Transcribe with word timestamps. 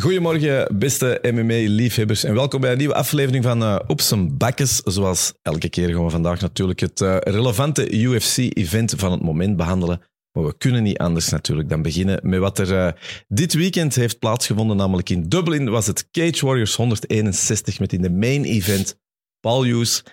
Goedemorgen, 0.00 0.78
beste 0.78 1.18
MMA-liefhebbers 1.22 2.24
en 2.24 2.34
welkom 2.34 2.60
bij 2.60 2.72
een 2.72 2.78
nieuwe 2.78 2.94
aflevering 2.94 3.44
van 3.44 3.62
uh, 3.62 3.78
Op 3.86 4.00
bakkes. 4.30 4.76
Zoals 4.84 5.32
elke 5.42 5.68
keer 5.68 5.88
gaan 5.88 6.04
we 6.04 6.10
vandaag 6.10 6.40
natuurlijk 6.40 6.80
het 6.80 7.00
uh, 7.00 7.16
relevante 7.20 7.92
UFC-event 7.92 8.94
van 8.96 9.12
het 9.12 9.22
moment 9.22 9.56
behandelen. 9.56 10.00
Maar 10.32 10.44
we 10.44 10.56
kunnen 10.56 10.82
niet 10.82 10.98
anders 10.98 11.28
natuurlijk 11.28 11.68
dan 11.68 11.82
beginnen 11.82 12.20
met 12.22 12.40
wat 12.40 12.58
er 12.58 12.72
uh, 12.72 12.90
dit 13.28 13.54
weekend 13.54 13.94
heeft 13.94 14.18
plaatsgevonden. 14.18 14.76
Namelijk 14.76 15.10
in 15.10 15.28
Dublin 15.28 15.70
was 15.70 15.86
het 15.86 16.08
Cage 16.10 16.46
Warriors 16.46 16.74
161 16.74 17.78
met 17.78 17.92
in 17.92 18.02
de 18.02 18.10
main 18.10 18.44
event 18.44 18.98
Paul 19.40 19.64
Hughes 19.64 20.04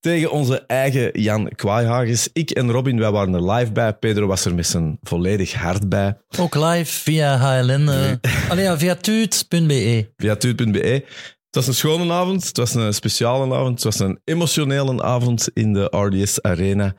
tegen 0.00 0.30
onze 0.30 0.66
eigen 0.66 1.20
Jan 1.20 1.48
Kwaaihagens. 1.48 2.28
Ik 2.32 2.50
en 2.50 2.70
Robin, 2.70 2.98
wij 2.98 3.10
waren 3.10 3.34
er 3.34 3.50
live 3.50 3.72
bij. 3.72 3.94
Pedro 3.94 4.26
was 4.26 4.44
er 4.44 4.54
met 4.54 4.66
zijn 4.66 4.98
volledig 5.02 5.52
hart 5.54 5.88
bij. 5.88 6.16
Ook 6.38 6.54
live 6.54 6.92
via 6.92 7.36
HLN. 7.36 7.80
Uh, 7.80 8.12
allee, 8.50 8.64
ja, 8.64 8.78
via 8.78 8.94
tuut.be. 8.94 10.12
Via 10.16 10.36
tuut.be. 10.36 11.04
Het 11.52 11.64
was 11.64 11.66
een 11.66 11.74
schone 11.80 12.12
avond, 12.12 12.46
het 12.46 12.56
was 12.56 12.74
een 12.74 12.94
speciale 12.94 13.54
avond, 13.54 13.74
het 13.74 13.84
was 13.84 13.98
een 13.98 14.20
emotionele 14.24 15.02
avond 15.02 15.48
in 15.54 15.72
de 15.72 15.84
RDS 15.90 16.42
Arena. 16.42 16.94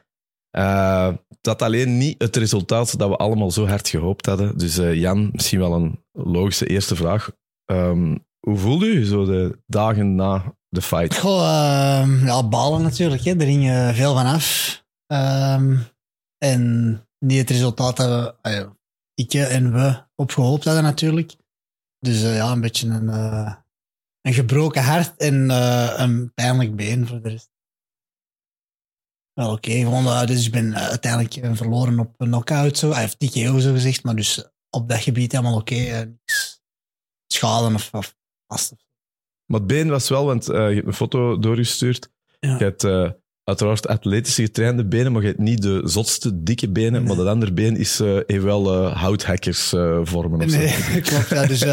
Uh, 0.58 1.14
dat 1.42 1.62
alleen 1.62 1.98
niet 1.98 2.16
het 2.22 2.36
resultaat 2.36 2.98
dat 2.98 3.10
we 3.10 3.16
allemaal 3.16 3.52
zo 3.52 3.68
hard 3.68 3.90
gehoopt 3.90 4.26
hadden. 4.26 4.58
Dus 4.58 4.80
uh, 4.80 4.94
Jan, 4.94 5.30
misschien 5.32 5.60
wel 5.60 5.74
een 5.74 6.04
logische 6.12 6.68
eerste 6.68 6.96
vraag. 6.96 7.32
Um, 7.66 8.26
hoe 8.48 8.58
voelde 8.58 8.86
u 8.86 9.06
zo 9.06 9.26
de 9.26 9.60
dagen 9.66 10.16
na 10.16 10.56
de 10.70 10.82
fight? 10.82 11.18
Goh, 11.18 11.40
uh, 11.40 12.26
ja, 12.26 12.48
balen 12.48 12.82
natuurlijk. 12.82 13.24
Hè. 13.24 13.32
Er 13.32 13.46
ging 13.46 13.64
uh, 13.64 13.94
veel 13.94 14.14
van 14.14 14.26
af. 14.26 14.82
Um, 15.14 15.86
en 16.38 16.94
niet 17.20 17.38
het 17.38 17.50
resultaat 17.50 17.98
we, 17.98 18.36
uh, 18.42 18.70
ik 19.14 19.34
en 19.34 19.74
we 19.74 20.04
op 20.16 20.32
gehoopt 20.32 20.64
hadden 20.64 20.84
natuurlijk. 20.84 21.36
Dus 22.00 22.22
ja, 22.22 22.52
een 22.52 22.62
beetje 22.62 22.88
een, 22.90 23.08
een 24.22 24.34
gebroken 24.34 24.84
hart 24.84 25.18
en 25.18 25.50
een 26.02 26.34
pijnlijk 26.34 26.76
been 26.76 27.08
voor 27.08 27.22
de 27.22 27.30
rest. 27.30 27.52
Wel 29.34 29.52
oké, 29.52 29.86
okay, 29.86 30.26
dus 30.26 30.46
ik 30.46 30.52
ben 30.52 30.76
uiteindelijk 30.76 31.56
verloren 31.58 32.00
op 32.00 32.14
een 32.18 32.28
knockout, 32.28 32.78
zo. 32.78 32.92
Hij 32.92 33.02
heeft 33.02 33.20
TKO 33.20 33.60
zo 33.60 33.72
gezegd, 33.72 34.04
maar 34.04 34.16
dus 34.16 34.50
op 34.70 34.90
dat 34.90 35.00
gebied 35.00 35.32
helemaal 35.32 35.58
oké. 35.60 35.74
Okay, 35.74 36.04
niks 36.04 36.62
schade 37.28 37.74
of 37.74 38.16
Maar 39.46 39.60
het 39.60 39.68
been 39.68 39.90
was 39.90 40.10
wel, 40.10 40.26
want 40.26 40.50
uh, 40.50 40.56
je 40.70 40.76
hebt 40.76 40.88
een 40.88 40.94
foto 40.94 41.40
doorgestuurd. 41.40 42.10
Ja. 42.40 42.58
Je 42.58 42.64
hebt 42.64 42.84
uh, 42.84 43.10
uiteraard 43.44 43.88
atletische 43.88 44.42
getrainde 44.42 44.86
benen, 44.86 45.12
maar 45.12 45.22
je 45.22 45.28
hebt 45.28 45.40
niet 45.40 45.62
de 45.62 45.82
zotste, 45.84 46.44
dikke 46.44 46.70
benen. 46.70 46.92
Nee. 46.92 47.02
Maar 47.02 47.16
dat 47.16 47.28
andere 47.28 47.54
been 47.54 47.78
is, 47.78 48.02
uh, 48.02 48.20
heeft 48.26 48.44
wel 48.44 48.88
houthackers 48.94 49.70
vormen. 50.04 50.42
Of 50.42 50.58
nee, 50.58 51.02
klopt. 51.02 51.30
Ja, 51.30 51.46
dus 51.46 51.64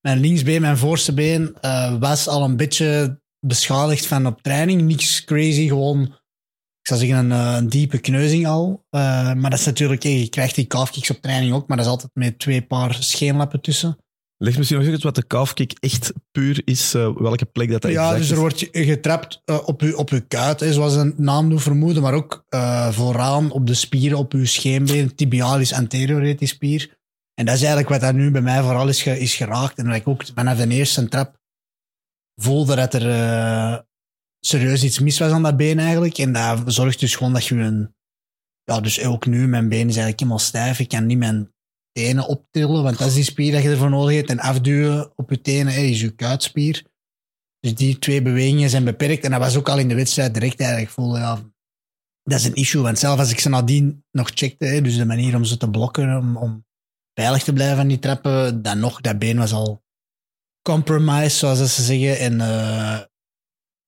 mijn 0.00 0.18
linksbeen, 0.18 0.60
mijn 0.60 0.78
voorste 0.78 1.14
been, 1.14 1.56
was 1.98 2.28
al 2.28 2.44
een 2.44 2.56
beetje 2.56 3.20
beschadigd 3.46 4.06
van 4.06 4.26
op 4.26 4.42
training. 4.42 4.82
Niks 4.82 5.24
crazy, 5.24 5.66
gewoon, 5.66 6.02
ik 6.80 6.88
zou 6.88 7.00
zeggen, 7.00 7.18
een, 7.18 7.30
een 7.30 7.68
diepe 7.68 7.98
kneuzing 7.98 8.46
al. 8.46 8.86
maar 8.90 9.50
dat 9.50 9.58
is 9.58 9.66
natuurlijk, 9.66 10.02
je 10.02 10.28
krijgt 10.28 10.54
die 10.54 10.66
calfkicks 10.66 11.10
op 11.10 11.20
training 11.20 11.52
ook, 11.52 11.68
maar 11.68 11.76
dat 11.76 11.86
is 11.86 11.92
altijd 11.92 12.10
met 12.14 12.38
twee 12.38 12.62
paar 12.62 12.96
scheenlappen 13.00 13.60
tussen. 13.60 13.98
Leg 14.44 14.56
misschien 14.56 14.78
nog 14.78 14.88
eens 14.88 15.02
wat 15.02 15.14
de 15.14 15.26
calfkick 15.26 15.72
echt 15.80 16.12
puur 16.32 16.62
is, 16.64 16.94
uh, 16.94 17.16
welke 17.16 17.44
plek 17.44 17.70
dat, 17.70 17.82
dat 17.82 17.90
Ja, 17.90 18.14
dus 18.14 18.26
er 18.26 18.32
is. 18.32 18.38
wordt 18.38 18.68
getrapt 18.72 19.42
uh, 19.44 19.68
op, 19.68 19.80
uw, 19.80 19.96
op 19.96 20.10
uw 20.10 20.20
kuit, 20.28 20.60
hè, 20.60 20.72
zoals 20.72 20.94
een 20.94 21.14
naam 21.16 21.48
doet 21.48 21.62
vermoeden, 21.62 22.02
maar 22.02 22.14
ook 22.14 22.44
uh, 22.50 22.92
vooraan 22.92 23.50
op 23.50 23.66
de 23.66 23.74
spieren, 23.74 24.18
op 24.18 24.32
uw 24.32 24.46
scheenbeen, 24.46 25.14
tibialis 25.14 25.72
anterior 25.72 26.20
heet 26.20 26.38
die 26.38 26.48
spier. 26.48 26.98
En 27.34 27.44
dat 27.44 27.54
is 27.54 27.60
eigenlijk 27.60 27.90
wat 27.90 28.00
dat 28.00 28.14
nu 28.14 28.30
bij 28.30 28.40
mij 28.40 28.62
vooral 28.62 28.88
is, 28.88 29.02
ge, 29.02 29.18
is 29.18 29.34
geraakt. 29.34 29.78
En 29.78 29.84
dat 29.86 29.94
ik 29.94 30.08
ook 30.08 30.24
vanaf 30.34 30.58
de 30.58 30.68
eerste 30.68 31.08
trap 31.08 31.40
voelde 32.34 32.76
dat 32.76 32.94
er 32.94 33.86
serieus 34.40 34.84
iets 34.84 34.98
mis 34.98 35.18
was 35.18 35.32
aan 35.32 35.42
dat 35.42 35.56
been 35.56 35.78
eigenlijk. 35.78 36.18
En 36.18 36.32
dat 36.32 36.62
zorgt 36.66 37.00
dus 37.00 37.16
gewoon 37.16 37.32
dat 37.32 37.46
je 37.46 37.54
een... 37.54 37.94
Ja, 38.64 38.80
dus 38.80 39.04
ook 39.04 39.26
nu, 39.26 39.46
mijn 39.48 39.68
been 39.68 39.78
is 39.78 39.84
eigenlijk 39.84 40.18
helemaal 40.18 40.38
stijf. 40.38 40.78
Ik 40.78 40.88
kan 40.88 41.06
niet 41.06 41.18
mijn 41.18 41.53
tenen 41.94 42.26
optillen, 42.26 42.82
want 42.82 42.98
dat 42.98 43.08
is 43.08 43.14
die 43.14 43.24
spier 43.24 43.52
dat 43.52 43.62
je 43.62 43.70
ervoor 43.70 43.90
nodig 43.90 44.16
hebt. 44.16 44.30
En 44.30 44.40
afduwen 44.40 45.12
op 45.16 45.30
je 45.30 45.40
tenen 45.40 45.74
is 45.74 46.00
je 46.00 46.10
kuitspier. 46.10 46.84
Dus 47.60 47.74
die 47.74 47.98
twee 47.98 48.22
bewegingen 48.22 48.70
zijn 48.70 48.84
beperkt. 48.84 49.24
En 49.24 49.30
dat 49.30 49.40
was 49.40 49.56
ook 49.56 49.68
al 49.68 49.78
in 49.78 49.88
de 49.88 49.94
wedstrijd 49.94 50.34
direct 50.34 50.60
eigenlijk 50.60 50.90
voelde, 50.90 51.18
ja, 51.18 51.42
dat 52.22 52.38
is 52.38 52.44
een 52.44 52.54
issue. 52.54 52.82
Want 52.82 52.98
zelf 52.98 53.18
als 53.18 53.30
ik 53.30 53.40
ze 53.40 53.48
nadien 53.48 54.04
nog 54.10 54.30
checkte, 54.34 54.80
dus 54.82 54.96
de 54.96 55.04
manier 55.04 55.36
om 55.36 55.44
ze 55.44 55.56
te 55.56 55.70
blokken, 55.70 56.16
om, 56.16 56.36
om 56.36 56.66
veilig 57.14 57.42
te 57.42 57.52
blijven 57.52 57.78
aan 57.78 57.88
die 57.88 57.98
trappen, 57.98 58.62
dan 58.62 58.78
nog, 58.78 59.00
dat 59.00 59.18
been 59.18 59.38
was 59.38 59.52
al 59.52 59.82
compromised, 60.62 61.32
zoals 61.32 61.74
ze 61.74 61.82
zeggen. 61.82 62.18
En, 62.18 62.32
uh, 62.32 63.00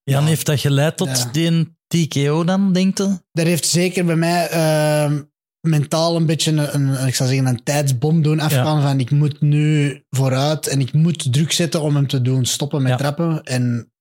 Jan, 0.03 0.23
ja, 0.23 0.28
heeft 0.28 0.47
dat 0.47 0.61
geleid 0.61 0.97
tot 0.97 1.09
ja. 1.09 1.31
die 1.31 1.77
TKO 1.87 2.44
dan, 2.44 2.73
denkt 2.73 2.99
je? 2.99 3.21
Dat 3.33 3.47
heeft 3.47 3.67
zeker 3.67 4.05
bij 4.05 4.17
mij... 4.17 4.53
Uh, 4.53 5.21
mentaal 5.66 6.16
een 6.16 6.27
beetje 6.27 6.53
een, 6.53 6.75
een, 6.75 7.06
ik 7.06 7.15
zou 7.15 7.28
zeggen, 7.28 7.47
een 7.47 7.62
tijdsbom 7.62 8.22
doen 8.22 8.41
afgaan 8.41 8.77
ja. 8.77 8.82
van 8.82 9.00
ik 9.00 9.10
moet 9.10 9.41
nu 9.41 10.03
vooruit 10.10 10.66
en 10.66 10.81
ik 10.81 10.93
moet 10.93 11.32
druk 11.32 11.53
zetten 11.53 11.82
om 11.82 11.94
hem 11.94 12.06
te 12.06 12.22
doen 12.22 12.44
stoppen 12.44 12.82
met 12.82 12.91
ja. 12.91 12.97
trappen 12.97 13.43
en 13.43 13.93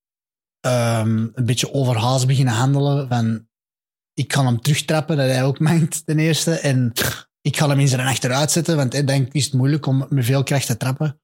um, 0.68 1.32
een 1.34 1.46
beetje 1.46 1.74
overhaast 1.74 2.28
beginnen 2.28 2.54
handelen 2.54 3.08
van 3.08 3.48
ik 4.14 4.28
kan 4.28 4.46
hem 4.46 4.62
terugtrappen, 4.62 5.18
dat 5.18 5.26
hij 5.30 5.44
ook 5.44 5.60
mengt 5.70 6.06
ten 6.06 6.20
eerste 6.20 6.52
en 6.52 6.92
ik 7.42 7.58
ga 7.58 7.70
hem 7.70 7.80
in 7.80 7.88
zijn 7.88 8.08
achteruit 8.08 8.52
zetten, 8.52 8.76
want 8.76 8.94
ik 8.94 9.08
denk 9.08 9.34
is 9.34 9.46
het 9.46 9.54
moeilijk 9.54 9.86
om 9.86 10.06
met 10.10 10.26
veel 10.26 10.44
kracht 10.44 10.66
te 10.66 10.78
trappen. 10.78 11.20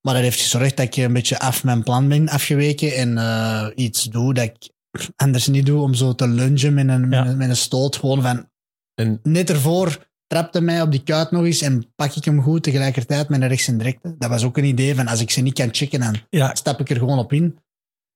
Maar 0.00 0.14
dat 0.14 0.22
heeft 0.22 0.40
gezorgd 0.40 0.76
dat 0.76 0.86
ik 0.86 0.96
een 0.96 1.12
beetje 1.12 1.38
af 1.38 1.64
mijn 1.64 1.82
plan 1.82 2.08
ben 2.08 2.28
afgeweken 2.28 2.94
en 2.94 3.12
uh, 3.12 3.66
iets 3.74 4.04
doe 4.04 4.34
dat 4.34 4.44
ik 4.44 4.72
anders 5.16 5.46
niet 5.46 5.66
doe 5.66 5.82
om 5.82 5.94
zo 5.94 6.14
te 6.14 6.28
lungen 6.28 6.74
met 6.74 6.88
een, 6.88 7.10
ja. 7.10 7.24
met 7.24 7.48
een 7.48 7.56
stoot. 7.56 7.96
Gewoon 7.96 8.22
van 8.22 8.48
en 8.94 9.20
net 9.22 9.50
ervoor 9.50 10.06
trapte 10.26 10.60
mij 10.60 10.82
op 10.82 10.90
die 10.90 11.02
kuit 11.02 11.30
nog 11.30 11.44
eens 11.44 11.62
en 11.62 11.92
pak 11.94 12.14
ik 12.14 12.24
hem 12.24 12.42
goed 12.42 12.62
tegelijkertijd 12.62 13.28
met 13.28 13.42
een 13.42 13.48
rechts 13.48 13.68
en 13.68 13.78
directe. 13.78 14.14
Dat 14.18 14.30
was 14.30 14.44
ook 14.44 14.56
een 14.56 14.64
idee 14.64 14.94
van 14.94 15.06
als 15.06 15.20
ik 15.20 15.30
ze 15.30 15.40
niet 15.40 15.54
kan 15.54 15.74
checken, 15.74 16.00
dan 16.00 16.16
ja. 16.30 16.54
stap 16.54 16.80
ik 16.80 16.90
er 16.90 16.96
gewoon 16.96 17.18
op 17.18 17.32
in. 17.32 17.58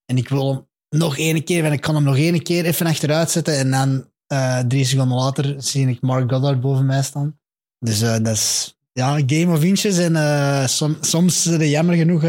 En 0.05 0.17
ik 0.17 0.29
wil 0.29 0.53
hem 0.53 0.67
nog 1.01 1.19
één 1.19 1.45
keer, 1.45 1.65
en 1.65 1.73
ik 1.73 1.81
kan 1.81 1.95
hem 1.95 2.05
nog 2.05 2.17
één 2.17 2.43
keer 2.43 2.65
even 2.65 2.87
achteruit 2.87 3.31
zetten 3.31 3.59
en 3.59 3.71
dan 3.71 4.11
uh, 4.33 4.59
drie 4.59 4.85
seconden 4.85 5.19
later 5.19 5.55
zie 5.59 5.89
ik 5.89 6.01
Mark 6.01 6.31
Goddard 6.31 6.61
boven 6.61 6.87
mij 6.87 7.03
staan. 7.03 7.39
Dus 7.79 8.03
uh, 8.03 8.13
dat 8.13 8.35
is 8.35 8.77
ja, 8.93 9.21
game 9.27 9.53
of 9.53 9.63
inches 9.63 9.99
en 9.99 10.13
uh, 10.13 10.67
som, 10.67 10.97
soms 11.01 11.43
de 11.43 11.71
jammer 11.71 11.97
genoeg 11.97 12.25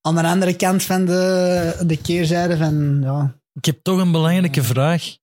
aan 0.00 0.14
de 0.14 0.22
andere 0.22 0.56
kant 0.56 0.82
van 0.82 1.04
de, 1.04 1.82
de 1.86 1.96
keerzijde 1.96 2.56
van 2.56 3.00
ja. 3.02 3.34
Ik 3.52 3.64
heb 3.64 3.82
toch 3.82 3.98
een 3.98 4.12
belangrijke 4.12 4.62
vraag. 4.62 5.18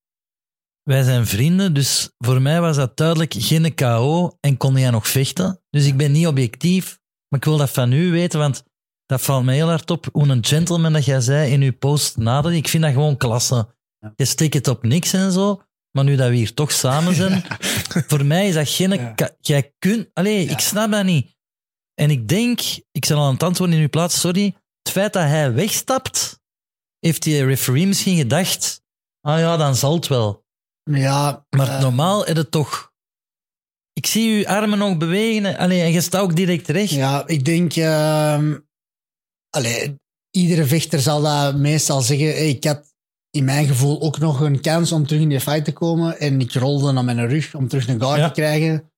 Wij 0.87 1.03
zijn 1.03 1.25
vrienden, 1.25 1.73
dus 1.73 2.09
voor 2.17 2.41
mij 2.41 2.61
was 2.61 2.75
dat 2.75 2.97
duidelijk 2.97 3.33
geen 3.37 3.75
KO 3.75 4.37
en 4.39 4.57
kon 4.57 4.77
jij 4.77 4.89
nog 4.89 5.07
vechten. 5.07 5.61
Dus 5.69 5.85
ik 5.85 5.97
ben 5.97 6.11
niet 6.11 6.27
objectief, 6.27 6.99
maar 7.27 7.39
ik 7.39 7.45
wil 7.45 7.57
dat 7.57 7.69
van 7.69 7.91
u 7.91 8.11
weten, 8.11 8.39
want 8.39 8.63
dat 9.05 9.21
valt 9.21 9.43
mij 9.43 9.55
heel 9.55 9.67
hard 9.67 9.91
op. 9.91 10.07
Hoe 10.11 10.27
een 10.27 10.45
gentleman 10.45 10.93
dat 10.93 11.05
jij 11.05 11.21
zei 11.21 11.51
in 11.51 11.61
uw 11.61 11.77
post 11.77 12.17
nader, 12.17 12.53
ik 12.53 12.67
vind 12.67 12.83
dat 12.83 12.91
gewoon 12.91 13.17
klasse. 13.17 13.75
Je 14.15 14.25
steekt 14.25 14.53
het 14.53 14.67
op 14.67 14.83
niks 14.83 15.13
en 15.13 15.31
zo, 15.31 15.61
maar 15.91 16.03
nu 16.03 16.15
dat 16.15 16.29
we 16.29 16.35
hier 16.35 16.53
toch 16.53 16.71
samen 16.71 17.15
zijn, 17.15 17.43
voor 18.07 18.25
mij 18.25 18.47
is 18.47 18.53
dat 18.53 18.69
geen... 18.69 18.91
Ja. 18.91 19.15
Jij 19.39 19.73
kunt... 19.79 20.09
Allee, 20.13 20.45
ja. 20.45 20.51
ik 20.51 20.59
snap 20.59 20.91
dat 20.91 21.05
niet. 21.05 21.35
En 21.93 22.09
ik 22.09 22.27
denk, 22.27 22.61
ik 22.91 23.05
zal 23.05 23.21
aan 23.21 23.33
het 23.33 23.43
antwoorden 23.43 23.75
in 23.75 23.81
uw 23.81 23.89
plaats, 23.89 24.19
sorry, 24.19 24.55
het 24.81 24.91
feit 24.91 25.13
dat 25.13 25.23
hij 25.23 25.53
wegstapt, 25.53 26.41
heeft 26.99 27.23
die 27.23 27.45
referee 27.45 27.87
misschien 27.87 28.17
gedacht, 28.17 28.81
ah 29.21 29.39
ja, 29.39 29.57
dan 29.57 29.75
zal 29.75 29.93
het 29.93 30.07
wel. 30.07 30.45
Ja, 30.87 31.45
maar 31.49 31.67
uh, 31.67 31.81
normaal 31.81 32.25
is 32.25 32.37
het 32.37 32.51
toch. 32.51 32.91
Ik 33.93 34.05
zie 34.05 34.37
uw 34.37 34.47
armen 34.47 34.77
nog 34.77 34.97
bewegen 34.97 35.57
allee, 35.57 35.81
en 35.81 35.91
je 35.91 36.01
staat 36.01 36.21
ook 36.21 36.35
direct 36.35 36.67
recht. 36.67 36.91
Ja, 36.91 37.27
ik 37.27 37.45
denk. 37.45 37.75
Uh, 37.75 38.53
allee, 39.49 39.99
iedere 40.31 40.65
vechter 40.65 40.99
zal 40.99 41.21
dat 41.21 41.55
meestal 41.55 42.01
zeggen. 42.01 42.27
Hey, 42.27 42.49
ik 42.49 42.63
had 42.63 42.95
in 43.31 43.43
mijn 43.43 43.67
gevoel 43.67 44.01
ook 44.01 44.17
nog 44.17 44.39
een 44.39 44.61
kans 44.61 44.91
om 44.91 45.07
terug 45.07 45.21
in 45.21 45.29
die 45.29 45.39
fight 45.39 45.65
te 45.65 45.73
komen. 45.73 46.19
En 46.19 46.41
ik 46.41 46.53
rolde 46.53 46.91
naar 46.91 47.03
mijn 47.03 47.27
rug 47.27 47.55
om 47.55 47.67
terug 47.67 47.87
een 47.87 48.01
guard 48.01 48.19
ja. 48.19 48.27
te 48.27 48.33
krijgen. 48.33 48.91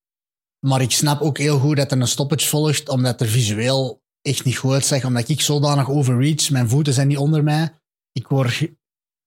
Maar 0.66 0.82
ik 0.82 0.92
snap 0.92 1.22
ook 1.22 1.38
heel 1.38 1.60
goed 1.60 1.78
dat 1.78 1.92
er 1.92 2.02
een 2.02 2.08
stoppage 2.08 2.48
volgt, 2.48 2.90
omdat 2.90 3.22
er 3.22 3.28
visueel 3.28 4.02
echt 4.22 4.46
niet 4.46 4.58
goed 4.58 4.74
uitzag. 4.74 5.06
Omdat 5.06 5.30
ik 5.30 5.42
zodanig 5.42 5.90
overreach, 5.90 6.50
mijn 6.50 6.70
voeten 6.70 6.94
zijn 6.94 7.08
niet 7.08 7.18
onder 7.18 7.44
mij. 7.44 7.74
Ik 8.12 8.28
word 8.28 8.70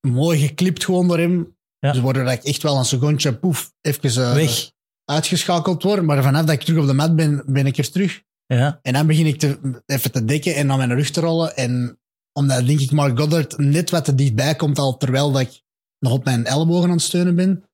mooi 0.00 0.38
geklipt 0.38 0.85
gewoon 0.85 1.08
door 1.08 1.19
hem. 1.19 1.52
Ja. 1.82 1.93
Dus 1.93 2.00
worden 2.00 2.25
dat 2.25 2.32
ik 2.32 2.44
echt 2.44 2.62
wel 2.62 2.76
een 2.79 2.84
secondje, 2.84 3.38
poef, 3.38 3.73
even 3.81 4.20
uh, 4.20 4.34
Weg. 4.34 4.70
uitgeschakeld 5.05 5.82
word. 5.82 6.02
Maar 6.02 6.23
vanaf 6.23 6.44
dat 6.44 6.55
ik 6.55 6.62
terug 6.62 6.81
op 6.81 6.87
de 6.87 6.93
mat 6.93 7.17
ben, 7.17 7.43
ben 7.46 7.67
ik 7.67 7.79
er 7.79 7.90
terug. 7.90 8.23
Ja. 8.46 8.79
En 8.82 8.93
dan 8.93 9.06
begin 9.06 9.26
ik 9.26 9.38
te, 9.38 9.81
even 9.87 10.12
te 10.12 10.25
dekken 10.25 10.55
en 10.55 10.67
naar 10.67 10.76
mijn 10.76 10.94
rug 10.94 11.11
te 11.11 11.20
rollen. 11.20 11.56
En 11.56 12.00
omdat, 12.32 12.67
denk 12.67 12.81
ik, 12.81 12.90
Mark 12.90 13.19
Goddard 13.19 13.58
net 13.58 13.90
wat 13.90 14.05
te 14.05 14.14
dichtbij 14.14 14.55
komt, 14.55 14.79
al 14.79 14.96
terwijl 14.96 15.32
dat 15.32 15.40
ik 15.40 15.62
nog 15.99 16.12
op 16.12 16.25
mijn 16.25 16.44
ellebogen 16.44 16.88
aan 16.88 16.96
het 16.96 17.02
steunen 17.02 17.34
ben, 17.34 17.64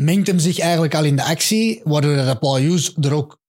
mengt 0.00 0.26
hem 0.26 0.38
zich 0.38 0.58
eigenlijk 0.58 0.94
al 0.94 1.04
in 1.04 1.16
de 1.16 1.24
actie, 1.24 1.80
waardoor 1.84 2.16
dat 2.16 2.38
Paul 2.38 2.56
Hughes 2.56 2.94
er 3.00 3.12
ook, 3.12 3.40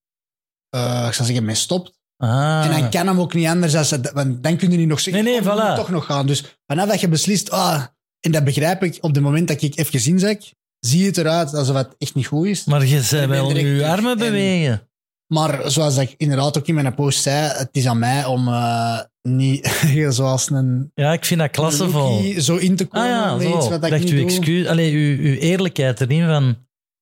uh, 0.76 1.06
ik 1.08 1.14
zou 1.14 1.28
zeggen, 1.28 1.46
mee 1.46 1.56
stopt. 1.56 2.02
Ah. 2.18 2.66
En 2.66 2.80
dan 2.80 2.90
kan 2.90 3.08
hem 3.08 3.20
ook 3.20 3.34
niet 3.34 3.48
anders. 3.48 3.76
Als 3.76 3.92
het, 3.92 4.12
want 4.12 4.44
dan 4.44 4.58
kun 4.58 4.72
je 4.72 4.78
niet 4.78 4.88
nog 4.88 5.00
zeggen, 5.00 5.24
Nee, 5.24 5.42
nee, 5.42 5.52
oh, 5.52 5.74
voilà. 5.74 5.76
toch 5.76 5.90
nog 5.90 6.06
gaan. 6.06 6.26
Dus 6.28 6.60
vanaf 6.66 6.88
dat 6.88 7.00
je 7.00 7.08
beslist, 7.08 7.52
ah, 7.52 7.86
en 8.26 8.32
dat 8.32 8.44
begrijp 8.44 8.84
ik, 8.84 8.98
op 9.02 9.14
het 9.14 9.24
moment 9.24 9.48
dat 9.48 9.62
ik 9.62 9.78
even 9.78 10.12
inzak, 10.12 10.42
zie 10.80 11.06
het 11.06 11.18
eruit 11.18 11.54
alsof 11.54 11.76
het 11.76 11.96
echt 11.98 12.16
niet 12.16 12.28
goed 12.28 12.46
is. 12.48 12.64
Maar 12.66 12.86
je 12.86 13.02
zei 13.02 13.24
Ik 13.24 13.30
wel 13.30 13.58
je 13.58 13.86
armen 13.88 14.12
En- 14.12 14.18
bewegen. 14.18 14.88
Maar 15.34 15.72
zoals 15.72 15.98
ik 15.98 16.14
inderdaad 16.18 16.58
ook 16.58 16.68
in 16.68 16.74
mijn 16.76 16.96
post 16.96 17.22
zei, 17.22 17.48
het 17.58 17.70
is 17.72 17.86
aan 17.88 18.00
mij 18.00 18.26
om 18.26 18.48
eh, 18.48 19.00
niet 19.22 19.68
zoals 20.10 20.50
een 20.50 20.92
Ja, 20.94 21.14
ik 21.14 21.26
vind 21.26 21.40
dat 21.40 21.50
klassevol. 21.52 22.34
zo 22.38 22.56
in 22.56 22.76
te 22.76 22.88
Ah 22.90 22.90
komen 22.90 23.10
ja, 23.10 23.40
zo. 23.52 23.58
iets 23.58 23.68
wat 23.70 23.84
ik 23.84 23.90
Dacht 23.90 24.04
niet 24.04 24.12
uw 24.12 24.18
doe. 24.18 24.26
excuus, 24.26 24.68
allee, 24.68 24.94
uw, 24.94 25.18
uw 25.26 25.36
eerlijkheid 25.36 26.02
erin 26.02 26.26
van, 26.26 26.58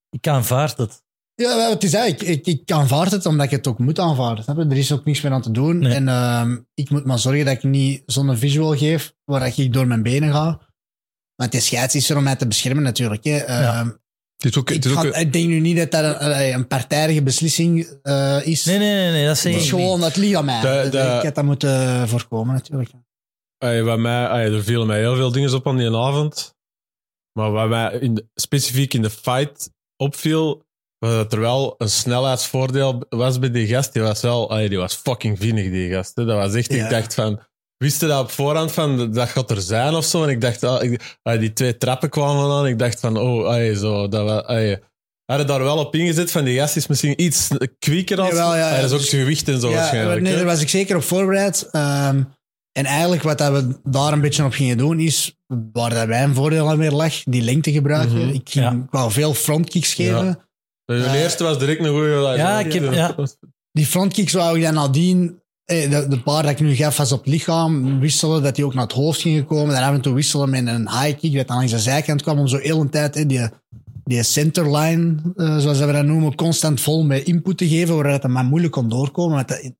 ik 0.09 0.27
aanvaard 0.27 0.77
het. 0.77 1.03
Ja, 1.35 1.69
het 1.69 1.83
is 1.83 1.93
eigenlijk, 1.93 2.29
ik, 2.47 2.47
ik 2.61 2.71
aanvaard 2.71 3.11
het 3.11 3.25
omdat 3.25 3.45
ik 3.45 3.51
het 3.51 3.67
ook 3.67 3.79
moet 3.79 3.99
aanvaarden. 3.99 4.43
Snap 4.43 4.57
je? 4.57 4.63
Er 4.65 4.77
is 4.77 4.91
ook 4.91 5.05
niks 5.05 5.21
meer 5.21 5.31
aan 5.31 5.41
te 5.41 5.51
doen. 5.51 5.79
Nee. 5.79 5.93
En 5.93 6.07
ehm, 6.07 6.57
ik 6.73 6.89
moet 6.89 7.05
maar 7.05 7.19
zorgen 7.19 7.45
dat 7.45 7.53
ik 7.53 7.63
niet 7.63 8.03
zo'n 8.05 8.37
visual 8.37 8.75
geef 8.77 9.13
waar 9.25 9.47
ik 9.57 9.73
door 9.73 9.87
mijn 9.87 10.03
benen 10.03 10.31
ga. 10.31 10.59
Want 11.35 11.51
de 11.51 11.59
scheids 11.59 11.95
is 11.95 12.09
er 12.09 12.17
om 12.17 12.23
mij 12.23 12.35
te 12.35 12.47
beschermen 12.47 12.83
natuurlijk. 12.83 13.23
Hè. 13.23 13.37
Ehm, 13.37 13.87
Het 14.37 14.51
is 14.51 14.57
ook, 14.57 14.69
het 14.69 14.77
ik, 14.77 14.91
is 14.91 14.97
ook 14.97 15.13
ga- 15.13 15.19
ik 15.19 15.33
denk 15.33 15.47
nu 15.47 15.59
niet 15.59 15.77
dat 15.77 15.91
dat 15.91 16.21
een, 16.21 16.53
een, 16.53 16.67
partijdige 16.67 17.23
beslissing 17.23 17.99
eh, 18.01 18.45
is. 18.47 18.65
Nee, 18.65 18.77
nee, 18.77 18.93
nee, 18.93 19.11
nee 19.11 19.25
dat 19.25 19.37
zeg 19.37 19.51
het 19.51 19.61
ik 19.61 19.67
is 19.67 19.69
gewoon, 19.69 20.01
het 20.01 20.15
ligt 20.15 20.35
aan 20.35 20.45
mij. 20.45 20.61
De- 20.61 20.89
de- 20.89 20.97
ik 21.17 21.23
had 21.23 21.35
dat 21.35 21.43
moeten 21.43 22.07
voorkomen 22.07 22.53
natuurlijk. 22.53 22.89
Ey, 23.57 23.83
bij 23.83 23.97
mij, 23.97 24.25
ey, 24.29 24.53
er 24.53 24.63
vielen 24.63 24.87
mij 24.87 24.99
heel 24.99 25.15
veel 25.15 25.31
dingen 25.31 25.53
op 25.53 25.67
aan 25.67 25.77
die 25.77 25.95
avond. 25.95 26.55
Maar 27.39 27.51
wat 27.51 27.69
mij 27.69 27.93
in 27.93 28.13
de- 28.15 28.27
specifiek 28.35 28.93
in 28.93 29.01
de 29.01 29.09
fight 29.09 29.69
opviel, 29.97 30.63
was 30.97 31.11
dat 31.11 31.33
er 31.33 31.39
wel 31.39 31.75
een 31.77 31.89
snelheidsvoordeel 31.89 33.05
was 33.09 33.39
bij 33.39 33.51
die 33.51 33.67
gast. 33.67 33.93
Die 33.93 34.01
was 34.01 34.21
wel, 34.21 34.49
ey, 34.57 34.67
die 34.67 34.77
was 34.77 34.95
fucking 34.95 35.37
vinnig, 35.39 35.71
die 35.71 35.91
gast. 35.91 36.15
hè. 36.15 36.25
Dat 36.25 36.37
was 36.37 36.53
echt, 36.53 36.73
Ja. 36.73 36.83
ik 36.83 36.89
dacht 36.89 37.13
van, 37.13 37.39
wist 37.81 38.01
je 38.01 38.07
dat 38.07 38.19
op 38.23 38.31
voorhand 38.31 38.71
van, 38.71 39.11
dat 39.11 39.29
gaat 39.29 39.51
er 39.51 39.61
zijn 39.61 39.93
of 39.93 40.05
zo? 40.05 40.23
En 40.23 40.29
ik 40.29 40.41
dacht, 40.41 40.63
ah, 40.63 40.83
ik- 40.83 41.17
ey, 41.23 41.37
die 41.37 41.53
twee 41.53 41.77
trappen 41.77 42.09
kwamen 42.09 42.51
aan. 42.51 42.67
Ik 42.67 42.79
dacht 42.79 42.99
van, 42.99 43.17
oh, 43.17 43.53
ey, 43.55 43.75
zo, 43.75 44.07
dat 44.07 44.47
ey. 44.47 44.81
Hadden 45.25 45.47
daar 45.47 45.63
wel 45.63 45.77
op 45.77 45.95
ingezet 45.95 46.31
van 46.31 46.43
die 46.43 46.57
gast 46.59 46.75
is 46.75 46.87
misschien 46.87 47.21
iets 47.21 47.47
kwieker 47.79 48.19
als... 48.19 48.29
Jawel, 48.29 48.55
ja, 48.55 48.69
ja. 48.69 48.75
Ey, 48.75 48.81
dat 48.81 48.89
is 48.89 48.91
ook 48.91 48.99
Dus- 48.99 49.09
zijn 49.09 49.21
gewicht 49.21 49.47
en 49.47 49.59
zo 49.59 49.69
Ja, 49.69 49.75
waarschijnlijk. 49.75 50.21
nee, 50.21 50.35
daar 50.35 50.45
was 50.45 50.61
ik 50.61 50.69
zeker 50.69 50.95
op 50.95 51.03
voorbereid. 51.03 51.69
Ehm, 51.71 52.23
en 52.71 52.85
eigenlijk 52.85 53.21
wat 53.23 53.37
dat 53.37 53.51
we 53.51 53.79
daar 53.83 54.13
een 54.13 54.21
beetje 54.21 54.43
op 54.45 54.51
gingen 54.51 54.77
doen 54.77 54.99
is, 54.99 55.35
waar 55.73 55.89
dat 55.89 56.07
mijn 56.07 56.33
voordeel 56.35 56.69
aan 56.69 56.77
weer 56.77 56.91
lag, 56.91 57.13
die 57.23 57.41
lengte 57.41 57.71
gebruiken. 57.71 58.17
Mhm. 58.25 58.29
Ik 58.35 58.49
ging 58.49 58.65
Ja. 58.65 58.71
ik 58.71 58.91
wou 58.91 59.11
veel 59.11 59.33
frontkicks 59.33 59.93
geven. 59.93 60.39
De 60.85 61.11
eerste 61.17 61.43
was 61.43 61.59
direct 61.59 61.79
een 61.79 61.89
goede. 61.89 62.33
Ja, 62.37 62.59
ik 62.59 62.73
heb- 62.73 62.93
ja. 62.93 63.15
Die 63.71 63.85
frontkicks 63.85 64.33
wou 64.33 64.57
ik 64.57 64.63
dan 64.63 64.73
nadien, 64.73 65.40
de, 65.89 66.05
de 66.09 66.21
paar 66.21 66.41
dat 66.43 66.51
ik 66.51 66.59
nu 66.59 66.75
gaf 66.75 66.97
was 66.97 67.11
op 67.11 67.19
het 67.19 67.27
lichaam, 67.27 67.99
wisselen, 67.99 68.43
dat 68.43 68.55
die 68.55 68.65
ook 68.65 68.73
naar 68.73 68.83
het 68.83 68.91
hoofd 68.91 69.21
gingen 69.21 69.45
komen. 69.45 69.73
Dan 69.75 69.83
af 69.83 69.93
en 69.93 70.01
toe 70.01 70.13
wisselen 70.13 70.49
met 70.49 70.67
een 70.67 70.89
high 70.89 71.17
kick, 71.19 71.33
dat 71.35 71.47
dan 71.47 71.57
langs 71.57 71.71
de 71.71 71.79
zijkant 71.79 72.21
kwam, 72.21 72.39
om 72.39 72.47
zo 72.47 72.57
heel 72.57 72.81
een 72.81 72.89
tijd 72.89 73.15
eh, 73.15 73.27
die, 73.27 73.49
die 74.03 74.23
centerline, 74.23 75.15
eh, 75.35 75.57
zoals 75.57 75.79
we 75.79 75.91
dat 75.91 76.05
noemen, 76.05 76.35
constant 76.35 76.81
vol 76.81 77.03
met 77.03 77.23
input 77.23 77.57
te 77.57 77.67
geven, 77.67 77.95
waar 77.95 78.11
het 78.11 78.27
maar 78.27 78.45
moeilijk 78.45 78.73
kon 78.73 78.89
doorkomen. 78.89 79.35
Want 79.35 79.47
dat- 79.47 79.71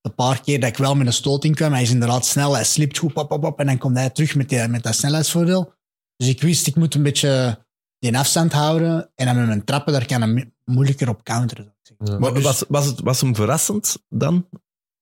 de 0.00 0.12
paar 0.12 0.40
keer 0.40 0.60
dat 0.60 0.68
ik 0.68 0.76
wel 0.76 0.94
met 0.94 1.06
een 1.06 1.12
stoot 1.12 1.44
in 1.44 1.54
kwam, 1.54 1.72
hij 1.72 1.82
is 1.82 1.90
inderdaad 1.90 2.26
snel, 2.26 2.54
hij 2.54 2.64
slipt 2.64 2.98
goed, 2.98 3.12
pop, 3.12 3.28
pop, 3.28 3.40
pop, 3.40 3.58
en 3.60 3.66
dan 3.66 3.78
komt 3.78 3.96
hij 3.96 4.10
terug 4.10 4.34
met, 4.34 4.48
die, 4.48 4.68
met 4.68 4.82
dat 4.82 4.94
snelheidsvoordeel. 4.94 5.72
Dus 6.16 6.28
ik 6.28 6.40
wist, 6.42 6.66
ik 6.66 6.76
moet 6.76 6.94
een 6.94 7.02
beetje 7.02 7.58
die 7.98 8.18
afstand 8.18 8.52
houden, 8.52 9.10
en 9.14 9.26
dan 9.26 9.36
met 9.36 9.46
mijn 9.46 9.64
trappen, 9.64 9.92
daar 9.92 10.06
kan 10.06 10.22
hij 10.22 10.52
moeilijker 10.64 11.08
op 11.08 11.24
counteren. 11.24 11.64
zou 11.82 11.98
ik 11.98 12.06
zeggen. 12.06 12.14
Ja. 12.14 12.18
Maar 12.20 12.34
dus- 12.34 12.42
was, 12.42 12.64
was, 12.68 12.86
het, 12.86 13.00
was 13.00 13.20
hem 13.20 13.34
verrassend 13.34 13.96
dan? 14.08 14.46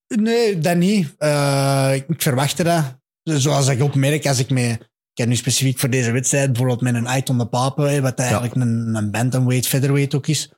Nee, 0.07 0.59
dat 0.59 0.77
niet. 0.77 1.15
Eh, 1.19 1.91
ik 1.95 2.23
verwachtte 2.23 2.63
dat. 2.63 2.99
Zoals 3.23 3.69
ik 3.69 3.83
ook 3.83 3.95
merk 3.95 4.27
als 4.27 4.39
ik 4.39 4.51
me... 4.51 4.71
Ik 5.13 5.21
heb 5.21 5.29
nu 5.29 5.37
specifiek 5.37 5.79
voor 5.79 5.91
deze 5.91 6.11
wedstrijd 6.11 6.47
bijvoorbeeld 6.47 6.81
met 6.81 6.95
een 6.95 7.07
Aiton 7.07 7.39
de 7.39 7.47
Pape, 7.47 7.83
hè, 7.83 8.01
wat 8.01 8.19
eigenlijk 8.19 8.55
een, 8.55 8.95
een 8.95 9.11
bantamweight, 9.11 9.67
featherweight 9.67 10.15
ook 10.15 10.27
is. 10.27 10.53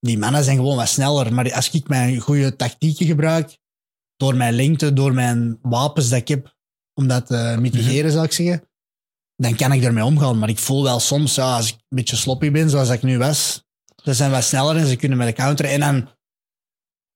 Die 0.00 0.18
mannen 0.18 0.44
zijn 0.44 0.56
gewoon 0.56 0.76
wat 0.76 0.88
sneller. 0.88 1.34
Maar 1.34 1.52
als 1.52 1.70
ik 1.70 1.88
mijn 1.88 2.18
goede 2.18 2.56
tactieken 2.56 3.06
gebruik, 3.06 3.58
door 4.16 4.36
mijn 4.36 4.54
lengte, 4.54 4.92
door 4.92 5.14
mijn 5.14 5.58
wapens 5.62 6.08
dat 6.08 6.18
ik 6.18 6.28
heb, 6.28 6.56
om 6.94 7.06
dat 7.06 7.26
te 7.26 7.56
mitigeren, 7.60 8.10
zou 8.10 8.24
ik 8.24 8.32
zeggen, 8.32 8.68
dan 9.36 9.56
kan 9.56 9.72
ik 9.72 9.82
ermee 9.82 10.04
omgaan. 10.04 10.38
Maar 10.38 10.48
ik 10.48 10.58
voel 10.58 10.82
wel 10.82 11.00
soms, 11.00 11.34
ja, 11.34 11.56
als 11.56 11.68
ik 11.68 11.74
een 11.74 11.96
beetje 11.96 12.16
sloppy 12.16 12.50
ben, 12.50 12.70
zoals 12.70 12.90
ik 12.90 13.02
nu 13.02 13.18
was, 13.18 13.64
ze 14.02 14.14
zijn 14.14 14.30
wat 14.30 14.44
sneller 14.44 14.76
en 14.76 14.86
ze 14.86 14.96
kunnen 14.96 15.18
met 15.18 15.26
de 15.26 15.32
counter. 15.32 15.64
En 15.64 15.80
dan 15.80 16.08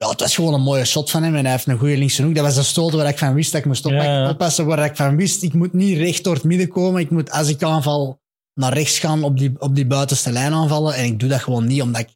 ja, 0.05 0.09
het 0.11 0.21
was 0.21 0.35
gewoon 0.35 0.55
een 0.55 0.61
mooie 0.61 0.85
shot 0.85 1.11
van 1.11 1.23
hem 1.23 1.35
en 1.35 1.43
hij 1.43 1.53
heeft 1.53 1.67
een 1.67 1.79
goede 1.79 1.97
linkse 1.97 2.23
hoek. 2.23 2.35
Dat 2.35 2.45
was 2.45 2.57
een 2.57 2.65
stoot 2.65 2.93
waar 2.93 3.09
ik 3.09 3.19
van 3.19 3.35
wist 3.35 3.53
dat 3.53 3.61
ik 3.61 3.67
moest 3.67 3.85
oppakken- 3.87 4.11
Ja, 4.11 4.23
ja. 4.23 4.31
oppassen. 4.31 4.67
Waar 4.67 4.85
ik 4.85 4.97
van 4.97 5.17
wist, 5.17 5.43
ik 5.43 5.53
moet 5.55 5.73
niet 5.73 5.97
recht 5.97 6.25
door 6.25 6.35
het 6.35 6.45
midden 6.45 6.69
komen. 6.69 7.01
Ik 7.01 7.11
moet, 7.11 7.31
als 7.31 7.49
ik 7.49 7.63
aanval, 7.63 8.21
naar 8.55 8.73
rechts 8.73 8.99
gaan 8.99 9.23
op 9.23 9.39
die, 9.39 9.53
op 9.59 9.75
die 9.75 9.87
buitenste 9.87 10.33
lijn 10.33 10.53
aanvallen. 10.53 10.95
En 10.95 11.05
ik 11.05 11.21
doe 11.21 11.29
dat 11.29 11.41
gewoon 11.41 11.67
niet, 11.67 11.83
omdat 11.83 12.01
ik 12.01 12.09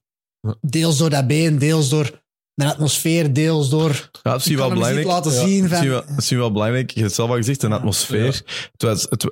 deels 0.60 0.98
door 0.98 1.10
dat 1.10 1.26
been, 1.26 1.58
deels 1.58 1.88
door 1.88 2.22
de 2.54 2.64
atmosfeer, 2.64 3.32
deels 3.32 3.70
door... 3.70 4.10
Ja, 4.22 4.30
dat 4.32 4.46
is 4.46 4.54
wel 4.54 4.68
belangrijk. 4.70 5.06
laten 5.06 5.32
Ja, 5.32 5.46
zien 5.46 5.68
van- 5.68 5.88
wel- 5.88 6.04
dat 6.06 6.18
is 6.18 6.30
wel 6.30 6.52
belangrijk. 6.52 6.88
Je 6.90 6.94
hebt 6.94 7.06
het 7.06 7.14
zelf 7.16 7.30
al 7.30 7.36
gezegd, 7.36 7.62
een 7.62 7.72
atmosfeer. 7.72 8.42
Het 8.72 8.82
was, 8.82 9.06
het, 9.08 9.26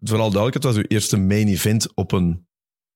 vooral 0.00 0.30
duidelijk, 0.30 0.54
het 0.54 0.64
was 0.64 0.76
uw 0.76 0.84
eerste 0.88 1.16
main 1.16 1.48
event 1.48 1.94
op 1.94 2.12
een, 2.12 2.46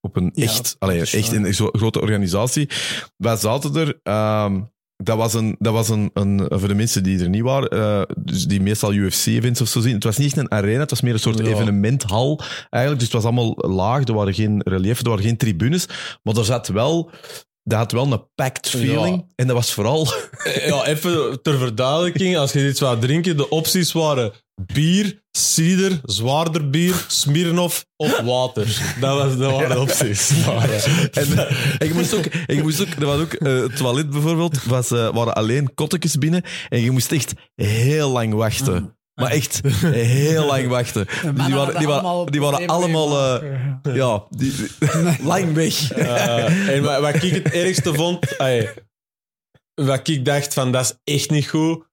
op 0.01 0.17
een 0.17 0.31
Ja, 0.35 0.43
echt, 0.45 0.77
allee, 0.79 1.01
is 1.01 1.15
echt 1.15 1.57
zo 1.57 1.69
grote 1.73 2.01
organisatie. 2.01 2.69
Wij 3.17 3.37
zaten 3.37 3.75
er. 3.75 4.01
ehm, 4.03 4.61
dat 5.05 5.17
was, 5.17 5.35
een, 5.35 5.57
dat 5.59 5.73
was 5.73 5.89
een, 5.89 6.11
een, 6.15 6.47
voor 6.49 6.69
de 6.69 6.75
mensen 6.75 7.03
die 7.03 7.21
er 7.21 7.29
niet 7.29 7.43
waren, 7.43 7.69
eh, 7.69 8.03
dus 8.19 8.45
die 8.45 8.61
meestal 8.61 8.93
UFC-events 8.93 9.61
of 9.61 9.69
zo 9.69 9.81
zien. 9.81 9.95
Het 9.95 10.05
was 10.05 10.17
niet 10.17 10.27
echt 10.27 10.37
een 10.37 10.51
arena, 10.51 10.81
het 10.81 10.91
was 10.91 11.01
meer 11.01 11.13
een 11.13 11.19
soort 11.21 11.39
Ja. 11.39 11.45
evenementhal 11.45 12.41
eigenlijk. 12.71 13.03
Dus 13.03 13.13
het 13.13 13.23
was 13.23 13.33
allemaal 13.33 13.55
laag, 13.75 14.05
er 14.05 14.15
waren 14.15 14.35
geen 14.35 14.61
relief, 14.65 15.01
er 15.01 15.09
waren 15.09 15.25
geen 15.25 15.37
tribunes. 15.37 15.87
Maar 16.23 16.37
er 16.37 16.45
zat 16.45 16.69
wel, 16.69 17.11
dat 17.63 17.79
had 17.79 17.93
wel 17.93 18.13
een 18.13 18.27
packed 18.35 18.69
feeling. 18.69 19.17
Ja. 19.17 19.25
En 19.37 19.47
dat 19.47 19.57
was 19.57 19.73
vooral 19.73 20.07
Ja, 20.67 20.87
even 20.87 21.43
ter 21.43 21.59
verduidelijking. 21.59 22.37
Als 22.37 22.53
je 22.53 22.69
iets 22.69 22.81
wou 22.81 22.99
drinken, 22.99 23.37
de 23.37 23.49
opties 23.49 23.93
waren 23.93 24.33
bier, 24.55 25.23
cider, 25.31 26.01
zwaarder 26.05 26.71
bier, 26.71 27.05
Smirnoff 27.09 27.87
of 27.97 28.21
water. 28.21 28.95
Dat, 29.01 29.17
was, 29.17 29.37
dat 29.37 29.53
waren 29.53 29.69
de 29.69 29.81
opties. 29.81 30.31
En, 31.13 31.49
en 31.79 31.89
je 31.89 31.95
moest 31.95 32.15
ook, 32.15 32.25
en 32.25 32.57
je 32.57 32.63
moest 32.63 32.81
ook, 32.81 32.89
er 32.89 33.07
was 33.07 33.21
ook 33.21 33.33
eh, 33.33 33.61
het 33.61 33.77
toilet 33.77 34.11
bijvoorbeeld, 34.11 34.65
was, 34.65 34.91
eh, 34.91 35.15
waren 35.15 35.35
alleen 35.35 35.75
kottekjes 35.75 36.19
binnen 36.19 36.43
en 36.69 36.81
je 36.81 36.91
moest 36.91 37.13
echt 37.13 37.33
heel 37.55 38.11
lang 38.11 38.35
wachten. 38.35 38.97
Maar 39.15 39.31
echt 39.31 39.61
heel 39.83 40.47
lang 40.47 40.69
wachten. 40.69 41.07
Dus 41.35 41.47
die 41.47 41.55
waren, 41.55 41.79
die 41.79 41.87
waren, 41.87 42.27
die 42.27 42.41
waren 42.41 42.67
allemaal, 42.67 43.41
eh, 43.43 43.95
ja, 43.95 44.25
die, 44.31 44.53
lang 45.33 45.55
weg. 45.55 45.93
Eh, 45.93 46.69
en 46.69 46.83
wat, 46.83 47.01
wat 47.01 47.23
ik 47.23 47.33
het 47.33 47.51
ergste 47.51 47.95
vond, 47.95 48.37
ey, 48.37 48.75
wat 49.75 50.09
ik 50.09 50.25
dacht 50.25 50.55
van 50.55 50.73
dat 50.73 50.99
is 51.05 51.15
echt 51.15 51.31
niet 51.31 51.49
goed. 51.49 51.85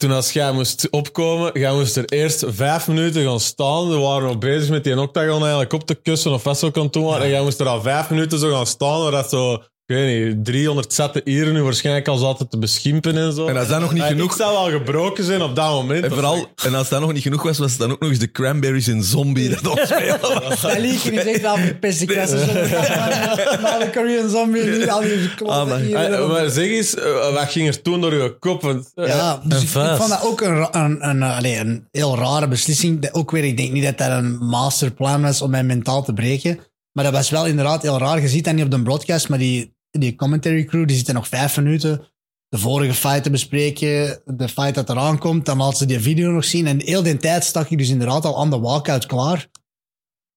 Toen 0.00 0.10
als 0.10 0.32
jij 0.32 0.52
moest 0.52 0.90
opkomen, 0.90 1.50
jij 1.60 1.72
moest 1.72 1.96
er 1.96 2.04
eerst 2.04 2.44
vijf 2.48 2.88
minuten 2.88 3.24
gaan 3.24 3.40
staan. 3.40 3.88
We 3.88 3.96
waren 3.96 4.28
nog 4.28 4.38
bezig 4.38 4.70
met 4.70 4.84
die 4.84 5.00
octagon 5.00 5.40
eigenlijk 5.40 5.72
op 5.72 5.86
te 5.86 5.94
kussen 5.94 6.32
of 6.32 6.44
wat 6.44 6.58
zo 6.58 6.70
kan 6.70 6.88
doen. 6.90 7.16
En 7.16 7.28
jij 7.28 7.42
moest 7.42 7.60
er 7.60 7.66
al 7.66 7.82
vijf 7.82 8.10
minuten 8.10 8.38
zo 8.38 8.50
gaan 8.52 8.66
staan. 8.66 9.02
Waar 9.02 9.10
dat 9.10 9.28
zo, 9.28 9.62
ik 9.90 9.96
weet 9.96 10.34
niet, 10.34 10.44
300 10.44 10.92
zatte 10.92 11.20
ieren 11.24 11.52
nu 11.52 11.62
waarschijnlijk 11.62 12.08
al 12.08 12.16
zaten 12.16 12.48
te 12.48 12.58
beschimpen 12.58 13.16
en 13.16 13.32
zo. 13.32 13.46
En 13.46 13.56
als 13.56 13.68
dat 13.68 13.80
nog 13.80 13.92
niet 13.92 14.02
Ey, 14.02 14.08
genoeg- 14.08 14.30
Ik 14.30 14.36
zou 14.36 14.52
wel 14.70 14.78
gebroken 14.78 15.24
zijn 15.24 15.42
op 15.42 15.56
dat 15.56 15.70
moment. 15.70 16.04
En 16.04 16.10
vooral, 16.10 16.46
en 16.64 16.74
als 16.74 16.88
dat 16.88 17.00
nog 17.00 17.12
niet 17.12 17.22
genoeg 17.22 17.42
was, 17.42 17.58
was 17.58 17.70
het 17.70 17.80
dan 17.80 17.90
ook 17.92 18.00
nog 18.00 18.10
eens 18.10 18.18
de 18.18 18.30
Cranberries 18.30 18.88
in 18.88 19.02
Zombie 19.02 19.48
dat 19.48 19.66
opspelen. 19.66 20.18
Dat 20.62 20.78
liedje 20.78 21.12
is 21.12 21.24
echt 21.24 21.44
al 21.44 21.56
verpest. 21.56 22.00
Ik 22.00 22.12
was 22.14 22.30
na 22.30 23.78
de 23.78 23.90
Korean 23.92 24.28
Zombie, 24.30 24.62
nu 24.62 24.88
al 24.88 25.00
die 25.00 25.12
Ah, 25.28 25.36
kloppen 25.36 25.68
maar- 25.68 25.78
hier. 25.78 25.96
Ey, 25.96 26.26
maar 26.26 26.50
zeg 26.50 26.66
eens, 26.68 26.94
eh, 26.94 27.32
wat 27.34 27.50
ging 27.50 27.68
er 27.68 27.82
toen 27.82 28.00
door 28.00 28.14
je 28.14 28.38
kop? 28.38 28.62
Want, 28.62 28.90
eh, 28.94 29.06
Ja, 29.06 29.40
dus 29.44 29.62
ik, 29.62 29.68
ik 29.68 29.96
vond 29.96 30.08
dat 30.08 30.22
ook 30.24 30.40
een, 30.40 30.68
een, 30.70 31.08
een, 31.08 31.22
eh, 31.22 31.36
allee, 31.36 31.56
een 31.58 31.88
heel 31.90 32.16
rare 32.16 32.48
beslissing. 32.48 33.00
Dat 33.00 33.14
Ook 33.14 33.30
weer, 33.30 33.44
ik 33.44 33.56
denk 33.56 33.72
niet 33.72 33.84
dat 33.84 33.98
dat 33.98 34.10
een 34.10 34.36
masterplan 34.38 35.22
was 35.22 35.42
om 35.42 35.50
mij 35.50 35.64
mentaal 35.64 36.04
te 36.04 36.12
breken. 36.12 36.58
Maar 36.92 37.04
dat 37.04 37.12
was 37.12 37.30
wel 37.30 37.46
inderdaad 37.46 37.82
heel 37.82 37.98
raar. 37.98 38.20
Je 38.20 38.28
ziet 38.28 38.44
dat 38.44 38.54
niet 38.54 38.64
op 38.64 38.70
de 38.70 38.82
broadcast, 38.82 39.28
maar 39.28 39.38
die, 39.38 39.74
die 39.90 40.14
commentary 40.14 40.64
crew 40.64 40.86
die 40.86 40.96
zitten 40.96 41.14
nog 41.14 41.28
vijf 41.28 41.56
minuten 41.56 42.10
de 42.50 42.58
vorige 42.58 42.94
fight 42.94 43.22
te 43.22 43.30
bespreken, 43.30 44.22
de 44.24 44.48
fight 44.48 44.74
dat 44.74 44.90
eraan 44.90 45.18
komt. 45.18 45.46
Dan 45.46 45.56
laten 45.56 45.78
ze 45.78 45.86
die 45.86 46.00
video 46.00 46.30
nog 46.30 46.44
zien. 46.44 46.66
En 46.66 46.80
heel 46.80 47.02
die 47.02 47.16
tijd 47.16 47.44
stak 47.44 47.70
ik 47.70 47.78
dus 47.78 47.88
inderdaad 47.88 48.24
al 48.24 48.40
aan 48.40 48.50
de 48.50 48.58
walkout 48.58 49.06
klaar. 49.06 49.48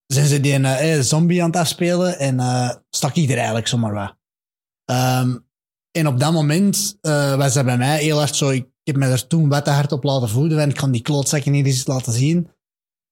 Zijn 0.06 0.28
ze 0.28 0.40
die 0.40 0.54
eh, 0.54 1.00
zombie 1.00 1.42
aan 1.42 1.50
het 1.50 1.60
afspelen 1.60 2.20
en 2.20 2.40
eh, 2.40 2.70
stak 2.90 3.16
ik 3.16 3.30
er 3.30 3.36
eigenlijk 3.36 3.68
zomaar 3.68 3.94
wat. 3.94 4.16
Ehm, 4.86 5.38
en 5.92 6.08
op 6.08 6.20
dat 6.20 6.34
moment 6.34 6.98
was 7.38 7.54
dat 7.54 7.66
bij 7.66 7.78
mij 7.78 8.00
heel 8.00 8.18
hard 8.18 8.36
zo. 8.36 8.50
Ik 8.50 8.68
heb 8.84 8.96
me 8.96 9.08
er 9.08 9.28
toen 9.28 9.50
wat 9.50 9.66
te 9.66 9.72
hard 9.72 9.92
op 9.92 10.04
laten 10.04 10.30
voeden. 10.30 10.60
En 10.60 10.70
ik 10.70 10.76
kan 10.76 10.92
die 10.92 11.02
klootzakken 11.02 11.52
niet 11.52 11.66
eens 11.66 11.88
laten 11.88 12.14
zien. 12.14 12.50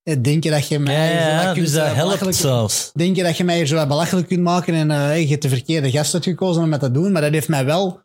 Eh, 0.04 0.22
Denk 0.22 0.44
je 0.44 0.50
dat 0.50 0.68
je 0.68 0.80
mij. 0.80 1.14
ja, 1.14 1.54
kunt, 1.54 1.66
dus 1.66 1.74
dat 1.74 1.86
eh, 1.86 1.94
helpt 1.94 2.36
zelfs. 2.36 2.92
Denk 2.94 3.16
je 3.16 3.24
dat 3.24 3.38
je 3.38 3.44
mij 3.44 3.56
hier 3.56 3.68
zo 3.68 3.76
wat 3.76 3.88
belachelijk 3.88 4.28
kunt 4.28 4.42
maken 4.42 4.74
en 4.74 4.92
eh, 4.92 5.22
je 5.22 5.28
hebt 5.28 5.42
de 5.42 5.50
verkeerde 5.50 5.92
gast 5.92 6.14
uitgekozen 6.14 6.64
om 6.64 6.72
dat 6.72 6.80
te 6.80 6.92
doen. 6.92 7.12
Maar 7.12 7.22
dat 7.22 7.32
heeft 7.32 7.48
mij 7.48 7.66
wel 7.66 8.02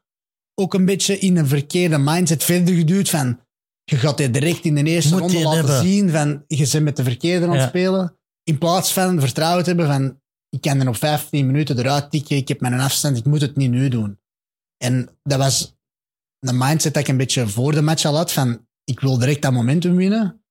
ook 0.55 0.75
een 0.75 0.85
beetje 0.85 1.19
in 1.19 1.37
een 1.37 1.47
verkeerde 1.47 1.99
mindset 1.99 2.45
verder 2.45 2.75
geduwd 2.75 3.09
van 3.09 3.41
je 3.85 3.97
gaat 3.97 4.17
dit 4.17 4.33
direct 4.33 4.65
in 4.65 4.75
de 4.75 4.85
eerste 4.85 5.13
Moet 5.13 5.21
ronde 5.21 5.43
laten 5.43 5.59
hebben. 5.59 5.83
zien 5.83 6.11
van 6.11 6.45
je 6.47 6.69
bent 6.73 6.85
met 6.85 6.97
de 6.97 7.05
verkeerde 7.05 7.47
aan 7.47 7.57
het 7.57 7.69
spelen. 7.69 8.17
In 8.43 8.59
plaats 8.59 8.93
van 8.93 9.21
vertrouwen 9.21 9.63
te 9.63 9.69
hebben 9.69 9.87
van 9.87 10.21
ik 10.49 10.61
kan 10.61 10.81
er 10.81 10.89
op 10.89 10.97
15 10.97 11.47
minuten 11.47 11.79
eruit 11.79 12.11
tikken, 12.11 12.37
ik 12.37 12.49
heb 12.49 12.61
mijn 12.61 12.81
afstand, 12.81 13.17
ik 13.17 13.25
moet 13.25 13.41
het 13.41 13.57
niet 13.57 13.71
nu 13.71 13.89
doen. 13.89 14.19
En 14.85 15.09
dat 15.23 15.39
was 15.39 15.77
de 16.39 16.53
mindset 16.53 16.95
dat 16.95 17.03
ik 17.03 17.09
een 17.09 17.17
beetje 17.17 17.49
voor 17.49 17.73
de 17.73 17.83
match 17.83 18.05
al 18.05 18.17
had 18.17 18.33
van 18.33 18.67
ik 18.85 19.01
wil 19.01 19.19
direct 19.19 19.43
dat 19.43 19.53
momentum 19.53 19.97
winnen. 19.97 20.45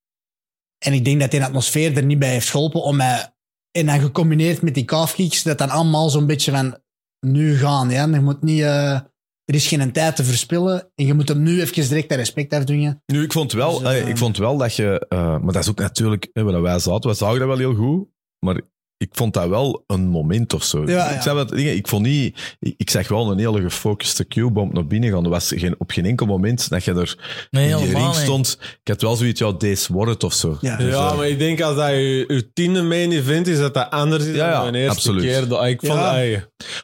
En 0.86 0.94
ik 0.94 1.06
denk 1.06 1.20
dat 1.20 1.32
die 1.32 1.44
atmosfeer 1.44 1.98
er 1.98 2.04
niet 2.06 2.20
bij 2.20 2.30
heeft 2.30 2.50
geholpen 2.50 2.84
om 2.84 2.96
mij... 2.96 3.34
En 3.72 3.86
dan 3.86 4.00
gecombineerd 4.00 4.62
met 4.62 4.74
die 4.74 4.86
calfkicks, 4.86 5.44
dat 5.44 5.58
dan 5.58 5.70
allemaal 5.70 6.10
zo'n 6.10 6.26
beetje 6.26 6.52
van 6.52 6.78
nu 7.20 7.58
gaan. 7.58 7.90
Ja? 7.90 8.08
Je 8.08 8.20
moet 8.20 8.42
niet... 8.42 8.62
eh, 8.62 9.00
er 9.46 9.56
is 9.56 9.68
geen 9.68 9.92
tijd 9.92 10.16
te 10.16 10.24
verspillen 10.24 10.92
en 10.96 11.06
je 11.06 11.14
moet 11.14 11.28
hem 11.28 11.44
nu 11.44 11.62
even 11.62 11.88
direct 11.88 12.10
dat 12.10 12.18
respect 12.18 12.54
afdwingen. 12.54 13.04
Nu, 13.06 13.24
ik 13.24 13.32
vond 13.32 13.52
wel, 13.52 13.80
Dus, 13.80 13.88
eh, 13.88 14.02
eh, 14.02 14.08
ik 14.08 14.18
vond 14.18 14.38
wel 14.38 14.58
dat 14.58 14.76
je... 14.76 15.06
maar 15.10 15.54
dat 15.54 15.64
is 15.64 15.70
ook 15.70 15.80
natuurlijk... 15.80 16.30
eh, 16.34 16.44
waar 16.44 16.62
wij 16.62 16.80
zaten, 16.80 17.10
we 17.10 17.16
zagen 17.16 17.40
dat 17.40 17.48
wel 17.48 17.58
heel 17.58 17.76
goed. 17.76 18.08
Maar 18.40 18.62
ik 18.98 19.10
vond 19.12 19.34
dat 19.34 19.48
wel 19.48 19.84
een 19.88 20.08
moment 20.08 20.54
of 20.54 20.64
zo. 20.64 20.86
Ja, 20.86 21.08
Ik, 21.10 21.16
ja. 21.16 21.22
zei 21.22 21.36
wat, 21.36 21.50
dingen, 21.50 21.76
ik 21.76 21.88
vond 21.88 22.06
niet... 22.06 22.56
Ik, 22.60 22.74
ik 22.78 22.90
zag 22.90 23.08
wel 23.08 23.32
een 23.32 23.38
hele 23.38 23.62
gefocuste 23.62 24.24
Q-bomb 24.26 24.74
naar 24.74 24.88
binnen 24.88 25.12
gaan. 25.12 25.24
Er 25.24 25.30
was 25.30 25.52
geen, 25.56 25.76
op 25.78 25.92
geen 25.92 26.06
enkel 26.06 26.26
moment 26.26 26.70
dat 26.70 26.84
je 26.84 26.92
er 26.94 27.18
Nee, 27.52 27.70
in 27.70 27.76
die 27.78 27.86
helemaal 27.86 28.02
ring 28.04 28.14
niet. 28.16 28.24
stond. 28.24 28.58
Ik 28.84 28.88
had 28.88 29.02
wel 29.02 29.16
zoiets, 29.16 29.40
ja, 29.40 29.52
deze 29.52 29.94
wordt 29.94 30.12
het 30.12 30.24
of 30.24 30.34
zo. 30.34 30.58
Ja. 30.62 30.78
Dus, 30.78 30.94
Ja, 30.94 31.10
eh, 31.12 31.18
maar 31.18 31.28
ik 31.28 31.40
denk 31.40 31.62
als 31.62 31.76
dat 31.76 31.90
je, 31.90 32.26
je 32.28 32.50
tiende 32.54 32.82
main 32.82 33.12
event 33.12 33.48
is, 33.48 33.58
dat 33.58 33.74
dat 33.74 33.90
anders 33.90 34.26
is 34.26 34.36
Ja, 34.36 34.64
dan 34.64 34.72
de 34.74 34.78
eerste 34.80 34.92
absoluut. 34.96 35.22
keer. 35.24 35.48
Dat- 35.48 35.66
Ik 35.66 35.80
vond, 35.86 36.00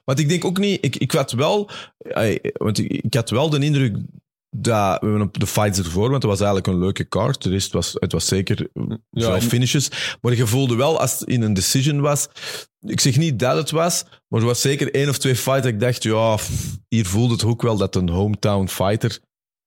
Want 0.06 0.20
ik 0.20 0.30
denk 0.30 0.46
ook 0.46 0.58
niet, 0.58 0.86
ik, 0.86 0.96
ik 0.96 1.12
had 1.12 1.32
wel, 1.32 1.70
want 2.54 2.78
ik, 2.80 2.92
ik 2.92 3.14
had 3.14 3.30
wel 3.30 3.50
de 3.50 3.60
indruk 3.60 3.96
dat 4.56 5.00
we 5.00 5.08
hebben 5.08 5.22
op 5.28 5.40
de 5.40 5.48
fights 5.48 5.80
ervoor, 5.80 6.10
want 6.10 6.24
het 6.24 6.32
was 6.32 6.40
eigenlijk 6.40 6.68
een 6.68 6.80
leuke 6.80 7.08
card. 7.08 7.46
Rest 7.46 7.72
was, 7.72 7.96
het 8.00 8.12
was 8.12 8.26
zeker 8.26 8.68
Ja, 9.10 9.42
finishes. 9.42 10.18
Maar 10.22 10.36
je 10.36 10.48
voelde 10.48 10.76
wel 10.76 11.00
als 11.00 11.20
het 11.20 11.30
in 11.30 11.42
een 11.42 11.54
decision 11.54 12.02
was. 12.02 12.28
Ik 12.80 13.00
zeg 13.00 13.18
niet 13.18 13.40
dat 13.40 13.56
het 13.56 13.72
was, 13.72 14.04
maar 14.28 14.40
er 14.40 14.46
was 14.46 14.62
zeker 14.62 14.94
één 14.94 15.10
of 15.10 15.18
twee 15.18 15.36
fights 15.36 15.64
dat 15.64 15.74
ik 15.74 15.80
dacht, 15.80 16.04
ja, 16.04 16.38
hier 16.88 17.06
voelde 17.06 17.34
het 17.34 17.44
ook 17.44 17.62
wel 17.62 17.78
dat 17.78 17.96
een 17.96 18.10
hometown 18.10 18.68
fighter. 18.68 19.20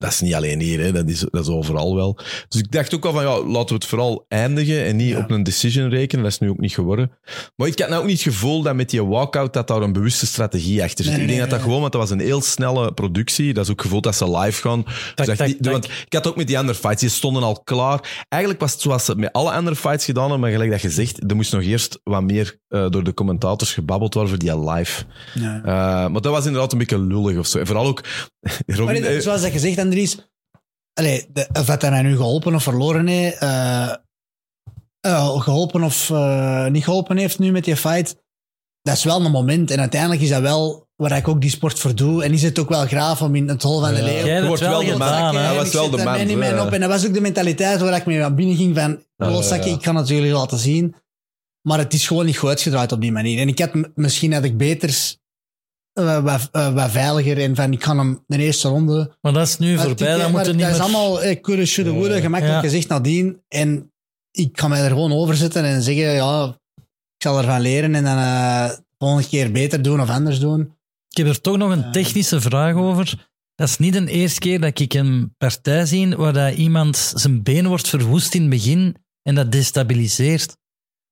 Dat 0.04 0.12
is 0.12 0.20
niet 0.20 0.34
alleen 0.34 0.60
hier, 0.60 0.80
hè, 0.80 0.92
dat, 0.92 1.08
is, 1.08 1.18
dat 1.30 1.42
is 1.42 1.48
overal 1.48 1.94
wel. 1.94 2.18
Dus 2.48 2.60
ik 2.60 2.70
dacht 2.70 2.94
ook 2.94 3.04
al 3.04 3.12
van, 3.12 3.22
ja, 3.22 3.42
laten 3.42 3.68
we 3.68 3.74
het 3.74 3.84
vooral 3.84 4.24
eindigen 4.28 4.84
en 4.84 4.96
niet 4.96 5.08
Ja. 5.08 5.18
op 5.18 5.30
een 5.30 5.42
decision 5.42 5.88
rekenen. 5.88 6.22
Dat 6.24 6.32
is 6.32 6.38
nu 6.38 6.48
ook 6.50 6.58
niet 6.58 6.72
geworden. 6.74 7.10
Maar 7.56 7.68
ik 7.68 7.78
had 7.78 7.88
nou 7.88 8.00
ook 8.00 8.06
niet 8.08 8.22
het 8.24 8.32
gevoel 8.34 8.62
dat 8.62 8.74
met 8.74 8.90
die 8.90 9.04
walkout 9.04 9.52
dat 9.52 9.68
daar 9.68 9.82
een 9.82 9.92
bewuste 9.92 10.26
strategie 10.26 10.82
achter 10.82 11.04
zit. 11.04 11.12
Nee, 11.12 11.22
ik 11.22 11.28
denk 11.28 11.40
nee, 11.40 11.40
dat 11.40 11.48
dat 11.50 11.58
nee. 11.58 11.66
gewoon, 11.66 11.80
want 11.80 11.92
dat 11.92 12.00
was 12.00 12.10
een 12.10 12.20
heel 12.20 12.42
snelle 12.42 12.92
productie. 12.92 13.52
Dat 13.54 13.64
is 13.64 13.70
ook 13.70 13.80
gevoeld 13.80 14.02
dat 14.02 14.16
ze 14.16 14.38
live 14.38 14.60
gaan. 14.60 14.82
Dus 15.14 15.26
dat 15.26 15.36
tak, 15.36 15.46
die- 15.46 15.56
tak. 15.60 15.72
Want 15.72 15.84
ik 15.84 16.12
had 16.12 16.26
ook 16.26 16.36
met 16.36 16.46
die 16.46 16.58
andere 16.58 16.78
fights, 16.78 17.00
die 17.00 17.10
stonden 17.10 17.42
al 17.42 17.60
klaar. 17.64 18.24
Eigenlijk 18.28 18.62
was 18.62 18.72
het 18.72 18.80
zoals 18.80 19.04
ze 19.04 19.14
met 19.16 19.32
alle 19.32 19.50
andere 19.52 19.76
fights 19.76 20.04
gedaan 20.04 20.22
hebben, 20.22 20.40
maar 20.40 20.50
gelijk 20.50 20.70
dat 20.70 20.80
je 20.82 20.90
zegt, 20.90 21.30
er 21.30 21.36
moest 21.36 21.52
nog 21.52 21.62
eerst 21.62 22.00
wat 22.02 22.22
meer 22.22 22.58
eh, 22.68 22.88
door 22.90 23.04
de 23.04 23.14
commentators 23.14 23.72
gebabbeld 23.74 24.14
worden 24.14 24.32
voor 24.32 24.42
die 24.42 24.70
live. 24.70 25.02
Ja. 25.34 25.56
Eh, 25.64 26.10
maar 26.12 26.20
dat 26.20 26.32
was 26.32 26.44
inderdaad 26.46 26.72
een 26.72 26.78
beetje 26.78 26.98
lullig 27.00 27.38
of 27.38 27.46
zo. 27.46 27.58
En 27.58 27.66
vooral 27.66 27.86
ook... 27.86 28.00
Robin, 28.66 29.02
Maar 29.02 29.10
eh, 29.10 29.20
zoals 29.20 29.40
dat 29.42 29.50
gezegd, 29.50 29.76
Andries, 29.94 30.28
allee, 30.92 31.26
de, 31.32 31.48
of 31.52 31.66
dat 31.66 31.82
hij 31.82 31.90
mij 31.90 32.02
nu 32.02 32.16
geholpen 32.16 32.54
of 32.54 32.62
verloren 32.62 33.06
heeft, 33.06 33.38
eh, 33.38 33.94
eh, 35.00 35.40
geholpen 35.40 35.82
of 35.82 36.10
eh, 36.10 36.66
niet 36.66 36.84
geholpen 36.84 37.16
heeft 37.16 37.38
nu 37.38 37.52
met 37.52 37.64
die 37.64 37.76
fight, 37.76 38.16
dat 38.82 38.96
is 38.96 39.04
wel 39.04 39.24
een 39.24 39.30
moment. 39.30 39.70
En 39.70 39.80
uiteindelijk 39.80 40.20
is 40.20 40.28
dat 40.28 40.40
wel 40.40 40.88
waar 40.96 41.16
ik 41.16 41.28
ook 41.28 41.40
die 41.40 41.50
sport 41.50 41.78
voor 41.78 41.94
doe. 41.94 42.24
En 42.24 42.32
is 42.32 42.42
het 42.42 42.58
ook 42.58 42.68
wel 42.68 42.86
graaf 42.86 43.22
om 43.22 43.34
in 43.34 43.48
het 43.48 43.62
hol 43.62 43.80
van 43.80 43.94
de 43.94 44.00
Ja. 44.00 44.04
leeuw... 44.04 44.24
Jij 44.24 44.46
wordt 44.46 44.60
wel 44.60 44.84
de 44.84 44.96
man. 44.96 45.36
Hij 45.36 45.54
was 45.54 45.72
wel 45.72 45.90
de 45.90 45.96
man, 45.96 46.60
op. 46.60 46.72
En 46.72 46.80
dat 46.80 46.90
was 46.90 47.06
ook 47.06 47.14
de 47.14 47.20
mentaliteit 47.20 47.80
waar 47.80 47.96
ik 47.96 48.06
mee 48.06 48.18
naar 48.18 48.34
binnen 48.34 48.56
ging 48.56 48.76
van, 48.76 49.02
ja. 49.16 49.54
ik 49.64 49.80
kan 49.80 49.96
het 49.96 50.08
jullie 50.08 50.32
laten 50.32 50.58
zien. 50.58 50.94
Maar 51.62 51.78
het 51.78 51.92
is 51.92 52.06
gewoon 52.06 52.26
niet 52.26 52.36
goed 52.36 52.48
uitgedraaid 52.48 52.92
op 52.92 53.00
die 53.00 53.12
manier. 53.12 53.40
En 53.40 53.48
ik 53.48 53.58
had 53.58 53.70
misschien 53.94 54.32
had 54.32 54.44
ik 54.44 54.56
beter 54.56 55.16
eh, 55.94 56.22
wat, 56.22 56.48
eh, 56.52 56.74
wat 56.74 56.90
veiliger 56.90 57.38
en 57.38 57.54
van 57.56 57.72
ik 57.72 57.78
kan 57.78 57.98
hem 57.98 58.24
de 58.26 58.38
eerste 58.38 58.68
ronde 58.68 59.16
Maar 59.20 59.32
dat 59.32 59.46
is 59.46 59.58
nu 59.58 59.78
voorbij, 59.78 60.18
dat 60.18 60.30
moeten 60.30 60.56
niet 60.56 60.64
Dat 60.64 60.74
is 60.74 60.80
allemaal 60.80 61.22
eh, 61.22 61.40
coulda, 61.40 61.64
shoulda, 61.64 61.90
woulda, 61.92 62.20
gemakkelijk 62.20 62.62
Ja. 62.62 62.68
gezegd 62.68 62.88
nadien. 62.88 63.42
En 63.48 63.92
ik 64.30 64.60
ga 64.60 64.68
mij 64.68 64.80
er 64.80 64.88
gewoon 64.90 65.12
over 65.12 65.36
zetten 65.36 65.64
en 65.64 65.82
zeggen, 65.82 66.04
ja, 66.12 66.46
ik 67.16 67.22
zal 67.22 67.38
ervan 67.38 67.60
leren 67.60 67.94
en 67.94 68.04
dan 68.04 68.16
eh, 68.16 68.68
de 68.68 68.82
volgende 68.98 69.28
keer 69.28 69.52
beter 69.52 69.82
doen 69.82 70.00
of 70.00 70.08
anders 70.10 70.38
doen. 70.40 70.60
Ik 71.08 71.16
heb 71.16 71.26
er 71.26 71.40
toch 71.40 71.56
nog 71.56 71.70
een 71.70 71.92
technische 71.92 72.40
vraag 72.40 72.74
over. 72.74 73.28
Dat 73.54 73.68
is 73.68 73.78
niet 73.78 73.92
de 73.92 74.06
eerste 74.06 74.40
keer 74.40 74.60
dat 74.60 74.80
ik 74.80 74.94
een 74.94 75.34
partij 75.38 75.86
zie 75.86 76.16
waar 76.16 76.32
dat 76.32 76.54
iemand 76.54 77.12
zijn 77.14 77.42
been 77.42 77.66
wordt 77.66 77.88
verwoest 77.88 78.34
in 78.34 78.40
het 78.40 78.50
begin 78.50 78.96
en 79.22 79.34
dat 79.34 79.52
destabiliseert. 79.52 80.56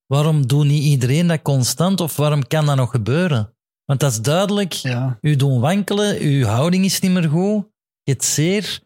Waarom 0.07 0.47
doet 0.47 0.65
niet 0.67 0.83
iedereen 0.83 1.27
dat 1.27 1.43
constant 1.43 2.01
of 2.01 2.17
waarom 2.17 2.47
kan 2.47 2.67
dat 2.67 2.77
nog 2.77 2.91
gebeuren? 2.91 3.52
Want 3.85 4.01
dat 4.01 4.13
is 4.13 4.21
duidelijk, 4.21 4.73
Ja. 4.73 5.19
u 5.21 5.37
doen 5.37 5.61
wankelen, 5.61 6.19
uw 6.21 6.45
houding 6.45 6.85
is 6.85 7.01
niet 7.01 7.11
meer 7.13 7.29
goed, 7.29 7.65
je 8.03 8.13
hebt 8.13 8.25
zeer, 8.25 8.81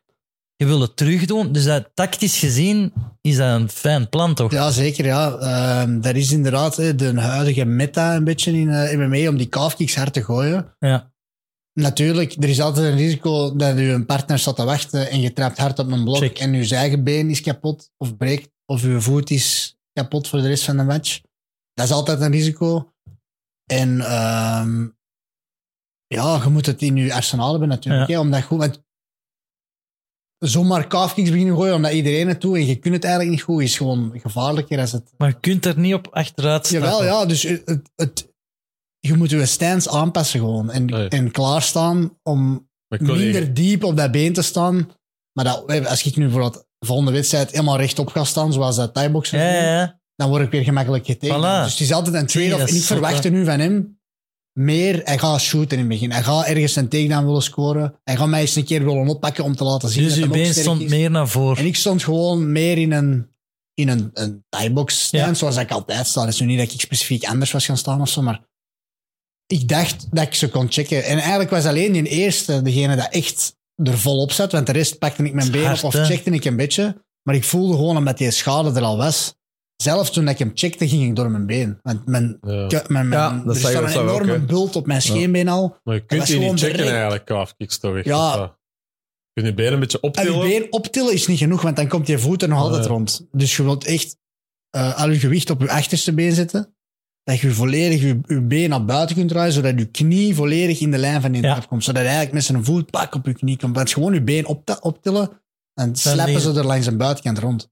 je 0.56 0.66
wil 0.66 0.80
het 0.80 0.96
terugdoen. 0.96 1.52
Dus 1.52 1.64
dat, 1.64 1.90
tactisch 1.94 2.38
gezien 2.38 2.92
is 3.20 3.36
dat 3.36 3.60
een 3.60 3.68
fijn 3.68 4.08
plan, 4.08 4.34
toch? 4.34 4.52
Ja, 4.52 4.70
zeker. 4.70 5.04
Ja. 5.04 5.36
Ehm, 5.36 6.00
dat 6.00 6.14
is 6.14 6.32
inderdaad 6.32 6.76
hè, 6.76 6.94
de 6.94 7.20
huidige 7.20 7.64
meta 7.64 8.14
een 8.16 8.24
beetje 8.24 8.52
in 8.52 8.70
eh, 8.70 8.96
MMA 8.98 9.28
om 9.28 9.36
die 9.36 9.48
calfkicks 9.48 9.96
hard 9.96 10.12
te 10.12 10.24
gooien. 10.24 10.74
Ja. 10.78 11.12
Natuurlijk, 11.72 12.32
er 12.42 12.48
is 12.48 12.60
altijd 12.60 12.92
een 12.92 12.98
risico 12.98 13.56
dat 13.56 13.78
je 13.78 13.84
een 13.84 14.06
partner 14.06 14.38
staat 14.38 14.56
te 14.56 14.64
wachten 14.64 15.10
en 15.10 15.20
je 15.20 15.32
trapt 15.32 15.58
hard 15.58 15.78
op 15.78 15.90
een 15.92 16.04
blok 16.04 16.16
Check. 16.16 16.38
en 16.38 16.52
je 16.52 16.74
eigen 16.76 17.04
been 17.04 17.30
is 17.30 17.40
kapot 17.40 17.90
of 17.96 18.16
breekt 18.16 18.48
of 18.66 18.82
je 18.82 19.00
voet 19.00 19.30
is 19.30 19.76
kapot 19.92 20.28
voor 20.28 20.40
de 20.40 20.48
rest 20.48 20.64
van 20.64 20.76
de 20.76 20.82
match. 20.82 21.20
Dat 21.74 21.86
is 21.86 21.92
altijd 21.92 22.20
een 22.20 22.30
risico. 22.30 22.92
En 23.66 24.00
ehm, 24.00 24.88
ja, 26.06 26.40
je 26.44 26.48
moet 26.50 26.66
het 26.66 26.82
in 26.82 26.96
je 26.96 27.14
arsenaal 27.14 27.50
hebben 27.50 27.68
natuurlijk. 27.68 28.08
Ja. 28.08 28.14
Hè, 28.14 28.20
omdat 28.20 28.42
goed, 28.42 28.58
want 28.58 28.84
zomaar 30.38 30.86
calfkicks 30.86 31.30
beginnen 31.30 31.56
gooien 31.56 31.74
omdat 31.74 31.92
iedereen 31.92 32.28
het 32.28 32.40
doet 32.40 32.54
en 32.54 32.66
je 32.66 32.76
kunt 32.76 32.94
het 32.94 33.04
eigenlijk 33.04 33.34
niet 33.34 33.42
goed, 33.44 33.62
is 33.62 33.76
gewoon 33.76 34.12
gevaarlijker 34.20 34.78
als 34.80 34.92
het 34.92 35.12
Maar 35.18 35.28
je 35.28 35.40
kunt 35.40 35.64
er 35.66 35.78
niet 35.78 35.94
op 35.94 36.08
achteruit 36.10 36.66
stappen. 36.66 36.88
Jawel, 36.88 37.04
ja. 37.04 37.26
Dus 37.26 37.42
het, 37.42 37.62
het, 37.64 37.90
het- 37.96 38.34
je 38.98 39.14
moet 39.14 39.30
je 39.30 39.46
stance 39.46 39.90
aanpassen 39.90 40.40
gewoon. 40.40 40.70
En, 40.70 40.84
Nee. 40.84 41.08
en 41.08 41.30
klaarstaan 41.30 42.18
om 42.22 42.68
minder 42.88 43.54
diep 43.54 43.84
op 43.84 43.96
dat 43.96 44.10
been 44.10 44.32
te 44.32 44.42
staan. 44.42 44.90
Maar 45.32 45.44
dat, 45.44 45.86
als 45.86 46.04
ik 46.04 46.16
nu 46.16 46.30
voor 46.30 46.50
de 46.52 46.64
volgende 46.86 47.12
wedstrijd 47.12 47.50
helemaal 47.50 47.76
rechtop 47.76 48.08
ga 48.08 48.24
staan, 48.24 48.52
zoals 48.52 48.76
dat 48.76 48.94
doen, 48.94 49.40
ja, 49.40 49.78
ja. 49.78 50.00
Dan 50.16 50.28
word 50.28 50.42
ik 50.42 50.50
weer 50.50 50.64
gemakkelijk 50.64 51.06
getekend. 51.06 51.38
Voilà. 51.44 51.62
Dus 51.62 51.70
het 51.72 51.80
is 51.80 51.92
altijd 51.92 52.14
een 52.14 52.26
trade-off. 52.26 52.70
En 52.70 52.76
ik 52.76 52.82
verwacht 52.82 53.14
zot, 53.14 53.24
er 53.24 53.30
nu 53.30 53.44
van 53.44 53.60
hem 53.60 53.98
meer. 54.52 55.00
Hij 55.04 55.18
gaat 55.18 55.40
shooten 55.40 55.70
in 55.72 55.78
het 55.78 55.88
begin. 55.88 56.12
Hij 56.12 56.22
gaat 56.22 56.46
ergens 56.46 56.76
een 56.76 56.88
takedown 56.88 57.24
willen 57.26 57.42
scoren. 57.42 57.94
Hij 58.04 58.16
gaat 58.16 58.28
mij 58.28 58.40
eens 58.40 58.56
een 58.56 58.64
keer 58.64 58.84
willen 58.84 59.08
oppakken 59.08 59.44
om 59.44 59.56
te 59.56 59.64
laten 59.64 59.88
zien 59.88 60.02
Dus 60.04 60.14
dat 60.14 60.24
uw 60.24 60.30
hij 60.30 60.38
ook 60.40 60.44
been 60.44 60.54
stond 60.62 60.80
is. 60.80 60.90
meer 60.90 61.10
naar 61.10 61.28
voren. 61.28 61.56
En 61.56 61.66
ik 61.66 61.76
stond 61.76 62.02
gewoon 62.04 62.52
meer 62.52 62.78
in 62.78 62.92
een, 62.92 63.28
in 63.74 63.88
een, 63.88 64.10
een 64.12 64.44
thai-box 64.48 65.00
stand, 65.00 65.24
Ja. 65.24 65.34
zoals 65.34 65.56
ik 65.56 65.70
altijd 65.70 66.06
sta. 66.06 66.20
Het 66.20 66.32
is 66.34 66.40
nu 66.40 66.46
niet 66.46 66.58
dat 66.58 66.72
ik 66.72 66.80
specifiek 66.80 67.24
anders 67.24 67.52
was 67.52 67.64
gaan 67.64 67.76
staan 67.76 68.00
of 68.00 68.08
zo, 68.08 68.22
maar 68.22 68.40
ik 69.46 69.68
dacht 69.68 70.06
dat 70.10 70.26
ik 70.26 70.34
ze 70.34 70.48
kon 70.48 70.66
checken. 70.72 71.04
En 71.04 71.18
eigenlijk 71.18 71.50
was 71.50 71.64
alleen 71.66 71.92
die 71.92 72.02
eerste 72.08 72.62
degene 72.62 72.96
dat 72.96 73.12
echt 73.12 73.56
er 73.74 73.98
volop 73.98 74.32
zat, 74.32 74.52
want 74.52 74.66
de 74.66 74.72
rest 74.72 74.98
pakte 74.98 75.22
ik 75.24 75.32
mijn 75.34 75.50
been 75.50 75.72
op 75.72 75.84
of 75.84 75.94
checkte 75.94 76.30
ik 76.30 76.44
een 76.44 76.56
beetje. 76.56 77.04
Maar 77.22 77.34
ik 77.34 77.44
voelde 77.44 77.74
gewoon, 77.74 77.96
omdat 77.96 78.18
die 78.18 78.30
schade 78.30 78.72
er 78.72 78.82
al 78.84 78.96
was, 78.96 79.34
zelf 79.76 80.10
toen 80.10 80.28
ik 80.28 80.38
hem 80.38 80.50
checkte, 80.54 80.88
ging 80.88 81.04
ik 81.08 81.16
door 81.16 81.30
mijn 81.30 81.46
been. 81.46 81.78
Want 81.82 82.06
mijn, 82.06 82.38
Ja. 82.42 82.66
mijn, 82.88 83.08
mijn, 83.08 83.08
Ja, 83.10 83.42
dat 83.44 83.54
er 83.54 83.60
staat 83.60 83.72
een 83.94 84.00
ook, 84.00 84.08
enorme 84.20 84.38
bult 84.44 84.76
op 84.76 84.86
mijn 84.86 85.02
scheenbeen 85.02 85.48
al. 85.48 85.76
Maar 85.84 85.94
je 85.94 86.04
kunt 86.06 86.26
die 86.26 86.38
niet 86.38 86.48
checken 86.58 86.76
direct- 86.76 86.92
eigenlijk, 86.94 87.24
calfkicks 87.24 87.78
toch? 87.78 87.96
echt? 87.96 88.04
Ja. 88.04 88.36
Dat- 88.36 88.56
Je 89.32 89.42
kunt 89.42 89.46
je 89.46 89.54
benen 89.62 89.72
een 89.72 89.80
beetje 89.80 90.00
En 90.00 90.10
je 90.12 90.18
optillen. 90.18 90.48
been 90.48 90.72
optillen 90.72 91.12
is 91.12 91.26
niet 91.26 91.38
genoeg, 91.38 91.62
want 91.62 91.76
dan 91.76 91.88
komt 91.88 92.06
je 92.06 92.18
voet 92.18 92.42
er 92.42 92.48
nog 92.48 92.58
altijd 92.58 92.84
Ja. 92.84 92.90
rond. 92.90 93.26
Dus 93.32 93.56
je 93.56 93.62
wilt 93.62 93.84
echt 93.84 94.16
eh, 94.70 94.98
al 95.00 95.10
je 95.10 95.18
gewicht 95.18 95.50
op 95.50 95.60
je 95.60 95.70
achterste 95.70 96.12
been 96.14 96.32
zetten. 96.32 96.74
Dat 97.22 97.38
je 97.38 97.50
volledig 97.50 98.00
je, 98.00 98.18
je 98.26 98.40
been 98.42 98.68
naar 98.70 98.84
buiten 98.84 99.16
kunt 99.16 99.28
draaien, 99.28 99.52
zodat 99.52 99.78
je 99.78 99.84
knie 99.90 100.34
volledig 100.34 100.80
in 100.80 100.90
de 100.90 100.98
lijn 100.98 101.20
van 101.20 101.32
die 101.32 101.42
Ja. 101.42 101.52
trap 101.54 101.68
komt. 101.68 101.84
Zodat 101.84 102.00
je 102.02 102.06
eigenlijk 102.08 102.36
met 102.36 102.44
zijn 102.44 102.64
voet 102.64 102.90
pak 102.90 103.14
op 103.14 103.26
je 103.26 103.32
knie 103.34 103.56
komt. 103.58 103.76
Want 103.76 103.92
gewoon 103.92 104.14
je 104.14 104.22
been 104.22 104.46
op, 104.46 104.78
optillen, 104.80 105.30
dan 105.74 105.96
slappen 105.96 106.26
die- 106.26 106.40
ze 106.40 106.52
er 106.52 106.66
langs 106.66 106.86
de 106.86 106.96
buitenkant 106.96 107.38
rond. 107.38 107.70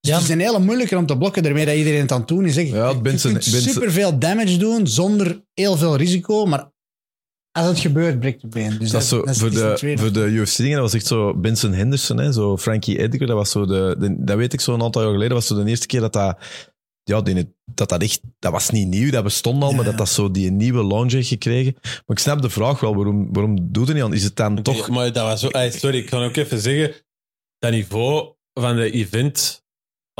Dus 0.00 0.10
Ja. 0.10 0.14
het 0.16 0.24
is 0.24 0.30
een 0.34 0.40
hele 0.40 0.58
moeilijke 0.58 0.96
om 0.96 1.06
te 1.06 1.16
blokken, 1.18 1.42
daarmee 1.42 1.66
dat 1.66 1.74
iedereen 1.74 2.00
het 2.00 2.12
aan 2.12 2.18
het 2.18 2.28
doen 2.28 2.44
is. 2.46 2.56
hè. 2.56 2.62
Ja, 2.62 2.88
je 2.88 3.00
Benson- 3.00 3.32
kunt 3.32 3.50
Benson- 3.50 3.72
superveel 3.72 4.18
damage 4.18 4.56
doen 4.56 4.86
zonder 4.86 5.42
heel 5.54 5.76
veel 5.76 5.96
risico, 5.96 6.46
maar 6.46 6.70
als 7.52 7.66
het 7.66 7.78
gebeurt, 7.78 8.20
breekt 8.20 8.40
je 8.40 8.48
been. 8.48 8.78
Dus 8.78 8.90
dat 8.90 9.04
zo, 9.04 9.22
voor, 9.24 9.50
de, 9.50 9.94
voor 9.98 10.12
de 10.12 10.20
UFC-dingen, 10.26 10.72
dat 10.74 10.82
was 10.84 10.94
echt 10.94 11.06
zo 11.06 11.34
Benson 11.34 11.72
Henderson, 11.72 12.18
hè, 12.18 12.32
zo 12.32 12.58
Frankie 12.58 12.98
Edgar, 12.98 13.26
dat 13.26 13.36
was 13.36 13.50
zo 13.50 13.66
de, 13.66 13.96
de- 13.98 14.24
dat 14.24 14.36
weet 14.36 14.52
ik 14.52 14.60
zo 14.60 14.74
een 14.74 14.82
aantal 14.82 15.02
jaar 15.02 15.12
geleden, 15.12 15.34
was 15.34 15.46
zo 15.46 15.64
de 15.64 15.70
eerste 15.70 15.86
keer 15.86 16.00
dat 16.00 16.12
dat 16.12 16.38
ja, 17.02 17.20
die, 17.20 17.54
dat 17.74 17.88
dat 17.88 18.02
echt, 18.02 18.20
dat 18.38 18.52
was 18.52 18.70
niet 18.70 18.88
nieuw, 18.88 19.10
dat 19.10 19.22
bestond 19.24 19.62
al, 19.62 19.70
Ja, 19.70 19.76
maar 19.76 19.84
dat 19.84 19.98
dat 19.98 20.08
zo 20.08 20.30
die 20.30 20.50
nieuwe 20.50 20.86
launch 20.86 21.12
heeft 21.12 21.28
gekregen. 21.28 21.74
Maar 21.82 22.02
ik 22.06 22.18
snap 22.18 22.42
de 22.42 22.50
vraag 22.50 22.80
wel, 22.80 22.94
waarom, 22.94 23.32
waarom 23.32 23.72
doet 23.72 23.86
het 23.86 23.96
niet 23.96 24.04
aan? 24.04 24.14
Is 24.14 24.24
het 24.24 24.36
dan 24.36 24.62
toch... 24.62 24.88
Maar 24.88 25.12
dat 25.12 25.24
was 25.24 25.40
zo, 25.40 25.48
sorry, 25.78 25.98
ik 25.98 26.06
kan 26.06 26.22
ook 26.22 26.36
even 26.36 26.60
zeggen, 26.60 26.94
dat 27.58 27.70
niveau 27.70 28.32
van 28.52 28.76
de 28.76 28.90
event, 28.90 29.59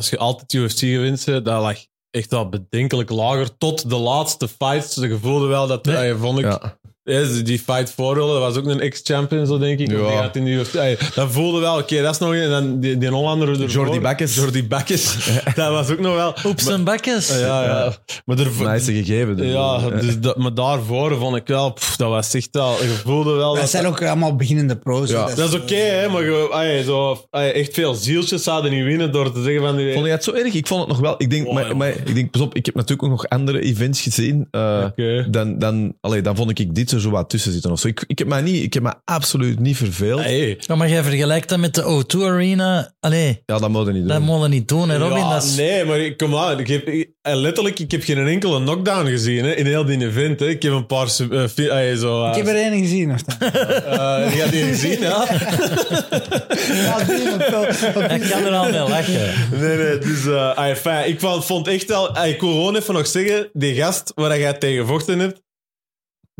als 0.01 0.11
je 0.11 0.19
altijd 0.19 0.53
UFC 0.53 0.79
gewint, 0.79 1.25
dat 1.25 1.45
lag 1.45 1.77
echt 2.11 2.31
wel 2.31 2.49
bedenkelijk 2.49 3.11
lager. 3.11 3.57
Tot 3.59 3.91
de 3.91 3.97
laatste 3.97 4.49
fights. 4.49 4.95
Ze 4.95 5.09
gevoelde 5.09 5.47
wel 5.47 5.67
dat, 5.67 5.87
vond 6.19 6.39
ik, 6.39 6.45
Ja. 6.45 6.79
Ja, 7.11 7.43
die 7.43 7.59
fight 7.59 7.93
voorrollen, 7.97 8.41
dat 8.41 8.55
was 8.55 8.63
ook 8.63 8.71
een 8.71 8.81
ex-champion, 8.81 9.47
zo 9.47 9.59
denk 9.59 9.79
ik. 9.79 9.91
Ja. 9.91 9.97
Die 9.97 10.07
gaat 10.17 10.37
in 10.37 10.45
de 10.45 10.51
UFC. 10.51 10.75
Ey, 10.75 10.99
dat 11.15 11.31
voelde 11.31 11.61
wel, 11.61 11.79
oké, 11.79 12.03
dat 12.03 12.13
is 12.15 12.19
nog 12.19 12.31
een. 12.31 12.41
En 12.41 12.51
dan 12.51 12.81
die, 12.81 12.99
die 12.99 13.09
Hollander 13.09 13.49
ervoor. 13.49 13.67
Jordi 13.69 14.01
Bakkes. 14.01 14.35
Jordi 14.35 14.67
Bakkes. 14.67 15.17
dat 15.55 15.71
was 15.71 15.91
ook 15.91 15.99
nog 15.99 16.15
wel. 16.15 16.35
Oeps 16.45 16.67
en 16.67 16.85
bakkes. 16.85 17.39
Ja, 17.39 17.65
ja. 17.65 17.93
Maar 18.25 18.39
ervoor, 18.39 18.67
Nice 18.71 18.93
gegeven. 18.93 19.37
dus. 19.37 19.53
ja, 19.53 19.79
dus 19.91 20.19
dat, 20.21 20.37
maar 20.37 20.55
daarvoor 20.55 21.17
vond 21.17 21.37
ik 21.37 21.47
wel, 21.47 21.73
pff, 21.73 21.97
dat 21.97 22.09
was 22.09 22.35
echt 22.35 22.49
wel, 22.53 22.83
je 22.83 22.89
voelde 23.05 23.33
wel 23.33 23.53
Dat 23.53 23.61
dat... 23.61 23.71
zijn 23.71 23.87
ook 23.87 24.03
allemaal 24.03 24.37
beginnende 24.37 24.77
pro's. 24.77 25.11
Ja. 25.11 25.27
Dat 25.35 25.49
is 25.49 25.55
oké, 25.55 25.75
hè, 25.75 26.09
maar 26.09 26.83
zo, 26.85 27.27
ey, 27.31 27.53
echt 27.53 27.75
veel 27.75 27.95
zieltjes 27.95 28.43
zouden 28.43 28.71
niet 28.71 28.85
winnen 28.85 29.13
door 29.13 29.33
te 29.33 29.43
zeggen 29.43 29.63
van... 29.63 29.77
Die, 29.77 29.93
Vond 29.93 30.05
je 30.07 30.11
het 30.11 30.25
zo 30.25 30.33
erg? 30.33 30.55
Ik 30.55 30.67
vond 30.67 30.81
het 30.81 30.89
nog 30.89 30.99
wel. 31.01 31.15
Ik 31.19 31.31
denk, 31.31 31.47
Oh, 31.47 31.55
maar, 31.55 31.77
maar 31.77 31.89
ik 31.89 32.15
denk, 32.15 32.31
pas 32.31 32.41
op, 32.41 32.55
ik 32.55 32.67
heb 32.67 32.75
natuurlijk 32.75 33.03
ook 33.03 33.11
nog 33.11 33.29
andere 33.29 33.61
events 33.61 34.01
gezien. 34.01 34.49
eh, 34.51 34.85
Oké. 34.87 35.27
dan, 35.31 35.59
dan, 35.59 35.95
allee, 36.01 36.21
dan 36.23 36.37
vond 36.37 36.59
ik 36.59 36.75
dit 36.75 36.91
er 37.03 37.07
zo 37.09 37.11
wat 37.15 37.31
tussen 37.31 37.53
zitten. 37.53 37.71
Of 37.71 37.81
zo. 37.81 37.89
Ik, 37.89 38.05
ik, 38.07 38.19
heb 38.19 38.29
mij 38.29 38.41
niet, 38.43 38.63
ik 38.65 38.75
heb 38.75 38.83
me 38.83 38.93
absoluut 39.05 39.59
niet 39.59 39.77
verveeld. 39.77 40.21
Hey. 40.23 40.57
Ja, 40.61 40.75
maar 40.75 40.89
jij 40.89 41.03
vergelijkt 41.03 41.49
dat 41.49 41.59
met 41.59 41.75
de 41.75 41.83
O2 42.17 42.21
Arena. 42.23 42.93
Allee, 43.01 43.43
Ja, 43.47 43.59
dat 43.59 43.69
moet 43.71 43.87
je 43.87 43.93
niet 43.93 44.01
doen. 44.03 44.11
dat 44.13 44.21
mogen 44.23 44.43
we 44.43 44.49
niet 44.49 44.69
doen, 44.69 44.89
hè, 44.89 44.97
Robin. 44.99 45.19
Ja, 45.19 45.33
dat 45.33 45.43
is... 45.45 45.57
Nee, 45.57 45.85
maar 45.85 45.99
ik- 45.99 46.17
kom 46.17 46.37
aan. 46.37 46.59
Ik 46.59 46.69
heb, 46.69 46.87
ik- 46.89 47.11
eh, 47.23 47.35
letterlijk, 47.35 47.79
ik 47.79 47.91
heb 47.91 48.03
geen 48.03 48.27
enkele 48.27 48.61
knockdown 48.63 49.07
gezien 49.07 49.45
hè, 49.45 49.53
in 49.55 49.67
heel 49.67 49.85
die 49.85 50.07
event. 50.07 50.41
Hè. 50.41 50.47
Ik 50.49 50.63
heb 50.63 50.73
een 50.73 50.87
paar... 50.87 51.07
eh, 51.31 51.47
fi- 51.47 51.69
ey, 51.69 51.97
zo, 51.97 52.27
Ik 52.29 52.35
heb 52.35 52.47
er 52.47 52.55
één 52.57 52.79
gezien. 52.79 53.13
Of 53.13 53.21
eh, 53.39 54.35
je 54.35 54.41
hebt 54.41 54.53
die 54.53 54.65
gezien, 54.65 55.01
ja? 55.01 55.27
Ja, 56.85 57.05
die 57.05 57.17
Ik 58.25 58.31
kan 58.31 58.45
er 58.45 58.53
al 58.53 58.71
mee 58.71 58.89
lachen. 58.89 59.33
Nee, 59.61 59.77
nee, 59.77 59.99
dus... 59.99 60.27
eh, 60.27 60.59
ey, 60.59 60.77
fijn. 60.77 61.09
Ik 61.09 61.21
vond, 61.21 61.45
vond 61.45 61.69
echt 61.69 61.87
wel... 61.89 62.15
ey, 62.17 62.31
ik 62.31 62.41
wil 62.41 62.51
gewoon 62.51 62.77
even 62.77 62.95
nog 62.95 63.07
zeggen, 63.07 63.49
die 63.53 63.75
gast 63.75 64.13
waar 64.15 64.39
jij 64.39 64.53
tegen 64.53 64.81
gevochten 64.81 65.19
hebt, 65.19 65.41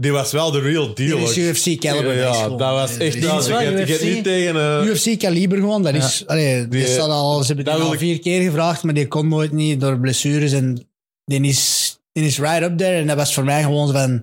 die 0.01 0.13
was 0.13 0.33
wel 0.33 0.51
de 0.51 0.61
real 0.61 0.95
deal. 0.95 1.19
Die 1.19 1.27
is. 1.29 1.37
UFC 1.65 1.81
caliber. 1.81 2.17
Ja, 2.17 2.49
dat 2.49 2.59
was 2.59 2.91
die 2.97 3.07
echt... 3.07 3.15
is- 3.17 3.25
wel- 3.25 3.39
is 3.39 3.47
Je 3.47 3.51
wel 3.53 3.61
je 3.61 3.87
UFC. 3.87 4.03
niet 4.03 4.25
tegen... 4.25 4.57
eh, 4.57 4.87
UFC 4.87 5.19
kaliber 5.19 5.59
gewoon. 5.59 5.83
Dat 5.83 5.95
is, 5.95 6.23
allee, 6.27 6.69
die 6.69 6.69
Die- 6.69 6.87
staat 6.87 7.09
al, 7.09 7.41
ze 7.41 7.47
hebben 7.47 7.65
dat 7.65 7.75
die 7.77 7.85
al 7.85 7.93
ik- 7.93 7.99
vier 7.99 8.19
keer 8.21 8.43
gevraagd, 8.43 8.83
maar 8.83 8.95
die 8.95 9.07
kon 9.09 9.29
nooit 9.29 9.53
niet 9.53 9.81
door 9.81 9.99
blessures. 10.01 10.53
En 10.53 10.89
die 11.25 11.41
is, 11.43 11.97
die 12.13 12.25
is 12.25 12.39
right 12.39 12.63
up 12.63 12.79
there. 12.79 12.97
En 12.97 13.07
dat 13.07 13.17
was 13.17 13.35
voor 13.35 13.45
mij 13.45 13.63
gewoon 13.63 13.87
zo 13.87 13.93
van 13.93 14.23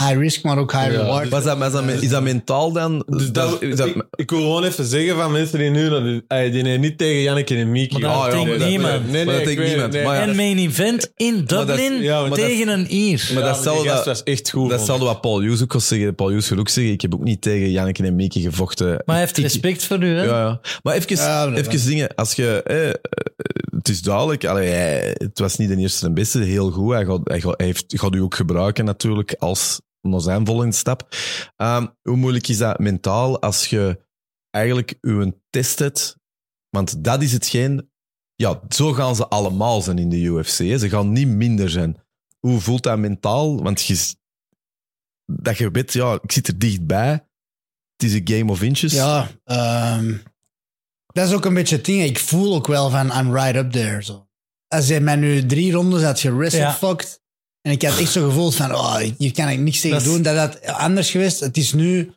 high 0.00 0.18
risk, 0.18 0.42
maar 0.42 0.58
ook 0.58 0.72
high 0.72 0.84
Ja, 0.92 1.00
reward. 1.00 1.28
Was 1.28 1.44
dat, 1.44 1.58
was 1.58 1.72
dat, 1.72 1.84
is 1.88 2.08
dat 2.08 2.22
mentaal 2.22 2.72
dan? 2.72 3.04
Dus 3.06 3.32
dat, 3.32 3.62
is 3.62 3.76
dat- 3.76 3.86
ik, 3.88 4.04
ik 4.14 4.30
wil 4.30 4.40
gewoon 4.40 4.64
even 4.64 4.84
zeggen 4.84 5.16
van 5.16 5.32
mensen 5.32 5.58
die 5.58 5.70
nu... 5.70 5.88
dat- 5.88 6.04
die 6.52 6.62
nee, 6.62 6.78
niet 6.78 6.98
tegen 6.98 7.20
Janneke 7.22 7.56
en 7.56 7.70
Miki. 7.70 7.92
Maar 7.98 8.00
dat 8.02 8.10
Ah, 8.10 8.26
ja, 8.26 8.44
denkt 8.44 8.64
niemand. 8.68 9.10
Nee, 9.10 9.24
niemand. 9.24 9.46
het, 9.80 9.90
nee. 9.92 10.04
Maar 10.04 10.16
ja, 10.16 10.22
En 10.22 10.36
main 10.36 10.58
event 10.58 11.12
in 11.16 11.44
Dublin 11.44 12.02
ja, 12.02 12.28
tegen 12.28 12.68
een 12.68 12.94
Ier. 12.94 13.30
Maar 13.34 13.42
dat 13.42 14.04
was 14.04 14.22
echt 14.22 14.50
goed. 14.50 14.70
dat 14.70 14.80
stelde 14.80 15.04
wat 15.04 15.20
Paul 15.20 15.40
Hughes 15.40 15.62
ook 15.62 15.74
al 15.74 15.80
zeggen. 15.80 16.14
Paul 16.14 16.28
Hughes 16.28 16.48
wil 16.48 16.58
ook 16.58 16.68
zeggen, 16.68 16.92
ik 16.92 17.00
heb 17.00 17.14
ook 17.14 17.24
niet 17.24 17.40
tegen 17.42 17.70
Janneke 17.70 18.02
en 18.02 18.16
Mieke 18.16 18.40
gevochten. 18.40 18.88
Maar 18.88 19.02
hij 19.16 19.18
heeft 19.18 19.36
respect 19.38 19.84
voor 19.84 20.02
u, 20.02 20.16
hè? 20.16 20.22
Ja, 20.24 20.40
ja. 20.40 20.60
Maar 20.82 20.94
even, 20.94 21.54
even 21.54 21.86
dingen. 21.86 22.14
Als 22.14 22.34
je, 22.34 22.62
eh, 22.62 22.88
eh, 22.88 22.94
het 23.76 23.88
is 23.88 24.02
duidelijk, 24.02 24.44
allee, 24.44 24.68
hij- 24.68 25.14
het 25.18 25.38
was 25.38 25.56
niet 25.56 25.68
de 25.68 25.76
eerste 25.76 26.06
en 26.06 26.14
beste, 26.14 26.38
heel 26.38 26.70
goed. 26.70 26.92
Hij 26.92 27.04
gaat, 27.04 27.20
hij 27.24 27.40
gaat, 27.40 27.54
hij 27.56 27.66
heeft, 27.66 27.84
gaat 27.86 28.14
u 28.14 28.20
ook 28.20 28.34
gebruiken 28.34 28.84
natuurlijk 28.84 29.34
als 29.38 29.80
naar 30.10 30.20
zijn 30.20 30.46
volgende 30.46 30.74
stap. 30.74 31.08
Ehm, 31.56 31.86
hoe 32.02 32.16
moeilijk 32.16 32.48
is 32.48 32.58
dat 32.58 32.78
mentaal 32.78 33.40
als 33.40 33.66
je 33.66 34.04
eigenlijk 34.50 34.98
uw 35.00 35.40
test 35.50 35.78
hebt? 35.78 36.16
Want 36.70 37.04
dat 37.04 37.22
is 37.22 37.32
hetgeen, 37.32 37.90
ja, 38.34 38.60
zo 38.68 38.92
gaan 38.92 39.16
ze 39.16 39.28
allemaal 39.28 39.82
zijn 39.82 39.98
in 39.98 40.08
de 40.08 40.20
UFC. 40.20 40.58
Hè. 40.58 40.78
Ze 40.78 40.88
gaan 40.88 41.12
niet 41.12 41.28
minder 41.28 41.70
zijn. 41.70 42.02
Hoe 42.38 42.60
voelt 42.60 42.82
dat 42.82 42.98
mentaal? 42.98 43.62
Want 43.62 43.84
je, 43.84 44.14
dat 45.24 45.58
je 45.58 45.70
weet, 45.70 45.92
ja, 45.92 46.18
ik 46.22 46.32
zit 46.32 46.48
er 46.48 46.58
dichtbij. 46.58 47.10
Het 47.96 48.10
is 48.10 48.14
een 48.14 48.28
game 48.28 48.52
of 48.52 48.62
inches. 48.62 48.92
Ja, 48.92 49.28
ehm, 49.44 50.16
dat 51.06 51.28
is 51.28 51.34
ook 51.34 51.44
een 51.44 51.54
beetje 51.54 51.76
het 51.76 51.84
ding. 51.84 52.02
Ik 52.02 52.18
voel 52.18 52.54
ook 52.54 52.66
wel 52.66 52.90
van 52.90 53.18
I'm 53.18 53.34
right 53.34 53.56
up 53.56 53.70
there. 53.70 54.02
Zo. 54.02 54.28
Als 54.68 54.88
hij 54.88 55.00
mij 55.00 55.16
nu 55.16 55.46
drie 55.46 55.72
rondes 55.72 56.02
had 56.02 56.20
gewrestlefucked 56.20 57.23
en 57.66 57.72
ik 57.72 57.82
had 57.82 57.98
echt 57.98 58.12
zo 58.12 58.26
gevoeld 58.28 58.54
van 58.54 58.72
oh, 58.74 58.96
hier 59.18 59.32
kan 59.32 59.48
ik 59.48 59.58
niks 59.58 59.80
tegen 59.80 59.96
Dat 59.96 60.06
doen, 60.06 60.22
dat 60.22 60.36
had 60.36 60.62
anders 60.62 61.10
geweest. 61.10 61.40
Het 61.40 61.56
is 61.56 61.72
nu... 61.72 62.12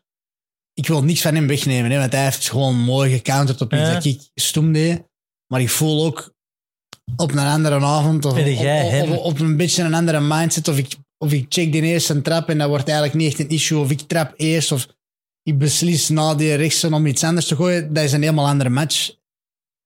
Ik 0.73 0.87
wil 0.87 1.03
niks 1.03 1.21
van 1.21 1.35
hem 1.35 1.47
wegnemen, 1.47 1.91
hè, 1.91 1.99
want 1.99 2.11
hij 2.11 2.23
heeft 2.23 2.49
gewoon 2.49 2.75
mooi 2.75 3.11
gecounterd 3.11 3.61
op 3.61 3.73
iets 3.73 3.81
Ja. 3.81 3.93
dat 3.93 4.05
ik 4.05 4.21
stom 4.35 4.71
deed. 4.73 5.03
Maar 5.47 5.61
ik 5.61 5.69
voel 5.69 6.05
ook 6.05 6.33
op 7.15 7.31
een 7.31 7.37
andere 7.39 7.79
avond 7.79 8.25
of 8.25 8.31
op, 8.31 8.37
jij 8.45 9.01
op- 9.01 9.09
op- 9.09 9.23
op 9.25 9.39
een 9.39 9.57
beetje 9.57 9.83
een 9.83 9.93
andere 9.93 10.19
mindset 10.21 10.67
of 10.67 10.77
ik, 10.77 10.95
of 11.17 11.31
ik 11.31 11.45
check 11.49 11.71
die 11.71 11.81
eerste 11.81 12.21
trap 12.21 12.49
en 12.49 12.57
dat 12.57 12.67
wordt 12.69 12.87
eigenlijk 12.87 13.17
niet 13.17 13.27
echt 13.31 13.39
een 13.39 13.49
issue 13.49 13.79
of 13.79 13.91
ik 13.91 14.01
trap 14.01 14.33
eerst 14.35 14.71
of 14.71 14.87
ik 15.43 15.57
beslis 15.57 16.09
na 16.09 16.35
die 16.35 16.53
rechtse 16.55 16.93
om 16.93 17.05
iets 17.05 17.23
anders 17.23 17.45
te 17.47 17.55
gooien, 17.55 17.93
dat 17.93 18.03
is 18.03 18.11
een 18.11 18.21
helemaal 18.21 18.47
andere 18.47 18.69
match. 18.69 19.15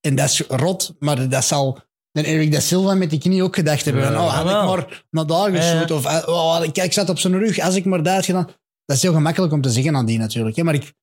En 0.08 0.16
dat 0.16 0.30
is 0.30 0.40
rot, 0.48 0.96
maar 1.00 1.30
dat 1.30 1.46
zal 1.46 1.80
dan 2.12 2.24
Eric 2.24 2.52
da 2.52 2.60
Silva 2.60 2.94
met 2.94 3.10
die 3.10 3.20
knie 3.20 3.44
ook 3.44 3.56
gedacht 3.56 3.86
hebben. 3.86 4.04
van, 4.04 4.16
oh, 4.16 4.34
had 4.34 4.46
ik 4.46 4.70
maar 4.70 5.04
naar 5.10 5.26
daar 5.26 5.52
geschoten. 5.52 5.96
Of 5.96 6.06
eh, 6.06 6.28
oh, 6.28 6.60
kijk, 6.60 6.78
ik 6.78 6.94
zat 6.94 7.10
op 7.10 7.20
zijn 7.20 7.38
rug. 7.38 7.60
Als 7.60 7.76
ik 7.76 7.86
maar 7.86 8.04
dat 8.04 8.16
had 8.16 8.26
gedaan. 8.26 8.50
Dat 8.86 8.96
is 8.96 9.02
heel 9.02 9.14
gemakkelijk 9.14 9.54
om 9.54 9.62
te 9.62 9.70
zeggen 9.70 9.96
aan 9.96 10.06
die 10.06 10.18
natuurlijk. 10.18 10.56
Hè. 10.56 10.64
Maar 10.64 10.74
ik, 10.74 10.94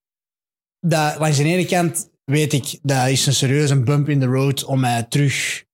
dat, 0.81 1.18
langs 1.18 1.37
de 1.37 1.44
ene 1.44 1.66
kant 1.66 2.11
weet 2.25 2.53
ik, 2.53 2.79
dat 2.83 3.09
is 3.09 3.27
een 3.27 3.35
serieuze 3.35 3.83
bump 3.83 4.09
in 4.09 4.21
the 4.21 4.27
road 4.27 4.64
om 4.64 4.81
mij 4.81 5.03
terug 5.03 5.64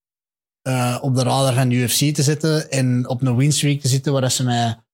eh, 0.63 0.99
op 1.01 1.15
de 1.15 1.23
radar 1.23 1.55
van 1.55 1.69
de 1.69 1.75
UFC 1.75 2.15
te 2.15 2.23
zetten. 2.23 2.71
En 2.71 3.09
op 3.09 3.23
een 3.23 3.37
winstreak 3.37 3.81
te 3.81 3.89
zitten 3.89 4.13
waar 4.13 4.21
dat 4.21 4.33
ze 4.33 4.45
mij 4.45 4.85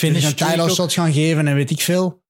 Finish 0.00 0.24
een 0.24 0.34
title 0.34 0.70
shot 0.70 0.92
gaan 0.92 1.12
geven 1.12 1.46
en 1.46 1.54
weet 1.54 1.70
ik 1.70 1.80
veel. 1.80 2.22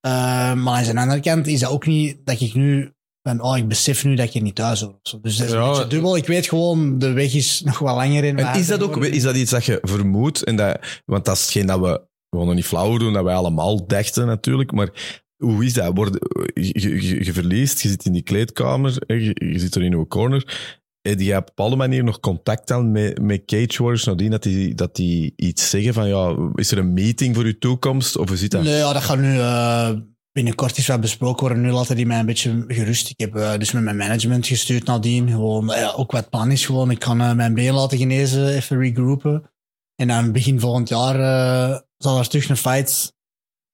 Eh, 0.00 0.54
maar 0.54 0.88
aan 0.88 0.94
de 0.94 1.00
andere 1.00 1.20
kant 1.20 1.46
is 1.46 1.60
dat 1.60 1.70
ook 1.70 1.86
niet 1.86 2.26
dat 2.26 2.40
ik 2.40 2.54
nu 2.54 2.91
van, 3.22 3.40
oh, 3.40 3.56
ik 3.56 3.68
besef 3.68 4.04
nu 4.04 4.14
dat 4.14 4.26
ik 4.26 4.32
hier 4.32 4.42
niet 4.42 4.54
thuis 4.54 4.80
hoor. 4.80 4.98
Dus 5.02 5.36
dat 5.36 5.46
is 5.46 5.52
Ja, 5.52 5.58
een 5.58 5.64
beetje 5.64 5.80
maar- 5.80 5.88
dubbel. 5.88 6.16
Ik 6.16 6.26
weet 6.26 6.48
gewoon, 6.48 6.98
de 6.98 7.12
weg 7.12 7.34
is 7.34 7.62
nog 7.64 7.78
wel 7.78 7.94
langer 7.94 8.24
in. 8.24 8.38
En 8.38 8.58
is 8.58 8.66
dat 8.66 8.82
ook 8.82 9.04
is 9.04 9.22
dat 9.22 9.36
iets 9.36 9.50
dat 9.50 9.64
je 9.64 9.78
vermoedt? 9.82 10.44
En 10.44 10.56
dat, 10.56 10.78
want 11.04 11.24
dat 11.24 11.36
is 11.36 11.42
hetgeen 11.42 11.66
dat 11.66 11.80
we 11.80 12.00
gewoon 12.30 12.46
nog 12.46 12.54
niet 12.54 12.64
flauw 12.64 12.96
doen, 12.98 13.12
dat 13.12 13.24
wij 13.24 13.34
allemaal 13.34 13.86
dachten 13.86 14.26
natuurlijk. 14.26 14.72
Maar 14.72 15.20
hoe 15.36 15.64
is 15.64 15.72
dat? 15.72 15.90
Word, 15.94 16.18
je, 16.54 16.80
je, 16.80 17.24
je 17.24 17.32
verliest, 17.32 17.80
je 17.80 17.88
zit 17.88 18.04
in 18.04 18.12
die 18.12 18.22
kleedkamer, 18.22 19.02
je, 19.06 19.36
je 19.50 19.58
zit 19.58 19.74
er 19.74 19.82
in 19.82 19.92
uw 19.92 20.06
corner. 20.06 20.70
Heb 21.00 21.20
je 21.20 21.30
op 21.30 21.36
een 21.36 21.44
bepaalde 21.44 21.76
manier 21.76 22.04
nog 22.04 22.20
contact 22.20 22.68
dan 22.68 22.90
met, 22.92 23.20
met 23.20 23.42
Cage 23.46 23.82
Warriors 23.82 24.04
nadien 24.04 24.30
dat 24.30 24.42
die, 24.42 24.74
dat 24.74 24.96
die 24.96 25.32
iets 25.36 25.70
zeggen 25.70 25.94
van 25.94 26.08
ja, 26.08 26.50
is 26.54 26.70
er 26.70 26.78
een 26.78 26.92
meeting 26.92 27.34
voor 27.34 27.44
uw 27.44 27.58
toekomst? 27.58 28.16
Of 28.16 28.30
zit 28.34 28.50
dat? 28.50 28.62
Nee, 28.62 28.76
ja, 28.76 28.92
dat 28.92 29.02
gaat 29.02 29.18
nu 29.18 29.38
eh, 29.38 29.90
binnenkort 30.32 30.76
is 30.76 30.86
wat 30.86 31.00
besproken 31.00 31.46
worden. 31.46 31.62
Nu 31.62 31.70
laten 31.70 31.96
die 31.96 32.06
mij 32.06 32.18
een 32.18 32.26
beetje 32.26 32.64
gerust. 32.68 33.10
Ik 33.10 33.20
heb 33.20 33.36
eh, 33.36 33.58
dus 33.58 33.72
met 33.72 33.82
mijn 33.82 33.96
management 33.96 34.46
gestuurd 34.46 34.84
nadien. 34.84 35.28
Gewoon, 35.28 35.72
eh, 35.72 35.80
ja, 35.80 35.92
ook 35.92 36.12
wat 36.12 36.30
plan 36.30 36.50
is 36.50 36.66
gewoon. 36.66 36.90
Ik 36.90 36.98
kan 36.98 37.20
eh, 37.20 37.32
mijn 37.32 37.54
been 37.54 37.74
laten 37.74 37.98
genezen, 37.98 38.48
even 38.48 38.78
regroupen. 38.78 39.50
En 39.96 40.08
dan 40.08 40.32
begin 40.32 40.60
volgend 40.60 40.88
jaar 40.88 41.20
eh, 41.20 41.78
zal 41.96 42.18
er 42.18 42.28
terug 42.28 42.48
een 42.48 42.56
fight 42.56 43.14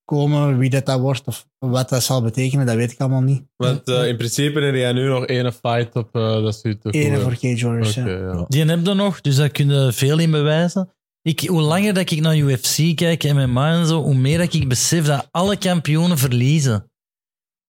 komen. 0.05 0.59
Wie 0.59 0.71
dat, 0.71 0.87
dat 0.87 1.01
wordt 1.01 1.27
of 1.27 1.47
wat 1.59 1.89
dat 1.89 2.03
zal 2.03 2.23
betekenen, 2.23 2.67
dat 2.67 2.77
weet 2.77 2.93
ik 2.93 3.01
allemaal 3.01 3.21
niet. 3.21 3.43
Want 3.57 3.89
in 3.89 4.17
principe 4.17 4.61
heb 4.61 4.75
jij 4.75 4.93
nu 4.93 5.09
nog 5.09 5.27
één 5.27 5.53
fight 5.53 5.95
op 5.95 6.13
dat 6.13 6.61
Ene 6.65 7.15
goed, 7.15 7.23
voor? 7.23 7.37
Cage 7.39 7.67
Warriors, 7.67 7.95
ja. 7.95 8.45
Die 8.49 8.65
heb 8.65 8.87
je 8.87 8.95
nog, 8.95 9.21
dus 9.21 9.37
daar 9.37 9.49
kun 9.49 9.69
je 9.69 9.93
veel 9.93 10.19
in 10.19 10.31
bewijzen. 10.31 10.93
Ik, 11.29 11.41
hoe 11.41 11.61
langer 11.61 11.95
dat 11.95 12.11
ik 12.11 12.21
naar 12.21 12.37
UFC 12.37 12.97
kijk, 12.97 13.23
MMA 13.33 13.73
en 13.73 13.87
zo, 13.87 14.03
hoe 14.03 14.15
meer 14.15 14.39
dat 14.39 14.55
ik 14.55 14.69
besef 14.69 15.05
dat 15.05 15.29
alle 15.31 15.57
kampioenen 15.57 16.19
verliezen. 16.19 16.91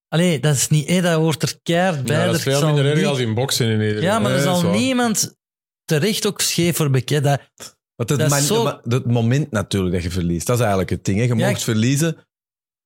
Allee, 0.08 0.40
dat 0.40 0.56
is 0.56 0.68
niet, 0.68 0.88
hé, 0.88 1.02
dat 1.02 1.14
hoort 1.20 1.44
er 1.44 1.60
keihard 1.64 2.04
bij. 2.04 2.18
Ja, 2.18 2.26
dat 2.26 2.36
is 2.36 2.42
veel 2.42 2.66
minder 2.66 2.86
erg 2.86 2.96
niet- 2.98 3.06
als 3.06 3.20
in 3.20 3.34
boksen 3.34 3.66
in 3.66 3.72
ieder 3.72 3.88
geval. 3.88 4.04
Ja, 4.10 4.20
maar 4.20 4.32
er 4.32 4.42
zal 4.42 4.64
niemand 4.64 5.36
terecht 5.86 6.26
ook 6.28 6.42
scheef 6.42 6.76
voor 6.76 6.90
bekend. 6.90 7.24
Dat, 7.24 7.42
Want 7.96 8.10
het, 8.10 8.20
dat 8.20 8.30
man- 8.30 8.42
zo- 8.42 8.80
het 8.84 9.06
moment 9.06 9.52
natuurlijk 9.52 9.94
dat 9.94 10.04
je 10.04 10.12
verliest, 10.12 10.46
dat 10.46 10.56
is 10.56 10.62
eigenlijk 10.62 10.90
het 10.90 11.06
ding. 11.06 11.18
Hè. 11.18 11.24
Je 11.24 11.30
Ja, 11.30 11.36
mocht 11.36 11.50
ik- 11.58 11.64
verliezen, 11.64 12.18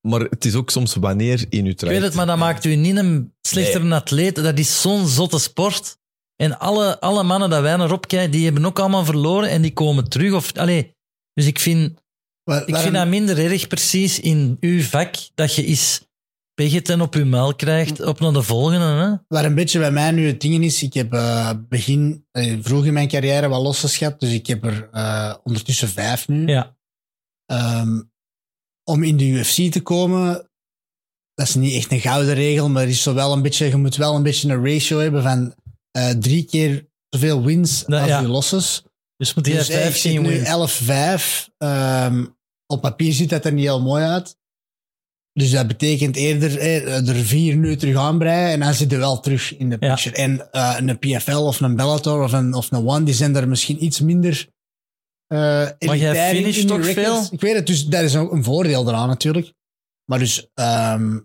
maar 0.07 0.19
het 0.21 0.45
is 0.45 0.55
ook 0.55 0.69
soms 0.69 0.95
wanneer 0.95 1.45
in 1.49 1.63
je 1.65 1.69
ik 1.71 1.77
traject. 1.77 1.99
weet 1.99 2.09
het, 2.09 2.17
maar 2.17 2.25
dat 2.25 2.37
maakt 2.37 2.65
u 2.65 2.75
niet 2.75 2.95
een 2.97 3.33
slechter 3.41 3.91
atleet. 3.93 4.35
Dat 4.35 4.59
is 4.59 4.81
zo'n 4.81 5.07
zotte 5.07 5.39
sport. 5.39 5.97
En 6.35 6.59
alle, 6.59 6.99
alle 6.99 7.23
mannen 7.23 7.49
dat 7.49 7.61
wij 7.61 7.75
naar 7.75 7.91
opkijken, 7.91 8.31
die 8.31 8.43
hebben 8.45 8.65
ook 8.65 8.79
allemaal 8.79 9.05
verloren 9.05 9.49
en 9.49 9.61
die 9.61 9.73
komen 9.73 10.09
terug. 10.09 10.33
Of, 10.33 10.57
allee, 10.57 10.95
dus 11.33 11.45
ik 11.45 11.59
vind, 11.59 11.99
ik 12.65 12.75
vind 12.75 12.93
dat 12.93 13.07
minder 13.07 13.51
erg 13.51 13.67
precies 13.67 14.19
in 14.19 14.57
uw 14.59 14.81
vak, 14.81 15.15
dat 15.35 15.55
je 15.55 15.65
is 15.65 16.01
Peggeten 16.53 17.01
op 17.01 17.13
uw 17.13 17.25
muil 17.25 17.55
krijgt, 17.55 18.01
op 18.01 18.19
naar 18.19 18.33
de 18.33 18.41
volgende. 18.41 18.85
Hè? 18.85 19.15
Waar 19.27 19.45
een 19.45 19.55
beetje 19.55 19.79
bij 19.79 19.91
mij 19.91 20.11
nu 20.11 20.27
het 20.27 20.41
ding 20.41 20.63
is, 20.63 20.83
ik 20.83 20.93
heb 20.93 21.13
eh, 21.13 21.49
begin, 21.69 22.25
eh, 22.31 22.57
vroeg 22.61 22.85
in 22.85 22.93
mijn 22.93 23.07
carrière 23.07 23.47
wat 23.47 23.61
losses 23.61 23.97
gehad, 23.97 24.19
dus 24.19 24.31
ik 24.31 24.47
heb 24.47 24.65
er 24.65 24.89
eh, 24.91 25.35
ondertussen 25.43 25.89
vijf 25.89 26.27
nu. 26.27 26.47
Ja. 26.47 26.75
Ehm, 27.45 28.01
om 28.83 29.03
in 29.03 29.17
de 29.17 29.25
UFC 29.25 29.71
te 29.71 29.81
komen, 29.81 30.49
dat 31.33 31.47
is 31.47 31.55
niet 31.55 31.73
echt 31.73 31.91
een 31.91 31.99
gouden 31.99 32.33
regel, 32.33 32.69
maar 32.69 32.87
is 32.87 33.01
zo 33.01 33.13
wel 33.13 33.33
een 33.33 33.41
beetje, 33.41 33.65
je 33.65 33.75
moet 33.75 33.95
wel 33.95 34.15
een 34.15 34.23
beetje 34.23 34.49
een 34.49 34.65
ratio 34.65 34.99
hebben 34.99 35.23
van 35.23 35.53
eh, 35.93 36.09
drie 36.09 36.43
keer 36.43 36.87
zoveel 37.09 37.43
wins 37.43 37.83
Dat- 37.85 37.99
als 37.99 38.09
ja. 38.09 38.19
je 38.19 38.27
losses. 38.27 38.83
Dus 39.17 39.33
moet 39.33 39.45
hij 39.45 39.55
Dus 39.55 39.69
eh, 39.69 39.75
ik 39.75 39.81
15 39.81 40.11
zit 40.11 40.21
nu 40.21 40.29
wins. 40.29 40.47
11-5. 40.47 41.49
Ehm, 41.57 42.25
op 42.67 42.81
papier 42.81 43.13
ziet 43.13 43.29
dat 43.29 43.45
er 43.45 43.53
niet 43.53 43.63
heel 43.65 43.81
mooi 43.81 44.03
uit. 44.03 44.37
Dus 45.33 45.51
dat 45.51 45.67
betekent 45.67 46.15
eerder 46.15 46.57
eh, 46.59 47.07
er 47.09 47.15
vier 47.15 47.55
nu 47.55 47.75
terug 47.75 47.95
aanbreien 47.97 48.51
en 48.51 48.59
dan 48.59 48.73
zit 48.73 48.91
je 48.91 48.97
wel 48.97 49.19
terug 49.19 49.57
in 49.57 49.69
de 49.69 49.77
Ja. 49.79 49.93
picture. 49.93 50.15
En 50.15 50.51
eh, 50.51 50.75
een 50.79 50.99
PFL 50.99 51.31
of 51.37 51.59
een 51.59 51.75
Bellator 51.75 52.23
of 52.23 52.31
een, 52.31 52.53
of 52.53 52.71
een 52.71 52.87
One, 52.87 53.03
die 53.05 53.13
zijn 53.13 53.35
er 53.35 53.47
misschien 53.47 53.83
iets 53.83 53.99
minder 53.99 54.47
eh 55.27 55.37
jij 55.37 55.75
elitair 55.77 56.29
in- 56.35 56.41
finisht 56.41 56.67
toch 56.67 56.85
veel? 56.85 57.27
Ik 57.31 57.41
weet 57.41 57.55
het, 57.55 57.67
dus 57.67 57.85
dat 57.85 58.01
is 58.03 58.15
ook 58.15 58.31
een 58.31 58.43
voordeel 58.43 58.87
eraan 58.87 59.07
natuurlijk. 59.07 59.53
Maar 60.09 60.19
dus, 60.19 60.47
ehm, 60.53 61.19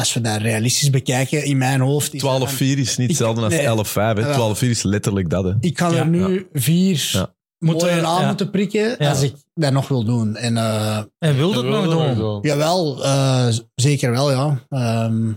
als 0.00 0.14
we 0.14 0.20
dat 0.20 0.40
realistisch 0.40 0.90
bekijken, 0.90 1.44
in 1.44 1.58
mijn 1.58 1.80
hoofd... 1.80 2.14
is 2.14 2.20
dat 2.22 2.50
12-4 2.52 2.58
dan- 2.58 2.68
is 2.68 2.96
niet 2.96 3.08
hetzelfde 3.08 3.42
als 3.42 3.54
nee. 3.54 3.66
11-5. 3.66 4.22
hè. 4.24 4.28
Ja. 4.30 4.54
12-4 4.54 4.58
is 4.70 4.82
letterlijk 4.82 5.30
dat. 5.30 5.44
Hè. 5.44 5.52
Ik 5.60 5.74
kan 5.74 5.92
Ja. 5.94 5.98
er 5.98 6.06
nu 6.08 6.48
vier 6.52 7.28
mooie 7.58 7.84
we- 7.84 8.06
aan 8.06 8.20
ja. 8.20 8.26
moeten 8.26 8.50
prikken 8.50 8.94
Ja. 8.98 9.08
als 9.08 9.22
ik 9.22 9.34
dat 9.54 9.72
nog 9.72 9.88
wil 9.88 10.04
doen. 10.04 10.36
En 10.36 10.56
eh, 10.56 10.96
En 11.18 11.36
wil 11.36 11.52
Dat 11.52 11.64
nog 11.64 12.14
doen? 12.16 12.38
Jawel, 12.42 13.04
eh, 13.04 13.48
zeker 13.74 14.10
wel, 14.10 14.30
ja. 14.30 14.66
Ehm, 14.68 15.28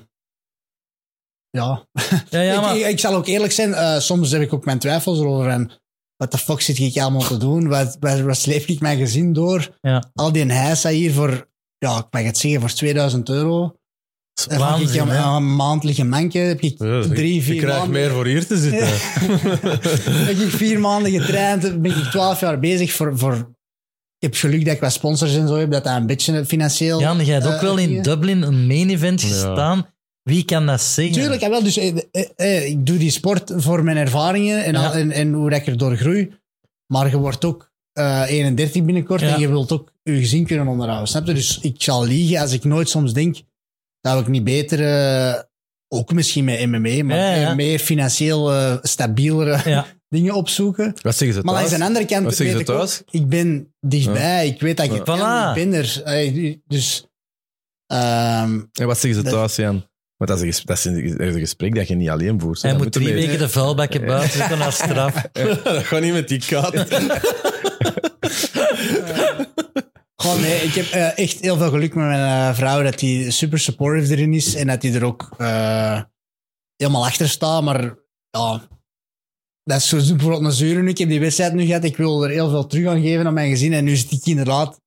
ja. 1.49 1.87
Ja, 2.29 2.41
ja, 2.41 2.59
maar... 2.61 2.75
ik, 2.75 2.81
ik, 2.81 2.87
ik 2.91 2.99
zal 2.99 3.15
ook 3.15 3.27
eerlijk 3.27 3.51
zijn, 3.51 3.73
eh, 3.73 3.99
soms 3.99 4.31
heb 4.31 4.41
ik 4.41 4.53
ook 4.53 4.65
mijn 4.65 4.79
twijfels 4.79 5.19
erover. 5.19 5.49
En 5.49 5.71
wat 6.17 6.31
de 6.31 6.37
fuck 6.37 6.61
zit 6.61 6.79
ik 6.79 6.97
allemaal 6.97 7.21
te 7.27 7.37
doen? 7.37 7.67
Wat, 7.67 7.97
wat, 7.99 8.19
wat 8.19 8.37
sleep 8.37 8.65
ik 8.65 8.79
mijn 8.79 8.97
gezin 8.97 9.33
door? 9.33 9.77
Ja. 9.81 10.11
Al 10.13 10.31
die 10.31 10.45
heisa 10.45 10.89
hier 10.89 11.13
voor, 11.13 11.49
ja, 11.77 11.97
ik 11.97 12.05
mag 12.11 12.23
het 12.23 12.37
zeggen, 12.37 12.59
voor 12.59 12.69
2000 12.69 13.29
euro. 13.29 13.75
Dan 14.33 14.61
heb 14.79 14.89
ik 14.89 14.95
een, 15.01 15.09
een 15.23 15.55
maand 15.55 15.83
liggen 15.83 16.09
manken. 16.09 16.47
Heb 16.47 16.61
ik 16.61 16.75
Ja, 16.77 17.01
drie, 17.01 17.33
Je 17.35 17.41
vier 17.41 17.55
krijgt 17.61 17.77
maanden... 17.77 18.01
meer 18.01 18.11
voor 18.11 18.25
hier 18.25 18.47
te 18.47 18.57
zitten. 18.57 18.87
heb 20.27 20.37
ik 20.37 20.49
vier 20.49 20.79
maanden 20.79 21.11
getraind, 21.11 21.81
ben 21.81 21.91
ik 21.97 22.03
twaalf 22.03 22.39
jaar 22.39 22.59
bezig 22.59 22.93
voor, 22.93 23.17
voor... 23.17 23.33
Ik 24.19 24.29
heb 24.31 24.35
geluk 24.35 24.65
dat 24.65 24.73
ik 24.73 24.79
wat 24.81 24.93
sponsors 24.93 25.35
en 25.35 25.47
zo 25.47 25.55
heb, 25.55 25.71
dat 25.71 25.83
dat 25.83 25.95
een 25.95 26.05
beetje 26.05 26.45
financieel... 26.45 26.99
Jan, 26.99 27.25
jij 27.25 27.33
hebt 27.33 27.45
ook 27.47 27.53
eh, 27.53 27.61
wel 27.61 27.77
in 27.77 27.87
dingen. 27.87 28.03
Dublin 28.03 28.41
een 28.41 28.67
main 28.67 28.89
event 28.89 29.21
Ja. 29.21 29.27
gestaan. 29.27 29.87
Wie 30.23 30.45
kan 30.45 30.65
dat 30.65 30.81
zeggen? 30.81 31.13
Tuurlijk, 31.13 31.41
ja, 31.41 31.49
wel. 31.49 31.63
Dus 31.63 31.77
eh, 31.77 31.97
eh, 32.11 32.25
eh, 32.35 32.65
ik 32.67 32.85
doe 32.85 32.97
die 32.97 33.11
sport 33.11 33.51
voor 33.55 33.83
mijn 33.83 33.97
ervaringen 33.97 34.63
en, 34.63 34.75
al- 34.75 34.83
Ja. 34.83 34.91
en, 34.93 35.11
en 35.11 35.33
hoe 35.33 35.51
ik 35.51 35.67
erdoor 35.67 35.95
groei. 35.95 36.31
Maar 36.87 37.09
je 37.09 37.17
wordt 37.17 37.45
ook 37.45 37.71
eh 37.93 38.23
31 38.27 38.83
binnenkort 38.83 39.21
Ja. 39.21 39.33
en 39.33 39.39
je 39.39 39.47
wilt 39.47 39.71
ook 39.71 39.91
je 40.03 40.17
gezin 40.17 40.45
kunnen 40.45 40.67
onderhouden. 40.67 41.07
Snap 41.07 41.27
je? 41.27 41.33
Dus 41.33 41.59
ik 41.61 41.75
zal 41.81 42.05
liegen 42.05 42.37
als 42.41 42.51
ik 42.53 42.63
nooit 42.63 42.89
soms 42.89 43.13
denk, 43.13 43.37
zou 44.07 44.21
ik 44.21 44.27
niet 44.27 44.43
beter, 44.43 44.79
eh, 44.87 45.41
ook 45.87 46.13
misschien 46.13 46.43
met 46.43 46.65
MMA, 46.65 47.03
maar 47.03 47.17
Ja, 47.17 47.33
ja. 47.35 47.53
meer 47.53 47.79
financieel 47.79 48.51
eh, 48.53 48.77
stabielere 48.81 49.69
Ja. 49.69 49.85
dingen 50.15 50.33
opzoeken. 50.33 50.93
Wat 51.01 51.15
zeggen 51.15 51.37
ze 51.37 51.43
Maar 51.45 51.55
thuis? 51.55 51.69
de 51.77 51.83
andere 51.83 52.05
kant 52.05 52.23
Wat 52.23 52.35
zeggen 52.35 52.57
weet 52.57 52.67
ze 52.67 52.73
ik 52.73 52.79
ook, 52.79 52.89
ik 53.21 53.27
ben 53.29 53.73
dichtbij. 53.79 54.47
Ik 54.47 54.61
weet 54.61 54.77
dat 54.77 54.85
ik 54.93 55.03
kan, 55.03 55.17
Voilà. 55.19 55.57
ik 55.57 55.69
ben 55.69 55.73
er. 55.79 56.01
Eh, 56.03 56.55
Dus... 56.67 57.05
ehm, 57.87 58.61
En 58.73 58.85
wat 58.87 58.99
zeggen 58.99 59.13
ze 59.23 59.29
Dat- 59.29 59.33
thuis, 59.33 59.55
Jan? 59.55 59.91
Want 60.17 60.29
dat 60.39 60.41
is, 60.41 60.57
een 60.57 60.63
dat 60.65 60.77
is 60.77 60.85
een, 60.85 61.17
dat 61.17 61.33
gesprek 61.35 61.75
dat 61.75 61.87
je 61.87 61.95
niet 61.95 62.09
alleen 62.09 62.39
voert. 62.39 62.61
Hij 62.61 62.71
Dat 62.71 62.81
moet 62.81 62.91
drie 62.91 63.13
weken 63.13 63.37
de 63.39 63.49
vuilbakken 63.49 64.05
buiten 64.05 64.29
zitten 64.39 64.61
als 64.61 64.75
straf. 64.75 65.21
dat 65.63 65.83
gaat 65.83 66.01
niet 66.01 66.13
met 66.13 66.27
die 66.27 66.43
kat. 66.45 66.73
Gewoon, 70.23 70.41
nee, 70.41 70.61
ik 70.61 70.73
heb 70.73 70.85
eh, 70.85 71.17
echt 71.17 71.39
heel 71.39 71.57
veel 71.57 71.69
geluk 71.69 71.95
met 71.95 72.05
mijn 72.05 72.49
eh, 72.49 72.55
vrouw 72.55 72.83
dat 72.83 72.99
die 72.99 73.31
super 73.31 73.59
supportive 73.59 74.13
erin 74.13 74.33
is 74.33 74.55
en 74.55 74.67
dat 74.67 74.81
die 74.81 74.93
er 74.93 75.03
ook 75.03 75.29
eh, 75.37 76.01
helemaal 76.75 77.05
achter 77.05 77.29
staat. 77.29 77.63
Maar 77.63 77.95
ja, 78.29 78.67
dat 79.63 79.77
is 79.77 79.87
zo 79.87 79.97
bijvoorbeeld 79.97 80.43
een 80.43 80.51
zure 80.51 80.81
nu. 80.81 80.89
Ik 80.89 80.97
heb 80.97 81.09
die 81.09 81.19
wedstrijd 81.19 81.53
nu 81.53 81.65
gehad. 81.65 81.83
Ik 81.83 81.97
wil 81.97 82.23
er 82.23 82.29
heel 82.29 82.49
veel 82.49 82.67
terug 82.67 82.87
aan 82.87 83.01
geven 83.01 83.27
aan 83.27 83.33
mijn 83.33 83.49
gezin. 83.49 83.73
En 83.73 83.83
nu 83.83 83.95
zit 83.95 84.11
ik 84.11 84.25
inderdaad 84.25 84.81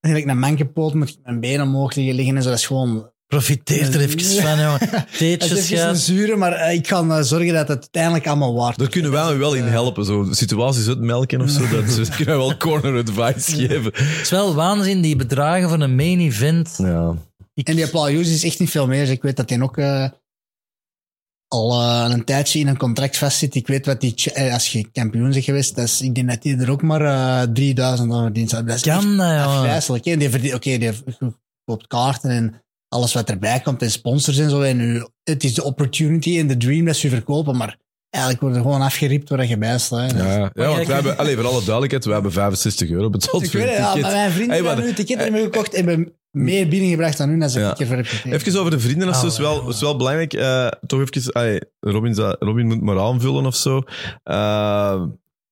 eigenlijk 0.00 0.34
een 0.34 0.40
mankepoot, 0.40 0.94
moet 0.94 1.08
ik 1.08 1.18
mijn 1.22 1.40
benen 1.40 1.66
omhoog 1.66 1.94
liggen 1.94 2.36
en 2.36 2.42
zo. 2.42 2.48
Dat 2.48 2.58
is 2.58 2.66
gewoon... 2.66 3.12
Profiteer 3.26 3.94
er 3.94 4.00
even 4.00 4.20
van, 4.42 4.58
jongen. 4.58 4.78
Teetjes 5.18 5.52
is 5.52 5.70
een 5.70 5.76
gaat. 5.78 5.98
zure, 5.98 6.36
maar 6.36 6.52
eh, 6.52 6.74
ik 6.74 6.88
ga 6.88 7.02
eh, 7.02 7.20
zorgen 7.22 7.52
dat 7.54 7.68
het 7.68 7.78
uiteindelijk 7.80 8.26
allemaal 8.26 8.54
waard 8.54 8.78
Daar 8.78 8.88
kunnen 8.88 9.10
wij 9.10 9.34
u 9.34 9.38
wel 9.38 9.54
in 9.54 9.64
Eh, 9.64 9.70
helpen. 9.70 10.04
Zo 10.04 10.26
situaties 10.30 10.88
uitmelken 10.88 11.40
of 11.40 11.50
zo. 11.50 11.68
Dat 11.80 11.90
ze 11.90 12.02
kunnen 12.16 12.26
wij 12.38 12.46
wel 12.46 12.56
corner 12.56 12.98
advice 13.00 13.56
geven. 13.56 13.84
Het 13.94 14.20
is 14.22 14.30
wel 14.30 14.54
waanzin, 14.54 15.00
die 15.00 15.16
bedragen 15.16 15.68
van 15.68 15.80
een 15.80 15.94
main 15.96 16.20
event. 16.20 16.74
Ja. 16.78 17.14
Ik, 17.54 17.68
En 17.68 17.76
die 17.76 17.88
Paul 17.88 18.06
Hughes 18.06 18.28
is 18.32 18.44
echt 18.44 18.58
niet 18.58 18.70
veel 18.70 18.86
meer. 18.86 19.00
Dus 19.00 19.10
ik 19.14 19.22
weet 19.22 19.36
dat 19.36 19.50
hij 19.50 19.60
ook 19.60 19.78
eh, 19.78 20.08
al 21.48 21.82
een 22.10 22.24
tijdje 22.24 22.58
in 22.58 22.66
een 22.68 22.76
contract 22.76 23.16
vastzit. 23.16 23.54
Ik 23.54 23.66
weet 23.66 23.86
wat 23.86 24.00
die, 24.00 24.32
als 24.52 24.72
je 24.72 24.90
kampioen 24.92 25.30
bent 25.30 25.44
geweest, 25.44 25.76
dat 25.76 25.84
is, 25.84 26.00
ik 26.00 26.14
denk 26.14 26.28
dat 26.28 26.42
hij 26.42 26.58
er 26.58 26.70
ook 26.70 26.82
maar 26.82 27.00
eh 27.42 27.48
3000 27.52 28.12
aan 28.12 28.22
verdient. 28.22 28.50
Dat 28.50 28.68
is 28.68 28.80
kan 28.82 28.94
dat, 28.94 29.04
jongen. 29.28 29.44
afgrijzelijk. 29.44 30.04
hè. 30.04 30.16
Die 30.16 30.30
verdient- 30.30 30.54
Oké, 30.54 30.78
die 30.78 30.90
koopt 31.64 31.86
kaarten 31.86 32.30
en 32.30 32.62
alles 32.94 33.12
wat 33.14 33.30
erbij 33.30 33.60
komt 33.60 33.82
en 33.82 33.90
sponsors 33.90 34.38
en 34.38 34.50
zo. 34.50 34.60
En 34.62 34.76
nu, 34.76 35.06
het 35.24 35.44
is 35.44 35.54
de 35.54 35.64
opportunity 35.64 36.38
en 36.38 36.46
de 36.46 36.56
dream 36.56 36.84
dat 36.84 36.96
ze 36.96 37.08
verkopen, 37.08 37.56
maar 37.56 37.76
eigenlijk 38.10 38.42
wordt 38.44 38.56
er 38.58 38.62
gewoon 38.64 38.80
afgeript 38.82 39.28
waar 39.28 39.46
je 39.46 39.58
bij 39.58 39.78
staat. 39.78 40.12
Ja, 40.12 40.50
ja, 40.54 40.66
want 40.68 40.86
wij 40.86 40.94
hebben, 40.94 41.16
allez, 41.18 41.34
voor 41.34 41.46
alle 41.46 41.62
duidelijkheid, 41.64 42.04
we 42.04 42.12
hebben 42.12 42.32
65 42.32 42.90
euro 42.90 43.10
betaald 43.10 43.42
Ik 43.42 43.50
voor 43.50 43.60
weet 43.60 43.68
een 43.68 43.74
het, 43.74 43.82
ja, 43.84 43.92
ticket. 43.92 44.02
maar 44.10 44.12
mijn 44.20 44.30
vrienden 44.32 44.56
Hey, 44.56 44.64
hebben 44.66 44.84
nu 44.84 44.90
een 44.90 44.96
ticket 44.96 45.18
hebben 45.18 45.40
gekocht 45.40 45.74
en 45.74 45.86
hebben 45.86 46.12
meer 46.30 46.68
binnengebracht 46.68 47.18
dan 47.18 47.28
hun 47.28 47.42
als 47.42 47.54
Ja. 47.54 47.70
ik 47.70 47.78
ervoor 47.78 47.96
heb 47.96 48.06
gekregen. 48.06 48.40
Even 48.40 48.58
over 48.60 48.70
de 48.70 48.80
vrienden, 48.80 49.06
dat 49.06 49.14
is 49.16 49.20
Ah, 49.22 49.28
dus 49.28 49.38
wel, 49.38 49.62
ja. 49.62 49.68
is 49.68 49.80
wel 49.80 49.96
belangrijk. 49.96 50.32
eh, 50.32 50.68
toch 50.86 51.00
even, 51.00 51.32
ay, 51.32 51.60
Robin, 51.80 52.14
Robin 52.38 52.66
moet 52.66 52.80
maar 52.80 53.00
aanvullen 53.00 53.46
of 53.46 53.54
zo. 53.56 53.76
Uh, 54.24 55.02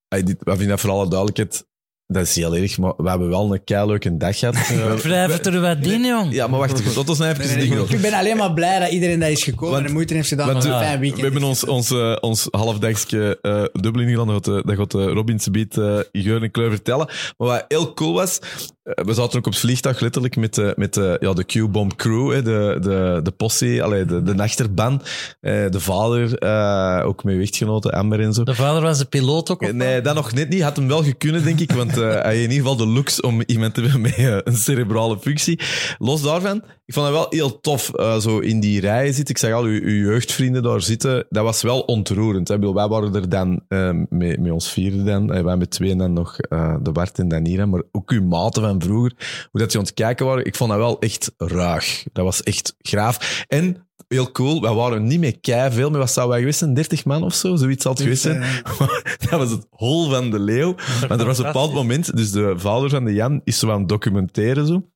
ay, 0.08 0.22
dit, 0.22 0.36
we 0.38 0.50
vinden 0.50 0.68
dat 0.68 0.80
voor 0.80 0.90
alle 0.90 1.08
duidelijkheid, 1.08 1.66
dat 2.12 2.22
is 2.26 2.34
heel 2.34 2.56
erg, 2.56 2.78
maar 2.78 2.92
we 2.96 3.08
hebben 3.08 3.28
wel 3.28 3.52
een 3.54 3.64
keileuke 3.64 4.16
dag 4.16 4.38
gehad. 4.38 4.56
Ja. 4.72 4.96
Wrijf 4.96 5.44
er 5.44 5.60
wat 5.60 5.76
in, 5.80 6.04
jong. 6.04 6.32
Ja, 6.32 6.46
maar 6.46 6.58
wacht 6.58 6.80
even, 6.80 6.92
tot 6.92 7.08
ons 7.08 7.18
nou 7.18 7.30
even 7.30 7.46
Nee, 7.46 7.56
nee, 7.56 7.68
dingen. 7.68 7.84
Ik 7.88 8.00
ben 8.00 8.12
alleen 8.12 8.36
maar 8.36 8.52
blij 8.52 8.78
dat 8.78 8.90
iedereen 8.90 9.20
dat 9.20 9.28
is 9.28 9.44
gekomen 9.44 9.70
Want- 9.70 9.80
en 9.82 9.86
de 9.88 9.92
moeite 9.92 10.14
heeft 10.14 10.28
gedaan 10.28 10.52
want 10.52 10.64
een 10.64 10.70
we- 10.70 10.76
fijn 10.78 10.92
We 10.94 10.98
weekend. 11.00 11.22
hebben 11.22 11.42
ons, 11.42 11.64
ons, 11.66 11.90
eh, 11.90 12.16
ons 12.20 12.48
halfdagske 12.50 13.38
eh 13.42 13.64
Dublin 13.82 14.08
gedaan, 14.08 14.26
dat 14.26 14.76
gaat, 14.76 14.94
uh, 14.94 15.04
Robin 15.12 15.38
Sebiet 15.40 15.76
uh, 15.76 15.98
Geur 16.12 16.42
en 16.42 16.50
Kleur 16.50 16.70
vertellen. 16.70 17.06
Maar 17.38 17.48
wat 17.48 17.64
heel 17.68 17.94
cool 17.94 18.12
was, 18.12 18.38
we 18.82 19.12
zaten 19.14 19.38
ook 19.38 19.46
op 19.46 19.52
het 19.52 19.58
vliegtuig 19.60 20.00
letterlijk 20.00 20.36
met, 20.36 20.54
de 20.54 20.72
met 20.76 20.94
de, 20.94 21.16
ja, 21.20 21.32
de 21.32 21.44
Q-Bomb 21.44 21.96
crew, 21.96 22.32
hè, 22.32 22.42
de, 22.42 22.78
de, 22.80 23.20
de 23.22 23.30
possie, 23.30 23.82
allee, 23.82 24.04
de, 24.04 24.22
de 24.22 24.42
achterban, 24.42 25.02
eh, 25.40 25.52
de 25.70 25.80
vader, 25.80 26.38
eh, 26.38 27.06
ook 27.06 27.24
met 27.24 27.36
wichtgenoten, 27.36 27.90
Amber 27.92 28.20
en 28.20 28.32
zo. 28.32 28.44
De 28.44 28.54
vader 28.54 28.82
was 28.82 28.98
de 28.98 29.04
piloot 29.04 29.50
ook. 29.50 29.62
of 29.62 29.72
Nee, 29.72 30.00
dat 30.00 30.14
nog 30.14 30.32
net 30.32 30.48
niet. 30.48 30.62
Had 30.62 30.76
hem 30.76 30.88
wel 30.88 31.02
gekunnen, 31.04 31.44
denk 31.44 31.60
ik. 31.60 31.72
Want 31.72 31.96
hij 32.22 32.34
heeft 32.36 32.44
in 32.44 32.50
ieder 32.50 32.68
geval 32.68 32.76
de 32.76 32.92
looks 32.92 33.20
om 33.20 33.42
iemand 33.46 33.74
te 33.74 33.80
hebben 33.80 34.00
met 34.00 34.14
eh, 34.14 34.38
een 34.44 34.56
cerebrale 34.56 35.18
functie. 35.18 35.60
Los 35.98 36.22
daarvan, 36.22 36.62
ik 36.84 36.94
vond 36.94 37.06
het 37.06 37.14
wel 37.14 37.26
heel 37.30 37.60
tof 37.60 37.94
eh, 37.94 38.18
zo 38.18 38.38
in 38.38 38.60
die 38.60 38.80
rij 38.80 39.12
zitten. 39.12 39.34
Ik 39.34 39.40
zag 39.40 39.52
al 39.52 39.64
uw, 39.64 39.80
uw 39.82 40.04
jeugdvrienden 40.04 40.62
daar 40.62 40.80
zitten. 40.80 41.26
Dat 41.28 41.44
was 41.44 41.62
wel 41.62 41.80
ontroerend. 41.80 42.48
Hè. 42.48 42.58
Bedoel, 42.58 42.74
Wij 42.74 42.88
waren 42.88 43.14
er 43.14 43.28
dan 43.28 43.60
eh, 43.68 43.90
met, 44.08 44.40
met 44.40 44.50
ons 44.50 44.70
vierde 44.70 45.02
dan. 45.02 45.32
Eh, 45.32 45.42
wij 45.42 45.56
met 45.56 45.70
twee 45.70 45.90
en 45.90 45.98
dan 45.98 46.12
nog 46.12 46.38
eh, 46.38 46.76
de 46.82 46.92
Bart 46.92 47.18
en 47.18 47.28
Danira. 47.28 47.66
Maar 47.66 47.82
ook 47.92 48.10
uw 48.10 48.22
maten 48.22 48.62
van 48.62 48.82
vroeger. 48.82 49.12
Hoe 49.50 49.60
dat 49.60 49.70
die 49.70 49.78
aan 49.78 49.84
het 49.84 49.94
kijken 49.94 50.26
waren. 50.26 50.44
Ik 50.44 50.56
vond 50.56 50.70
dat 50.70 50.78
wel 50.78 50.98
echt 50.98 51.32
ruig. 51.36 52.04
Dat 52.12 52.24
was 52.24 52.42
echt 52.42 52.74
graaf. 52.78 53.44
En... 53.48 53.86
Heel 54.08 54.32
cool. 54.32 54.60
Wij 54.60 54.72
waren 54.72 55.06
niet 55.06 55.20
met 55.20 55.38
kei 55.40 55.72
veel, 55.72 55.90
maar 55.90 55.98
wat 55.98 56.12
zou 56.12 56.28
wij 56.28 56.38
geweest 56.38 56.58
zijn? 56.58 56.74
30 56.74 57.04
man 57.04 57.22
of 57.22 57.34
zo? 57.34 57.56
Zoiets 57.56 57.82
zal 57.82 57.92
het 57.92 58.00
geweest 58.02 58.22
zijn. 58.22 58.62
dat 59.30 59.38
was 59.38 59.50
het 59.50 59.66
hol 59.70 60.10
van 60.10 60.30
de 60.30 60.38
leeuw. 60.38 60.74
Maar 61.08 61.20
er 61.20 61.26
was 61.26 61.38
een 61.38 61.44
bepaald 61.44 61.72
moment, 61.72 62.16
dus 62.16 62.30
de 62.30 62.54
vader 62.56 62.90
van 62.90 63.04
de 63.04 63.12
Jan 63.12 63.40
is 63.44 63.58
zo 63.58 63.70
aan 63.70 63.78
het 63.78 63.88
documenteren 63.88 64.66
zo. 64.66 64.86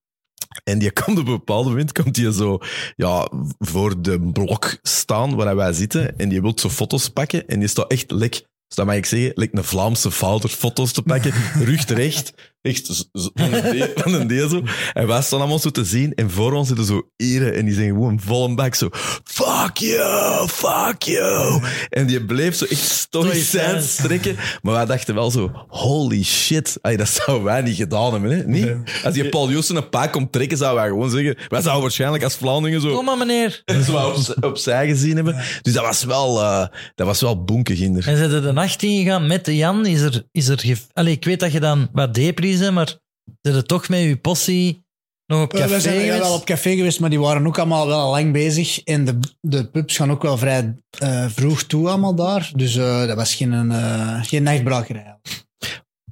En 0.65 0.79
die 0.79 0.93
komt 0.93 1.19
op 1.19 1.27
een 1.27 1.33
bepaald 1.33 1.67
moment, 1.67 1.93
komt 1.93 2.17
hij 2.17 2.33
zo 2.33 2.59
ja, 2.97 3.29
voor 3.59 4.03
de 4.03 4.21
blok 4.21 4.79
staan 4.83 5.35
waar 5.35 5.57
wij 5.57 5.73
zitten. 5.73 6.19
En 6.19 6.29
die 6.29 6.41
wil 6.41 6.53
zo 6.59 6.69
foto's 6.69 7.09
pakken. 7.09 7.47
En 7.47 7.59
die 7.59 7.69
staat 7.69 7.91
echt 7.91 8.11
lek, 8.11 8.33
dus 8.33 8.77
dat 8.77 8.87
mag 8.87 8.95
ik 8.95 9.07
zeggen, 9.07 9.33
lek 9.35 9.53
een 9.53 9.65
Vlaamse 9.65 10.11
vader 10.11 10.51
foto's 10.51 10.93
te 10.93 11.03
pakken. 11.03 11.33
Rug 11.65 11.85
recht. 11.85 12.56
Echt 12.67 13.07
van 13.35 13.53
een 13.53 13.63
deel- 13.73 13.89
van 13.95 14.13
een 14.15 14.27
deel 14.27 14.49
zo. 14.49 14.63
En 14.93 15.07
wij 15.07 15.23
staan 15.23 15.39
allemaal 15.39 15.59
zo 15.59 15.71
te 15.71 15.85
zien. 15.85 16.15
En 16.15 16.31
voor 16.31 16.53
ons 16.53 16.67
zitten 16.69 16.87
zo 16.87 17.03
Ieren. 17.17 17.55
En 17.55 17.65
die 17.65 17.75
zeggen 17.75 17.95
gewoon 17.95 18.21
vol 18.21 18.45
een 18.45 18.55
bak 18.55 18.75
zo... 18.75 18.89
Fuck 19.25 19.77
you, 19.77 20.49
fuck 20.49 21.03
you. 21.03 21.63
En 21.89 22.07
die 22.07 22.25
bleef 22.25 22.57
zo 22.57 22.65
echt 22.65 22.81
stoïcijns 22.81 23.47
Stoïcijns. 23.49 23.93
strekken. 23.93 24.37
Maar 24.63 24.75
wij 24.75 24.87
dachten 24.87 25.15
wel 25.15 25.31
zo... 25.31 25.51
Holy 25.69 26.25
shit. 26.25 26.79
Ay, 26.81 26.97
dat 26.97 27.09
zouden 27.09 27.45
wij 27.45 27.63
niet 27.63 27.77
gedaan 27.77 28.13
hebben, 28.13 28.31
hè? 28.31 28.43
Niet? 28.47 28.75
Als 29.05 29.15
je 29.15 29.29
Paul 29.29 29.51
Josten 29.51 29.77
een 29.77 29.89
paak 29.89 30.13
komt 30.13 30.33
trekken, 30.33 30.59
zouden 30.59 30.81
wij 30.83 30.91
gewoon 30.91 31.11
zeggen... 31.11 31.37
Wij 31.49 31.61
zouden 31.61 31.83
waarschijnlijk 31.83 32.25
als 32.25 32.35
Vlaanderen 32.35 32.81
zo... 32.81 32.95
Kom 32.95 33.05
maar, 33.05 33.17
meneer. 33.19 33.63
zo 33.87 33.97
op, 33.97 34.45
opzij 34.45 34.87
gezien 34.87 35.15
hebben. 35.15 35.37
Dus 35.63 35.73
dat 35.73 35.85
was 35.85 36.05
wel, 36.05 36.43
eh 36.43 36.67
dat 36.95 37.07
was 37.07 37.21
wel 37.21 37.45
bonkenginder. 37.45 38.09
En 38.09 38.17
zijn 38.17 38.31
ze 38.31 38.41
de 38.41 38.53
nacht 38.53 38.83
ingegaan 38.83 39.27
met 39.27 39.45
de 39.45 39.57
Jan? 39.57 39.87
Is 39.87 40.01
er, 40.01 40.23
is 40.33 40.49
er 40.49 40.59
gef- 40.61 40.87
Allee, 40.93 41.13
ik 41.13 41.25
weet 41.25 41.41
dat 41.41 41.53
je 41.53 41.61
dan 41.61 41.89
wat 41.93 42.15
depri 42.15 42.56
bent, 42.61 42.75
maar 42.75 42.95
zijn 43.41 43.55
er 43.57 43.65
toch 43.65 43.89
met 43.89 44.01
je 44.01 44.17
possie 44.17 44.85
nog 45.27 45.43
op 45.43 45.53
café 45.53 45.69
we 45.75 45.81
zijn 45.81 46.01
geweest? 46.01 46.19
wel 46.19 46.35
op 46.35 46.45
café 46.45 46.77
geweest, 46.77 47.01
maar 47.01 47.11
die 47.11 47.21
waren 47.21 47.47
ook 47.47 47.59
allemaal 47.59 47.87
wel 47.87 48.11
lang 48.11 48.33
bezig. 48.33 48.83
En 48.83 49.05
de, 49.05 49.19
de 49.41 49.71
pubs 49.71 49.97
gaan 49.97 50.11
ook 50.11 50.23
wel 50.23 50.39
vrij 50.39 50.75
eh, 50.99 51.27
vroeg 51.29 51.63
toe 51.63 51.89
allemaal 51.89 52.15
daar. 52.15 52.51
Dus 52.55 52.77
eh, 52.77 53.07
dat 53.07 53.17
was 53.17 53.35
geen, 53.35 53.71
eh 53.71 54.23
geen 54.23 54.43
nachtbrakerij. 54.43 55.19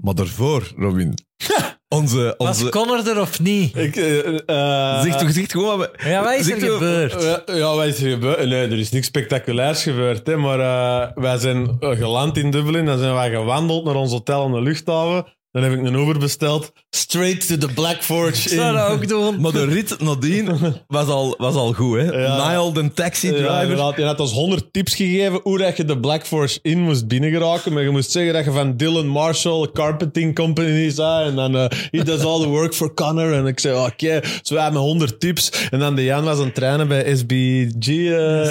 Maar 0.00 0.14
daarvoor, 0.14 0.72
Robin. 0.76 1.14
Onze, 1.88 2.34
Was 2.38 2.48
onze, 2.58 2.68
Connor 2.68 3.08
er 3.08 3.20
of 3.20 3.40
niet? 3.40 3.76
Ik, 3.76 3.94
zeg 3.94 5.16
toch, 5.16 5.32
zeg 5.32 5.52
we- 5.52 5.90
Ja, 6.04 6.22
wat 6.22 6.34
is 6.34 6.50
er 6.50 6.60
gebeurd? 6.60 7.22
Ja, 7.22 7.42
ja, 7.54 7.74
wat 7.74 7.84
is 7.86 8.02
er 8.02 8.10
gebeurd? 8.10 8.38
Nee, 8.48 8.66
er 8.66 8.78
is 8.78 8.90
niks 8.90 9.06
spectaculairs 9.06 9.82
gebeurd. 9.82 10.26
Hè, 10.26 10.36
maar 10.36 10.60
eh, 10.60 11.10
wij 11.14 11.38
zijn 11.38 11.76
geland 11.80 12.36
in 12.36 12.50
Dublin. 12.50 12.84
Dan 12.84 12.98
zijn 12.98 13.14
wij 13.14 13.30
gewandeld 13.30 13.84
naar 13.84 13.94
ons 13.94 14.10
hotel 14.12 14.44
aan 14.44 14.52
de 14.52 14.60
luchthaven. 14.62 15.26
Dan 15.54 15.62
heb 15.62 15.72
ik 15.72 15.78
een 15.78 15.94
Uber 15.94 16.18
besteld. 16.18 16.72
Straight 16.90 17.46
to 17.48 17.56
the 17.56 17.68
Black 17.74 18.02
Forge 18.02 18.28
Ik 18.28 18.48
zou 18.48 18.68
in. 18.68 18.74
dat 18.74 18.88
ook 18.88 19.08
doen. 19.08 19.40
Maar 19.40 19.52
de 19.52 19.64
rit 19.64 20.00
nadien 20.00 20.48
was 20.86 21.06
al, 21.06 21.34
was 21.38 21.54
al 21.54 21.72
goed, 21.72 21.96
hè? 21.96 22.02
Ja. 22.02 22.48
Nile, 22.48 22.72
de 22.72 22.92
taxi 22.92 23.28
driver. 23.28 23.76
Je 23.96 24.04
had 24.04 24.20
ons 24.20 24.32
100 24.32 24.72
tips 24.72 24.94
gegeven 24.94 25.40
hoe 25.42 25.58
dat 25.58 25.76
je 25.76 25.84
de 25.84 26.00
Black 26.00 26.26
Force 26.26 26.58
in 26.62 26.80
moest 26.80 27.08
binnengeraken. 27.08 27.72
Maar 27.72 27.82
je 27.82 27.90
moest 27.90 28.10
zeggen 28.10 28.32
dat 28.32 28.44
je 28.44 28.50
van 28.50 28.76
Dylan 28.76 29.06
Marshall 29.06 29.68
Carpeting 29.72 30.34
Company 30.34 30.90
zei. 30.90 31.28
En 31.28 31.34
dan, 31.34 31.56
eh 31.56 31.64
he 31.90 32.04
does 32.04 32.24
all 32.24 32.40
the 32.40 32.48
work 32.48 32.74
for 32.74 32.94
Connor. 32.94 33.32
En 33.32 33.46
ik 33.46 33.60
zei, 33.60 33.86
oké. 33.86 34.20
Zo 34.42 34.54
wij 34.54 34.70
met 34.70 34.78
100 34.80 35.20
tips. 35.20 35.50
En 35.70 35.78
dan 35.78 35.94
de 35.94 36.04
Jan 36.04 36.24
was 36.24 36.38
aan 36.38 36.44
het 36.44 36.54
trainen 36.54 36.88
bij 36.88 37.16
SBG. 37.16 37.84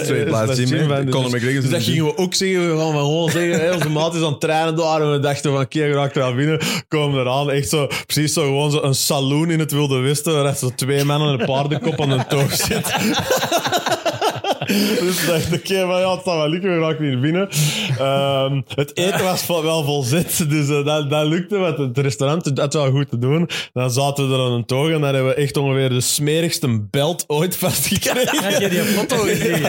Straight 0.03 0.25
Blast 0.25 0.59
Gym, 0.59 1.09
Conor 1.09 1.31
dus, 1.31 1.33
McGregor 1.33 1.61
dus 1.61 1.69
dat 1.69 1.83
gingen 1.83 2.05
we 2.05 2.17
ook 2.17 2.33
zeggen. 2.33 2.71
We 2.71 2.77
gaan 2.81 2.91
gewoon 2.91 3.29
zeggen, 3.29 3.73
onze 3.73 3.89
maat 3.89 4.15
is 4.15 4.21
aan 4.21 4.31
het 4.31 4.41
trainen 4.41 4.75
daar. 4.75 5.01
En 5.01 5.11
we 5.11 5.19
dachten 5.19 5.51
van, 5.51 5.61
oké, 5.61 5.83
je 5.83 5.93
raakt 5.93 6.15
er 6.15 6.23
al 6.23 6.35
binnen. 6.35 6.59
Komen 6.93 7.19
eraan. 7.19 7.51
Echt 7.51 7.69
zo, 7.69 7.87
precies 8.05 8.33
zo 8.33 8.41
gewoon 8.41 8.71
zo 8.71 8.81
een 8.81 8.95
saloon 8.95 9.49
in 9.51 9.59
het 9.59 9.71
Wilde 9.71 9.97
Westen. 9.97 10.33
Waar 10.33 10.45
echt 10.45 10.59
zo 10.59 10.69
twee 10.75 11.03
mannen 11.03 11.33
en 11.33 11.39
een 11.39 11.45
paardenkop 11.45 12.01
aan 12.01 12.09
een 12.09 12.27
toog 12.27 12.55
zit. 12.55 12.95
Dus 15.03 15.21
ik 15.21 15.27
dacht, 15.27 15.53
oké, 15.53 15.85
maar 15.85 15.99
ja, 15.99 16.11
het 16.11 16.21
staat 16.21 16.35
wel 16.35 16.49
lukken, 16.49 16.73
we 16.73 16.79
raken 16.79 17.05
hier 17.05 17.19
binnen. 17.19 17.49
Ehm, 17.99 18.61
het 18.67 18.97
eten 18.97 19.23
was 19.23 19.45
wel 19.47 19.83
volzet, 19.83 20.45
dus 20.49 20.69
eh, 20.69 20.85
dat, 20.85 21.09
dat 21.09 21.25
lukte, 21.27 21.57
want 21.57 21.77
het 21.77 21.97
restaurant 21.97 22.51
had 22.59 22.73
wel 22.73 22.91
goed 22.91 23.09
te 23.09 23.17
doen. 23.17 23.49
Dan 23.73 23.91
zaten 23.91 24.27
we 24.29 24.33
er 24.35 24.39
aan 24.41 24.51
een 24.51 24.65
toog 24.65 24.85
en 24.87 25.01
dan 25.01 25.13
hebben 25.13 25.25
we 25.25 25.33
echt 25.33 25.57
ongeveer 25.57 25.89
de 25.89 26.01
smerigste 26.01 26.87
belt 26.91 27.23
ooit 27.27 27.55
vastgekregen. 27.57 28.43
Heb 28.43 28.61
je 28.61 28.69
die 28.69 28.79
foto 28.79 29.15
gezien? 29.27 29.61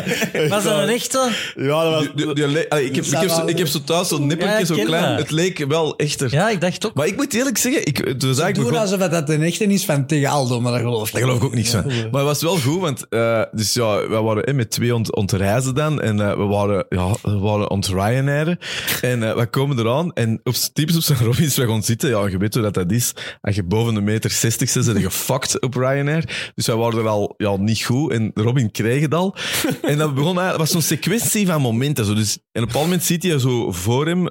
Was 0.48 0.64
dat 0.64 0.78
een 0.78 0.88
echte? 0.88 1.28
Ja, 1.56 1.82
dat 1.84 1.92
was... 1.92 2.02
Die- 2.14 2.24
die- 2.26 2.34
die 2.34 2.46
le- 2.48 2.66
allee, 2.68 2.84
ik, 2.84 2.94
heb, 2.94 3.04
ik, 3.04 3.10
heb 3.18 3.28
zo, 3.30 3.46
ik 3.46 3.58
heb 3.58 3.66
zo 3.66 3.78
thuis 3.84 4.08
zo'n 4.08 4.26
nippertje, 4.26 4.58
ik 4.58 4.66
zo 4.66 4.74
klein. 4.74 5.08
dat. 5.08 5.18
Het 5.18 5.30
leek 5.30 5.64
wel 5.68 5.96
echter. 5.96 6.32
Ja, 6.32 6.50
ik 6.50 6.60
dacht 6.60 6.86
ook. 6.86 6.94
Maar 6.94 7.06
ik 7.06 7.16
moet 7.16 7.34
eerlijk 7.34 7.58
zeggen, 7.58 7.86
ik, 7.86 7.96
het 7.96 8.22
was 8.24 8.38
eigenlijk 8.38 8.70
begon- 8.70 8.86
alsof 8.86 8.98
dat 9.08 9.28
een 9.28 9.42
echte 9.42 9.64
is 9.64 9.84
van 9.84 10.06
tegen 10.06 10.28
Aldo, 10.28 10.60
maar 10.60 10.72
dat 10.72 10.80
geloof 10.80 11.06
ik 11.08 11.12
Daar 11.14 11.22
geloof 11.22 11.36
ik 11.38 11.44
ook 11.44 11.54
niks 11.54 11.70
van. 11.70 11.84
Maar 11.86 11.94
het 12.20 12.22
was 12.22 12.42
wel 12.42 12.56
goed, 12.56 12.80
want 12.80 13.06
uh, 13.10 13.42
dus 13.52 13.74
ja, 13.74 14.08
we 14.08 14.20
waren 14.22 14.44
eh, 14.44 14.54
met 14.54 14.70
twee 14.70 14.83
ont, 14.92 15.14
ontreizen 15.14 15.74
dan. 15.74 16.00
En 16.00 16.18
uh, 16.18 16.36
we 16.36 16.42
waren, 16.42 16.86
ja, 16.88 17.14
we 17.22 17.38
waren 17.38 17.70
ont 17.70 17.86
Ryanairen. 17.86 18.58
En 19.00 19.22
uh, 19.22 19.34
we 19.36 19.46
komen 19.46 19.78
eraan. 19.78 20.12
En 20.12 20.40
op 20.42 20.54
typisch 20.54 20.96
op 20.96 21.02
zijn 21.02 21.18
Robins, 21.18 21.56
we 21.56 21.66
gaan 21.66 21.82
zitten. 21.82 22.08
Ja, 22.08 22.26
je 22.26 22.38
weet 22.38 22.54
hoe 22.54 22.62
dat, 22.62 22.74
dat 22.74 22.92
is. 22.92 23.14
Als 23.40 23.54
je 23.54 23.62
boven 23.62 23.94
de 23.94 24.00
meter 24.00 24.30
60 24.30 24.68
zit, 24.68 24.84
zit 24.84 25.00
je 25.00 25.58
op 25.60 25.74
Ryanair. 25.74 26.52
Dus 26.54 26.66
wij 26.66 26.76
waren 26.76 26.98
er 26.98 27.08
al 27.08 27.34
ja, 27.36 27.56
niet 27.56 27.82
goed. 27.82 28.12
En 28.12 28.30
Robin 28.34 28.70
kreeg 28.70 29.00
het 29.00 29.14
al. 29.14 29.36
en 29.82 29.98
dat 29.98 30.14
begon, 30.14 30.36
het 30.36 30.56
was 30.56 30.70
zo'n 30.70 30.82
sequentie 30.82 31.46
van 31.46 31.60
momenten. 31.60 32.04
Zo. 32.04 32.14
Dus 32.14 32.38
en 32.52 32.62
op 32.62 32.74
een 32.74 32.80
moment 32.80 33.04
ziet 33.04 33.22
hij 33.22 33.38
zo 33.38 33.72
voor 33.72 34.06
hem 34.06 34.28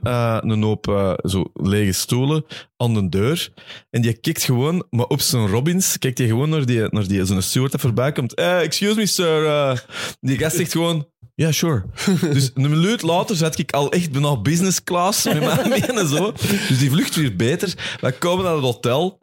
een 0.52 0.63
hoop 0.63 1.18
zo 1.24 1.44
lege 1.54 1.92
stoelen 1.92 2.46
aan 2.84 2.93
de 2.93 3.10
deur. 3.10 3.50
En 3.89 4.02
die 4.02 4.13
kijkt 4.13 4.43
gewoon, 4.43 4.86
maar 4.89 5.06
op 5.06 5.22
zijn 5.22 5.48
Robins 5.48 6.00
kijkt 6.00 6.17
hij 6.17 6.28
gewoon 6.28 6.50
naar 6.50 6.65
die, 6.65 6.88
naar 6.89 7.08
die 7.08 7.26
zo'n 7.26 7.41
steward 7.41 7.72
dat 7.72 7.82
voorbij 7.82 8.12
komt. 8.12 8.34
Eh, 8.34 8.62
excuse 8.62 8.96
me, 8.96 9.06
sir. 9.06 9.43
Uh, 9.43 9.78
die 10.19 10.38
gast 10.38 10.56
zegt 10.56 10.72
gewoon, 10.72 11.08
ja, 11.36 11.52
sure. 11.52 11.84
dus 12.34 12.52
een 12.54 12.69
minuut 12.69 13.02
later 13.02 13.36
zat 13.36 13.58
ik 13.58 13.72
al 13.72 13.91
echt 13.91 14.12
bijna 14.12 14.38
business 14.38 14.84
class 14.84 15.24
met 15.24 16.08
zo. 16.13 16.32
Dus 16.67 16.80
die 16.80 16.89
vlucht 16.89 17.15
weer 17.15 17.36
beter. 17.36 17.98
Wij 18.00 18.12
komen 18.12 18.43
naar 18.43 18.54
het 18.54 18.63
hotel. 18.63 19.19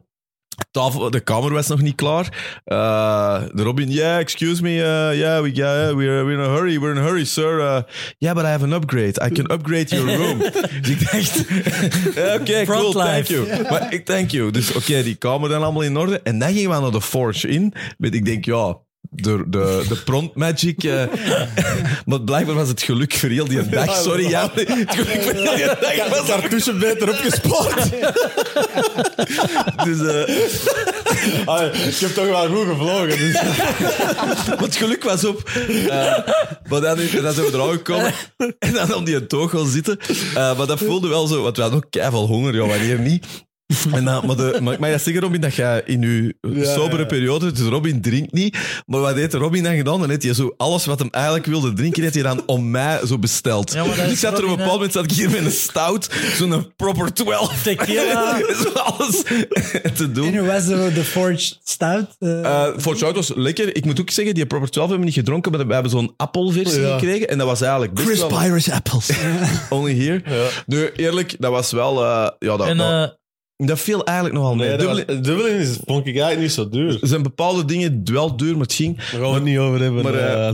Tafel, 0.71 1.09
de 1.09 1.19
kamer 1.19 1.53
was 1.53 1.67
nog 1.67 1.81
niet 1.81 1.95
klaar. 1.95 2.59
Uh, 2.65 3.41
de 3.53 3.63
Robin, 3.63 3.89
yeah, 3.89 4.19
excuse 4.19 4.61
me, 4.61 4.69
uh, 4.69 5.17
yeah, 5.17 5.41
we, 5.41 5.51
yeah, 5.53 5.95
we're, 5.95 6.25
we're 6.25 6.33
in 6.33 6.39
a 6.39 6.49
hurry, 6.49 6.79
we're 6.79 6.91
in 6.91 6.97
a 6.97 7.07
hurry, 7.07 7.25
sir. 7.25 7.59
Uh, 7.59 7.81
yeah, 8.17 8.35
but 8.35 8.43
I 8.43 8.47
have 8.47 8.63
an 8.63 8.73
upgrade. 8.73 9.19
I 9.25 9.29
can 9.29 9.51
upgrade 9.51 9.95
your 9.95 10.17
room. 10.17 10.39
dus 10.81 10.89
ik 10.89 11.11
dacht, 11.11 11.39
oké, 12.35 12.41
okay, 12.41 12.65
cool, 12.65 12.91
thank 12.91 13.25
you. 13.25 13.61
Maar 13.69 13.93
ik 13.93 14.05
thank 14.05 14.31
you. 14.31 14.51
Dus 14.51 14.69
oké, 14.69 14.77
okay, 14.77 15.03
die 15.03 15.15
kamer 15.15 15.49
dan 15.49 15.63
allemaal 15.63 15.81
in 15.81 15.97
orde. 15.97 16.19
En 16.21 16.39
dan 16.39 16.53
gingen 16.53 16.69
we 16.69 16.81
naar 16.81 16.91
de 16.91 17.01
Forge 17.01 17.47
in. 17.47 17.73
Met, 17.97 18.13
ik 18.13 18.25
denk, 18.25 18.45
ja, 18.45 18.77
de, 19.13 19.43
de, 19.47 19.85
de 19.87 19.95
prompt 19.95 20.35
magic. 20.35 20.83
Uh, 20.83 21.03
maar 22.05 22.21
blijkbaar 22.21 22.55
was 22.55 22.67
het 22.67 22.81
geluk 22.81 23.13
voor 23.13 23.29
heel 23.29 23.47
die 23.47 23.69
dag. 23.69 23.95
Sorry, 23.95 24.29
ja. 24.29 24.51
Het 24.53 24.95
geluk 24.95 25.21
voor 25.21 25.33
heel 25.33 25.55
die 25.55 25.65
dag. 25.65 25.93
Ik 25.93 26.05
was 26.09 26.27
daartussen 26.27 26.79
beter 26.79 27.09
opgespoord. 27.09 27.89
dus, 29.83 29.99
uh, 29.99 31.47
Allee, 31.47 31.71
ik 31.71 31.95
heb 31.95 32.13
toch 32.13 32.25
wel 32.25 32.47
goed 32.47 32.67
gevlogen. 32.67 33.17
Dus. 33.17 33.33
maar 34.47 34.57
het 34.57 34.75
geluk 34.75 35.03
was 35.03 35.25
op. 35.25 35.49
Uh, 35.69 35.87
maar 36.69 36.81
dan, 36.81 36.97
dan 37.21 37.33
zijn 37.33 37.45
we 37.45 37.51
er 37.53 37.61
aangekomen. 37.61 38.13
En 38.59 38.73
dan 38.73 38.93
om 38.93 39.03
die 39.03 39.15
een 39.15 39.27
toog 39.27 39.51
gaan 39.51 39.67
zitten. 39.67 39.99
Uh, 40.09 40.57
maar 40.57 40.67
dat 40.67 40.79
voelde 40.79 41.07
wel 41.07 41.27
zo, 41.27 41.41
want 41.41 41.55
we 41.55 41.61
hadden 41.61 41.83
ook 41.83 41.91
keihard 41.91 42.27
honger. 42.27 42.53
Ja, 42.53 42.65
wanneer 42.65 42.99
niet? 42.99 43.25
En 43.97 44.05
dan, 44.05 44.25
maar, 44.25 44.35
de, 44.35 44.57
maar 44.61 44.73
ik 44.73 44.79
mag 44.79 44.89
dat 44.89 45.01
zeggen, 45.01 45.21
Robin, 45.21 45.41
dat 45.41 45.55
je 45.55 45.81
in 45.85 46.01
je 46.01 46.35
ja, 46.41 46.73
sobere 46.73 47.05
periode, 47.05 47.51
dus 47.51 47.67
Robin 47.67 48.01
drinkt 48.01 48.33
niet, 48.33 48.57
maar 48.85 48.99
wat 48.99 49.15
heeft 49.15 49.33
Robin 49.33 49.63
dan 49.63 49.75
gedaan? 49.75 49.99
Dan 49.99 50.09
heeft 50.09 50.23
hij 50.23 50.33
zo 50.33 50.53
alles 50.57 50.85
wat 50.85 50.99
hem 50.99 51.07
eigenlijk 51.11 51.45
wilde 51.45 51.73
drinken, 51.73 52.01
heeft 52.01 52.13
hij 52.13 52.23
dan 52.23 52.43
om 52.45 52.71
mij 52.71 52.99
zo 53.05 53.19
besteld. 53.19 53.73
Ja, 53.73 53.83
dus 53.83 54.11
ik 54.11 54.17
zat 54.17 54.37
er 54.37 54.43
op 54.43 54.49
een 54.49 54.55
bepaald 54.55 54.73
moment, 54.73 54.91
zat 54.91 55.03
ik 55.03 55.11
hier 55.11 55.29
met 55.29 55.45
een 55.45 55.51
stout, 55.51 56.09
zo'n 56.37 56.73
proper 56.75 57.13
12. 57.13 57.63
Tequila. 57.63 58.37
zo 58.63 58.69
alles 58.69 59.23
te 59.95 60.11
doen. 60.11 60.27
En 60.27 60.37
hoe 60.37 60.47
was 60.47 60.65
de, 60.65 60.91
de 60.93 61.03
Forge 61.03 61.53
Stout? 61.63 62.05
Uh, 62.19 62.29
uh, 62.29 62.67
Forge 62.77 62.97
Stout 62.97 63.15
was 63.15 63.31
lekker. 63.35 63.75
Ik 63.75 63.85
moet 63.85 63.99
ook 63.99 64.09
zeggen, 64.09 64.33
die 64.33 64.45
proper 64.45 64.69
12 64.69 64.89
hebben 64.89 65.07
we 65.07 65.13
niet 65.13 65.23
gedronken, 65.23 65.51
maar 65.51 65.67
we 65.67 65.73
hebben 65.73 65.91
zo'n 65.91 66.13
appelversie 66.17 66.81
ja. 66.81 66.97
gekregen 66.97 67.27
en 67.27 67.37
dat 67.37 67.47
was 67.47 67.61
eigenlijk 67.61 67.93
best 67.93 68.07
Crisp 68.07 68.29
wel... 68.29 68.41
Irish 68.41 68.69
apples. 68.69 69.09
Only 69.69 69.95
here. 69.95 70.21
Ja. 70.25 70.47
Nu, 70.65 70.89
eerlijk, 70.95 71.35
dat 71.39 71.51
was 71.51 71.71
wel... 71.71 72.03
Uh, 72.03 72.27
ja, 72.39 72.57
dat, 72.57 72.67
en, 72.67 73.19
dat, 73.67 73.77
dat 73.77 73.85
viel 73.85 74.05
eigenlijk 74.05 74.37
nogal 74.37 74.55
mee. 74.55 74.67
Nee, 74.67 74.77
Dublin, 74.77 75.05
was, 75.07 75.21
Dublin 75.21 75.55
is, 75.55 75.77
vond 75.85 76.07
ik 76.07 76.13
eigenlijk 76.13 76.41
niet 76.41 76.51
zo 76.51 76.69
duur. 76.69 77.01
Er 77.01 77.07
zijn 77.07 77.23
bepaalde 77.23 77.65
dingen 77.65 78.01
wel 78.03 78.37
duur, 78.37 78.51
maar 78.51 78.61
het 78.61 78.73
ging. 78.73 78.97
Daar 78.97 79.05
gaan 79.05 79.19
we 79.21 79.27
het 79.27 79.43
niet 79.43 79.57
over 79.57 79.79
hebben. 79.81 80.03
Maar, 80.03 80.13
uh, 80.13 80.53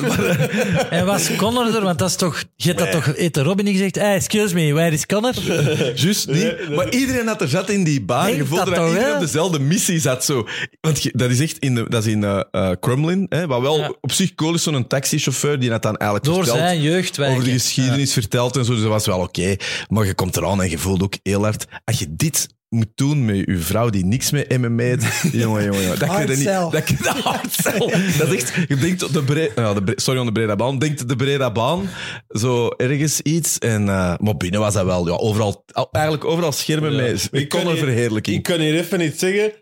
maar, 0.08 0.88
en 0.90 1.06
was 1.06 1.36
Connor 1.36 1.74
er? 1.74 1.82
Want 1.82 1.98
dat 1.98 2.08
is 2.08 2.16
toch... 2.16 2.44
Je 2.56 2.68
hebt 2.68 2.78
dat 2.78 2.90
toch 2.90 3.14
eten 3.14 3.42
Robin 3.42 3.64
niet 3.64 3.74
gezegd? 3.74 3.94
Hey, 3.94 4.14
excuse 4.14 4.54
me, 4.54 4.72
where 4.72 4.90
is 4.90 5.06
Connor? 5.06 5.34
Juist 5.94 6.26
niet. 6.26 6.36
Nee, 6.36 6.54
nee. 6.68 6.76
Maar 6.76 6.90
iedereen 6.90 7.26
had 7.26 7.40
er 7.40 7.48
zat 7.48 7.70
in 7.70 7.84
die 7.84 8.02
bar. 8.02 8.34
Je 8.34 8.44
voelde 8.44 8.64
dat, 8.64 8.74
dat 8.74 8.88
iedereen 8.88 9.14
op 9.14 9.20
dezelfde 9.20 9.58
missie 9.58 10.00
zat. 10.00 10.24
Zo. 10.24 10.46
Want 10.80 11.02
je, 11.02 11.10
dat 11.14 11.30
is 11.30 11.40
echt 11.40 11.58
in, 11.58 11.74
de, 11.74 11.86
dat 11.88 12.06
is 12.06 12.12
in 12.12 12.22
uh, 12.22 12.40
uh, 12.52 12.70
Crumlin. 12.80 13.26
Hè, 13.28 13.46
wat 13.46 13.60
wel 13.60 13.78
ja. 13.78 13.92
op 14.00 14.12
zich 14.12 14.34
cool 14.34 14.54
is, 14.54 14.62
zo'n 14.62 14.86
taxichauffeur 14.86 15.58
die 15.58 15.70
dat 15.70 15.82
dan 15.82 15.96
eigenlijk 15.96 16.24
Door 16.24 16.44
vertelt. 16.44 16.58
zijn 16.58 16.80
jeugd 16.80 17.20
Over 17.20 17.44
de 17.44 17.50
geschiedenis 17.50 18.14
ja. 18.14 18.20
vertelt 18.20 18.56
en 18.56 18.64
zo. 18.64 18.72
Dus 18.72 18.80
dat 18.80 18.90
was 18.90 19.06
wel 19.06 19.18
oké. 19.18 19.40
Okay. 19.40 19.58
Maar 19.88 20.06
je 20.06 20.14
komt 20.14 20.36
eraan 20.36 20.62
en 20.62 20.70
je 20.70 20.78
voelt 20.78 21.02
ook 21.02 21.14
heel 21.22 21.42
hard... 21.42 21.66
Als 21.84 21.98
je 21.98 22.15
dit 22.16 22.48
moet 22.68 22.90
doen 22.94 23.24
met 23.24 23.36
je 23.36 23.58
vrouw 23.58 23.90
die 23.90 24.04
niks 24.04 24.30
met 24.30 24.58
MMA 24.58 24.82
heeft. 24.82 25.22
jongen, 25.32 25.64
jongen, 25.64 25.82
jongen. 25.82 25.98
Dat 25.98 26.16
kun 26.16 26.26
je 26.28 26.36
niet. 26.36 26.44
Dat, 26.44 26.72
dat, 27.02 27.16
hard 27.32 27.52
cell. 27.52 27.78
dat 28.18 28.32
is 28.32 28.42
echt. 28.42 28.54
Je 28.68 28.76
denkt 28.76 29.12
de, 29.12 29.22
bre, 29.22 29.52
ja, 29.56 29.74
de 29.74 29.92
sorry 29.96 30.20
on 30.20 30.26
de 30.26 30.32
breda 30.32 30.56
baan. 30.56 30.78
Denkt 30.78 31.08
de 31.08 31.16
breda 31.16 31.52
baan. 31.52 31.88
Zo 32.28 32.68
ergens 32.68 33.20
iets. 33.20 33.58
En, 33.58 33.82
uh, 33.82 34.14
maar 34.18 34.36
binnen 34.36 34.60
was 34.60 34.74
dat 34.74 34.84
wel. 34.84 35.06
Ja, 35.06 35.12
overal, 35.12 35.64
eigenlijk 35.90 36.24
overal 36.24 36.52
schermen 36.52 36.92
ja. 36.92 37.02
met. 37.02 37.28
Ik 37.32 37.48
kon 37.48 37.76
verheerlijking. 37.76 38.36
Ik 38.36 38.42
kan 38.42 38.60
hier 38.60 38.74
even 38.74 38.98
niet 38.98 39.18
zeggen. 39.18 39.52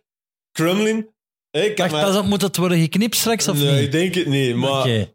Kremlin. 0.53 1.12
Hey, 1.51 1.73
Wacht, 1.77 1.93
maar... 1.93 2.19
op, 2.19 2.27
moet 2.27 2.43
het 2.43 2.57
worden 2.57 2.79
geknipt 2.79 3.17
straks 3.17 3.49
of 3.49 3.59
nee, 3.59 3.73
niet? 3.73 3.81
ik 3.81 3.93
denk 3.93 4.14
het 4.14 4.27
niet. 4.27 4.57
Maar 4.57 4.81
okay. 4.81 5.14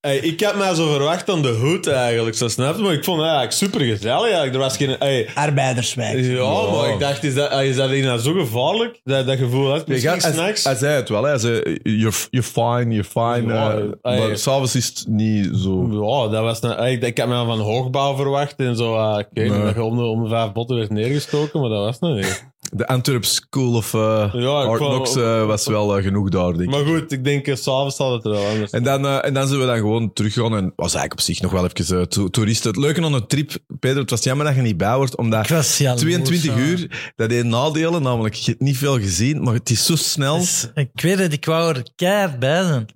Hey, 0.00 0.16
ik 0.18 0.40
had 0.40 0.56
mij 0.56 0.74
zo 0.74 0.92
verwacht 0.92 1.30
aan 1.30 1.42
de 1.42 1.48
hoed 1.48 1.86
eigenlijk, 1.86 2.36
zo 2.36 2.48
snap 2.48 2.76
je? 2.76 2.82
Maar 2.82 2.92
ik 2.92 3.04
vond 3.04 3.16
het 3.20 3.26
eigenlijk 3.26 3.56
super 3.56 3.80
gezellig. 3.80 4.22
Eigenlijk. 4.22 4.54
Er 4.54 4.58
was 4.60 4.76
geen... 4.76 4.96
Hey, 4.98 5.28
Arbeiderswijk. 5.34 6.24
ja, 6.24 6.70
maar 6.70 6.88
ik 6.90 6.98
dacht, 6.98 7.24
is 7.24 7.34
dat, 7.34 7.52
is 7.60 7.76
dat 7.76 7.90
hier 7.90 8.04
nou 8.04 8.18
zo 8.18 8.32
gevaarlijk? 8.32 9.00
Dat, 9.04 9.26
dat 9.26 9.38
gevoel 9.38 9.70
had? 9.70 9.86
Misschien 9.86 10.20
hij, 10.20 10.32
s'nachts? 10.32 10.64
hij 10.64 10.74
zei 10.74 10.94
het 10.94 11.08
wel, 11.08 11.22
hè. 11.22 11.28
hij 11.28 11.38
zei, 11.38 11.78
you're, 11.82 12.16
you're 12.30 12.48
fine, 12.48 12.94
you're 12.94 13.04
fine. 13.04 13.52
Ja, 13.52 13.76
eh, 14.02 14.18
maar 14.18 14.36
s'avonds 14.38 14.74
is 14.74 14.86
het 14.86 15.04
niet 15.06 15.48
zo... 15.56 15.88
Ja, 15.90 16.28
dat 16.32 16.42
was 16.42 16.60
nou, 16.60 16.86
ik, 16.86 17.02
ik 17.02 17.18
had 17.18 17.28
me 17.28 17.44
van 17.44 17.60
hoogbouw 17.60 18.16
verwacht 18.16 18.54
en 18.56 18.76
zo. 18.76 18.94
Uh, 18.94 19.18
ik 19.18 19.26
weet 19.32 19.50
Nee. 19.50 19.60
dat 19.62 19.74
je 19.74 19.82
om 19.82 19.96
de, 19.96 20.02
om 20.02 20.22
de 20.22 20.28
vijf 20.28 20.52
botten 20.52 20.76
werd 20.76 20.90
neergestoken, 20.90 21.60
maar 21.60 21.70
dat 21.70 21.84
was 21.84 21.98
nog 21.98 22.14
niet. 22.14 22.46
De 22.72 22.86
Antwerp 22.86 23.24
School 23.24 23.74
of 23.74 23.94
eh 23.94 24.28
Ja, 24.32 24.76
Knocks 24.76 25.16
eh, 25.16 25.46
was 25.46 25.66
wel 25.66 25.96
eh, 25.96 26.02
genoeg 26.02 26.28
daar, 26.28 26.52
denk 26.52 26.60
ik. 26.62 26.70
Maar 26.70 26.84
goed, 26.84 27.12
ik 27.12 27.24
denk, 27.24 27.46
eh, 27.46 27.54
s'avonds 27.56 27.96
zal 27.96 28.12
het 28.12 28.24
er 28.24 28.30
wel 28.30 28.46
anders. 28.46 28.70
En 28.70 28.82
dan, 28.82 29.06
en 29.06 29.34
dan 29.34 29.46
zijn 29.46 29.60
we 29.60 29.66
dan 29.66 29.76
gewoon 29.76 30.12
teruggegaan. 30.12 30.56
En 30.56 30.72
was 30.76 30.94
eigenlijk 30.94 31.12
op 31.12 31.20
zich 31.20 31.40
nog 31.40 31.52
wel 31.52 31.66
even 31.66 31.98
eh, 31.98 32.04
to- 32.06 32.28
toeristen. 32.28 32.70
Het 32.70 32.78
leuke 32.78 33.02
aan 33.02 33.12
een 33.14 33.26
trip, 33.26 33.52
Pedro, 33.80 34.00
het 34.00 34.10
was 34.10 34.22
jammer 34.22 34.46
dat 34.46 34.54
je 34.54 34.60
niet 34.60 34.76
bij 34.76 34.96
wordt, 34.96 35.16
omdat 35.16 35.44
Ik 35.44 35.50
was 35.50 35.78
jaloers, 35.78 36.00
22 36.02 36.54
ja. 36.54 36.56
uur, 36.60 37.12
dat 37.16 37.30
heeft 37.30 37.44
nadelen, 37.44 38.02
namelijk 38.02 38.34
je 38.34 38.50
hebt 38.50 38.62
niet 38.62 38.76
veel 38.78 38.98
gezien, 38.98 39.42
maar 39.42 39.54
het 39.54 39.70
is 39.70 39.86
zo 39.86 39.96
snel. 39.96 40.38
Dus, 40.38 40.70
ik 40.74 40.90
weet 41.00 41.18
het, 41.18 41.32
ik 41.32 41.44
wou 41.44 41.74
er 41.74 41.86
keihard 41.94 42.38
bij 42.38 42.62
zijn. 42.62 42.86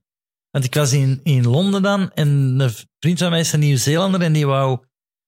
Want 0.50 0.64
ik 0.64 0.74
was 0.74 0.92
in, 0.92 1.20
in 1.22 1.46
Londen 1.48 1.82
dan 1.82 2.10
en 2.14 2.28
een 2.58 2.70
vriend 2.98 3.18
van 3.18 3.30
mij 3.30 3.40
is 3.40 3.52
een 3.52 3.60
Nieuw-Zeelander 3.60 4.20
en 4.20 4.32
die 4.32 4.46
wou 4.46 4.78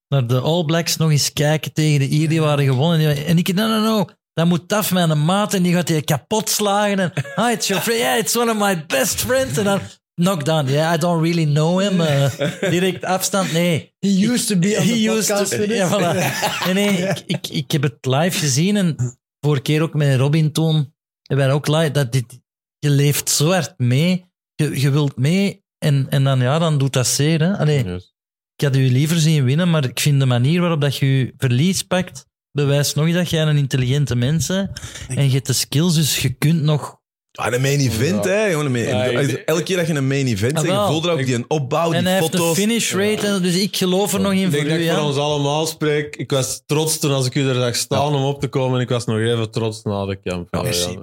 naar 0.09 0.27
de 0.27 0.41
All 0.41 0.65
Blacks 0.65 0.97
nog 0.97 1.11
eens 1.11 1.33
kijken 1.33 1.73
tegen 1.73 1.99
de 1.99 2.09
Ier, 2.09 2.29
die 2.29 2.41
waren 2.41 2.65
gewonnen. 2.65 3.27
En, 3.27 3.39
ik, 3.39 3.55
no, 3.55 3.67
no, 3.69 3.81
no, 3.81 4.05
dat 4.35 4.47
moet 4.47 4.73
af 4.73 4.93
met 4.93 5.11
een 5.11 5.25
maat 5.25 5.55
en 5.55 5.63
die 5.63 5.73
gaat 5.75 5.87
die 5.87 6.03
kapot 6.03 6.49
slagen. 6.51 6.99
En, 6.99 7.13
ah, 7.35 7.51
it's 7.53 7.67
your 7.67 7.83
friend, 7.83 8.01
yeah, 8.01 8.19
it's 8.19 8.37
one 8.37 8.51
of 8.51 8.59
my 8.59 8.85
best 8.87 9.21
friends. 9.21 9.59
En 9.59 9.65
dan, 9.65 9.81
knockdown, 10.15 10.69
yeah, 10.69 10.95
I 10.95 10.99
don't 10.99 11.23
really 11.23 11.45
know 11.45 11.81
him. 11.81 12.01
Eh, 12.01 12.31
direct 12.71 13.05
afstand, 13.05 13.53
nee. 13.53 13.95
He 13.99 14.09
used 14.33 14.47
to 14.47 14.57
be 14.59 14.77
on 14.79 14.87
the 14.87 14.93
He 14.93 15.11
used 15.11 15.29
podcast 15.29 15.51
to- 15.51 15.75
ja, 15.75 15.89
voilà. 15.89 16.17
Nee, 16.65 16.75
nee, 16.75 17.09
ik, 17.09 17.23
ik, 17.27 17.49
ik 17.49 17.71
heb 17.71 17.83
het 17.83 17.97
live 18.01 18.39
gezien 18.39 18.77
en 18.77 18.97
vorige 19.41 19.63
keer 19.63 19.83
ook 19.83 19.95
met 19.95 20.17
Robin 20.19 20.53
toen 20.53 20.95
hebben 21.23 21.47
wij 21.47 21.55
ook 21.55 21.69
live, 21.69 21.91
dat 21.91 22.13
dit, 22.13 22.41
je 22.79 22.91
leeft 22.91 23.31
zo 23.31 23.51
hard 23.51 23.75
mee, 23.79 24.25
je, 24.55 24.81
je 24.81 24.91
wilt 24.91 25.17
mee 25.17 25.63
en, 25.79 26.07
en 26.11 26.25
dan, 26.25 26.41
ja, 26.41 26.59
dan 26.59 26.79
doet 26.79 26.93
dat 26.93 27.07
zeer. 27.07 27.41
Hè? 27.41 27.57
Allee, 27.59 27.85
Yes. 27.85 28.15
ik 28.57 28.65
had 28.65 28.77
u 28.77 28.91
liever 28.91 29.19
zien 29.19 29.45
winnen, 29.45 29.71
maar 29.71 29.85
ik 29.85 30.01
vind 30.01 30.21
de 30.21 30.27
manier 30.27 30.61
waarop 30.61 30.81
dat 30.81 30.97
je 30.97 31.07
je 31.19 31.35
verlies 31.37 31.83
pakt, 31.83 32.27
bewijst 32.55 32.97
nog 32.97 33.07
eens 33.07 33.15
dat 33.17 33.31
jij 33.31 33.43
een 33.43 33.57
intelligente 33.57 34.17
mens 34.17 34.47
bent 34.47 34.71
en 35.09 35.25
je 35.27 35.31
hebt 35.33 35.47
de 35.47 35.53
skills, 35.53 35.95
dus 35.95 36.19
je 36.19 36.29
kunt 36.33 36.63
nog... 36.63 37.03
Ah, 37.33 37.53
een 37.53 37.61
main 37.61 37.81
event, 37.81 38.25
Ja. 38.25 38.31
hè. 38.31 38.51
Gewoon 38.51 38.65
een 38.65 38.73
main- 38.73 38.87
Ja, 38.89 39.05
ik- 39.05 39.31
Elke 39.37 39.63
keer 39.63 39.77
dat 39.77 39.87
je 39.87 39.95
een 39.95 40.07
main 40.07 40.27
event 40.27 40.61
zegt, 40.61 40.87
voelt 40.87 41.05
er 41.05 41.11
ook 41.11 41.19
Ik- 41.19 41.27
die 41.27 41.35
een 41.35 41.45
opbouw, 41.49 41.89
die 41.89 41.99
en 41.99 42.05
hij 42.05 42.15
heeft 42.15 42.33
een 42.35 42.39
foto's. 42.39 42.57
finish 42.59 42.93
rate, 42.93 43.27
en- 43.27 43.43
dus 43.43 43.55
ik 43.57 43.77
geloof 43.77 44.13
er 44.13 44.21
nog 44.21 44.33
in 44.33 44.39
Ik 44.39 44.45
voor 44.45 44.53
denk 44.53 44.69
dat 44.69 44.79
ik 44.79 44.91
voor 44.91 44.99
ons 45.07 45.17
allemaal 45.17 45.67
spreek. 45.67 46.17
Ik 46.17 46.31
was 46.31 46.63
trots 46.67 46.99
toen 46.99 47.11
als 47.13 47.27
ik 47.27 47.35
u 47.35 47.49
er 47.49 47.55
zag 47.55 47.77
staan 47.77 48.15
om 48.15 48.25
op 48.25 48.41
te 48.41 48.49
komen 48.49 48.77
en 48.77 48.83
ik 48.83 48.89
was 48.89 49.05
nog 49.05 49.19
even 49.19 49.51
trots 49.51 49.83
na 49.83 50.07
de 50.07 50.21
camp. 50.21 50.49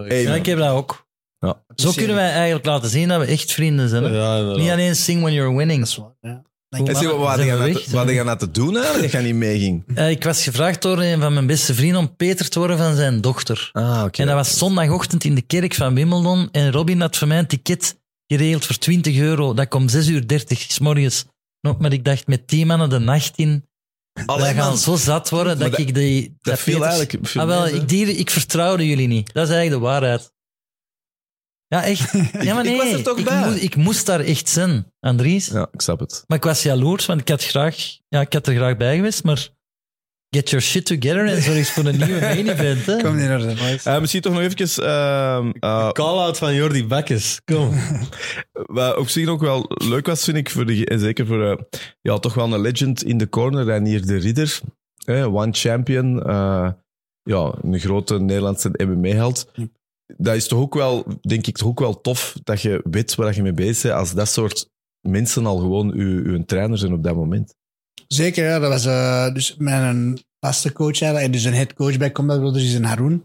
Ja, 0.08 0.34
ik 0.36 0.46
heb 0.46 0.58
dat 0.58 0.70
ook. 0.70 1.06
Ja. 1.40 1.64
Zo 1.76 1.92
kunnen 1.92 2.16
wij 2.16 2.32
eigenlijk 2.32 2.66
laten 2.66 2.90
zien 2.90 3.08
dat 3.08 3.20
we 3.20 3.26
echt 3.26 3.52
vrienden 3.52 3.90
zijn. 3.90 4.04
Niet 4.58 4.70
alleen 4.72 4.96
sing 4.96 5.22
when 5.22 5.34
you're 5.34 5.58
winning. 5.58 5.88
Hoe- 6.78 6.86
wat 6.88 6.96
had 7.36 7.46
je 7.46 8.20
aan 8.22 8.28
het- 8.28 8.54
doen 8.54 8.76
eigenlijk, 8.78 9.12
dat 9.12 9.22
je 9.22 9.28
niet 9.28 9.36
meeging? 9.36 9.84
Eh, 9.96 10.10
ik 10.10 10.24
was 10.24 10.44
gevraagd 10.44 10.82
door 10.82 11.02
een 11.02 11.20
van 11.22 11.34
mijn 11.34 11.46
beste 11.46 11.74
vrienden 11.74 12.00
om 12.00 12.16
Peter 12.16 12.50
te 12.50 12.60
worden 12.60 12.78
van 12.78 12.96
zijn 12.96 13.22
dochter. 13.22 13.70
Ah, 13.74 14.04
oké. 14.06 14.22
En 14.22 14.28
dat 14.28 14.36
was 14.36 14.58
zondagochtend 14.58 15.24
in 15.24 15.36
de 15.36 15.42
kerk 15.42 15.74
van 15.74 15.94
Wimbledon. 15.96 16.50
En 16.52 16.72
Robin 16.72 17.02
had 17.02 17.18
voor 17.18 17.28
mij 17.28 17.38
een 17.40 17.48
ticket 17.48 18.00
geregeld 18.28 18.66
voor 18.66 18.78
20 18.78 19.18
euro. 19.18 19.54
Dat 19.54 19.68
komt 19.68 19.92
6 19.92 20.08
uur 20.08 20.28
30 20.28 20.62
's 20.72 20.80
morgens. 20.80 21.26
Nog, 21.62 21.80
maar 21.80 21.94
ik 21.94 22.04
dacht 22.06 22.28
met 22.28 22.48
10 22.48 22.68
mannen 22.68 22.90
de 22.90 23.00
nacht 23.00 23.32
in. 23.38 23.66
Allee, 24.26 24.42
wij 24.44 24.54
gaan 24.54 24.68
man. 24.70 24.78
zo 24.78 24.96
zat 24.96 25.30
worden 25.30 25.60
dat, 25.60 25.72
dat- 25.72 25.80
ik 25.80 25.94
die... 25.94 26.36
Dat 26.42 26.60
viel 26.60 26.80
Peters- 26.80 26.96
eigenlijk... 26.98 27.36
Ah, 27.38 27.46
wel, 27.46 27.68
ik, 27.68 27.90
die, 27.90 28.06
ik 28.16 28.30
vertrouwde 28.30 28.88
jullie 28.88 29.08
niet. 29.08 29.34
Dat 29.34 29.48
is 29.48 29.54
eigenlijk 29.54 29.82
de 29.84 29.88
waarheid. 29.90 30.32
Ja, 31.72 31.84
echt. 31.84 32.12
Ja, 32.48 32.54
maar 32.54 32.66
Ik 32.66 32.70
nee. 32.70 32.78
was 32.78 32.92
er 32.92 33.04
toch 33.04 33.18
ik, 33.18 33.26
bij. 33.26 33.46
moest, 33.50 33.64
ik 33.64 33.76
moest 33.76 34.06
daar 34.06 34.20
echt 34.20 34.50
zijn, 34.50 34.86
Andries. 35.00 35.48
Ja, 35.48 35.68
ik 35.72 35.82
snap 35.82 36.00
het. 36.00 36.24
Maar 36.28 36.38
ik 36.38 36.44
was 36.44 36.64
jaloers, 36.64 37.06
want 37.06 37.22
ik 37.22 37.28
had, 37.30 37.44
graag, 37.44 37.76
ja, 38.08 38.22
ik 38.22 38.34
had 38.34 38.48
er 38.48 38.56
graag 38.56 38.78
bij 38.78 38.96
geweest. 38.96 39.24
Maar 39.24 39.48
get 40.30 40.50
your 40.50 40.66
shit 40.66 40.86
together 40.86 41.26
en 41.28 41.42
zorg 41.42 41.58
eens 41.58 41.72
voor 41.72 41.86
een 41.86 41.98
nieuwe 41.98 42.20
main 42.20 42.50
event. 42.50 42.86
Hè. 42.86 42.98
Kom 43.04 43.16
niet 43.16 43.28
naar 43.28 43.40
de 43.40 43.58
voice. 43.58 43.90
Eh, 43.90 44.00
misschien 44.00 44.22
toch 44.22 44.34
nog 44.34 44.42
even... 44.42 44.84
ehm, 44.86 45.52
eh, 45.60 45.92
Call-out 45.92 46.38
van 46.38 46.54
Jordi 46.56 46.88
Bakkes. 46.88 47.42
Kom. 47.46 47.80
Wat 48.78 48.98
op 48.98 49.08
zich 49.10 49.28
ook 49.28 49.42
wel 49.42 49.66
leuk 49.68 50.06
was, 50.06 50.24
vind 50.24 50.38
ik, 50.38 50.50
voor 50.50 50.66
de, 50.66 50.86
en 50.86 51.00
zeker 51.00 51.26
voor 51.26 51.52
eh, 51.52 51.58
ja, 52.02 52.18
toch 52.18 52.34
wel 52.34 52.54
een 52.54 52.62
legend 52.62 53.04
in 53.04 53.18
de 53.18 53.30
corner, 53.30 53.64
Reinier 53.66 54.06
de 54.06 54.18
Ridder. 54.18 54.60
Eh, 55.06 55.36
one 55.36 55.52
champion. 55.52 56.24
eh, 56.24 56.70
ja, 57.24 57.54
een 57.62 57.80
grote 57.80 58.20
Nederlandse 58.20 58.72
MMA-held. 58.78 59.52
Dat 60.18 60.36
is 60.36 60.48
toch 60.48 60.60
ook 60.60 60.74
wel, 60.74 61.06
denk 61.22 61.48
ik, 61.48 61.58
toch 61.58 61.68
ook 61.68 61.80
wel 61.80 62.02
tof 62.02 62.36
dat 62.44 62.62
je 62.62 62.82
weet 62.90 63.16
waar 63.16 63.36
je 63.36 63.42
mee 63.42 63.54
bezig 63.54 63.82
bent 63.82 63.96
als 63.96 64.14
dat 64.14 64.30
soort 64.30 64.70
mensen 65.02 65.46
al 65.46 65.58
gewoon 65.58 65.92
uw, 65.92 66.46
trainer 66.46 66.78
zijn 66.78 66.94
op 66.94 67.04
dat 67.04 67.16
moment. 67.16 67.56
Zeker, 68.08 68.46
ja. 68.46 68.60
Dat 68.60 68.70
was 68.70 68.86
eh, 68.86 69.34
dus 69.34 69.56
mijn 69.58 70.20
vaste 70.40 70.72
coach. 70.72 71.02
En 71.02 71.32
dus 71.32 71.44
een 71.44 71.54
head 71.54 71.74
coach 71.74 71.98
bij 71.98 72.12
Combat 72.12 72.40
Brothers 72.40 72.64
is 72.64 72.74
een 72.74 72.84
Haroon. 72.84 73.24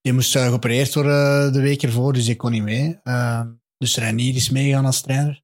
Die 0.00 0.12
moest 0.12 0.36
eh, 0.36 0.46
geopereerd 0.46 0.94
worden 0.94 1.52
de 1.52 1.60
week 1.60 1.82
ervoor, 1.82 2.12
dus 2.12 2.24
die 2.24 2.36
kon 2.36 2.50
niet 2.50 2.62
mee. 2.62 2.98
Eh, 3.02 3.40
dus 3.78 3.96
Renier 3.96 4.34
is 4.34 4.50
meegegaan 4.50 4.84
als 4.84 5.00
trainer. 5.00 5.42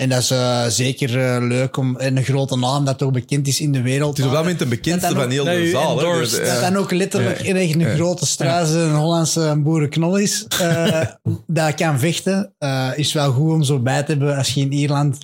En 0.00 0.08
dat 0.08 0.18
is 0.18 0.30
eh, 0.30 0.66
zeker 0.66 1.20
eh, 1.34 1.46
leuk 1.48 1.76
om 1.76 1.96
en 1.96 2.16
een 2.16 2.22
grote 2.24 2.56
naam 2.56 2.84
dat 2.84 2.98
toch 2.98 3.10
bekend 3.10 3.46
is 3.46 3.60
in 3.60 3.72
de 3.72 3.82
wereld. 3.82 4.10
Het 4.10 4.18
is 4.18 4.24
op 4.24 4.30
dat 4.32 4.40
moment 4.40 4.58
de 4.58 4.66
bekendste 4.66 5.12
Dat 5.14 5.22
van 5.22 5.30
heel 5.30 5.44
dat 5.44 5.54
de 5.54 5.68
zaal. 5.68 5.96
Dus, 5.96 6.30
Dat 6.30 6.40
eh, 6.40 6.60
dan 6.60 6.76
ook 6.76 6.90
letterlijk 6.90 7.40
Ja. 7.42 7.54
echt 7.54 7.74
een 7.74 7.80
Ja. 7.80 7.94
grote 7.94 8.26
straat, 8.26 8.68
een 8.68 8.94
Hollandse 8.94 9.54
boerenknol 9.58 10.16
is. 10.16 10.46
eh, 10.60 11.00
dat 11.46 11.74
kan 11.74 11.98
vechten. 11.98 12.54
eh, 12.58 12.88
is 12.96 13.12
wel 13.12 13.32
goed 13.32 13.52
om 13.52 13.62
zo 13.62 13.78
bij 13.78 14.02
te 14.02 14.10
hebben 14.10 14.36
als 14.36 14.54
je 14.54 14.60
in 14.60 14.72
Ierland. 14.72 15.18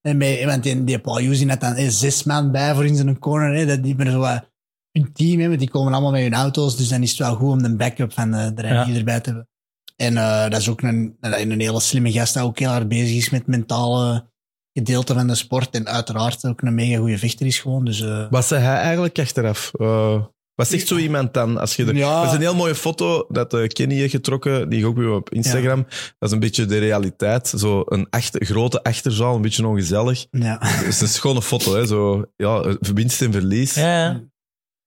En 0.00 0.18
bij, 0.18 0.46
want 0.46 0.62
die, 0.62 0.84
die 0.84 0.98
Paul 0.98 1.18
Hughes 1.18 1.38
die 1.38 1.48
had 1.48 1.60
dan 1.60 1.90
zes 1.90 2.22
man 2.22 2.50
bij 2.50 2.74
voor 2.74 2.86
in 2.86 2.96
zijn 2.96 3.18
corner. 3.18 3.54
Hè, 3.54 3.66
dat 3.66 3.82
die 3.82 3.94
hebben 3.96 4.12
zo 4.12 4.18
wat 4.18 4.50
een 4.92 5.12
team, 5.12 5.40
hè, 5.40 5.46
want 5.48 5.58
die 5.58 5.70
komen 5.70 5.92
allemaal 5.92 6.10
met 6.12 6.22
hun 6.22 6.34
auto's. 6.34 6.76
Dus 6.76 6.88
dan 6.88 7.02
is 7.02 7.10
het 7.10 7.18
wel 7.18 7.34
goed 7.36 7.50
om 7.50 7.62
de 7.62 7.76
backup 7.76 8.12
van 8.12 8.30
de, 8.30 8.54
de 8.54 8.62
Ja. 8.66 8.88
erbij 8.88 9.20
te 9.20 9.28
hebben. 9.30 9.48
En 9.96 10.16
eh, 10.16 10.50
dat 10.50 10.60
is 10.60 10.68
ook 10.68 10.82
een, 10.82 11.16
een 11.20 11.60
hele 11.60 11.80
slimme 11.80 12.12
gast 12.12 12.34
die 12.34 12.42
ook 12.42 12.58
heel 12.58 12.68
hard 12.70 12.88
bezig 12.88 13.16
is 13.16 13.30
met 13.30 13.46
mentale 13.46 14.26
gedeelte 14.72 15.14
van 15.14 15.26
de 15.26 15.34
sport. 15.34 15.74
En 15.74 15.86
uiteraard 15.88 16.44
ook 16.44 16.62
een 16.62 16.74
mega 16.74 16.98
goede 16.98 17.18
vechter 17.18 17.46
is 17.46 17.58
gewoon. 17.58 17.84
Dus, 17.84 18.00
eh, 18.00 18.26
Wat 18.30 18.44
zei 18.46 18.62
hij 18.62 18.76
eigenlijk 18.76 19.18
achteraf? 19.18 19.70
Eh, 19.74 20.24
wat 20.54 20.68
zegt 20.68 20.86
zo 20.86 20.96
iemand 20.96 21.34
dan? 21.34 21.58
Als 21.58 21.76
je 21.76 21.84
er, 21.84 21.94
Ja. 21.96 22.18
Dat 22.20 22.28
is 22.28 22.34
een 22.34 22.40
heel 22.40 22.54
mooie 22.54 22.74
foto 22.74 23.26
dat 23.28 23.54
eh, 23.54 23.66
Kenny 23.66 23.94
heeft 23.94 24.10
getrokken, 24.10 24.68
die 24.68 24.86
ook 24.86 24.96
weer 24.96 25.10
op 25.10 25.30
Instagram. 25.30 25.82
Dat 26.18 26.28
is 26.28 26.30
een 26.30 26.38
beetje 26.40 26.66
de 26.66 26.78
realiteit. 26.78 27.48
Zo 27.56 27.82
een 27.86 28.06
achter, 28.10 28.44
grote 28.46 28.82
achterzaal, 28.82 29.34
een 29.34 29.42
beetje 29.42 29.66
ongezellig. 29.66 30.26
ja. 30.30 30.56
Het 30.60 30.86
is 30.86 31.00
een 31.00 31.08
schone 31.08 31.42
foto, 31.42 31.74
hè? 31.74 31.86
Zo, 31.86 32.24
ja, 32.36 32.76
winst 32.80 33.22
en 33.22 33.32
verlies. 33.32 33.74
Ja, 33.74 34.04
ja. 34.04 34.22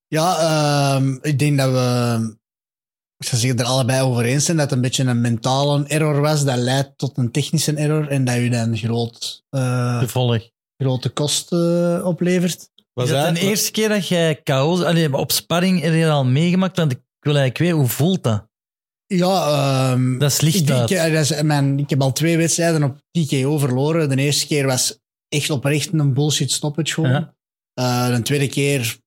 Ja, 0.07 0.37
ehm, 0.95 1.17
ik 1.21 1.39
denk 1.39 1.57
dat 1.57 1.71
we, 1.71 2.36
ik 3.17 3.27
zou 3.27 3.41
zeggen, 3.41 3.59
er 3.59 3.65
allebei 3.65 4.01
over 4.01 4.23
eens 4.23 4.45
zijn 4.45 4.57
dat 4.57 4.65
het 4.65 4.75
een 4.75 4.81
beetje 4.81 5.03
een 5.03 5.21
mentale 5.21 5.85
error 5.87 6.21
was. 6.21 6.45
Dat 6.45 6.57
leidt 6.57 6.97
tot 6.97 7.17
een 7.17 7.31
technische 7.31 7.73
error 7.73 8.07
en 8.07 8.25
dat 8.25 8.35
je 8.35 8.49
dan 8.49 8.77
groot, 8.77 9.43
eh, 9.49 9.99
gevolg. 9.99 10.49
grote 10.77 11.09
kosten 11.09 12.05
oplevert. 12.05 12.69
Was 12.93 13.05
is 13.05 13.11
dat 13.11 13.35
de 13.35 13.41
eerste 13.41 13.71
keer 13.71 13.89
dat 13.89 14.07
jij 14.07 14.41
KO... 14.43 14.83
Allee, 14.83 15.13
op 15.17 15.31
sparring 15.31 15.81
heb 15.81 15.93
je 15.93 16.01
dat 16.01 16.11
al 16.11 16.25
meegemaakt? 16.25 16.77
Want 16.77 16.91
ik 16.91 17.01
wil 17.19 17.35
eigenlijk 17.35 17.57
weten, 17.57 17.77
hoe 17.77 17.87
voelt 17.87 18.23
dat? 18.23 18.47
Ja, 19.05 19.47
ehm, 19.91 20.17
Dat 20.17 20.31
is 20.31 20.41
licht 20.41 20.69
ik, 20.69 20.69
uit. 20.69 20.89
ik, 20.89 21.13
dat 21.13 21.31
is 21.31 21.41
mijn, 21.41 21.79
ik 21.79 21.89
heb 21.89 22.01
al 22.01 22.13
twee 22.13 22.37
wedstrijden 22.37 22.83
op 22.83 23.01
TKO 23.11 23.57
verloren. 23.57 24.09
De 24.09 24.15
eerste 24.15 24.47
keer 24.47 24.65
was 24.65 24.99
echt 25.29 25.49
oprecht 25.49 25.93
een 25.93 26.13
bullshit 26.13 26.51
stoppage 26.51 26.93
gewoon. 26.93 27.11
Ja. 27.11 27.35
Eh, 27.73 28.15
de 28.15 28.21
tweede 28.21 28.47
keer 28.47 28.97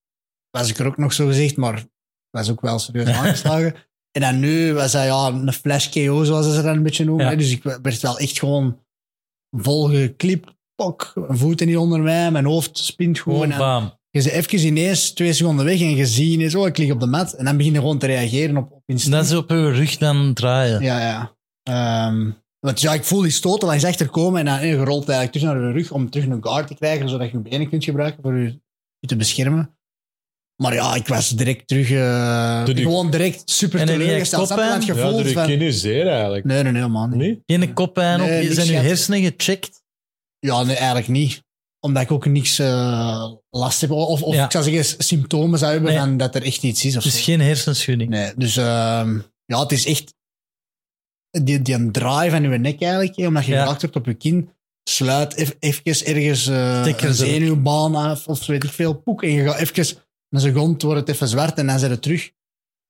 was 0.49 0.69
ik 0.69 0.77
er 0.77 0.85
ook 0.85 0.97
nog 0.97 1.13
zo 1.13 1.27
gezegd, 1.27 1.57
maar 1.57 1.85
was 2.29 2.49
ook 2.49 2.61
wel 2.61 2.79
serieus 2.79 3.07
aangeslagen. 3.17 3.75
En 4.11 4.21
dan 4.21 4.39
nu 4.39 4.73
was 4.73 4.91
dat 4.91 5.03
ja, 5.03 5.27
een 5.27 5.53
flash 5.53 5.89
KO, 5.89 6.23
zoals 6.23 6.45
ze 6.45 6.61
dat 6.61 6.65
een 6.65 6.83
beetje 6.83 7.05
noemen. 7.05 7.29
Ja. 7.29 7.35
Dus 7.35 7.51
ik 7.51 7.63
werd 7.63 8.01
wel 8.01 8.17
echt 8.17 8.39
gewoon 8.39 8.79
volgeklipt. 9.57 10.59
Pok, 10.75 11.11
een 11.15 11.37
voeten 11.37 11.67
niet 11.67 11.77
onder 11.77 11.99
mij, 11.99 12.31
mijn 12.31 12.45
hoofd 12.45 12.77
spint 12.77 13.19
gewoon. 13.19 13.51
En 13.51 13.57
bam. 13.57 13.83
je 14.09 14.23
bent 14.23 14.33
even 14.33 14.67
ineens 14.67 15.11
twee 15.11 15.33
seconden 15.33 15.65
weg 15.65 15.81
en 15.81 15.95
je 15.95 16.05
ziet 16.05 16.33
ineens, 16.33 16.55
oh, 16.55 16.67
ik 16.67 16.77
lig 16.77 16.91
op 16.91 16.99
de 16.99 17.05
mat. 17.05 17.33
En 17.33 17.45
dan 17.45 17.57
begin 17.57 17.73
je 17.73 17.79
gewoon 17.79 17.97
te 17.97 18.05
reageren 18.05 18.57
op, 18.57 18.71
op 18.71 18.83
instinct. 18.85 19.17
Dat 19.17 19.25
is 19.25 19.35
op 19.35 19.49
je 19.49 19.71
rug 19.71 19.97
dan 19.97 20.33
draaien. 20.33 20.81
Ja, 20.81 20.99
ja. 20.99 21.35
Ehm, 21.63 22.31
want 22.59 22.81
ja, 22.81 22.93
ik 22.93 23.03
voel 23.03 23.21
die 23.21 23.31
stoten 23.31 23.67
langs 23.67 23.83
achter 23.83 24.09
komen 24.09 24.39
en 24.39 24.45
dan 24.45 24.57
eh, 24.57 24.69
je 24.69 24.77
rolt 24.77 25.09
eigenlijk 25.09 25.31
terug 25.31 25.47
naar 25.47 25.67
je 25.67 25.71
rug 25.71 25.91
om 25.91 26.09
terug 26.09 26.27
een 26.27 26.43
guard 26.43 26.67
te 26.67 26.75
krijgen, 26.75 27.09
zodat 27.09 27.31
je 27.31 27.37
je 27.37 27.49
benen 27.49 27.69
kunt 27.69 27.83
gebruiken 27.83 28.21
voor 28.21 28.37
je, 28.37 28.59
je 28.99 29.07
te 29.07 29.15
beschermen. 29.15 29.75
Maar 30.61 30.73
ja, 30.73 30.95
ik 30.95 31.07
was 31.07 31.29
direct 31.29 31.67
terug, 31.67 31.91
eh, 31.91 32.65
Doe 32.65 32.73
die- 32.73 32.83
gewoon 32.83 33.11
direct 33.11 33.41
super 33.49 33.79
En. 33.79 33.87
Snap 33.87 33.99
je? 33.99 34.93
Ja, 34.93 35.11
door 35.11 35.27
van... 35.27 35.71
zeer 35.71 36.07
eigenlijk. 36.07 36.45
Nee, 36.45 36.63
nee, 36.63 36.71
nee, 36.71 36.87
man. 36.87 37.17
Niet? 37.17 37.39
Geen 37.45 37.73
koppijn 37.73 38.19
Nee, 38.19 38.41
niks 38.41 38.53
Zijn 38.53 38.65
je 38.65 38.71
gehad. 38.71 38.85
hersenen 38.87 39.21
gecheckt? 39.23 39.83
Ja, 40.39 40.63
nee, 40.63 40.75
eigenlijk 40.75 41.07
niet. 41.07 41.43
Omdat 41.79 42.03
ik 42.03 42.11
ook 42.11 42.25
niks 42.25 42.59
eh, 42.59 43.31
last 43.49 43.81
heb. 43.81 43.91
Of, 43.91 44.21
of 44.21 44.33
Ja. 44.33 44.45
ik 44.45 44.51
zou 44.51 44.63
zeggen, 44.63 45.03
symptomen 45.03 45.59
zou 45.59 45.71
hebben 45.71 45.89
Nee. 45.89 45.99
van 45.99 46.17
dat 46.17 46.35
er 46.35 46.43
echt 46.43 46.63
iets 46.63 46.85
is. 46.85 46.97
Of 46.97 47.03
Dus 47.03 47.15
zo. 47.17 47.23
geen 47.23 47.41
hersenschudding. 47.41 48.09
Nee, 48.09 48.31
dus 48.35 48.57
ehm, 48.57 49.19
ja, 49.45 49.59
het 49.59 49.71
is 49.71 49.85
echt 49.85 50.13
die, 51.43 51.61
die 51.61 51.73
een 51.75 51.91
draai 51.91 52.29
van 52.29 52.41
je 52.41 52.47
nek 52.57 52.81
eigenlijk, 52.81 53.15
hè, 53.15 53.27
omdat 53.27 53.45
je 53.45 53.51
Ja. 53.51 53.61
geraakt 53.63 53.81
hebt 53.81 53.95
op 53.95 54.05
je 54.05 54.13
kin. 54.13 54.49
Sluit 54.89 55.35
even 55.35 55.55
ergens 56.03 56.47
eh 56.47 56.81
Stekker 56.81 57.07
een 57.07 57.13
ze- 57.13 57.25
zenuwbaan 57.25 57.95
af 57.95 58.27
of 58.27 58.45
weet 58.45 58.63
ik 58.63 58.71
veel. 58.71 58.93
Poek, 58.93 59.23
en 59.23 59.31
je 59.31 59.43
gaat 59.43 59.59
even 59.59 59.95
een 60.31 60.39
seconde 60.39 60.85
wordt 60.85 60.99
het 60.99 61.09
even 61.09 61.27
zwart 61.27 61.57
en 61.57 61.67
dan 61.67 61.79
zijn 61.79 61.91
het 61.91 62.01
terug. 62.01 62.31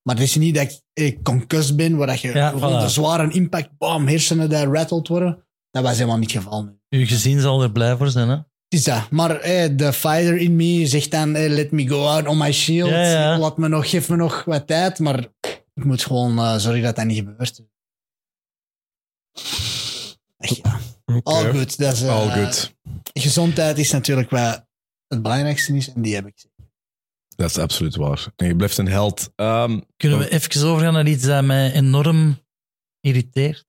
Maar 0.02 0.16
het 0.16 0.24
is 0.24 0.36
niet 0.36 0.56
dat 0.56 0.84
ik 0.94 1.24
concussed 1.24 1.76
ben, 1.76 1.98
waar 1.98 2.08
dat 2.08 2.22
je 2.22 2.34
Ja, 2.34 2.50
gewoon 2.50 2.80
voilà. 2.80 2.84
een 2.84 2.90
zware 2.90 3.32
impact, 3.32 3.78
bam, 3.78 4.08
hersenen 4.08 4.50
die 4.50 4.66
rattled 4.66 5.08
worden. 5.08 5.46
Dat 5.72 5.84
was 5.84 5.98
helemaal 5.98 6.18
niet 6.18 6.34
het 6.34 6.44
geval. 6.44 6.64
nu. 6.64 7.00
Uw 7.00 7.06
gezin 7.06 7.40
zal 7.40 7.62
er 7.64 7.72
blij 7.72 7.98
voor 7.98 8.10
zijn, 8.10 8.30
hè? 8.30 8.36
Het 8.36 8.80
is 8.80 8.84
dat. 8.84 9.10
Maar 9.10 9.40
eh, 9.40 9.70
de 9.78 9.94
fighter 9.94 10.38
in 10.38 10.56
me 10.56 10.88
zegt 10.88 11.12
dan, 11.12 11.36
eh, 11.36 11.50
let 11.50 11.72
me 11.72 11.88
go 11.88 12.06
out 12.06 12.28
on 12.28 12.38
my 12.38 12.52
shield. 12.52 12.90
Ja, 12.90 13.04
ja. 13.04 13.38
Laat 13.38 13.58
me 13.58 13.68
nog, 13.68 13.90
geef 13.90 14.10
me 14.10 14.16
nog 14.16 14.44
wat 14.44 14.68
tijd. 14.68 15.00
Maar 15.00 15.20
ik 15.74 15.84
moet 15.84 16.04
gewoon 16.04 16.38
eh, 16.38 16.56
zorgen 16.58 16.82
dat 16.82 16.96
dat 16.96 17.06
niet 17.06 17.18
gebeurt. 17.18 17.62
Echt, 20.38 20.56
ja. 20.56 20.80
All 21.24 21.52
good. 21.52 21.78
Dat 21.78 21.94
is, 21.94 22.04
All 22.04 22.30
good. 22.30 22.76
Gezondheid 23.14 23.78
is 23.78 23.92
natuurlijk 23.92 24.30
wat 24.30 24.66
het 25.08 25.22
belangrijkste 25.22 25.76
is. 25.76 25.94
En 25.94 26.02
die 26.02 26.16
heb 26.16 26.28
ik. 26.28 26.46
Dat 27.36 27.50
is 27.50 27.58
absoluut 27.58 27.96
waar. 27.96 28.28
En 28.36 28.48
je 28.48 28.56
blijft 28.56 28.78
een 28.78 28.88
held. 28.88 29.32
Ehm, 29.36 29.80
Kunnen 29.98 30.20
we 30.20 30.30
even 30.30 30.68
overgaan 30.68 30.94
naar 30.94 31.08
iets 31.08 31.24
dat 31.26 31.44
mij 31.44 31.72
enorm 31.74 32.40
irriteert? 33.00 33.66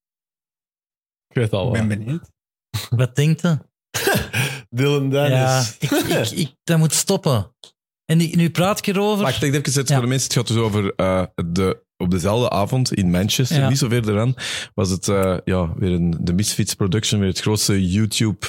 Ik 1.29 1.37
weet 1.37 1.53
al 1.53 1.67
Ik 1.67 1.73
ben 1.73 1.89
wat. 1.89 1.99
benieuwd. 1.99 2.31
Wat 2.91 3.17
denkt 3.17 3.41
je? 3.41 3.59
Dylan 4.71 5.11
Dennis. 5.11 5.31
Ja, 5.39 5.65
ik, 5.79 5.91
ik, 5.91 6.31
ik, 6.31 6.55
dat 6.65 6.79
moet 6.79 6.93
stoppen. 6.95 7.55
En 8.05 8.21
ik, 8.21 8.37
nu 8.37 8.51
praat 8.51 8.79
ik 8.79 8.87
erover. 8.87 9.23
Maar 9.23 9.35
ik 9.45 9.53
denk 9.53 9.67
even 9.67 9.83
Ja. 9.87 9.93
voor 9.93 10.03
de 10.03 10.09
mensen, 10.09 10.27
het 10.29 10.37
gaat 10.37 10.47
dus 10.47 10.57
over 10.57 10.95
eh, 10.95 11.25
de, 11.47 11.83
op 11.97 12.11
dezelfde 12.11 12.51
avond 12.51 12.93
in 12.95 13.11
Manchester, 13.11 13.59
Ja. 13.59 13.69
niet 13.69 13.79
zo 13.79 13.89
ver 13.89 14.09
eraan, 14.09 14.35
was 14.75 14.91
het 14.91 15.09
eh, 15.09 15.39
ja, 15.45 15.75
weer 15.75 15.91
een, 15.93 16.17
de 16.21 16.33
Misfits 16.33 16.75
Production, 16.75 17.21
weer 17.21 17.29
het 17.29 17.41
grootste 17.41 17.89
YouTube 17.91 18.47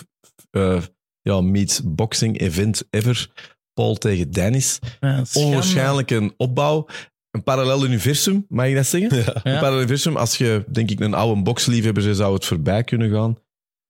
eh, 0.50 0.82
ja, 1.22 1.42
meets 1.42 1.82
boxing 1.84 2.40
event 2.40 2.84
ever. 2.90 3.32
Paul 3.74 3.96
tegen 3.96 4.32
Dennis. 4.32 4.80
Ja. 5.00 5.24
Onwaarschijnlijk 5.34 6.12
een 6.12 6.34
opbouw. 6.38 6.88
Een 7.32 7.44
parallel 7.44 7.86
universum, 7.86 8.46
mag 8.50 8.68
je 8.68 8.76
dat 8.76 8.86
zeggen? 8.86 9.18
Ja. 9.18 9.36
Een 9.36 9.42
parallel 9.60 9.78
universum, 9.78 10.18
als 10.18 10.38
je, 10.38 10.64
denk 10.68 10.90
ik, 10.92 11.00
een 11.00 11.14
oude 11.14 11.42
boxliefhebber 11.42 12.04
bent, 12.04 12.18
zou 12.18 12.34
het 12.34 12.46
voorbij 12.46 12.84
kunnen 12.84 13.12
gaan. 13.12 13.38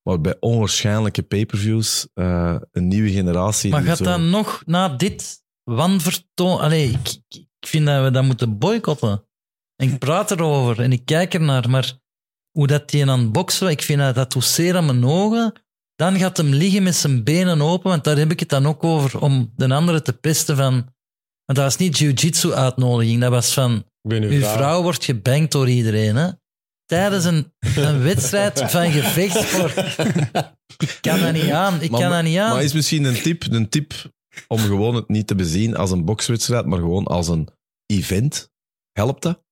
Maar 0.04 0.22
bij 0.22 0.36
onwaarschijnlijke 0.40 1.22
pay-per-views, 1.22 2.08
eh, 2.14 2.56
een 2.72 2.88
nieuwe 2.88 3.10
generatie. 3.12 3.72
Maar 3.72 3.82
gaat 3.82 3.98
zo- 3.98 4.04
dat 4.04 4.20
nog 4.20 4.64
na 4.66 4.90
dit 4.90 5.44
wanvertoon... 5.64 6.60
Allee, 6.60 6.90
ik, 6.90 6.98
ik, 7.28 7.46
ik 7.60 7.68
vind 7.68 7.86
dat 7.86 8.04
we 8.04 8.12
dat 8.12 8.24
moeten 8.24 8.58
boycotten. 8.58 9.26
En 9.76 9.88
ik 9.92 10.00
praat 10.00 10.32
erover 10.32 10.80
en 10.84 10.92
ik 10.92 11.06
kijk 11.06 11.34
ernaar, 11.34 11.70
maar 11.70 11.94
hoe 12.52 12.68
dat 12.68 12.90
die 12.90 13.10
aan 13.10 13.20
het 13.20 13.32
boksen, 13.32 13.68
ik 13.70 13.82
vind 13.82 14.00
dat, 14.00 14.16
dat 14.16 14.32
doet 14.32 14.44
zeer 14.44 14.76
aan 14.76 14.86
mijn 14.86 15.06
ogen. 15.06 15.54
Dan 15.96 16.18
gaat 16.18 16.38
hem 16.38 16.54
liggen 16.54 16.84
met 16.84 16.96
zijn 16.96 17.24
benen 17.24 17.62
open, 17.62 17.90
want 17.90 18.04
daar 18.04 18.18
heb 18.18 18.32
ik 18.32 18.40
het 18.40 18.50
dan 18.50 18.66
ook 18.66 18.84
over, 18.84 19.20
om 19.20 19.54
de 19.56 19.74
andere 19.74 20.02
te 20.02 20.14
pesten 20.14 20.56
van... 20.56 20.72
Want 21.46 21.60
dat 21.60 21.64
was 21.72 21.78
niet 21.78 21.98
jiu-jitsu-uitnodiging, 21.98 23.22
dat 23.22 23.30
was 23.32 23.54
van... 23.54 23.84
Uw 24.02 24.22
Uw 24.22 24.40
vrouw. 24.40 24.54
vrouw 24.54 24.82
wordt 24.82 25.04
gebankt 25.06 25.52
door 25.52 25.70
iedereen, 25.70 26.16
hè? 26.16 26.30
Tijdens 26.86 27.26
een, 27.26 27.54
een 27.76 28.02
wedstrijd 28.02 28.60
van 28.72 28.92
gevechtsport. 28.92 29.78
Ik 30.78 30.98
kan 31.02 31.20
dat 31.20 31.34
niet 31.34 31.52
aan. 31.52 31.82
Ik 31.82 31.92
Maar- 31.92 32.02
kan 32.02 32.10
dat 32.12 32.24
niet 32.24 32.38
aan. 32.38 32.54
Maar 32.54 32.64
is 32.64 32.74
misschien 32.74 33.04
een 33.04 33.22
tip, 33.22 33.44
een 33.52 33.70
tip 33.70 33.94
om 34.48 34.60
gewoon 34.60 34.96
het 34.96 35.08
niet 35.10 35.28
te 35.28 35.36
bezien 35.36 35.76
als 35.76 35.92
een 35.92 36.06
bokswedstrijd, 36.06 36.66
maar 36.66 36.80
gewoon 36.80 37.06
als 37.06 37.28
een 37.28 37.48
event? 37.86 38.52
Helpt 38.92 39.22
dat? 39.22 39.44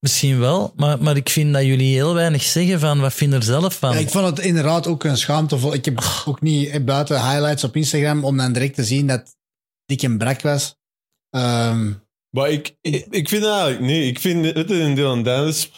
Misschien 0.00 0.38
wel, 0.38 0.72
maar, 0.76 1.02
maar 1.02 1.16
ik 1.16 1.28
vind 1.28 1.52
dat 1.52 1.64
jullie 1.64 1.94
heel 1.94 2.14
weinig 2.14 2.42
zeggen 2.42 2.80
van 2.80 3.00
wat 3.00 3.14
vind 3.14 3.30
je 3.30 3.36
er 3.36 3.42
zelf 3.42 3.78
van. 3.78 3.92
Ja, 3.92 3.98
ik 3.98 4.10
vond 4.10 4.26
het 4.26 4.38
inderdaad 4.38 4.86
ook 4.86 5.04
een 5.04 5.16
schaamtevol. 5.16 5.74
Ik 5.74 5.84
heb 5.84 6.22
ook 6.24 6.40
niet 6.40 6.68
eh, 6.68 6.84
buiten 6.84 7.30
highlights 7.30 7.64
op 7.64 7.76
Instagram 7.76 8.24
om 8.24 8.36
dan 8.36 8.52
direct 8.52 8.74
te 8.74 8.84
zien 8.84 9.06
dat 9.06 9.36
Dick 9.84 10.02
en 10.02 10.18
Brak 10.18 10.40
was. 10.42 10.76
Ehm, 11.30 11.92
Maar 12.30 12.50
ik, 12.50 12.76
ik, 12.80 13.06
ik 13.10 13.28
vind 13.28 13.42
dat 13.42 13.60
eigenlijk 13.60 13.92
niet. 13.92 14.08
Ik 14.08 14.20
vind, 14.20 14.42
weet 14.42 14.68
je, 14.68 14.78
in 14.78 14.94
Dylan 14.94 15.22
Dennis, 15.22 15.70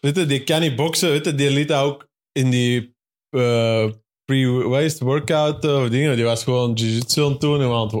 weet 0.00 0.16
je, 0.16 0.26
die 0.26 0.44
kan 0.44 0.60
niet 0.60 0.76
boksen, 0.76 1.10
weet 1.10 1.24
je, 1.24 1.34
die 1.34 1.50
liet 1.50 1.68
dat 1.68 1.82
ook 1.82 2.08
in 2.32 2.50
die 2.50 2.96
eh, 3.30 3.90
pre, 4.24 4.68
wat 4.68 4.80
is 4.80 4.92
het, 4.92 5.02
workout 5.02 5.64
eh, 5.64 5.82
of 5.82 5.88
dingen, 5.88 6.16
die 6.16 6.24
was 6.24 6.44
gewoon 6.44 6.72
jiu-jitsu 6.72 7.24
aan 7.24 7.30
het 7.30 7.40
doen 7.40 7.60
en 7.60 7.68
want, 7.68 7.92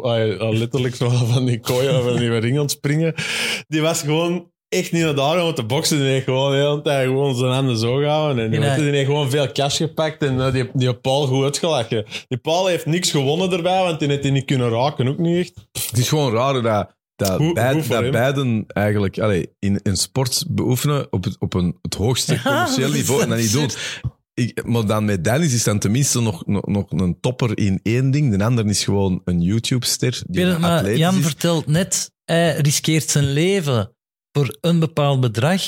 letterlijk 0.58 0.94
zo 0.94 1.08
van 1.32 1.44
die 1.44 1.60
kooien 1.60 2.02
van 2.02 2.16
die 2.16 2.38
ring 2.38 2.56
aan 2.56 2.62
het 2.62 2.70
springen. 2.70 3.14
Die 3.66 3.80
was 3.80 4.00
gewoon 4.00 4.52
echt 4.68 4.92
niet 4.92 5.02
naar 5.02 5.14
daar 5.14 5.44
om 5.44 5.54
te 5.54 5.64
boksen. 5.64 5.98
Die 5.98 6.06
heeft 6.06 6.24
gewoon 6.24 6.50
de 6.50 6.56
hele 6.56 6.82
tijd 6.82 7.06
gewoon 7.06 7.36
zijn 7.36 7.52
handen 7.52 7.78
zo 7.78 7.96
gehouden. 7.96 8.44
En 8.44 8.50
die, 8.50 8.60
heeft 8.90 9.06
gewoon 9.06 9.30
veel 9.30 9.52
cash 9.52 9.76
gepakt 9.76 10.22
en 10.22 10.40
eh, 10.40 10.52
die, 10.52 10.70
die 10.72 10.94
Paul 10.94 11.26
goed 11.26 11.44
uitgelachen. 11.44 12.04
Die 12.28 12.38
Paul 12.38 12.66
heeft 12.66 12.86
niks 12.86 13.10
gewonnen 13.10 13.52
erbij, 13.52 13.82
want 13.82 13.98
die 13.98 14.08
heeft 14.08 14.22
die 14.22 14.32
niet 14.32 14.44
kunnen 14.44 14.70
raken, 14.70 15.08
ook 15.08 15.18
niet 15.18 15.36
echt. 15.46 15.66
Het 15.90 15.98
is 15.98 16.08
gewoon 16.08 16.32
raar 16.32 16.62
dat, 16.62 16.94
dat, 17.16 17.38
Hoe- 17.38 17.52
beid- 17.52 17.74
hoe 17.74 17.82
voor 17.82 18.02
dat 18.02 18.10
beiden 18.10 18.64
eigenlijk 18.66 19.18
allee, 19.18 19.50
in 19.58 19.80
een 19.82 19.96
sport 19.96 20.44
beoefenen 20.48 21.06
op 21.12 21.24
het, 21.24 21.36
op 21.38 21.54
een, 21.54 21.78
het 21.82 21.94
hoogste 21.94 22.40
commercieel 22.44 22.90
niveau 22.90 23.22
en 23.22 23.28
dat 23.28 23.38
niet 23.38 23.52
doen. 23.52 23.62
absurd. 23.64 24.00
Ik, 24.34 24.64
maar 24.66 24.86
dan 24.86 25.04
met 25.04 25.24
Dennis 25.24 25.54
is 25.54 25.64
dan 25.64 25.78
tenminste 25.78 26.20
nog, 26.20 26.46
nog, 26.46 26.66
nog 26.66 26.90
een 26.90 27.20
topper 27.20 27.58
in 27.58 27.80
één 27.82 28.10
ding. 28.10 28.36
De 28.36 28.44
ander 28.44 28.66
is 28.66 28.84
gewoon 28.84 29.20
een 29.24 29.40
YouTube-ster. 29.40 30.22
Jan 30.30 31.16
is. 31.16 31.24
vertelt 31.24 31.66
net, 31.66 32.10
hij 32.24 32.56
riskeert 32.56 33.10
zijn 33.10 33.32
leven 33.32 33.92
voor 34.38 34.56
een 34.60 34.78
bepaald 34.78 35.20
bedrag. 35.20 35.62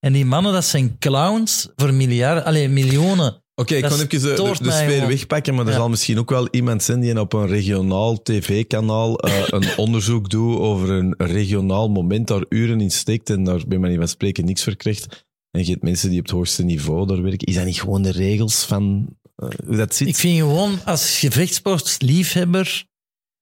En 0.00 0.12
die 0.12 0.24
mannen, 0.24 0.52
dat 0.52 0.64
zijn 0.64 0.98
clowns 0.98 1.68
voor 1.76 1.94
miljarden, 1.94 2.44
alleen 2.44 2.72
miljoenen. 2.72 3.44
Oké, 3.54 3.74
ik 3.74 3.82
kan 3.82 3.92
even 3.92 4.08
de, 4.08 4.18
de, 4.18 4.64
de 4.64 4.70
sfeer 4.70 5.06
wegpakken, 5.06 5.54
maar 5.54 5.64
er 5.64 5.70
Ja. 5.70 5.76
zal 5.76 5.88
misschien 5.88 6.18
ook 6.18 6.30
wel 6.30 6.48
iemand 6.50 6.82
zijn 6.82 7.00
die 7.00 7.20
op 7.20 7.32
een 7.32 7.46
regionaal 7.46 8.22
tv-kanaal 8.22 9.18
eh, 9.18 9.42
een 9.60 9.76
onderzoek 9.76 10.30
doet 10.30 10.58
over 10.58 10.90
een 10.90 11.14
regionaal 11.16 11.88
moment, 11.88 12.26
daar 12.28 12.44
uren 12.48 12.80
in 12.80 12.90
steekt 12.90 13.30
en 13.30 13.44
daar 13.44 13.62
bij 13.68 13.78
manier 13.78 13.98
van 13.98 14.08
spreken 14.08 14.44
niks 14.44 14.64
voor 14.64 14.76
krijgt. 14.76 15.24
En 15.50 15.64
je 15.64 15.70
hebt 15.70 15.82
mensen 15.82 16.10
die 16.10 16.18
op 16.18 16.24
het 16.24 16.34
hoogste 16.34 16.64
niveau 16.64 17.06
daar 17.06 17.22
werken. 17.22 17.46
Is 17.46 17.54
dat 17.54 17.64
niet 17.64 17.80
gewoon 17.80 18.02
de 18.02 18.12
regels 18.12 18.64
van 18.64 19.08
eh, 19.36 19.48
hoe 19.66 19.76
dat 19.76 19.94
zit? 19.94 20.08
Ik 20.08 20.16
vind 20.16 20.38
gewoon, 20.38 20.78
als 20.84 21.18
gevechtsportliefhebber 21.18 22.84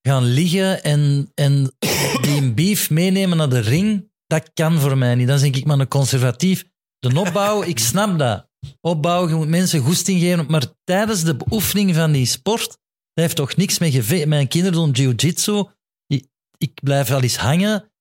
gaan 0.03 0.25
liggen 0.25 0.83
en, 0.83 1.31
en 1.35 1.75
die 2.21 2.37
een 2.37 2.55
beef 2.55 2.91
meenemen 2.91 3.37
naar 3.37 3.49
de 3.49 3.59
ring, 3.59 4.13
dat 4.27 4.51
kan 4.55 4.79
voor 4.79 4.99
mij 4.99 5.15
niet. 5.15 5.27
Dan 5.29 5.39
denk 5.39 5.57
ik 5.57 5.65
maar 5.65 5.79
een 5.79 5.89
conservatief. 5.89 6.65
De 6.99 7.21
opbouw, 7.21 7.63
ik 7.63 7.79
snap 7.91 8.19
dat. 8.19 8.49
Opbouw, 8.81 9.29
je 9.29 9.35
moet 9.35 9.49
mensen 9.49 9.81
goesting 9.81 10.21
geven, 10.21 10.47
maar 10.49 10.67
tijdens 10.85 11.25
de 11.25 11.37
beoefening 11.37 11.95
van 11.95 12.13
die 12.13 12.27
sport, 12.27 12.69
dat 12.69 13.25
heeft 13.25 13.37
toch 13.37 13.57
niks 13.57 13.79
met 13.79 13.93
gevecht. 13.93 14.27
Mijn 14.27 14.49
kinderen 14.49 14.79
doen 14.79 14.91
jiu-jitsu. 14.91 15.65
Ik, 16.07 16.27
ik 16.59 16.81
blijf 16.83 17.09
wel 17.09 17.23
eens 17.23 17.37
hangen. 17.37 17.93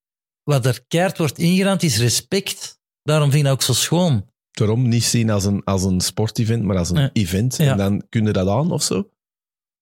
Wat 0.44 0.66
er 0.66 0.84
keihard 0.88 1.18
wordt 1.18 1.38
ingerand 1.38 1.84
is 1.84 1.98
respect. 1.98 2.80
Daarom 3.02 3.32
vind 3.32 3.42
ik 3.42 3.50
dat 3.50 3.54
ook 3.54 3.62
zo 3.62 3.74
schoon. 3.74 4.32
Daarom 4.52 4.88
niet 4.88 5.04
zien 5.04 5.30
als 5.30 5.46
een, 5.46 5.64
als 5.64 5.84
een 5.84 6.02
sportevent, 6.02 6.64
maar 6.64 6.78
als 6.78 6.90
een 6.90 7.10
event. 7.14 7.58
Ja. 7.58 7.72
En 7.72 7.78
dan 7.78 8.04
kun 8.10 8.26
je 8.26 8.32
dat 8.32 8.48
aan 8.48 8.72
of 8.72 8.84
zo? 8.84 9.00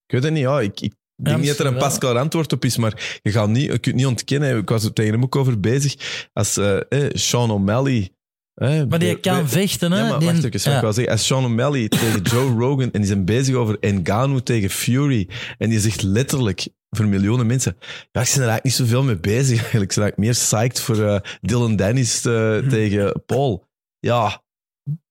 Ik 0.05 0.11
weet 0.11 0.23
het 0.23 0.33
niet, 0.33 0.41
ja. 0.41 0.59
Ik, 0.59 0.81
ik 0.81 0.93
denk 1.25 1.37
niet 1.37 1.47
dat 1.47 1.59
er 1.59 1.65
een 1.65 1.77
pasklaar 1.77 2.17
antwoord 2.17 2.53
op 2.53 2.65
is, 2.65 2.77
maar 2.77 3.19
je, 3.21 3.31
gaat 3.31 3.49
niet, 3.49 3.71
je 3.71 3.77
kunt 3.79 3.95
niet 3.95 4.05
ontkennen. 4.05 4.57
Ik 4.57 4.69
was 4.69 4.83
er 4.83 4.93
tegen 4.93 5.13
hem 5.13 5.23
ook 5.23 5.35
over 5.35 5.59
bezig. 5.59 6.27
Als 6.33 6.57
eh, 6.57 6.77
eh, 6.89 7.09
Sean 7.13 7.51
O'Malley... 7.51 8.09
eh, 8.53 8.83
Maar 8.83 8.99
die 8.99 9.19
kan 9.19 9.49
vechten, 9.49 9.91
hè? 9.91 9.99
Ja, 9.99 10.09
maar 10.09 10.19
Die- 10.19 10.27
wacht 10.27 10.37
even, 10.43 10.51
wat 10.51 10.63
ja. 10.63 10.75
ik 10.75 10.81
wil 10.81 10.93
zeggen. 10.93 11.13
Als 11.13 11.25
Sean 11.25 11.45
O'Malley 11.45 11.87
tegen 11.99 12.21
Joe 12.21 12.49
Rogan 12.59 12.91
en 12.91 12.99
die 12.99 13.05
zijn 13.05 13.25
bezig 13.25 13.55
over 13.55 13.77
Ngannou 13.81 14.41
tegen 14.41 14.69
Fury 14.69 15.29
en 15.57 15.69
die 15.69 15.79
zegt 15.79 16.01
letterlijk 16.01 16.67
voor 16.89 17.07
miljoenen 17.07 17.45
mensen 17.47 17.75
ja, 17.79 17.87
ik 18.01 18.11
ben 18.11 18.21
er 18.23 18.49
eigenlijk 18.49 18.63
niet 18.63 18.73
zoveel 18.73 19.03
mee 19.03 19.19
bezig 19.19 19.59
eigenlijk. 19.61 19.89
Ik 19.91 19.97
ben 19.97 20.03
eigenlijk 20.03 20.17
meer 20.17 20.31
psyched 20.31 20.79
voor 20.79 21.03
eh, 21.05 21.19
Dylan 21.41 21.75
Dennis 21.75 22.25
eh, 22.25 22.57
tegen 22.75 23.23
Paul. 23.25 23.67
Ja, 23.99 24.43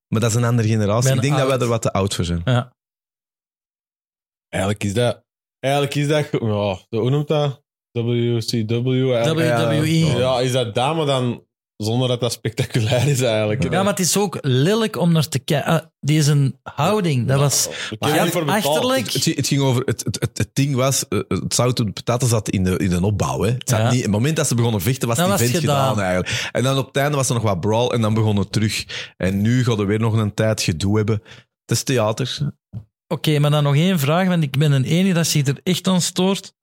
maar 0.08 0.20
dat 0.20 0.30
is 0.30 0.36
een 0.36 0.44
andere 0.44 0.68
generatie. 0.68 1.08
Ben 1.08 1.16
Ik 1.16 1.22
denk 1.22 1.36
dat 1.36 1.46
wij 1.48 1.58
er 1.58 1.66
wat 1.66 1.82
te 1.82 1.92
oud 1.92 2.14
voor 2.14 2.24
zijn. 2.24 2.40
Ja. 2.44 2.72
Eigenlijk 4.48 4.84
is 4.84 4.94
dat... 4.94 5.24
Eigenlijk 5.60 5.94
is 5.94 6.08
dat... 6.08 6.28
Ja, 6.30 6.78
de- 6.88 6.98
hoe 6.98 7.10
noemt 7.10 7.28
dat? 7.28 7.62
WCW. 7.92 9.12
eigenlijk. 9.12 9.56
WWE. 9.58 9.88
Ja, 10.18 10.40
is 10.40 10.52
dat 10.52 10.74
dame 10.74 11.04
dan 11.06 11.44
zonder 11.76 12.08
dat 12.08 12.20
dat 12.20 12.32
spectaculair 12.32 13.08
is 13.08 13.20
eigenlijk? 13.22 13.62
Ja, 13.62 13.82
maar 13.82 13.90
het 13.92 13.98
is 14.00 14.16
ook 14.16 14.38
lelijk 14.40 14.96
om 14.96 15.12
naar 15.12 15.28
te 15.28 15.38
kijken. 15.38 15.72
Ah, 15.72 15.86
die 16.00 16.18
is 16.18 16.26
een 16.26 16.58
houding. 16.62 17.26
Dat 17.28 17.38
was 17.40 17.68
Maar 17.98 18.14
ja, 18.14 18.24
achterlijk. 18.46 19.12
Het, 19.12 19.24
het 19.24 19.46
ging 19.46 19.60
over, 19.60 19.82
het, 19.84 20.04
het, 20.04 20.16
het, 20.20 20.38
het 20.38 20.50
ding 20.52 20.74
was, 20.74 21.08
eh, 21.08 21.18
het 21.28 21.54
zout 21.54 21.80
op 21.80 21.86
de 21.86 21.92
pataten 21.92 22.28
zat 22.28 22.48
in 22.48 22.64
de, 22.64 22.76
in 22.78 22.90
de 22.90 23.02
opbouw. 23.02 23.42
Hè. 23.42 23.50
Het, 23.50 23.68
zat 23.68 23.78
Ja. 23.78 23.90
niet, 23.90 24.02
het 24.02 24.10
moment 24.10 24.36
dat 24.36 24.46
ze 24.46 24.54
begonnen 24.54 24.80
vechten, 24.80 25.08
was 25.08 25.16
Dan 25.16 25.28
die 25.28 25.36
vent 25.38 25.50
het 25.52 25.60
gedaan. 25.60 25.88
gedaan. 25.88 26.04
eigenlijk. 26.04 26.48
En 26.52 26.62
dan 26.62 26.78
op 26.78 26.86
het 26.86 26.96
einde 26.96 27.16
was 27.16 27.28
er 27.28 27.34
nog 27.34 27.42
wat 27.42 27.60
brawl 27.60 27.90
en 27.92 28.00
dan 28.00 28.14
begon 28.14 28.36
het 28.36 28.52
terug. 28.52 28.84
En 29.16 29.40
nu 29.40 29.64
gaat 29.64 29.78
er 29.78 29.86
weer 29.86 30.00
nog 30.00 30.12
een 30.14 30.34
tijd 30.34 30.62
gedoe 30.62 30.96
hebben. 30.96 31.22
Het 31.66 31.76
is 31.78 31.82
theater. 31.82 32.38
Oké, 33.12 33.38
maar 33.38 33.50
dan 33.50 33.62
nog 33.62 33.74
één 33.74 33.98
vraag, 33.98 34.28
want 34.28 34.42
ik 34.42 34.58
ben 34.58 34.72
een 34.72 34.84
enige 34.84 35.14
dat 35.14 35.26
zich 35.26 35.46
er 35.46 35.60
echt 35.62 35.86
aan 35.86 36.00
stoort. 36.00 36.54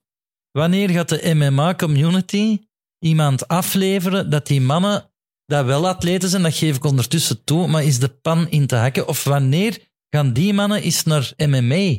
Wanneer 0.51 0.89
gaat 0.89 1.09
de 1.09 1.33
MMA-community 1.35 2.59
iemand 2.99 3.47
afleveren 3.47 4.29
dat 4.29 4.47
die 4.47 4.61
mannen 4.61 5.11
dat 5.45 5.65
wel 5.65 5.87
atleten 5.87 6.29
zijn, 6.29 6.41
dat 6.41 6.53
geef 6.53 6.75
ik 6.75 6.83
ondertussen 6.83 7.43
toe, 7.43 7.67
maar 7.67 7.83
is 7.83 7.99
de 7.99 8.09
pan 8.09 8.49
in 8.49 8.67
te 8.67 8.75
hakken? 8.75 9.07
Of 9.07 9.23
wanneer 9.23 9.87
gaan 10.09 10.33
die 10.33 10.53
mannen 10.53 10.81
eens 10.81 11.03
naar 11.03 11.33
MMA? 11.37 11.97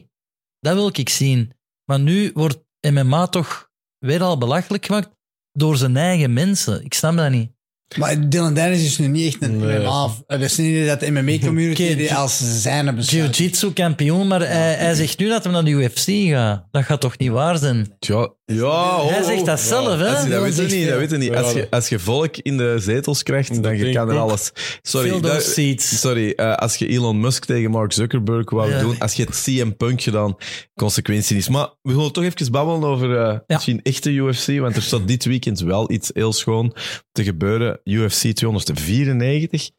Dat 0.61 0.75
wil 0.75 0.89
ik 0.93 1.09
zien. 1.09 1.53
Maar 1.85 2.01
nu 2.01 2.31
wordt 2.35 2.65
MMA 2.81 3.27
toch 3.27 3.71
weer 3.99 4.23
al 4.23 4.39
belachelijk 4.39 4.87
gemaakt 4.87 5.11
door 5.53 5.77
zijn 5.77 5.97
eigen 5.97 6.33
mensen. 6.33 6.85
Ik 6.85 6.95
snap 6.95 7.17
dat 7.17 7.31
niet. 7.31 7.53
Maar 7.97 8.29
Dylan 8.29 8.55
Dennis 8.55 8.85
is 8.85 8.99
nu 8.99 9.07
niet 9.07 9.35
echt 9.35 9.43
een 9.43 9.59
Nee. 9.59 9.79
MMA. 9.79 10.09
Het 10.27 10.41
is 10.41 10.57
niet 10.57 10.87
dat 10.87 11.01
de 11.01 11.11
MMA-community 11.11 11.83
Oké, 11.83 11.95
die 11.95 12.15
als 12.15 12.61
zijn 12.63 12.95
besluit. 12.95 13.37
Jiu-jitsu 13.37 13.73
kampioen, 13.73 14.27
maar 14.27 14.41
hij, 14.41 14.75
hij 14.75 14.95
zegt 14.95 15.19
nu 15.19 15.29
dat 15.29 15.45
hij 15.45 15.53
naar 15.53 15.65
de 15.65 15.71
UFC 15.71 16.31
gaat. 16.31 16.65
Dat 16.71 16.85
gaat 16.85 17.01
toch 17.01 17.19
niet 17.19 17.31
waar 17.31 17.59
zijn? 17.59 17.97
Ja, 17.99 18.33
ja 18.45 19.07
hij 19.07 19.19
oh, 19.19 19.25
zegt 19.27 19.41
oh. 19.41 19.47
dat 19.47 19.61
zelf, 19.61 19.99
hè? 19.99 20.09
Als 20.09 20.23
je, 20.25 20.31
dat 20.31 20.43
weet 20.43 20.57
je 20.57 20.63
zegt 20.63 20.75
niet, 20.75 20.89
dat 20.89 20.99
weet 20.99 21.11
je 21.11 21.17
niet. 21.17 21.35
Als 21.35 21.53
je, 21.53 21.67
als 21.71 21.89
je 21.89 21.99
volk 21.99 22.37
in 22.37 22.57
de 22.57 22.77
zetels 22.79 23.23
krijgt, 23.23 23.53
dan 23.53 23.63
denk 23.63 23.95
kan 23.95 24.11
er 24.11 24.19
alles. 24.19 24.53
Sorry, 24.83 25.09
Fill 25.11 25.21
dat- 25.21 25.33
those 25.33 25.51
seats. 25.51 26.01
sorry 26.01 26.31
eh, 26.31 26.55
als 26.55 26.77
je 26.77 26.87
Elon 26.89 27.21
Musk 27.21 27.45
tegen 27.45 27.71
Mark 27.71 27.93
Zuckerberg 27.93 28.51
wou 28.51 28.71
Ja. 28.71 28.81
doen, 28.81 28.99
als 28.99 29.15
je 29.15 29.23
het 29.25 29.43
CM 29.43 29.71
Punk 29.77 30.03
gedaan, 30.03 30.37
consequentie 30.75 31.37
is. 31.37 31.49
Maar 31.49 31.69
we 31.83 31.95
willen 31.95 32.13
toch 32.13 32.25
even 32.25 32.53
babbelen 32.53 32.89
over 32.89 33.17
eh, 33.21 33.39
misschien 33.47 33.81
echte 33.83 34.11
UFC, 34.11 34.59
want 34.59 34.77
er 34.77 34.83
staat 34.83 35.09
dit 35.09 35.25
weekend 35.25 35.61
wel 35.61 35.91
iets 35.93 36.11
heel 36.15 36.33
schoon 36.33 36.75
te 37.13 37.25
gebeuren. 37.25 37.78
UFC 37.85 38.33
294. 38.33 39.71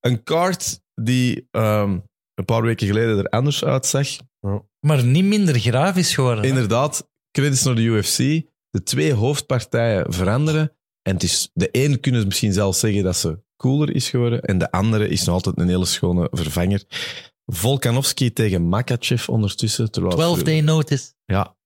Een 0.00 0.22
kaart 0.22 0.80
die 0.94 1.48
ehm, 1.50 1.98
een 2.34 2.44
paar 2.44 2.62
weken 2.62 2.86
geleden 2.86 3.18
er 3.18 3.28
anders 3.28 3.64
uitzag. 3.64 4.08
Maar 4.80 5.04
niet 5.04 5.24
minder 5.24 5.58
grafisch 5.60 6.14
geworden. 6.14 6.42
hè? 6.44 6.48
Inderdaad, 6.48 7.08
credits 7.30 7.62
naar 7.64 7.74
de 7.74 7.82
UFC. 7.82 8.16
De 8.70 8.82
twee 8.82 9.12
hoofdpartijen 9.12 10.12
veranderen. 10.12 10.72
En 11.02 11.14
het 11.14 11.22
is, 11.22 11.50
de 11.54 11.68
een 11.72 12.00
kunnen 12.00 12.24
misschien 12.26 12.52
zelfs 12.52 12.80
zeggen 12.80 13.02
dat 13.02 13.16
ze 13.16 13.38
cooler 13.56 13.94
is 13.94 14.10
geworden. 14.10 14.40
En 14.42 14.58
de 14.58 14.70
andere 14.70 15.08
is 15.08 15.24
nog 15.24 15.34
altijd 15.34 15.58
een 15.58 15.68
hele 15.68 15.84
schone 15.84 16.28
vervanger. 16.30 16.84
Volkanovski 17.46 18.32
tegen 18.32 18.68
Makachev 18.68 19.28
ondertussen. 19.28 19.90
terwijl 19.90 20.12
het 20.16 20.24
12 20.24 20.42
day 20.42 20.60
notice. 20.60 21.12
ja. 21.24 21.56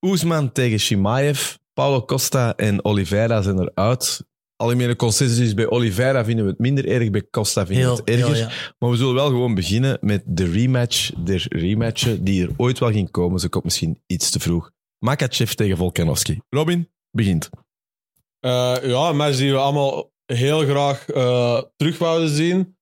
Oesman 0.00 0.52
tegen 0.52 0.78
Shimaev. 0.78 1.54
Paulo 1.72 2.04
Costa 2.04 2.56
en 2.56 2.84
Oliveira 2.84 3.42
zijn 3.42 3.58
eruit. 3.60 4.24
Algemene 4.60 4.96
consensus 4.96 5.38
is 5.38 5.54
bij 5.54 5.68
Oliveira 5.68 6.24
vinden 6.24 6.44
we 6.44 6.50
het 6.50 6.60
minder 6.60 6.88
erg, 6.88 7.10
bij 7.10 7.28
Costa 7.30 7.66
vinden 7.66 7.90
we 7.90 7.96
het 7.96 8.08
erger. 8.08 8.26
heel, 8.26 8.36
ja. 8.36 8.50
Maar 8.78 8.90
we 8.90 8.96
zullen 8.96 9.14
wel 9.14 9.26
gewoon 9.26 9.54
beginnen 9.54 9.98
met 10.00 10.22
de 10.26 10.50
rematch 10.50 11.10
der 11.24 11.46
rematchen, 11.48 12.24
die 12.24 12.42
er 12.42 12.52
ooit 12.56 12.78
wel 12.78 12.90
ging 12.90 13.10
komen. 13.10 13.40
Ze 13.40 13.48
komt 13.48 13.64
misschien 13.64 14.02
iets 14.06 14.30
te 14.30 14.40
vroeg. 14.40 14.70
Makachev 14.98 15.52
tegen 15.52 15.76
Volkanovski. 15.76 16.40
Robin, 16.48 16.90
begint. 17.10 17.50
Eh, 18.40 18.76
ja, 18.82 19.08
een 19.08 19.16
match 19.16 19.36
die 19.36 19.52
we 19.52 19.58
allemaal 19.58 20.12
heel 20.26 20.64
graag 20.64 21.08
eh, 21.08 21.62
terug 21.76 21.98
wouden 21.98 22.28
zien. 22.28 22.76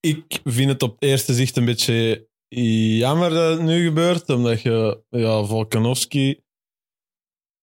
Ik 0.00 0.40
vind 0.44 0.70
het 0.70 0.82
op 0.82 0.94
het 0.94 1.02
eerste 1.02 1.34
zicht 1.34 1.56
een 1.56 1.64
beetje 1.64 2.28
jammer 2.98 3.30
dat 3.30 3.50
het 3.50 3.66
nu 3.66 3.84
gebeurt, 3.84 4.28
omdat 4.28 4.62
je, 4.62 5.02
ja, 5.08 5.44
Volkanovski. 5.44 6.40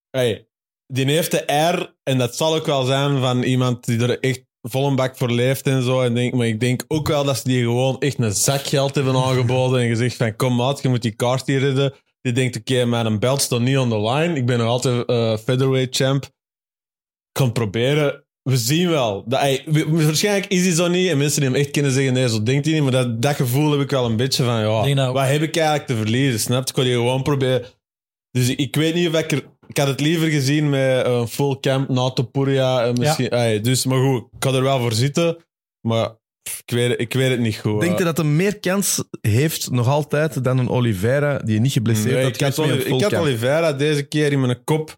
Hey, 0.09 0.50
die 0.91 1.05
heeft 1.05 1.31
de 1.31 1.53
R, 1.53 1.93
en 2.03 2.17
dat 2.17 2.35
zal 2.35 2.55
ook 2.55 2.65
wel 2.65 2.83
zijn 2.85 3.19
van 3.19 3.43
iemand 3.43 3.85
die 3.85 3.99
er 4.01 4.19
echt 4.19 4.43
vol 4.61 4.87
een 4.87 4.95
bak 4.95 5.17
voor 5.17 5.31
leeft 5.31 5.67
en 5.67 5.83
zo. 5.83 6.01
En 6.01 6.13
denk, 6.13 6.33
maar 6.33 6.47
ik 6.47 6.59
denk 6.59 6.83
ook 6.87 7.07
wel 7.07 7.23
dat 7.23 7.37
ze 7.37 7.43
die 7.43 7.63
gewoon 7.63 7.99
echt 7.99 8.19
een 8.19 8.31
zak 8.33 8.61
geld 8.61 8.95
hebben 8.95 9.15
aangeboden 9.15 9.81
en 9.81 9.87
gezegd 9.87 10.15
van 10.15 10.35
kom 10.35 10.55
maat, 10.55 10.81
je 10.81 10.89
moet 10.89 11.01
die 11.01 11.15
kaart 11.15 11.47
hier 11.47 11.59
redden. 11.59 11.93
Die 12.21 12.33
denkt, 12.33 12.57
oké, 12.57 12.85
mijn 12.85 13.19
belt 13.19 13.41
staat 13.41 13.59
niet 13.61 13.77
on 13.77 13.89
the 13.89 14.01
line. 14.01 14.35
Ik 14.35 14.45
ben 14.45 14.57
nog 14.57 14.67
altijd 14.67 15.05
eh, 15.05 15.37
featherweight 15.37 15.95
champ. 15.95 16.23
Ik 16.23 16.31
kan 17.31 17.45
het 17.45 17.53
proberen. 17.53 18.25
We 18.41 18.57
zien 18.57 18.89
wel. 18.89 19.23
Dat, 19.27 19.39
ey, 19.39 19.63
we- 19.65 19.89
waarschijnlijk 19.89 20.51
is 20.51 20.61
hij 20.65 20.71
zo 20.73 20.87
niet. 20.87 21.09
En 21.09 21.17
mensen 21.17 21.41
die 21.41 21.49
hem 21.49 21.59
echt 21.59 21.71
kennen 21.71 21.91
zeggen, 21.91 22.13
nee, 22.13 22.29
zo 22.29 22.43
denkt 22.43 22.65
hij 22.65 22.73
niet. 22.73 22.83
Maar 22.83 22.91
dat, 22.91 23.21
dat 23.21 23.35
gevoel 23.35 23.71
heb 23.71 23.81
ik 23.81 23.89
wel 23.89 24.05
een 24.05 24.15
beetje 24.15 24.43
van, 24.43 24.59
ja, 24.59 25.11
wat 25.11 25.27
heb 25.27 25.41
ik 25.41 25.55
eigenlijk 25.55 25.87
te 25.87 25.95
verliezen? 25.95 26.39
Snap 26.39 26.61
je? 26.63 26.67
Ik 26.67 26.73
kon 26.73 26.83
die 26.83 26.93
gewoon 26.93 27.23
proberen. 27.23 27.65
Dus 28.31 28.49
ik, 28.49 28.59
ik 28.59 28.75
weet 28.75 28.93
niet 28.93 29.07
of 29.07 29.19
ik 29.19 29.31
er... 29.31 29.43
Ik 29.71 29.77
had 29.77 29.87
het 29.87 29.99
liever 29.99 30.27
gezien 30.29 30.69
met 30.69 31.05
een 31.05 31.27
full 31.27 31.57
camp 31.59 31.89
na 31.89 32.09
Topuria. 32.09 32.83
en 32.85 32.99
Misschien, 32.99 33.61
dus, 33.61 33.85
maar 33.85 33.97
goed, 33.99 34.21
ik 34.31 34.39
kan 34.39 34.55
er 34.55 34.63
wel 34.63 34.79
voor 34.79 34.93
zitten. 34.93 35.37
Maar 35.87 36.09
pff, 36.41 36.61
ik 36.65 36.73
weet, 36.73 36.99
ik 36.99 37.13
weet 37.13 37.29
het 37.29 37.39
niet 37.39 37.57
goed. 37.57 37.81
Denk 37.81 37.97
je 37.97 38.03
dat 38.03 38.17
hij 38.17 38.25
meer 38.25 38.59
kans 38.59 39.03
heeft, 39.21 39.71
nog 39.71 39.87
altijd, 39.87 40.43
dan 40.43 40.57
een 40.57 40.69
Oliveira 40.69 41.37
die 41.37 41.59
niet 41.59 41.71
geblesseerd 41.71 42.13
Nee, 42.13 42.23
had 42.23 42.33
ik 42.33 42.41
had, 42.41 42.59
Oli- 42.59 42.73
ik 42.73 43.01
had? 43.01 43.13
Oliveira 43.13 43.73
deze 43.73 44.03
keer 44.03 44.31
in 44.31 44.39
mijn 44.41 44.63
kop. 44.63 44.89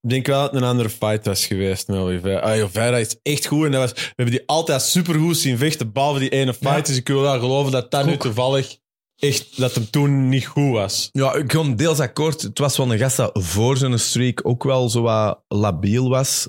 Ik 0.00 0.10
denk 0.10 0.26
wel 0.26 0.40
dat 0.40 0.52
het 0.52 0.62
een 0.62 0.68
andere 0.68 0.88
fight 0.88 1.26
was 1.26 1.46
geweest 1.46 1.88
met 1.88 1.98
Oliveira. 1.98 2.40
Ah, 2.40 2.52
Oliveira 2.52 2.96
is 2.98 3.16
echt 3.22 3.46
goed. 3.46 3.64
En 3.64 3.70
dat 3.72 3.80
was, 3.80 3.92
we 3.92 4.12
hebben 4.16 4.34
die 4.34 4.42
altijd 4.46 4.82
supergoed 4.82 5.36
zien 5.36 5.58
vechten, 5.58 5.92
behalve 5.92 6.18
die 6.20 6.28
ene 6.28 6.54
fight. 6.54 6.74
Ja. 6.76 6.80
Dus 6.82 6.96
ik 6.96 7.08
wil 7.08 7.20
wel 7.20 7.38
geloven 7.40 7.72
dat 7.72 7.90
dat 7.90 8.06
nu 8.06 8.16
toevallig 8.16 8.76
echt, 9.22 9.58
dat 9.58 9.74
hem 9.74 9.90
toen 9.90 10.28
niet 10.28 10.46
goed 10.46 10.72
was. 10.72 11.08
Ja, 11.12 11.34
ik 11.34 11.52
ga 11.52 11.62
deels 11.62 11.98
akkoord. 12.00 12.42
Het 12.42 12.58
was 12.58 12.76
wel 12.76 12.92
een 12.92 12.98
gast 12.98 13.16
dat 13.16 13.30
voor 13.32 13.76
zijn 13.76 13.98
streak 13.98 14.40
ook 14.42 14.64
wel 14.64 14.88
zo 14.88 15.02
wat 15.02 15.40
labiel 15.48 16.08
was. 16.08 16.46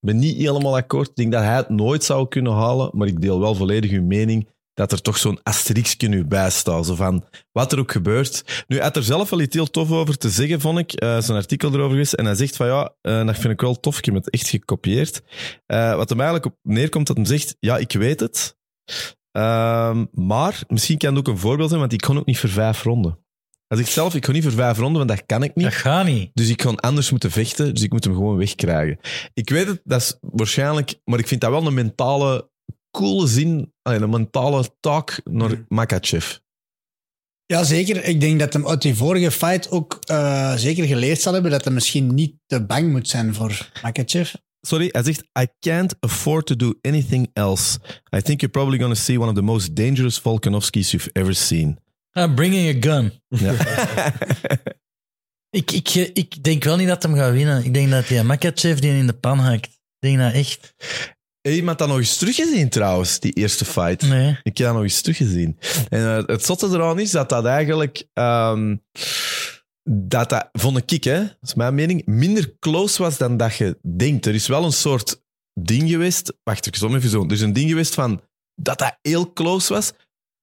Ik 0.00 0.06
ben 0.06 0.18
niet 0.18 0.36
helemaal 0.36 0.76
akkoord. 0.76 1.08
Ik 1.08 1.16
denk 1.16 1.32
dat 1.32 1.42
hij 1.42 1.56
het 1.56 1.68
nooit 1.68 2.04
zou 2.04 2.28
kunnen 2.28 2.52
halen, 2.52 2.90
maar 2.92 3.06
ik 3.06 3.20
deel 3.20 3.40
wel 3.40 3.54
volledig 3.54 3.90
uw 3.90 4.02
mening 4.02 4.48
dat 4.74 4.92
er 4.92 5.02
toch 5.02 5.18
zo'n 5.18 5.42
asterixje 5.42 6.06
nu 6.08 6.24
bij 6.24 6.50
staat. 6.50 6.86
Zo 6.86 6.94
van, 6.94 7.24
wat 7.52 7.72
er 7.72 7.78
ook 7.78 7.92
gebeurt. 7.92 8.64
Nu, 8.66 8.76
hij 8.76 8.84
had 8.84 8.96
er 8.96 9.02
zelf 9.02 9.30
wel 9.30 9.40
iets 9.40 9.54
heel 9.54 9.70
tof 9.70 9.90
over 9.90 10.16
te 10.16 10.30
zeggen, 10.30 10.60
vond 10.60 10.78
ik. 10.78 10.92
Eh 10.92 11.20
zijn 11.20 11.38
artikel 11.38 11.74
erover 11.74 11.98
is. 11.98 12.14
En 12.14 12.24
hij 12.24 12.34
zegt 12.34 12.56
van, 12.56 12.66
ja, 12.66 12.94
eh, 13.00 13.26
dat 13.26 13.38
vind 13.38 13.52
ik 13.52 13.60
wel 13.60 13.80
tof. 13.80 13.98
Ik 13.98 14.04
heb 14.04 14.14
het 14.14 14.30
echt 14.30 14.48
gekopieerd. 14.48 15.22
Wat 15.66 16.08
hem 16.08 16.20
eigenlijk 16.20 16.46
op 16.46 16.56
neerkomt, 16.62 17.06
dat 17.06 17.16
hij 17.16 17.26
zegt, 17.26 17.56
ja, 17.58 17.76
ik 17.76 17.92
weet 17.92 18.20
het. 18.20 18.56
Ehm, 19.32 20.06
maar 20.12 20.62
misschien 20.68 20.98
kan 20.98 21.16
het 21.16 21.18
ook 21.18 21.34
een 21.34 21.40
voorbeeld 21.40 21.68
zijn, 21.68 21.80
want 21.80 21.92
ik 21.92 22.00
kon 22.00 22.18
ook 22.18 22.26
niet 22.26 22.38
voor 22.38 22.48
vijf 22.48 22.82
ronden. 22.82 23.18
Hij 23.66 23.78
zegt 23.78 23.92
zelf, 23.92 24.14
ik 24.14 24.24
ga 24.24 24.32
niet 24.32 24.42
voor 24.42 24.52
vijf 24.52 24.78
ronden, 24.78 25.06
want 25.06 25.08
dat 25.08 25.26
kan 25.26 25.42
ik 25.42 25.54
niet. 25.54 25.64
Dat 25.64 25.74
gaat 25.74 26.06
niet. 26.06 26.30
Dus 26.34 26.48
ik 26.48 26.62
ga 26.62 26.70
anders 26.70 27.10
moeten 27.10 27.30
vechten, 27.30 27.74
dus 27.74 27.82
ik 27.82 27.92
moet 27.92 28.04
hem 28.04 28.14
gewoon 28.14 28.36
wegkrijgen. 28.36 28.98
Ik 29.34 29.50
weet 29.50 29.66
het, 29.66 29.80
dat 29.84 30.00
is 30.00 30.16
waarschijnlijk... 30.20 31.00
Maar 31.04 31.18
ik 31.18 31.28
vind 31.28 31.40
dat 31.40 31.50
wel 31.50 31.66
een 31.66 31.74
mentale, 31.74 32.50
coole 32.90 33.26
zin, 33.26 33.72
een 33.82 34.10
mentale 34.10 34.76
taak 34.80 35.20
naar 35.24 35.64
Makachev. 35.68 36.36
Ja, 37.46 37.64
zeker. 37.64 38.04
Ik 38.04 38.20
denk 38.20 38.38
dat 38.38 38.52
hem 38.52 38.68
uit 38.68 38.82
die 38.82 38.94
vorige 38.94 39.30
fight 39.30 39.70
ook 39.70 39.98
eh, 40.04 40.54
zeker 40.54 40.84
geleerd 40.84 41.20
zal 41.20 41.32
hebben 41.32 41.50
dat 41.50 41.64
hij 41.64 41.72
misschien 41.72 42.14
niet 42.14 42.34
te 42.46 42.64
bang 42.64 42.90
moet 42.90 43.08
zijn 43.08 43.34
voor 43.34 43.70
Makachev. 43.82 44.34
Sorry, 44.60 44.88
hij 44.92 45.02
zegt, 45.02 45.22
I 45.40 45.46
can't 45.58 45.94
afford 46.00 46.46
to 46.46 46.56
do 46.56 46.74
anything 46.82 47.30
else. 47.32 47.78
I 48.16 48.22
think 48.22 48.40
you're 48.40 48.48
probably 48.48 48.78
going 48.78 48.94
to 48.94 49.00
see 49.00 49.18
one 49.18 49.28
of 49.28 49.34
the 49.34 49.42
most 49.42 49.74
dangerous 49.74 50.20
Volkanovskis 50.20 50.90
you've 50.90 51.10
ever 51.12 51.34
seen. 51.34 51.78
Ah, 52.12 52.34
bringing 52.34 52.76
a 52.76 52.90
gun. 52.90 53.12
Ja. 53.28 53.54
Ik, 55.50 55.70
ik, 55.70 55.94
ik 56.12 56.42
denk 56.42 56.64
wel 56.64 56.76
niet 56.76 56.88
dat 56.88 57.02
hem 57.02 57.14
gaat 57.14 57.32
winnen. 57.32 57.64
Ik 57.64 57.74
denk 57.74 57.90
dat 57.90 58.08
die 58.08 58.22
Makachev 58.22 58.78
die 58.78 58.92
in 58.92 59.06
de 59.06 59.12
pan 59.12 59.38
hakt. 59.38 59.66
Ik 59.66 59.98
denk 59.98 60.18
dat 60.18 60.32
echt. 60.32 60.74
Heb 61.40 61.52
iemand 61.52 61.78
dat 61.78 61.88
nog 61.88 61.98
eens 61.98 62.16
teruggezien 62.16 62.68
trouwens, 62.68 63.20
die 63.20 63.32
eerste 63.32 63.64
fight? 63.64 64.02
Nee. 64.02 64.38
Ik 64.42 64.58
heb 64.58 64.66
dat 64.66 64.74
nog 64.74 64.82
eens 64.82 65.00
teruggezien. 65.00 65.58
En 65.88 66.16
eh, 66.16 66.26
het 66.26 66.44
zotte 66.44 66.66
eraan 66.66 66.98
is 66.98 67.10
dat 67.10 67.28
dat 67.28 67.44
eigenlijk... 67.44 68.06
ehm, 68.12 68.76
dat 69.82 70.28
dat, 70.30 70.48
vond 70.52 70.92
ik, 70.92 71.04
hè, 71.04 71.18
dat 71.20 71.36
is 71.42 71.54
mijn 71.54 71.74
mening, 71.74 72.06
minder 72.06 72.58
close 72.58 73.02
was 73.02 73.18
dan 73.18 73.36
dat 73.36 73.54
je 73.56 73.78
denkt. 73.96 74.26
Er 74.26 74.34
is 74.34 74.46
wel 74.46 74.64
een 74.64 74.72
soort 74.72 75.22
ding 75.60 75.88
geweest... 75.90 76.32
Wacht, 76.42 76.66
ik 76.66 76.76
zal 76.76 76.94
even 76.96 77.10
zo. 77.10 77.24
Er 77.24 77.32
is 77.32 77.40
een 77.40 77.52
ding 77.52 77.68
geweest 77.68 77.94
van 77.94 78.20
dat 78.54 78.78
dat 78.78 78.98
heel 79.02 79.32
close 79.32 79.72
was, 79.72 79.92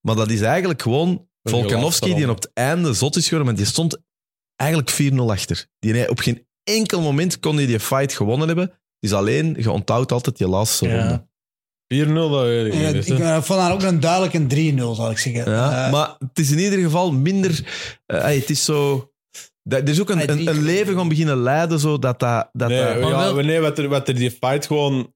maar 0.01 0.15
dat 0.15 0.29
is 0.31 0.41
eigenlijk 0.41 0.81
gewoon 0.81 1.27
Volkanovski 1.43 2.13
die 2.15 2.29
op 2.29 2.35
het 2.35 2.51
einde 2.53 2.93
zot 2.93 3.15
is 3.15 3.23
geworden, 3.23 3.45
want 3.47 3.57
die 3.57 3.67
stond 3.67 3.97
eigenlijk 4.55 4.91
4-0 5.13 5.15
achter. 5.15 5.67
Die 5.79 6.09
op 6.09 6.19
geen 6.19 6.47
enkel 6.63 7.01
moment 7.01 7.39
kon 7.39 7.55
hij 7.55 7.65
die 7.65 7.79
fight 7.79 8.13
gewonnen 8.13 8.47
hebben. 8.47 8.65
Het 8.69 8.75
is 8.99 9.13
alleen, 9.13 9.55
je 9.59 9.71
onthoudt 9.71 10.11
altijd 10.11 10.37
die 10.37 10.47
laatste 10.47 10.87
Ja. 10.87 10.99
ronde. 10.99 11.25
4-0, 11.87 12.29
dat 12.29 12.43
weet 12.43 12.73
ik 12.73 12.79
Ja, 12.81 12.91
niet. 12.91 13.07
ik 13.09 13.17
hè. 13.17 13.35
eh, 13.35 13.41
vond 13.41 13.59
haar 13.59 13.71
ook 13.73 13.81
een 13.81 13.99
duidelijk 13.99 14.33
een 14.33 14.47
3-0, 14.47 14.95
zal 14.95 15.11
ik 15.11 15.17
zeggen. 15.17 15.51
Ja, 15.51 15.85
Eh, 15.85 15.91
maar 15.91 16.15
het 16.19 16.39
is 16.39 16.51
in 16.51 16.59
ieder 16.59 16.79
geval 16.79 17.11
minder. 17.11 17.65
eh, 18.05 18.21
hey, 18.21 18.35
het 18.35 18.49
is 18.49 18.65
zo. 18.65 19.11
Dat- 19.67 19.81
Er 19.81 19.89
is 19.89 20.01
ook 20.01 20.09
een, 20.09 20.29
een, 20.31 20.47
een 20.47 20.61
leven 20.63 20.95
gaan 20.95 21.07
beginnen 21.09 21.37
leiden, 21.37 21.79
zo 21.79 21.99
dat 21.99 22.19
dat. 22.19 22.49
dat, 22.53 22.69
Nee, 22.69 22.79
dat- 22.79 23.09
ja, 23.09 23.33
wel- 23.33 23.43
nee 23.43 23.59
wat, 23.59 23.77
er, 23.77 23.87
wat 23.87 24.07
er 24.07 24.15
die 24.15 24.31
fight 24.31 24.65
gewoon 24.65 25.13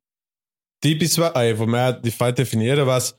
typisch 0.80 1.18
was, 1.18 1.32
voor 1.56 1.70
mij 1.70 2.00
die 2.02 2.12
fight 2.12 2.36
definiëren 2.36 2.86
was, 2.86 3.14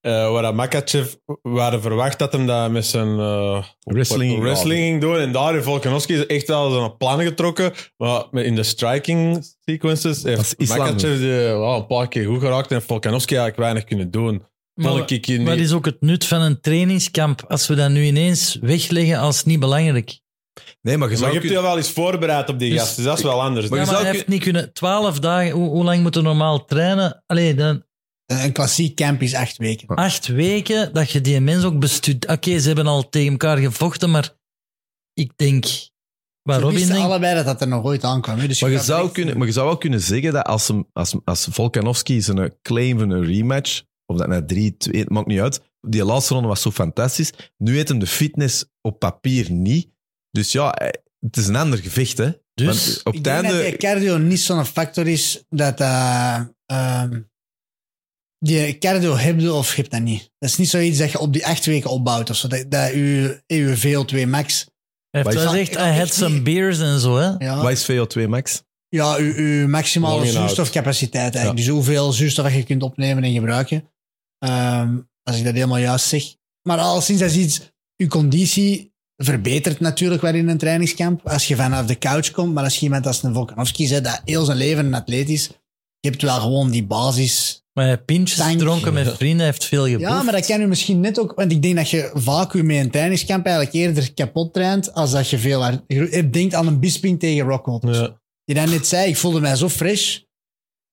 eh 0.00 0.30
waar 0.32 0.54
Makachev 0.54 1.14
waren 1.42 1.80
verwacht 1.82 2.18
dat 2.18 2.32
hem 2.32 2.46
dat 2.46 2.70
met 2.70 2.86
zijn 2.86 3.18
eh, 3.18 3.64
Wrestling. 3.80 4.40
wrestling 4.42 4.78
ging 4.80 5.00
doen. 5.00 5.18
En 5.18 5.32
daar 5.32 5.52
heeft 5.52 5.64
Volkanovski 5.64 6.20
echt 6.20 6.46
wel 6.48 6.70
zijn 6.70 6.96
plan 6.96 7.20
getrokken. 7.22 7.72
Maar 7.96 8.24
met- 8.30 8.44
in 8.44 8.54
de 8.54 8.62
striking 8.62 9.44
sequences 9.64 10.22
heeft. 10.22 10.68
Makachev 10.68 11.18
die, 11.18 11.28
wel 11.30 11.76
een 11.76 11.86
paar 11.86 12.08
keer 12.08 12.26
goed 12.26 12.40
geraakt 12.40 12.70
en 12.72 12.82
Volkanovski 12.82 13.34
eigenlijk 13.34 13.62
weinig 13.64 13.84
kunnen 13.84 14.10
doen. 14.10 14.42
Maar 14.74 14.92
ik. 15.10 15.40
Wat 15.44 15.56
is 15.56 15.72
ook 15.72 15.84
het 15.84 16.00
nut 16.00 16.26
van 16.26 16.40
een 16.40 16.60
trainingskamp 16.60 17.44
als 17.48 17.66
we 17.66 17.74
dat 17.74 17.90
nu 17.90 18.04
ineens 18.04 18.58
wegleggen 18.60 19.18
als 19.18 19.44
niet 19.44 19.60
belangrijk? 19.60 20.20
Nee, 20.82 20.96
maar 20.96 21.08
je 21.10 21.14
Maar 21.14 21.22
zou 21.22 21.32
je 21.32 21.38
hebt 21.38 21.52
je 21.52 21.60
wel 21.62 21.76
eens 21.76 21.90
voorbereid 21.90 22.48
op 22.48 22.58
die 22.58 22.70
Dus- 22.70 22.78
gasten, 22.80 23.04
dat 23.04 23.18
is 23.18 23.24
wel 23.24 23.42
anders. 23.42 23.68
Maar 23.68 23.78
ja, 23.78 23.84
je 23.84 23.90
maar 23.90 24.00
zou 24.00 24.06
hij 24.06 24.16
heeft 24.16 24.28
niet 24.28 24.42
kunnen... 24.42 24.72
Twaalf 24.72 25.18
dagen, 25.18 25.50
hoe, 25.50 25.68
hoe 25.68 25.84
lang 25.84 26.02
moeten 26.02 26.22
normaal 26.22 26.64
trainen? 26.64 27.22
Allee, 27.26 27.54
dan 27.54 27.82
Een 28.26 28.52
klassiek 28.52 28.96
camp 28.96 29.22
is 29.22 29.34
acht 29.34 29.56
weken. 29.56 29.88
acht 29.88 30.26
weken 30.26 30.92
dat 30.92 31.10
je 31.10 31.20
die 31.20 31.40
mens 31.40 31.64
ook 31.64 31.78
bestudeert. 31.78 32.32
Oké, 32.32 32.58
ze 32.58 32.66
hebben 32.66 32.86
al 32.86 33.08
tegen 33.08 33.30
elkaar 33.30 33.56
gevochten, 33.58 34.10
maar 34.10 34.30
ik 35.12 35.32
denk... 35.36 35.64
Waar 36.42 36.66
wisten 36.66 36.88
denkt... 36.92 37.04
allebei 37.04 37.34
dat 37.34 37.44
dat 37.44 37.60
er 37.60 37.68
nog 37.68 37.84
ooit 37.84 38.04
aankwam. 38.04 38.38
hè. 38.38 38.46
Dus 38.48 38.60
Maar 38.60 38.70
je, 38.70 38.78
zou 38.78 39.10
kunnen, 39.10 39.38
maar 39.38 39.46
je 39.46 39.52
zou 39.52 39.66
wel 39.66 39.76
kunnen 39.78 40.00
zeggen 40.00 40.32
dat 40.32 40.44
als, 40.44 40.68
hem, 40.68 40.86
als, 40.92 41.14
als 41.24 41.48
Volkanovski 41.50 42.20
zijn 42.20 42.54
claim 42.62 42.98
van 42.98 43.10
een 43.10 43.24
rematch, 43.24 43.82
of 44.06 44.16
dat 44.18 44.26
na 44.28 44.44
3, 44.44 44.76
2, 44.76 45.00
het 45.00 45.10
maakt 45.10 45.26
niet 45.26 45.40
uit. 45.40 45.60
Die 45.80 46.04
laatste 46.04 46.34
ronde 46.34 46.48
was 46.48 46.62
zo 46.62 46.70
fantastisch. 46.70 47.32
Nu 47.56 47.74
heeft 47.76 47.88
hem 47.88 47.98
de 47.98 48.06
fitness 48.06 48.64
op 48.80 48.98
papier 48.98 49.50
niet. 49.50 49.88
Dus 50.34 50.52
ja, 50.52 50.74
eh, 50.74 50.88
het 51.20 51.36
is 51.36 51.46
een 51.46 51.56
ander 51.56 51.78
gevecht, 51.78 52.18
hè. 52.18 52.30
Dus 52.54 52.66
Want 52.66 53.00
op 53.04 53.12
Ik 53.12 53.14
het 53.14 53.24
denk 53.24 53.42
dat 53.42 53.52
einde... 53.52 53.68
die 53.68 53.76
cardio 53.76 54.16
niet 54.16 54.40
zo'n 54.40 54.64
factor 54.64 55.06
is 55.08 55.44
dat 55.48 55.80
eh, 55.80 56.40
ehm, 56.66 57.20
die 58.38 58.78
cardio 58.78 59.16
heb 59.16 59.40
je 59.40 59.52
of 59.52 59.74
heb 59.74 59.84
je 59.84 59.90
dat 59.90 60.00
niet. 60.00 60.30
Dat 60.38 60.48
is 60.50 60.56
niet 60.56 60.68
zoiets 60.68 60.98
dat 60.98 61.10
je 61.10 61.18
op 61.18 61.32
die 61.32 61.46
acht 61.46 61.64
weken 61.66 61.90
opbouwt 61.90 62.30
of 62.30 62.36
zo. 62.36 62.48
Dat, 62.48 62.70
dat 62.70 62.90
je, 62.92 63.42
je 63.46 63.76
VO2 63.78 64.28
max, 64.28 64.68
hij 65.10 65.22
heeft 65.22 65.34
wel 65.34 65.44
is- 65.44 65.50
gezegd, 65.68 65.74
I 65.74 65.98
had 65.98 66.12
some 66.14 66.42
beers 66.42 66.78
en 66.78 67.00
zo, 67.00 67.16
hè. 67.16 67.44
ja, 67.44 67.62
Wat 67.62 67.70
is 67.70 67.90
VO2 67.90 68.28
max? 68.28 68.62
ja 68.88 69.16
je, 69.18 69.42
je 69.42 69.66
maximale 69.68 70.26
zuurstofcapaciteit 70.26 71.34
eigenlijk. 71.34 71.56
Dus 71.64 71.68
hoeveel 71.74 72.12
zuurstof 72.12 72.44
dat 72.44 72.54
je 72.54 72.62
kunt 72.64 72.82
opnemen 72.82 73.24
en 73.24 73.32
gebruiken. 73.32 73.90
Ehm, 74.38 74.98
als 75.22 75.36
ik 75.38 75.44
dat 75.44 75.54
helemaal 75.54 75.78
juist 75.78 76.06
zeg. 76.06 76.22
Maar 76.62 76.78
al 76.78 77.00
sinds 77.00 77.20
dat 77.22 77.30
is 77.30 77.36
iets, 77.36 77.72
je 77.96 78.06
conditie 78.06 78.93
verbetert 79.16 79.80
natuurlijk 79.80 80.22
wel 80.22 80.34
in 80.34 80.48
een 80.48 80.58
trainingskamp. 80.58 81.28
Als 81.28 81.48
je 81.48 81.56
vanaf 81.56 81.86
de 81.86 81.98
couch 81.98 82.30
komt, 82.30 82.54
maar 82.54 82.64
als 82.64 82.76
je 82.76 82.82
iemand 82.82 83.06
als 83.06 83.22
een 83.22 83.34
Volkanovski 83.34 83.86
zet, 83.86 84.04
dat 84.04 84.20
heel 84.24 84.44
zijn 84.44 84.58
leven 84.58 84.86
een 84.86 84.94
atleet 84.94 85.28
is, 85.28 85.46
je 86.00 86.08
hebt 86.10 86.22
wel 86.22 86.40
gewoon 86.40 86.70
die 86.70 86.84
basis. 86.86 87.62
Maar 87.72 87.86
hij 87.86 87.98
pintjes 87.98 88.38
Dank. 88.38 88.58
dronken 88.58 88.92
met 88.92 89.16
vrienden, 89.16 89.46
heeft 89.46 89.64
veel 89.64 89.84
geboefd. 89.86 90.00
Ja, 90.00 90.22
maar 90.22 90.32
dat 90.32 90.46
kan 90.46 90.60
je 90.60 90.66
misschien 90.66 91.00
net 91.00 91.18
ook, 91.20 91.34
want 91.34 91.52
ik 91.52 91.62
denk 91.62 91.76
dat 91.76 91.90
je 91.90 92.10
vaak 92.14 92.52
je 92.52 92.62
met 92.62 92.76
een 92.76 92.90
trainingskamp 92.90 93.46
eigenlijk 93.46 93.76
eerder 93.76 94.14
kapot 94.14 94.52
traint, 94.52 94.92
als 94.94 95.10
dat 95.10 95.28
je 95.30 95.38
veel 95.38 95.62
hard- 95.62 95.82
je 95.86 96.30
denkt 96.30 96.54
aan 96.54 96.66
een 96.66 96.80
bisping 96.80 97.20
tegen 97.20 97.46
Rockhold. 97.46 97.82
Ja. 97.86 98.20
Die 98.44 98.54
dan 98.54 98.70
net 98.70 98.86
zei, 98.86 99.08
ik 99.08 99.16
voelde 99.16 99.40
mij 99.40 99.56
zo 99.56 99.68
fresh. 99.68 100.18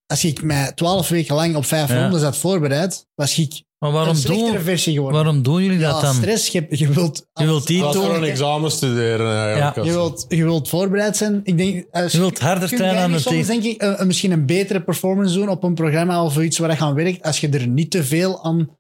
Als 0.06 0.24
ik 0.26 0.42
mij 0.44 0.72
twaalf 0.72 1.10
weken 1.10 1.36
lang 1.36 1.56
op 1.56 1.66
vijf 1.66 1.90
Ja. 1.90 2.02
rondes 2.04 2.22
had 2.22 2.38
voorbereid, 2.38 3.08
was 3.16 3.38
ik 3.38 3.64
Maar 3.82 3.92
waarom 3.92 4.16
een 4.16 4.22
doen, 4.24 4.60
versie 4.60 4.94
geworden. 4.94 5.22
waarom 5.24 5.42
doen 5.44 5.64
jullie 5.64 5.80
dat 5.80 6.02
dan? 6.02 6.14
stress. 6.14 6.48
Je, 6.48 6.66
je 6.70 6.90
wilt... 6.90 7.28
Je 7.34 7.46
wilt 7.46 7.68
die 7.68 7.82
Dat 7.82 7.96
was 7.96 8.06
voor 8.06 8.16
een 8.16 8.24
examen 8.24 8.72
studeren 8.72 9.44
eigenlijk. 9.46 9.76
Ja. 9.76 9.84
Je 9.84 9.92
wilt, 9.92 10.26
je 10.30 10.44
wilt 10.44 10.70
voorbereid 10.70 11.18
zijn. 11.18 11.40
Ik 11.44 11.58
denk, 11.58 11.86
als 11.92 12.12
Je 12.12 12.18
wilt 12.18 12.40
harder 12.40 12.68
kun 12.68 12.78
trainen 12.78 12.96
jij 13.00 13.06
aan 13.06 13.12
niet 13.16 13.24
het 13.26 13.34
soms 13.34 13.48
denk 13.48 13.64
ik 13.64 13.82
een- 13.82 14.02
een- 14.02 14.08
misschien 14.08 14.32
een 14.32 14.46
betere 14.46 14.82
performance 14.82 15.34
doen 15.36 15.50
op 15.50 15.64
een 15.64 15.74
programma 15.74 16.24
of 16.24 16.38
iets 16.40 16.58
waar 16.58 16.72
je 16.72 16.78
aan 16.80 16.94
werkt, 16.94 17.24
als 17.24 17.40
je 17.40 17.50
er 17.50 17.68
niet 17.68 17.92
te 17.92 18.04
veel 18.04 18.44
aan, 18.44 18.78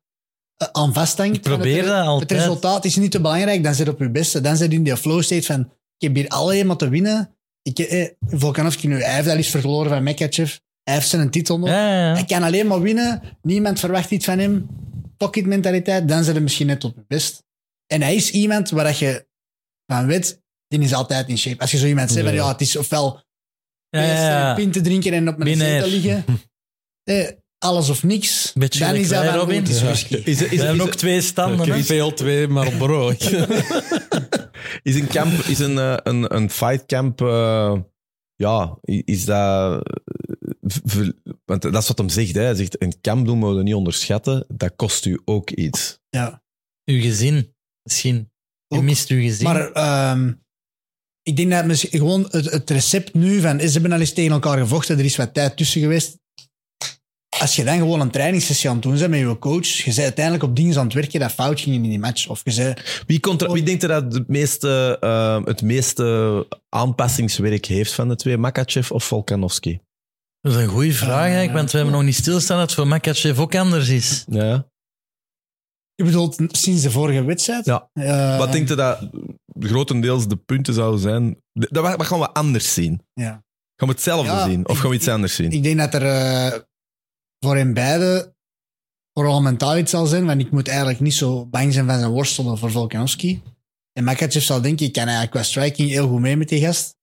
eh, 0.58 0.68
aan 0.72 0.94
vasthangt. 0.94 1.36
Ik 1.36 1.42
probeer 1.42 1.78
het, 1.78 1.86
dat 1.86 1.96
Het 1.98 2.06
altijd. 2.08 2.32
resultaat 2.32 2.86
is 2.86 2.96
niet 2.96 3.12
te 3.12 3.22
belangrijk, 3.22 3.64
dan 3.64 3.74
zit 3.76 3.86
je 3.86 3.92
op 3.92 4.00
je 4.00 4.10
beste. 4.12 4.42
Dan 4.42 4.58
zit 4.58 4.72
je 4.72 4.78
in 4.78 4.84
die 4.84 4.98
flow 4.98 5.22
state 5.22 5.44
van, 5.46 5.60
ik 5.98 6.08
heb 6.08 6.16
hier 6.16 6.28
alleen 6.28 6.68
maar 6.68 6.76
te 6.78 6.90
winnen. 6.90 7.36
Ik, 7.62 7.80
eh, 7.80 8.08
Volkanovski 8.28 8.88
nu, 8.88 9.02
hij 9.04 9.16
heeft 9.16 9.30
al 9.30 9.36
eens 9.36 9.48
verloren 9.50 9.90
van 9.92 10.04
Mekachev. 10.04 10.56
Hij 10.84 10.94
heeft 10.94 11.08
zijn 11.08 11.30
titel 11.30 11.60
nog. 11.60 11.70
Ja, 11.70 11.88
ja, 12.08 12.14
Hij 12.14 12.26
kan 12.26 12.44
alleen 12.44 12.68
maar 12.68 12.82
winnen. 12.82 13.22
Niemand 13.42 13.80
verwacht 13.80 14.12
iets 14.12 14.26
van 14.26 14.40
hem. 14.40 14.68
Pocket 15.22 15.46
mentaliteit. 15.46 16.08
Dan 16.08 16.24
zit 16.24 16.34
hij 16.34 16.42
misschien 16.44 16.68
net 16.68 16.84
op 16.84 16.96
je 16.96 17.04
best. 17.08 17.44
En 17.88 18.02
hij 18.02 18.16
is 18.16 18.32
iemand 18.32 18.70
waar 18.70 18.84
dat 18.84 18.98
je 18.98 19.28
van 19.86 20.06
weet, 20.06 20.42
die 20.68 20.80
is 20.80 20.94
altijd 20.94 21.28
in 21.30 21.38
shape. 21.38 21.60
Als 21.62 21.72
je 21.72 21.78
zo 21.78 21.86
iemand 21.86 22.12
zegt 22.12 22.26
van 22.26 22.36
Ja. 22.36 22.48
het 22.48 22.62
is 22.62 22.76
ofwel 22.76 23.22
Ja, 23.90 24.02
ja, 24.02 24.14
ja. 24.14 24.50
een 24.50 24.56
pint 24.56 24.74
te 24.74 24.82
drinken 24.82 25.14
en 25.14 25.28
op 25.28 25.38
mijn 25.38 25.50
Binair. 25.52 25.84
zetel 25.84 25.90
liggen. 26.00 26.24
Eh, 27.04 27.28
alles 27.58 27.90
of 27.90 28.04
niks. 28.04 28.52
Beetje 28.54 28.80
dan 28.80 28.96
is 28.96 29.10
dat 29.10 29.26
van, 29.26 29.36
Robin. 29.36 29.60
het 29.62 29.70
is. 29.70 29.82
Is, 29.82 30.08
is, 30.08 30.40
We 30.40 30.46
is, 30.46 30.58
hebben 30.62 30.76
is, 30.76 30.82
ook 30.82 30.96
twee 30.96 31.22
standen. 31.22 31.84
Veel 31.84 32.14
twee, 32.14 32.48
maar 32.48 32.68
op 32.68 32.78
brood. 32.78 33.22
is 34.84 34.96
een 34.96 35.08
camp, 35.08 35.32
is 35.34 35.60
een, 35.60 35.78
eh, 35.78 35.98
een, 36.04 36.36
een 36.36 36.50
fight 36.50 36.86
camp, 36.86 37.22
eh, 37.22 37.76
ja, 38.36 38.78
is 39.06 39.26
dat... 39.26 39.82
Want 41.46 41.62
dat 41.62 41.76
is 41.82 41.88
wat 41.88 41.98
hem 41.98 42.10
zegt, 42.10 42.36
hè. 42.36 42.42
Hij 42.42 42.56
zegt, 42.56 42.82
een 42.82 43.02
camp 43.02 43.26
doen 43.26 43.56
we 43.56 43.64
niet 43.64 43.74
onderschatten, 43.74 44.46
dat 44.48 44.76
kost 44.76 45.06
u 45.06 45.22
ook 45.26 45.50
iets. 45.50 46.00
Ja. 46.10 46.44
Uw 46.86 47.02
gezin, 47.02 47.56
misschien. 47.84 48.32
Je 48.68 48.78
Ook. 48.78 48.84
mist 48.84 49.10
uw 49.10 49.22
gezin. 49.22 49.44
Maar 49.44 49.72
ehm, 49.72 50.34
ik 51.24 51.36
denk 51.36 51.52
dat 51.52 51.66
misschien 51.66 52.00
gewoon 52.00 52.28
het, 52.30 52.52
het 52.52 52.70
recept 52.70 53.14
nu 53.14 53.40
van, 53.42 53.60
ze 53.60 53.72
hebben 53.72 53.92
al 53.92 54.00
eens 54.00 54.14
tegen 54.14 54.32
elkaar 54.32 54.58
gevochten, 54.58 54.98
er 54.98 55.06
is 55.06 55.16
wat 55.16 55.34
tijd 55.34 55.58
tussen 55.58 55.82
geweest. 55.82 56.20
Als 57.40 57.56
je 57.56 57.64
dan 57.64 57.78
gewoon 57.78 58.00
een 58.02 58.12
trainingssessie 58.12 58.70
aan 58.70 58.76
het 58.76 58.84
doen 58.84 58.98
bent 58.98 59.10
met 59.10 59.20
je 59.20 59.38
coach, 59.40 59.68
je 59.68 59.84
bent 59.84 60.00
uiteindelijk 60.00 60.44
op 60.44 60.56
dingen 60.56 60.78
aan 60.78 60.84
het 60.86 60.94
werken 60.94 61.20
dat 61.20 61.32
fout 61.32 61.60
ging 61.60 61.76
in 61.76 61.82
die 61.82 62.00
match. 62.00 62.28
Of 62.28 62.42
je 62.44 62.52
zei, 62.52 62.74
Wie, 63.08 63.20
contra- 63.20 63.52
wie 63.52 63.64
denkt 63.64 63.84
er 63.84 63.90
dat 63.90 64.14
het 64.14 64.28
meeste, 64.28 64.98
eh, 65.00 65.46
het 65.46 65.62
meeste 65.62 66.48
aanpassingswerk 66.70 67.66
heeft 67.66 67.94
van 67.94 68.08
de 68.08 68.16
twee, 68.16 68.38
Makachev 68.38 68.92
of 68.92 69.04
Volkanovski? 69.04 69.80
Dat 70.42 70.52
is 70.54 70.58
een 70.62 70.68
goede 70.68 70.94
vraag, 70.94 71.20
eigenlijk, 71.22 71.54
want 71.54 71.72
we 71.72 71.78
hebben 71.78 71.96
nog 71.96 72.04
niet 72.06 72.16
stilstaan 72.16 72.58
dat 72.58 72.66
het 72.66 72.76
voor 72.76 72.88
Makachev 72.88 73.40
ook 73.40 73.56
anders 73.56 73.90
is. 73.90 74.26
Ja. 74.30 74.70
je 75.96 76.04
bedoelt 76.04 76.38
sinds 76.48 76.82
de 76.82 76.92
vorige 76.92 77.24
wedstrijd? 77.24 77.66
Ja. 77.66 77.90
Eh, 77.94 78.38
Wat 78.38 78.52
denkt 78.52 78.70
je 78.70 78.76
dat 78.76 79.10
grotendeels 79.60 80.28
de 80.28 80.36
punten 80.36 80.74
zouden 80.74 81.00
zijn? 81.00 81.38
Dat- 81.54 81.96
Wat 81.98 82.06
gaan 82.06 82.20
we 82.20 82.30
anders 82.34 82.74
zien? 82.74 83.02
Ja. 83.14 83.44
Gaan 83.76 83.88
we 83.90 83.94
hetzelfde 83.96 84.32
Ja, 84.32 84.46
zien? 84.48 84.68
Of 84.68 84.76
ik- 84.76 84.82
gaan 84.82 84.90
we 84.90 84.96
iets 84.96 85.08
anders 85.08 85.36
zien? 85.36 85.52
Ik 85.52 85.64
denk 85.64 85.78
dat 85.78 85.94
er 85.94 86.06
eh, 86.06 86.60
voor 87.46 87.56
hen 87.56 87.74
beiden 87.74 88.36
vooral 89.14 89.42
mentaal 89.42 89.78
iets 89.78 89.92
zal 89.92 90.06
zijn, 90.06 90.26
want 90.26 90.42
ik 90.42 90.52
moet 90.52 90.68
eigenlijk 90.68 91.00
niet 91.00 91.14
zo 91.14 91.46
bang 91.46 91.74
zijn 91.74 91.86
van 91.88 92.00
zijn 92.00 92.12
worstelen 92.12 92.58
voor 92.58 92.72
Volkanovski. 92.72 93.42
En 93.94 94.04
Makachev 94.04 94.44
zal 94.44 94.62
denken, 94.62 94.86
ik 94.86 94.92
kan 94.94 95.04
eigenlijk 95.04 95.32
qua 95.32 95.44
striking 95.44 95.90
heel 95.90 96.08
goed 96.08 96.20
mee 96.20 96.38
met 96.38 96.50
die 96.50 96.62
gast. 96.66 96.96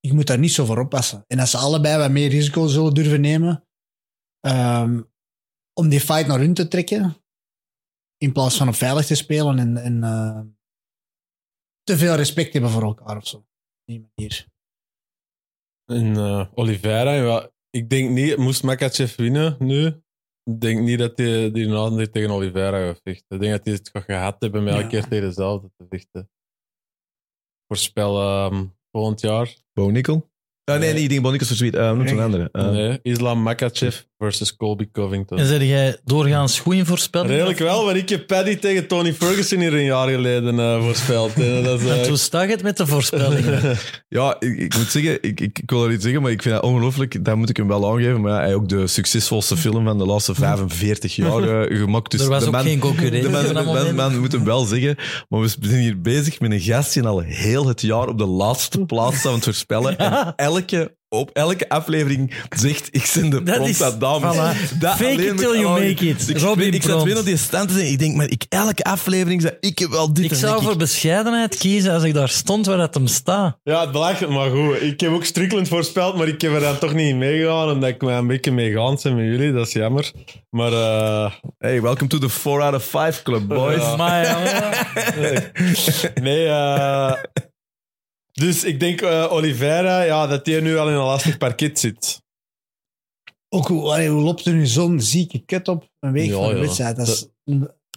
Ik 0.00 0.12
moet 0.12 0.26
daar 0.26 0.38
niet 0.38 0.52
zo 0.52 0.64
voor 0.64 0.78
oppassen. 0.78 1.24
En 1.26 1.38
als 1.38 1.50
ze 1.50 1.56
allebei 1.56 1.98
wat 1.98 2.10
meer 2.10 2.28
risico 2.28 2.66
zullen 2.66 2.94
durven 2.94 3.20
nemen, 3.20 3.68
ehm, 4.40 5.02
om 5.72 5.88
die 5.88 6.00
fight 6.00 6.26
naar 6.26 6.38
hun 6.38 6.54
te 6.54 6.68
trekken, 6.68 7.16
in 8.16 8.32
plaats 8.32 8.56
van 8.56 8.68
op 8.68 8.74
veilig 8.74 9.06
te 9.06 9.14
spelen 9.14 9.58
en, 9.58 9.76
en 9.76 10.02
eh, 10.04 10.40
te 11.82 11.96
veel 11.96 12.14
respect 12.14 12.52
hebben 12.52 12.70
voor 12.70 12.82
elkaar 12.82 13.16
of 13.16 13.26
zo. 13.26 13.36
Op 13.36 13.46
die 13.84 14.10
manier. 14.14 14.46
En 15.84 16.16
eh, 16.16 16.46
Oliveira, 16.54 17.14
ja, 17.14 17.50
ik 17.70 17.90
denk 17.90 18.10
niet, 18.10 18.36
moest 18.36 18.62
Makachev 18.62 19.16
winnen 19.16 19.56
nu, 19.58 19.86
ik 20.42 20.60
denk 20.60 20.80
niet 20.80 20.98
dat 20.98 21.18
hij 21.18 21.50
die 21.50 21.66
na 21.68 22.06
tegen 22.10 22.30
Oliveira 22.30 22.86
gaat 22.86 23.00
vechten. 23.02 23.36
Ik 23.36 23.40
denk 23.42 23.52
dat 23.56 23.64
hij 23.64 23.74
het 23.74 24.04
gehad 24.04 24.40
hebben 24.42 24.64
met 24.64 24.72
elke 24.74 24.84
Ja. 24.84 24.88
keer 24.90 25.08
tegen 25.08 25.28
dezelfde 25.28 25.70
te 25.76 25.86
vechten. 25.88 26.30
Voorspel 27.66 28.20
ehm, 28.20 28.66
volgend 28.92 29.20
jaar. 29.20 29.54
Bo 29.72 29.90
Nickel? 29.90 30.30
Ah, 30.64 30.78
nee, 30.78 30.92
Nee. 30.92 31.08
denk 31.08 31.22
Bo 31.22 31.30
Nickel 31.30 31.46
is 31.50 31.58
versweet. 31.58 31.74
Uh, 31.74 31.88
noem 31.90 32.00
het 32.00 32.10
een 32.10 32.20
andere. 32.20 32.48
Eh, 32.52 32.70
nee, 32.70 32.98
Islam 33.02 33.42
Makachev 33.42 34.00
versus 34.20 34.56
Colby 34.56 34.88
Covington. 34.92 35.38
En 35.38 35.46
zeg 35.46 35.62
jij 35.62 35.98
doorgaans 36.04 36.58
goed 36.60 36.74
in 36.74 36.86
voorspellingen? 36.86 37.34
Redelijk 37.34 37.58
wel, 37.58 37.84
maar 37.84 37.96
ik 37.96 38.08
heb 38.08 38.26
Paddy 38.26 38.56
tegen 38.56 38.86
Tony 38.86 39.14
Ferguson 39.14 39.60
hier 39.60 39.74
een 39.74 39.84
jaar 39.84 40.08
geleden 40.08 40.58
eh, 40.58 40.82
voorspeld. 40.82 41.34
En 41.34 41.62
dat 41.62 41.80
is, 41.80 41.88
eh, 42.00 42.06
hoe 42.06 42.16
staat 42.16 42.48
het 42.48 42.62
met 42.62 42.76
de 42.76 42.86
voorspellingen? 42.86 43.60
Ja, 44.08 44.36
ik, 44.38 44.58
ik 44.58 44.76
moet 44.76 44.86
zeggen, 44.86 45.22
ik, 45.22 45.40
ik, 45.40 45.58
ik 45.58 45.70
wil 45.70 45.84
er 45.84 45.92
iets 45.92 46.02
zeggen, 46.02 46.22
maar 46.22 46.30
ik 46.30 46.42
vind 46.42 46.54
dat 46.54 46.64
ongelooflijk. 46.64 47.24
Dat 47.24 47.36
moet 47.36 47.48
ik 47.48 47.56
hem 47.56 47.68
wel 47.68 47.92
aangeven. 47.92 48.20
Maar 48.20 48.30
ja, 48.30 48.36
hij 48.36 48.46
heeft 48.46 48.56
ook 48.56 48.68
de 48.68 48.86
succesvolste 48.86 49.56
film 49.56 49.84
van 49.84 49.98
de 49.98 50.06
laatste 50.06 50.34
45 50.34 51.16
jaar 51.16 51.42
gemaakt. 51.82 52.10
Dus 52.10 52.20
er 52.20 52.28
was 52.28 52.40
de 52.40 52.46
ook 52.46 52.52
man, 52.52 52.62
geen 52.62 52.78
concurrentie. 52.78 53.22
De 53.22 53.28
man, 53.28 53.52
man, 53.52 53.64
moment. 53.64 53.96
man 53.96 54.18
moet 54.18 54.32
hem 54.32 54.44
wel 54.44 54.64
zeggen. 54.64 54.96
Maar 55.28 55.40
we 55.40 55.48
zijn 55.60 55.80
hier 55.80 56.00
bezig 56.00 56.40
met 56.40 56.50
een 56.50 56.60
gast 56.60 56.92
die 56.92 57.02
al 57.02 57.20
heel 57.20 57.66
het 57.66 57.80
jaar 57.80 58.08
op 58.08 58.18
de 58.18 58.26
laatste 58.26 58.84
plaats 58.86 59.26
aan 59.26 59.34
het 59.34 59.44
voorspellen. 59.44 59.98
En 59.98 60.32
elke, 60.36 60.94
op 61.12 61.30
elke 61.32 61.68
aflevering 61.68 62.34
zegt, 62.56 62.88
ik 62.90 63.10
ben 63.14 63.30
de 63.30 63.42
Dat 63.42 63.68
is- 63.68 63.76
Pronta 63.76 63.96
dames. 63.98 64.36
voilà. 64.36 64.78
Dat 64.78 64.90
Fake 64.90 65.04
alleen 65.04 65.20
it 65.32 65.38
till 65.38 65.60
you 65.60 65.80
make 65.80 66.08
it. 66.08 66.28
Ik, 66.28 66.38
Robin 66.38 66.72
ik, 66.72 66.82
zat 66.82 67.02
weer 67.02 67.18
op 67.18 67.24
die 67.24 67.36
stand 67.36 67.68
te 67.68 67.74
zeggen. 67.74 67.92
Ik 67.92 67.98
denk, 67.98 68.14
maar 68.16 68.28
ik, 68.30 68.44
elke 68.48 68.82
aflevering 68.82 69.42
zeg 69.42 69.52
ik 69.60 69.78
heb 69.78 69.90
wel 69.90 70.12
dit. 70.12 70.24
Ik 70.24 70.30
en 70.30 70.36
zou 70.36 70.62
voor 70.62 70.72
ik, 70.72 70.78
bescheidenheid 70.78 71.56
kiezen 71.56 71.92
als 71.92 72.02
ik 72.02 72.14
daar 72.14 72.28
stond 72.28 72.66
waar 72.66 72.76
dat 72.76 72.94
hem 72.94 73.06
staat. 73.06 73.58
Ja, 73.62 73.80
het 73.80 73.92
belachelijk, 73.92 74.32
maar 74.32 74.50
goed. 74.50 74.82
Ik 74.82 75.00
heb 75.00 75.10
ook 75.12 75.24
Strickland 75.24 75.68
voorspeld, 75.68 76.16
maar 76.16 76.28
ik 76.28 76.40
heb 76.40 76.52
er 76.52 76.60
dan 76.60 76.78
toch 76.78 76.94
niet 76.94 77.08
in 77.08 77.18
meegegaan, 77.18 77.70
omdat 77.70 77.88
ik 77.88 78.02
mij 78.02 78.16
een 78.16 78.26
beetje 78.26 78.52
meegaan 78.52 78.98
ben 79.02 79.14
met 79.16 79.24
jullie. 79.24 79.52
Dat 79.52 79.66
is 79.66 79.72
jammer. 79.72 80.12
Maar 80.50 80.72
eh, 80.72 81.30
Hey, 81.58 81.82
welcome 81.82 82.08
to 82.10 82.18
the 82.18 82.28
4 82.28 82.60
out 82.60 82.74
of 82.74 82.84
5 82.84 83.22
club, 83.22 83.48
boys. 83.48 83.76
Ja. 83.82 83.96
Maar 83.96 84.24
ja, 84.24 84.38
nee, 86.22 86.46
eh, 86.46 87.12
dus 88.32 88.64
ik 88.64 88.80
denk 88.80 89.00
eh, 89.00 89.32
Oliveira, 89.32 90.02
ja, 90.02 90.26
dat 90.26 90.46
hij 90.46 90.60
nu 90.60 90.76
al 90.76 90.88
in 90.88 90.94
een 90.94 91.00
lastig 91.00 91.38
parket 91.38 91.78
zit. 91.78 92.22
Ook 93.48 93.68
hoe, 93.68 93.82
allee, 93.92 94.08
hoe 94.08 94.22
loopt 94.22 94.44
er 94.44 94.52
nu 94.52 94.66
zo'n 94.66 95.00
zieke 95.00 95.38
kut 95.38 95.68
op 95.68 95.90
een 96.00 96.12
week 96.12 96.30
Ja, 96.30 96.36
een 96.36 96.54
ja. 96.54 96.60
wedstrijd? 96.60 96.96
Dat 96.96 97.08
is, 97.08 97.28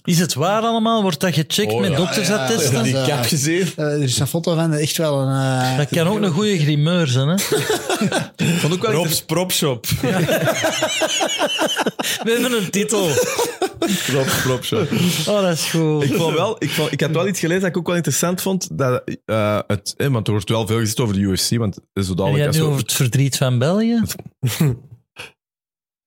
Is 0.03 0.19
het 0.19 0.33
waar 0.33 0.61
allemaal? 0.61 1.01
Wordt 1.01 1.19
dat 1.19 1.33
gecheckt 1.33 1.71
Oh, 1.71 1.79
met 1.81 1.89
ja. 1.89 1.95
doktersattesten? 1.97 2.85
Ja, 2.85 3.03
die 3.03 3.13
eh, 3.13 3.23
gezien? 3.23 3.67
eh, 3.75 3.85
er 3.85 4.01
is 4.01 4.19
een 4.19 4.27
foto 4.27 4.55
van, 4.55 4.73
echt 4.73 4.97
wel 4.97 5.19
een... 5.21 5.61
eh, 5.61 5.77
Dat 5.77 5.87
kan 5.89 6.07
ook 6.07 6.21
een 6.21 6.31
goede 6.31 6.59
grimeur 6.59 7.07
zijn, 7.07 7.27
hè? 7.27 7.37
Vond 8.59 8.73
ook 8.73 8.81
wel 8.81 8.91
Rob's 8.91 9.21
Propshop. 9.25 9.85
We 12.23 12.31
hebben 12.31 12.57
een 12.63 12.69
titel. 12.69 13.07
Rob 14.07 14.27
Propshop. 14.43 14.91
Oh, 15.27 15.41
dat 15.41 15.51
is 15.53 15.65
goed. 15.69 16.03
Ik, 16.03 16.13
vond 16.13 16.33
wel, 16.35 16.55
ik, 16.59 16.69
vond, 16.69 16.91
ik 16.91 17.01
had 17.01 17.11
wel 17.11 17.27
iets 17.27 17.39
gelezen 17.39 17.61
dat 17.61 17.69
ik 17.69 17.77
ook 17.77 17.87
wel 17.87 17.95
interessant 17.95 18.41
vond. 18.41 18.77
Dat, 18.77 19.03
eh, 19.25 19.59
het, 19.67 19.93
eh, 19.97 20.07
want 20.07 20.27
er 20.27 20.33
wordt 20.33 20.49
wel 20.49 20.67
veel 20.67 20.77
gezegd 20.79 20.99
over 20.99 21.13
de 21.15 21.19
UFC, 21.21 21.57
want 21.57 21.75
zo 21.75 21.81
En 21.93 22.05
dadelijk... 22.15 22.35
jij 22.37 22.47
als 22.47 22.55
nu 22.55 22.61
we- 22.61 22.67
over 22.67 22.81
het 22.81 22.93
verdriet 22.93 23.37
van 23.37 23.59
België? 23.59 24.01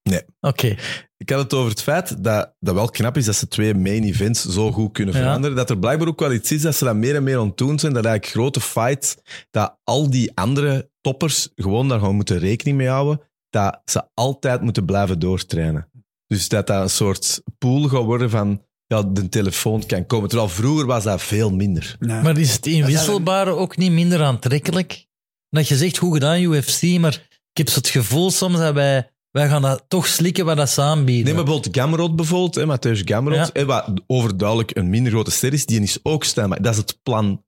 Nee. 0.09 0.21
Oké. 0.41 0.75
Ik 1.17 1.29
had 1.29 1.39
het 1.39 1.53
over 1.53 1.69
het 1.69 1.81
feit 1.81 2.23
dat, 2.23 2.53
dat 2.59 2.73
wel 2.75 2.89
knap 2.89 3.17
is 3.17 3.25
dat 3.25 3.35
ze 3.35 3.47
twee 3.47 3.73
main 3.73 4.03
events 4.03 4.45
zo 4.45 4.71
goed 4.71 4.91
kunnen 4.91 5.13
Ja. 5.15 5.19
veranderen. 5.21 5.55
Dat 5.55 5.69
er 5.69 5.79
blijkbaar 5.79 6.07
ook 6.07 6.19
wel 6.19 6.33
iets 6.33 6.51
is 6.51 6.61
dat 6.61 6.75
ze 6.75 6.83
dat 6.83 6.95
meer 6.95 7.15
en 7.15 7.23
meer 7.23 7.37
aan 7.39 7.47
het 7.47 7.57
doen 7.57 7.79
zijn. 7.79 7.93
Dat 7.93 8.05
eigenlijk 8.05 8.35
grote 8.35 8.61
fights, 8.61 9.15
dat 9.51 9.77
al 9.83 10.09
die 10.09 10.31
andere 10.35 10.89
toppers 11.01 11.49
gewoon 11.55 11.87
daar 11.87 11.99
gewoon 11.99 12.15
moeten 12.15 12.39
rekening 12.39 12.77
mee 12.77 12.87
houden. 12.87 13.21
Dat 13.49 13.81
ze 13.85 14.03
altijd 14.13 14.61
moeten 14.61 14.85
blijven 14.85 15.19
doortrainen. 15.19 15.89
Dus 16.27 16.49
dat 16.49 16.67
dat 16.67 16.81
een 16.81 16.89
soort 16.89 17.41
pool 17.57 17.83
gaat 17.87 18.03
worden 18.03 18.29
van 18.29 18.61
ja, 18.85 19.03
de 19.03 19.29
telefoon 19.29 19.85
kan 19.85 20.05
komen. 20.05 20.29
Terwijl 20.29 20.49
vroeger 20.49 20.85
was 20.85 21.03
dat 21.03 21.21
veel 21.21 21.51
minder. 21.51 21.95
ja. 21.99 22.21
Maar 22.21 22.37
is 22.37 22.53
het 22.53 22.65
inwisselbare 22.65 23.51
ook 23.51 23.77
niet 23.77 23.91
minder 23.91 24.23
aantrekkelijk? 24.23 25.05
Dat 25.49 25.67
je 25.67 25.75
zegt, 25.77 25.97
goed 25.97 26.13
gedaan, 26.13 26.41
UFC, 26.41 26.81
maar 26.99 27.13
ik 27.51 27.57
heb 27.57 27.69
zo 27.69 27.77
het 27.77 27.87
gevoel 27.89 28.31
soms 28.31 28.57
dat 28.57 28.73
wij, 28.73 29.09
wij 29.31 29.47
gaan 29.47 29.61
dat 29.61 29.83
toch 29.87 30.07
slikken 30.07 30.45
wat 30.45 30.57
dat 30.57 30.69
ze 30.69 30.81
aanbieden. 30.81 31.25
Nee, 31.25 31.33
maar 31.33 31.43
bijvoorbeeld 31.43 31.77
Gamrot 31.77 32.15
bijvoorbeeld, 32.15 32.55
hè, 32.55 32.65
Matthäus 32.65 32.99
Gamrot, 33.03 33.35
Ja. 33.37 33.49
hè, 33.53 33.65
wat 33.65 33.91
overduidelijk 34.07 34.71
een 34.77 34.89
minder 34.89 35.11
grote 35.11 35.31
ster 35.31 35.53
is, 35.53 35.65
die 35.65 35.81
is 35.81 35.97
ook 36.03 36.23
staan. 36.23 36.49
Maar 36.49 36.61
dat 36.61 36.71
is 36.71 36.77
het 36.77 36.99
plan 37.03 37.41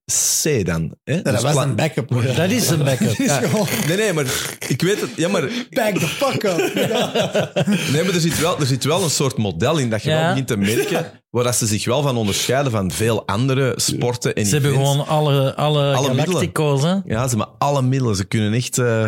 C 0.43 0.65
dan. 0.65 0.93
Hè? 1.03 1.13
Ja, 1.13 1.21
Dus 1.21 1.31
dat 1.33 1.41
was 1.41 1.51
plan- 1.51 1.69
een 1.69 1.75
backup. 1.75 2.09
hoor. 2.13 2.23
Dat 2.35 2.49
is 2.49 2.69
een 2.69 2.83
backup. 2.83 3.17
Dat 3.27 3.31
gewoon 3.43 3.67
Nee, 3.87 3.97
nee, 3.97 4.13
maar 4.13 4.25
ik 4.67 4.81
weet 4.81 5.01
het. 5.01 5.09
Ja, 5.15 5.27
maar, 5.29 5.41
back 5.69 5.93
the 5.97 6.07
fuck 6.07 6.43
up. 6.43 6.57
nee, 7.93 8.03
maar 8.03 8.13
er, 8.13 8.19
zit 8.21 8.39
wel, 8.39 8.59
er 8.59 8.65
zit 8.65 8.83
wel 8.83 9.03
een 9.03 9.09
soort 9.09 9.37
model 9.37 9.77
in 9.77 9.89
dat 9.89 10.03
je 10.03 10.09
Ja. 10.09 10.19
wel 10.19 10.27
begint 10.29 10.47
te 10.47 10.57
merken 10.57 11.11
waar 11.29 11.43
dat 11.43 11.55
ze 11.55 11.65
zich 11.65 11.85
wel 11.85 12.01
van 12.01 12.17
onderscheiden 12.17 12.71
van 12.71 12.91
veel 12.91 13.27
andere 13.27 13.73
sporten 13.75 14.35
en 14.35 14.45
Ze 14.45 14.53
hebben 14.53 14.71
gewoon 14.73 15.07
alle, 15.07 15.55
alle, 15.55 15.93
Alle 15.93 16.07
Galactico's. 16.15 16.81
Hè? 16.83 16.91
Ja, 17.05 17.27
ze 17.27 17.37
hebben 17.37 17.47
alle 17.57 17.81
middelen. 17.81 18.15
Ze 18.15 18.23
kunnen 18.25 18.53
echt... 18.53 18.77
eh, 18.77 19.05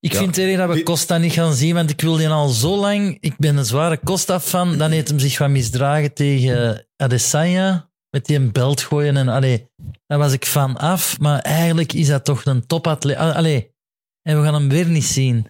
Ik 0.00 0.12
Ja. 0.12 0.18
vind 0.18 0.36
het 0.36 0.56
dat 0.56 0.68
we 0.74 0.82
Costa 0.82 1.18
niet 1.18 1.32
gaan 1.32 1.54
zien, 1.54 1.74
want 1.74 1.90
ik 1.90 2.00
wil 2.00 2.16
die 2.16 2.28
al 2.28 2.48
zo 2.48 2.76
lang. 2.76 3.16
Ik 3.20 3.36
ben 3.36 3.56
een 3.56 3.64
zware 3.64 4.00
Costa-fan. 4.04 4.78
Dan 4.78 4.90
heeft 4.90 5.08
hem 5.08 5.18
zich 5.18 5.38
wat 5.38 5.50
misdragen 5.50 6.14
tegen 6.14 6.86
Adesanya. 6.96 7.90
Met 8.10 8.26
die 8.26 8.36
een 8.36 8.52
belt 8.52 8.80
gooien. 8.80 9.16
En, 9.16 9.28
allee, 9.28 9.68
daar 10.06 10.18
was 10.18 10.32
ik 10.32 10.46
van 10.46 10.76
af. 10.76 11.18
Maar 11.18 11.38
eigenlijk 11.38 11.92
is 11.92 12.06
dat 12.06 12.24
toch 12.24 12.44
een 12.44 12.66
topatleet. 12.66 13.16
Al- 13.16 13.32
Allee, 13.32 13.74
en 14.22 14.38
we 14.38 14.44
gaan 14.44 14.54
hem 14.54 14.68
weer 14.68 14.86
niet 14.88 15.04
zien. 15.04 15.42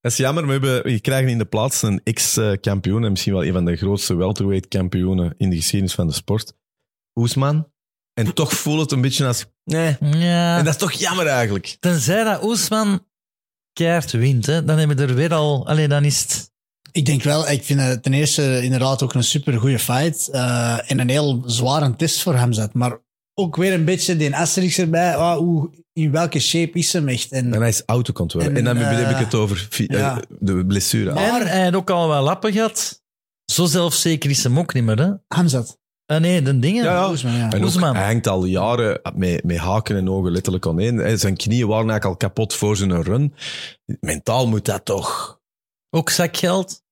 Dat 0.00 0.12
is 0.12 0.18
jammer, 0.18 0.46
we, 0.46 0.52
hebben, 0.52 0.82
we 0.82 1.00
krijgen 1.00 1.28
in 1.30 1.38
de 1.38 1.44
plaats 1.44 1.82
een 1.82 2.00
ex-kampioen 2.04 3.04
en 3.04 3.10
misschien 3.10 3.32
wel 3.32 3.44
een 3.44 3.52
van 3.52 3.64
de 3.64 3.76
grootste 3.76 4.14
welterweight-kampioenen 4.14 5.34
in 5.36 5.50
de 5.50 5.56
geschiedenis 5.56 5.94
van 5.94 6.06
de 6.06 6.12
sport. 6.12 6.52
Oesman. 7.14 7.72
En 8.14 8.34
toch 8.34 8.52
voelt 8.52 8.80
het 8.80 8.92
een 8.92 9.00
beetje 9.00 9.26
als... 9.26 9.46
Nee. 9.64 9.96
Ja, 10.00 10.58
En 10.58 10.64
dat 10.64 10.74
is 10.74 10.80
toch 10.80 10.92
jammer 10.92 11.26
eigenlijk. 11.26 11.76
tenzij 11.80 12.24
dat 12.24 12.42
Oesman 12.44 13.06
keihard 13.74 14.10
wint. 14.12 14.46
Hè, 14.46 14.64
dan 14.64 14.78
hebben 14.78 14.96
we 14.96 15.02
er 15.02 15.14
weer 15.14 15.34
al... 15.34 15.66
Allee, 15.66 15.88
dan 15.88 16.04
is 16.04 16.20
het... 16.20 16.52
Ik 16.92 17.06
denk 17.06 17.22
wel, 17.22 17.48
ik 17.50 17.62
vind 17.64 17.80
het 17.80 18.02
ten 18.02 18.12
eerste 18.12 18.62
inderdaad 18.62 19.02
ook 19.02 19.14
een 19.14 19.24
super 19.24 19.58
goede 19.58 19.78
fight. 19.78 20.28
eh, 20.28 20.90
en 20.90 20.98
een 21.00 21.08
heel 21.08 21.42
zware 21.46 21.96
test 21.96 22.22
voor 22.22 22.34
hem 22.34 22.52
zet. 22.52 22.72
Maar 22.74 22.98
ook 23.34 23.56
weer 23.56 23.72
een 23.72 23.84
beetje 23.84 24.16
die 24.16 24.36
asterisk 24.36 24.78
erbij. 24.78 25.16
ah, 25.16 25.36
hoe, 25.36 25.70
in 25.92 26.10
welke 26.10 26.38
shape 26.40 26.78
is 26.78 26.92
hem 26.92 27.08
echt? 27.08 27.32
En, 27.32 27.54
En 27.54 27.60
hij 27.60 27.68
is 27.68 27.82
autocontrole. 27.86 28.44
En, 28.44 28.56
En, 28.56 28.64
dan 28.64 28.76
eh, 28.76 28.96
heb 28.98 29.10
ik 29.10 29.16
het 29.24 29.34
over 29.34 29.68
eh, 29.70 29.86
ja. 29.86 30.22
de 30.38 30.66
blessure. 30.66 31.14
Maar- 31.14 31.40
En 31.40 31.46
hij 31.46 31.64
had 31.64 31.74
ook 31.74 31.90
al 31.90 32.08
wat 32.08 32.22
lappen 32.22 32.52
gehad. 32.52 33.02
Zo 33.52 33.64
zelfzeker 33.64 34.30
is 34.30 34.42
hem 34.42 34.58
ook 34.58 34.74
niet 34.74 34.84
meer. 34.84 34.98
Hè? 34.98 35.10
Hamzat. 35.28 35.78
Ah, 36.06 36.20
nee, 36.20 36.42
de 36.42 36.58
dingen. 36.58 36.84
Ja, 36.84 36.92
ja. 36.92 37.10
Oesman, 37.10 37.32
ja. 37.32 37.50
En 37.50 37.64
ook, 37.64 37.94
hij 37.94 38.04
hangt 38.04 38.26
al 38.26 38.44
jaren 38.44 39.00
met, 39.14 39.44
met 39.44 39.56
haken 39.56 39.96
en 39.96 40.10
ogen 40.10 40.32
letterlijk 40.32 40.66
aan 40.66 40.78
één. 40.80 41.18
Zijn 41.18 41.36
knieën 41.36 41.66
waren 41.66 41.90
eigenlijk 41.90 42.04
al 42.04 42.28
kapot 42.28 42.54
voor 42.54 42.76
zijn 42.76 43.02
run. 43.02 43.34
Mentaal 44.00 44.46
moet 44.48 44.64
dat 44.64 44.84
toch... 44.84 45.40
Ook 45.90 46.10
zakgeld. 46.10 46.82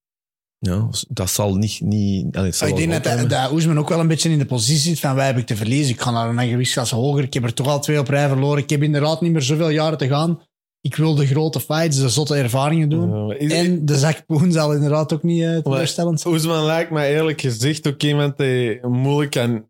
Ja, 0.59 0.89
dat 1.09 1.31
zal 1.31 1.55
niet... 1.55 1.81
niet 1.81 2.37
allee, 2.37 2.53
zal 2.53 2.69
ik 2.69 2.77
denk 2.77 3.05
dat, 3.05 3.31
dat 3.31 3.53
Oesman 3.53 3.79
ook 3.79 3.89
wel 3.89 4.01
een 4.01 4.09
beetje 4.09 4.31
in 4.31 4.39
de 4.39 4.47
positie 4.47 4.91
zit 4.91 5.01
van 5.01 5.15
wij 5.15 5.27
heb 5.27 5.39
ik 5.39 5.47
te 5.47 5.57
verliezen. 5.57 5.95
Ik 5.95 6.01
ga 6.01 6.11
naar 6.11 6.29
een 6.29 6.49
gewichtsklasse 6.49 6.95
hoger. 6.95 7.25
Ik 7.25 7.35
heb 7.35 7.45
er 7.45 7.55
toch 7.55 7.67
al 7.67 7.81
twee 7.81 7.99
op 7.99 8.09
rij 8.09 8.29
verloren. 8.29 8.63
Ik 8.63 8.71
heb 8.71 8.83
inderdaad 8.83 9.21
niet 9.21 9.33
meer 9.33 9.43
zoveel 9.43 9.69
jaren 9.69 9.99
te 9.99 10.09
gaan. 10.09 10.41
Ik 10.85 10.97
wil 10.97 11.15
de 11.15 11.27
grote 11.27 11.61
fights, 11.61 11.97
de 12.01 12.09
zotte 12.09 12.35
ervaringen 12.35 12.89
doen. 12.89 13.27
Ja, 13.29 13.35
is- 13.35 13.53
En 13.53 13.87
de 13.87 13.99
Zak 13.99 14.27
Poen 14.27 14.53
zal 14.53 14.75
inderdaad 14.75 15.13
ook 15.13 15.23
niet 15.23 15.43
uh, 15.43 15.59
teleurstellend 15.59 16.21
zijn. 16.21 16.35
Oesman 16.35 16.65
lijkt 16.65 16.91
me 16.91 17.07
eerlijk 17.07 17.41
gezegd 17.41 17.87
ook 17.89 18.03
iemand 18.03 18.37
die 18.37 18.87
moeilijk 18.87 19.31
kan 19.31 19.69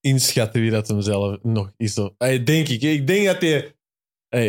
inschatten 0.00 0.60
wie 0.60 0.70
dat 0.70 0.88
hem 0.88 1.00
zelf 1.00 1.36
nog 1.42 1.72
is. 1.76 1.98
Of- 1.98 2.10
Ey, 2.18 2.42
denk 2.44 2.68
ik. 2.68 2.82
Ik 2.82 3.06
denk 3.06 3.26
dat 3.26 3.40
hij... 3.40 3.74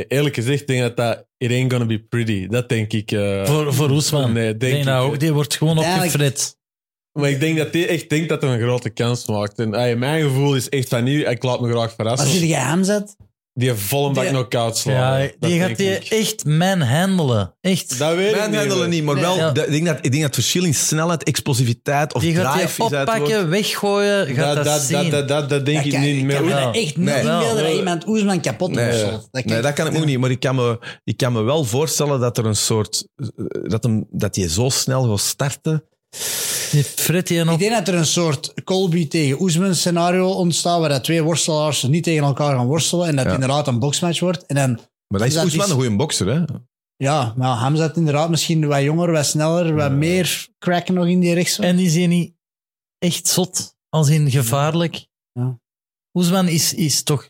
eerlijk 0.07 0.35
gezegd, 0.35 0.67
denk 0.67 0.81
dat 0.81 0.97
dat... 0.97 1.25
It 1.37 1.51
ain't 1.51 1.71
gonna 1.71 1.85
be 1.87 1.99
pretty. 1.99 2.47
Dat 2.47 2.69
denk 2.69 2.93
ik. 2.93 3.11
eh, 3.11 3.45
Voor, 3.45 3.73
voor 3.73 3.89
Oesman. 3.89 4.33
Nee, 4.33 4.49
Ik 4.53 4.59
denk 4.59 4.71
denk 4.71 4.77
ik. 4.85 4.89
nou 4.89 5.07
ook, 5.13 5.19
die 5.19 5.33
wordt 5.33 5.55
gewoon 5.57 5.77
opgefret. 5.77 6.57
Maar 7.19 7.29
ik 7.29 7.39
denk 7.39 7.57
dat 7.57 7.73
hij 7.73 7.87
echt 7.87 8.09
denkt 8.09 8.29
dat 8.29 8.41
hij 8.41 8.53
een 8.53 8.59
grote 8.61 8.89
kans 8.89 9.27
maakt. 9.27 9.59
En 9.59 9.99
mijn 9.99 10.23
gevoel 10.23 10.55
is 10.55 10.69
echt 10.69 10.87
van 10.89 11.03
nu, 11.03 11.25
ik 11.25 11.43
laat 11.43 11.61
me 11.61 11.69
graag 11.69 11.83
Als 11.83 11.93
verrassen. 11.95 12.47
je 12.47 12.55
Hamzat, 12.55 13.15
Die 13.59 13.73
volle 13.73 14.11
bak 14.13 14.23
Die- 14.23 14.31
knock-out 14.33 14.77
slaan. 14.77 15.21
Ja, 15.21 15.27
Dat 15.39 15.49
die 15.49 15.59
gaat 15.59 15.67
denk 15.67 15.77
die 15.77 15.89
ik. 15.89 16.07
echt 16.09 16.45
manhandelen. 16.45 17.55
Echt. 17.61 17.99
Dat 17.99 18.15
weet 18.15 18.29
ik 18.29 18.35
Mijn 18.35 18.55
handelen 18.55 18.89
niet. 18.89 18.89
niet, 18.89 19.03
maar 19.03 19.15
Nee, 19.15 19.23
wel... 19.23 19.35
ja. 19.37 19.51
de- 19.51 19.65
ik, 19.65 19.71
denk 19.71 19.85
dat, 19.85 19.95
ik 19.95 20.01
denk 20.01 20.13
dat 20.13 20.23
het 20.23 20.33
verschil 20.33 20.63
in 20.63 20.73
snelheid, 20.75 21.23
explosiviteit 21.23 22.13
of 22.13 22.21
Die 22.21 22.35
gaat 22.35 22.53
drive 22.53 22.75
die 22.75 22.85
is 22.85 22.93
uit 22.93 23.07
het 23.09 23.17
woord. 23.17 23.27
oppakken, 23.29 23.49
weggooien. 23.49 24.27
Gaat 24.27 24.55
Dat, 24.55 24.55
dat, 24.55 24.65
dat, 24.65 24.81
zien. 24.81 24.97
dat, 24.97 25.11
dat, 25.11 25.27
dat, 25.27 25.49
dat 25.49 25.65
denk 25.65 25.77
dat 25.77 25.85
ik 25.85 25.91
kan, 25.91 26.01
niet 26.01 26.17
ik 26.17 26.23
meer. 26.23 26.35
kan 26.35 26.45
me 26.45 26.51
dat 26.51 26.75
echt 26.75 26.97
niet 26.97 27.05
Nee. 27.05 27.17
inbeelden 27.21 27.63
dat 27.63 27.73
iemand 27.73 28.07
Oesman 28.07 28.41
kapot 28.41 28.71
Nee. 28.71 28.85
worstelt. 28.85 29.27
Dat 29.31 29.45
Nee, 29.45 29.61
dat 29.61 29.73
kan 29.73 29.87
ik 29.87 29.97
ook 29.97 30.05
niet. 30.05 30.19
Maar 30.19 30.31
ik 30.31 30.39
kan, 30.39 30.55
me, 30.55 30.79
ik 31.03 31.17
kan 31.17 31.33
me 31.33 31.41
wel 31.41 31.63
voorstellen 31.63 32.19
dat 32.19 32.37
er 32.37 32.45
een 32.45 32.55
soort... 32.55 33.07
eh, 33.15 33.27
Dat, 33.63 33.83
hem, 33.83 34.05
dat 34.11 34.35
hij 34.35 34.47
zo 34.49 34.69
snel 34.69 35.03
gaat 35.09 35.19
starten. 35.19 35.83
Die 36.71 36.83
fret 36.83 37.27
die 37.27 37.39
Ik 37.39 37.45
nog. 37.45 37.59
denk 37.59 37.71
dat 37.71 37.87
er 37.87 37.93
een 37.95 38.05
soort 38.05 38.63
Colby 38.63 39.07
tegen 39.07 39.41
Oesman 39.41 39.75
scenario 39.75 40.29
ontstaat, 40.31 40.79
waar 40.79 40.89
dat 40.89 41.03
twee 41.03 41.23
worstelaars 41.23 41.83
niet 41.83 42.03
tegen 42.03 42.23
elkaar 42.23 42.55
gaan 42.55 42.65
worstelen 42.67 43.07
en 43.07 43.15
dat 43.15 43.25
Ja. 43.25 43.31
het 43.31 43.41
inderdaad 43.41 43.67
een 43.67 43.79
boxmatch 43.79 44.19
wordt. 44.19 44.45
En 44.45 44.55
dan, 44.55 44.69
Maar 45.07 45.19
dat 45.19 45.27
is 45.27 45.43
Oesman 45.43 45.65
is- 45.65 45.71
een 45.71 45.77
goede 45.77 45.95
bokser, 45.95 46.27
hè? 46.27 46.43
ja, 46.95 47.33
maar 47.37 47.57
Hamzat 47.57 47.97
inderdaad 47.97 48.29
misschien 48.29 48.67
wat 48.67 48.81
jonger, 48.81 49.11
wat 49.11 49.25
sneller, 49.25 49.75
wat 49.75 49.91
meer 49.91 50.47
cracken 50.59 50.93
nog 50.93 51.07
in 51.07 51.19
die 51.19 51.33
rechts. 51.33 51.59
En 51.59 51.75
die 51.75 51.89
zijn 51.89 52.09
niet 52.09 52.33
echt 52.97 53.27
zot. 53.27 53.75
Als 53.89 54.09
in 54.09 54.31
gevaarlijk. 54.31 55.07
Ja. 55.31 55.59
Oesman 56.13 56.47
is, 56.47 56.73
is 56.73 57.03
toch 57.03 57.29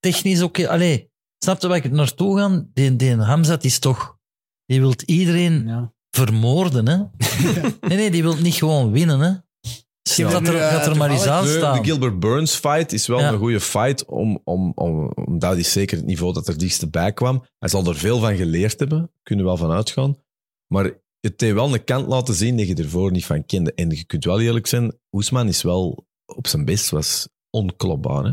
technisch 0.00 0.42
oké. 0.42 0.68
Allee, 0.68 1.10
snap 1.38 1.60
je 1.60 1.68
waar 1.68 1.76
ik 1.76 1.90
naartoe 1.90 2.38
ga? 2.38 2.64
Die, 2.74 2.96
die 2.96 3.14
Hamzat 3.16 3.64
is 3.64 3.78
toch... 3.78 4.18
Die 4.66 4.80
wil 4.80 4.94
iedereen 5.06 5.66
Ja. 5.66 5.92
Vermoorden, 6.14 6.88
hè? 6.88 6.96
Nee, 7.88 7.96
nee, 7.98 8.10
die 8.10 8.22
wil 8.22 8.36
niet 8.36 8.54
gewoon 8.54 8.92
winnen, 8.92 9.20
hè? 9.20 9.32
Gaat 10.02 10.46
er, 10.46 10.90
er 10.90 10.96
maar 10.96 11.10
eens 11.10 11.26
aan 11.26 11.44
De, 11.44 11.50
staan. 11.56 11.76
de 11.78 11.84
Gilbert 11.84 12.20
Burns 12.20 12.54
fight 12.54 12.92
is 12.92 13.06
wel 13.06 13.18
Ja. 13.18 13.32
een 13.32 13.38
goede 13.38 13.60
fight, 13.60 14.04
om, 14.04 14.40
om, 14.44 14.72
om, 14.74 15.10
omdat 15.14 15.52
hij 15.52 15.62
zeker 15.62 15.96
het 15.96 16.06
niveau 16.06 16.32
dat 16.32 16.48
er 16.48 16.58
dichtst 16.58 16.90
bij 16.90 17.12
kwam. 17.12 17.44
Hij 17.58 17.68
zal 17.68 17.86
er 17.86 17.96
veel 17.96 18.18
van 18.18 18.36
geleerd 18.36 18.78
hebben, 18.78 19.10
kunnen 19.22 19.44
we 19.44 19.50
wel 19.50 19.60
van 19.60 19.70
uitgaan. 19.70 20.16
Maar 20.66 20.84
het 21.20 21.40
heeft 21.40 21.54
wel 21.54 21.74
een 21.74 21.84
kant 21.84 22.06
laten 22.06 22.34
zien 22.34 22.56
die 22.56 22.66
je 22.66 22.74
ervoor 22.74 23.10
niet 23.10 23.26
van 23.26 23.46
kende. 23.46 23.74
En 23.74 23.90
je 23.90 24.04
kunt 24.04 24.24
wel 24.24 24.40
eerlijk 24.40 24.66
zijn, 24.66 24.92
Oesman 25.12 25.48
is 25.48 25.62
wel 25.62 26.06
op 26.26 26.46
zijn 26.46 26.64
best 26.64 26.90
was 26.90 27.28
onklopbaar. 27.50 28.24
Hè? 28.24 28.30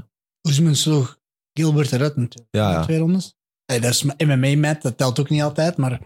Oesman 0.47 0.75
sloeg 0.75 1.17
Gilbert 1.53 1.91
eruit 1.91 2.15
natuurlijk. 2.15 2.49
Ja. 2.51 2.83
Twee 2.83 2.97
rondes. 2.97 3.33
Hey, 3.65 3.79
dat 3.79 3.91
is 3.91 4.03
MMA-mat, 4.03 4.81
dat 4.81 4.97
telt 4.97 5.19
ook 5.19 5.29
niet 5.29 5.41
altijd, 5.41 5.77
maar 5.77 6.01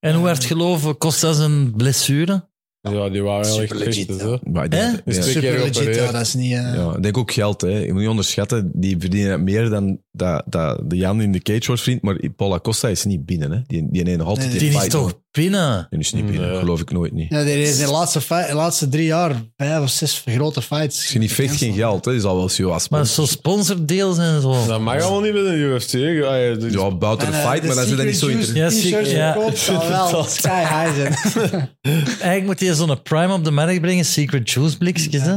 En 0.00 0.14
hoe 0.14 0.26
hard 0.26 0.44
geloven 0.44 0.98
kost 0.98 1.20
dat 1.20 1.38
een 1.38 1.72
blessure? 1.76 2.48
Ja, 2.82 3.08
die 3.08 3.22
waren 3.22 3.46
wel 3.50 3.60
echt 3.60 3.70
Super 3.70 3.76
legit, 3.86 4.06
ja. 4.20 4.28
hè. 4.28 4.36
Maar 4.52 4.74
ja. 4.74 5.00
Super 5.06 5.40
keer 5.40 5.58
legit. 5.58 5.94
Ja, 5.96 6.10
dat 6.12 6.20
is 6.20 6.34
niet... 6.34 6.52
eh, 6.52 6.74
Ja, 6.74 6.94
ik 6.96 7.02
denk 7.02 7.16
ook 7.18 7.32
geld. 7.32 7.60
Hè. 7.60 7.68
Je 7.78 7.90
moet 7.92 8.00
niet 8.00 8.08
onderschatten, 8.10 8.70
die 8.74 8.96
verdienen 8.98 9.44
meer 9.44 9.68
dan 9.70 10.00
dat, 10.12 10.42
dat 10.46 10.90
de 10.90 10.96
Jan 10.96 11.20
in 11.20 11.32
de 11.32 11.40
cage 11.40 11.66
wordt 11.66 11.82
vriend. 11.82 12.02
Maar 12.02 12.16
Paul 12.36 12.54
Acosta 12.54 12.88
is 12.88 13.04
niet 13.04 13.26
binnen. 13.26 13.50
Hè. 13.52 13.58
Die, 13.66 13.88
die 13.90 14.02
neemt 14.02 14.18
nog 14.18 14.26
altijd 14.28 14.48
Nee, 14.48 14.58
die 14.58 14.68
Die 14.68 14.76
is 14.78 14.84
fight. 14.84 14.96
toch 14.96 15.20
binnen. 15.32 15.86
En 15.90 15.98
is 15.98 16.12
niet 16.12 16.26
binnen, 16.26 16.48
Nee. 16.50 16.58
geloof 16.58 16.80
ik 16.80 16.90
nooit 16.90 17.12
niet. 17.12 17.30
Ja, 17.30 17.38
er 17.38 17.46
is 17.58 17.78
de 17.78 17.90
laatste, 17.90 18.20
fi- 18.20 18.46
de 18.48 18.54
laatste 18.54 18.88
drie 18.88 19.04
jaar 19.04 19.34
vijf 19.56 19.80
of 19.82 19.90
zes 19.90 20.22
grote 20.26 20.62
fights. 20.62 20.96
Als 21.00 21.12
je 21.12 21.18
niet 21.18 21.32
vecht, 21.32 21.56
geen 21.56 21.74
geld. 21.74 22.04
Hè. 22.04 22.14
Is 22.14 22.22
al 22.24 22.36
wel 22.36 22.48
als 22.72 22.88
Maar 22.88 23.06
zo 23.06 23.26
sponsordeals 23.26 24.18
en 24.18 24.40
zo. 24.40 24.66
Dat 24.66 24.80
mag 24.80 25.02
allemaal 25.02 25.20
niet 25.20 25.32
bij 25.32 25.42
de 25.42 25.48
UFC. 25.56 25.94
Ah, 25.94 26.00
ja, 26.00 26.54
dus- 26.54 26.72
Ja, 26.72 26.90
buiten 26.90 27.30
de 27.30 27.36
eh, 27.36 27.50
fight, 27.50 27.66
maar 27.66 27.74
dan 27.74 27.84
is 27.84 27.96
dat 27.96 28.06
niet 28.06 28.18
zo 28.18 28.26
Secret 28.28 28.46
interessant. 28.48 28.82
Ja, 28.84 28.88
t-shirts 28.90 29.10
ja. 29.10 29.32
verkoopt, 29.32 29.58
zal 29.68 29.88
wel 29.88 30.24
sky 30.24 30.60
high 30.60 30.94
zijn. 30.94 31.68
Eigenlijk 32.08 32.44
moet 32.44 32.60
je 32.60 32.74
zo'n 32.74 33.02
prime 33.02 33.32
op 33.32 33.44
de 33.44 33.50
markt 33.50 33.80
brengen, 33.80 34.04
secret 34.04 34.50
juice 34.50 34.78
blikjes. 34.78 35.22
hè? 35.22 35.36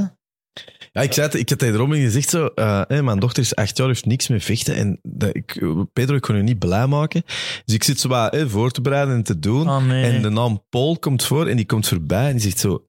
Ja, 0.93 1.01
ik 1.01 1.13
zei 1.13 1.25
het, 1.25 1.35
ik 1.35 1.49
had 1.49 1.59
tegen 1.59 1.75
Robin 1.75 2.01
gezegd 2.01 2.29
zo, 2.29 2.49
hé, 2.87 3.03
mijn 3.03 3.19
dochter 3.19 3.43
is 3.43 3.55
acht 3.55 3.77
jaar, 3.77 3.87
heeft 3.87 4.05
niks 4.05 4.27
met 4.27 4.43
vechten. 4.43 4.75
En 4.75 4.99
dat, 5.03 5.35
ik, 5.35 5.67
Pedro, 5.93 6.15
ik 6.15 6.21
kon 6.21 6.35
je 6.35 6.43
niet 6.43 6.59
blij 6.59 6.87
maken. 6.87 7.23
Dus 7.65 7.75
ik 7.75 7.83
zit 7.83 7.99
zo 7.99 8.07
wat 8.07 8.37
voor 8.47 8.71
te 8.71 8.81
bereiden 8.81 9.15
en 9.15 9.23
te 9.23 9.39
doen. 9.39 9.69
Oh 9.69 9.85
nee. 9.85 10.03
En 10.03 10.21
de 10.21 10.29
naam 10.29 10.63
Paul 10.69 10.97
komt 10.99 11.23
voor 11.23 11.47
en 11.47 11.55
die 11.55 11.65
komt 11.65 11.87
voorbij 11.87 12.25
en 12.25 12.31
die 12.31 12.41
zegt 12.41 12.59
zo... 12.59 12.87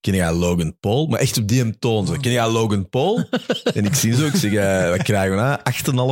Ken 0.00 0.14
jij 0.14 0.32
Logan 0.32 0.78
Paul? 0.80 1.06
Maar 1.06 1.20
echt 1.20 1.38
op 1.38 1.48
die 1.48 1.78
toon 1.78 2.06
zo. 2.06 2.16
Ken 2.20 2.32
jij 2.32 2.50
Logan 2.50 2.88
Paul? 2.88 3.28
en 3.74 3.84
ik 3.84 3.94
zie 3.94 4.14
zo, 4.14 4.26
ik 4.26 4.34
zeg, 4.34 4.52
eh, 4.52 4.88
wat 4.90 5.02
krijgen 5.02 5.36
we 5.36 5.42
nou? 5.42 5.58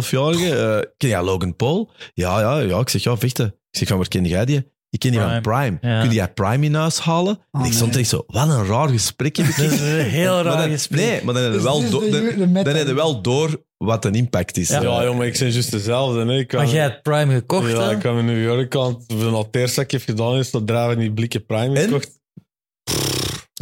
8,5-jarige. 0.05 0.57
eh 0.57 0.91
ken 0.97 1.09
jij 1.09 1.23
Logan 1.23 1.57
Paul? 1.57 1.91
Ja, 2.15 2.41
ja, 2.41 2.59
ja. 2.59 2.79
Ik 2.79 2.89
zeg, 2.89 3.03
ja, 3.03 3.17
vechten. 3.17 3.47
Ik 3.47 3.79
zeg, 3.79 3.89
van 3.89 3.97
waar 3.97 4.09
ken 4.09 4.25
jij 4.25 4.45
die? 4.45 4.73
Ik 4.91 4.99
ken 4.99 5.11
die 5.11 5.21
van 5.21 5.41
Prime. 5.41 5.79
Ja. 5.81 6.01
Kun 6.03 6.13
jij 6.13 6.33
Prime 6.33 6.65
in 6.67 6.75
huis 6.75 6.99
halen? 6.99 7.39
en 7.53 7.61
Oh, 7.61 7.67
ik 7.67 7.73
stond 7.73 7.91
nee. 7.91 8.01
echt 8.01 8.09
zo, 8.09 8.25
wat 8.27 8.49
een 8.49 8.67
raar 8.67 8.89
gesprek 8.89 9.37
heb 9.37 9.47
ik. 9.47 9.57
Dat 9.57 9.71
is 9.73 9.81
een 9.81 9.99
heel 10.01 10.43
raar 10.43 10.57
dan- 10.57 10.71
gesprek. 10.71 11.01
Nee, 11.01 11.25
maar 11.25 11.35
dan 11.35 11.43
heb 11.43 11.53
je 11.53 11.59
Dus 11.59 11.67
wel, 11.67 11.91
do- 11.91 12.01
de- 12.01 12.11
dan, 12.11 12.25
de 12.25 12.37
dan 12.39 12.53
meta. 12.53 12.71
heb 12.71 12.87
je 12.87 12.95
wel 12.95 13.21
door 13.23 13.63
wat 13.77 14.05
een 14.05 14.15
impact 14.15 14.57
is. 14.57 14.69
Ja. 14.69 14.81
Ja, 14.83 15.05
jongen, 15.05 15.27
ik 15.27 15.39
ben 15.39 15.51
juist 15.51 15.71
dezelfde. 15.71 16.25
Hè. 16.27 16.39
Ik 16.39 16.53
Maar 16.53 16.67
jij 16.69 16.83
hebt 16.83 17.03
prime 17.03 17.35
gekocht, 17.35 17.71
ja, 17.71 17.81
hè? 17.87 17.91
ik 17.93 17.99
kwam 17.99 18.19
in 18.19 18.25
New 18.25 18.43
York 18.43 18.77
aan. 18.77 19.07
Toen 19.07 19.33
al 19.35 19.43
het 19.43 19.57
eerste 19.57 19.75
dat 19.77 19.85
ik 19.85 19.91
heb 19.91 20.03
gedaan 20.03 20.37
is 20.37 20.51
dat 20.51 20.67
draven 20.67 20.99
die 20.99 21.13
blikken 21.13 21.47
Prime 21.47 21.79
En? 21.79 21.85
gekocht. 21.85 22.19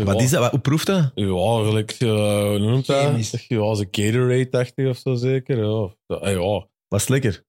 Wat 0.05 0.21
is 0.23 0.31
dat? 0.31 0.41
Wat, 0.41 0.51
hoe 0.51 0.61
proeft 0.61 0.87
dat? 0.87 1.11
Ja, 1.15 1.63
gelijk, 1.65 1.91
eh, 1.99 2.09
hoe 2.43 2.59
noemt 2.59 2.87
dat? 2.87 3.05
Chemisch. 3.05 3.45
Ja, 3.49 3.59
als 3.59 3.79
een 3.79 3.89
Gatorade-achtig 3.91 4.89
of 4.89 4.97
zo 4.97 5.15
zeker. 5.15 5.57
Ja, 5.65 5.89
ja, 6.07 6.29
ja. 6.29 6.67
Was 6.89 7.01
het 7.01 7.09
lekker? 7.09 7.45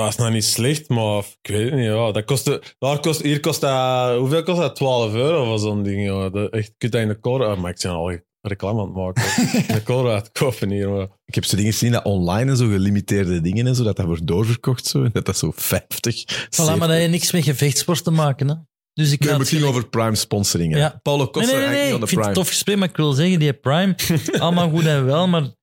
Dat 0.00 0.08
is 0.08 0.16
nou 0.16 0.32
niet 0.32 0.44
slecht, 0.44 0.88
maar 0.88 1.18
ik 1.42 1.50
weet 1.50 1.64
het 1.64 1.74
niet. 1.74 1.84
Ja. 1.84 2.12
Dat 2.12 2.24
kostte, 2.24 2.62
daar 2.78 3.00
kost, 3.00 3.22
hier 3.22 3.40
kost 3.40 3.60
dat, 3.60 4.18
hoeveel 4.18 4.42
kost 4.42 4.58
dat? 4.58 4.76
12 4.76 5.14
euro 5.14 5.44
voor 5.44 5.58
zo'n 5.58 5.82
ding. 5.82 6.04
Ja. 6.04 6.28
Dat, 6.28 6.50
echt, 6.52 6.66
je 6.66 6.74
kunt 6.78 6.92
dat 6.92 7.00
in 7.00 7.08
de 7.08 7.20
core, 7.20 7.46
ah, 7.46 7.60
maar 7.60 7.70
ik 7.70 7.78
ben 7.82 7.90
al 7.90 8.18
reclame 8.40 8.80
aan 8.80 8.86
het 8.86 8.94
maken. 8.94 9.22
in 9.68 9.74
de 9.74 9.82
core 9.82 10.12
uitkopen 10.12 10.70
hier. 10.70 10.90
Maar. 10.90 11.08
Ik 11.24 11.34
heb 11.34 11.44
zo 11.44 11.56
dingen 11.56 11.72
gezien 11.72 11.92
dat 11.92 12.04
online 12.04 12.50
en 12.50 12.56
zo 12.56 12.68
gelimiteerde 12.68 13.40
dingen 13.40 13.66
en 13.66 13.74
zo, 13.74 13.82
dat 13.82 13.96
dat 13.96 14.06
wordt 14.06 14.26
doorverkocht 14.26 14.86
zo. 14.86 15.04
En 15.04 15.10
dat 15.12 15.26
dat 15.26 15.36
zo 15.36 15.52
50. 15.54 16.24
Voilà, 16.24 16.56
maar 16.56 16.78
dat 16.78 16.90
heeft 16.90 17.10
niks 17.10 17.32
met 17.32 17.44
gevechtsport 17.44 18.04
te 18.04 18.10
maken, 18.10 18.48
hè? 18.48 18.54
Dus 18.92 19.12
ik 19.12 19.20
Nee, 19.20 19.34
het 19.34 19.48
ging 19.48 19.64
over 19.64 19.88
Prime 19.88 20.14
sponsoring. 20.14 20.72
hè. 20.72 20.78
Ja. 20.78 21.00
Paulo 21.02 21.22
Nee, 21.22 21.32
Costa 21.32 21.50
nee, 21.50 21.56
nee, 21.58 21.64
hangt 21.66 21.80
nee. 21.80 21.84
niet 21.92 21.94
aan 21.94 22.02
Ik 22.02 22.08
vind 22.08 22.24
het 22.24 22.34
tof 22.34 22.48
gesprek, 22.48 22.76
maar 22.76 22.88
ik 22.88 22.96
wil 22.96 23.12
zeggen, 23.12 23.38
die 23.38 23.52
Prime, 23.52 23.94
allemaal 24.38 24.70
goed 24.70 24.86
en 24.86 25.04
wel, 25.04 25.28
maar 25.28 25.42
het 25.42 25.56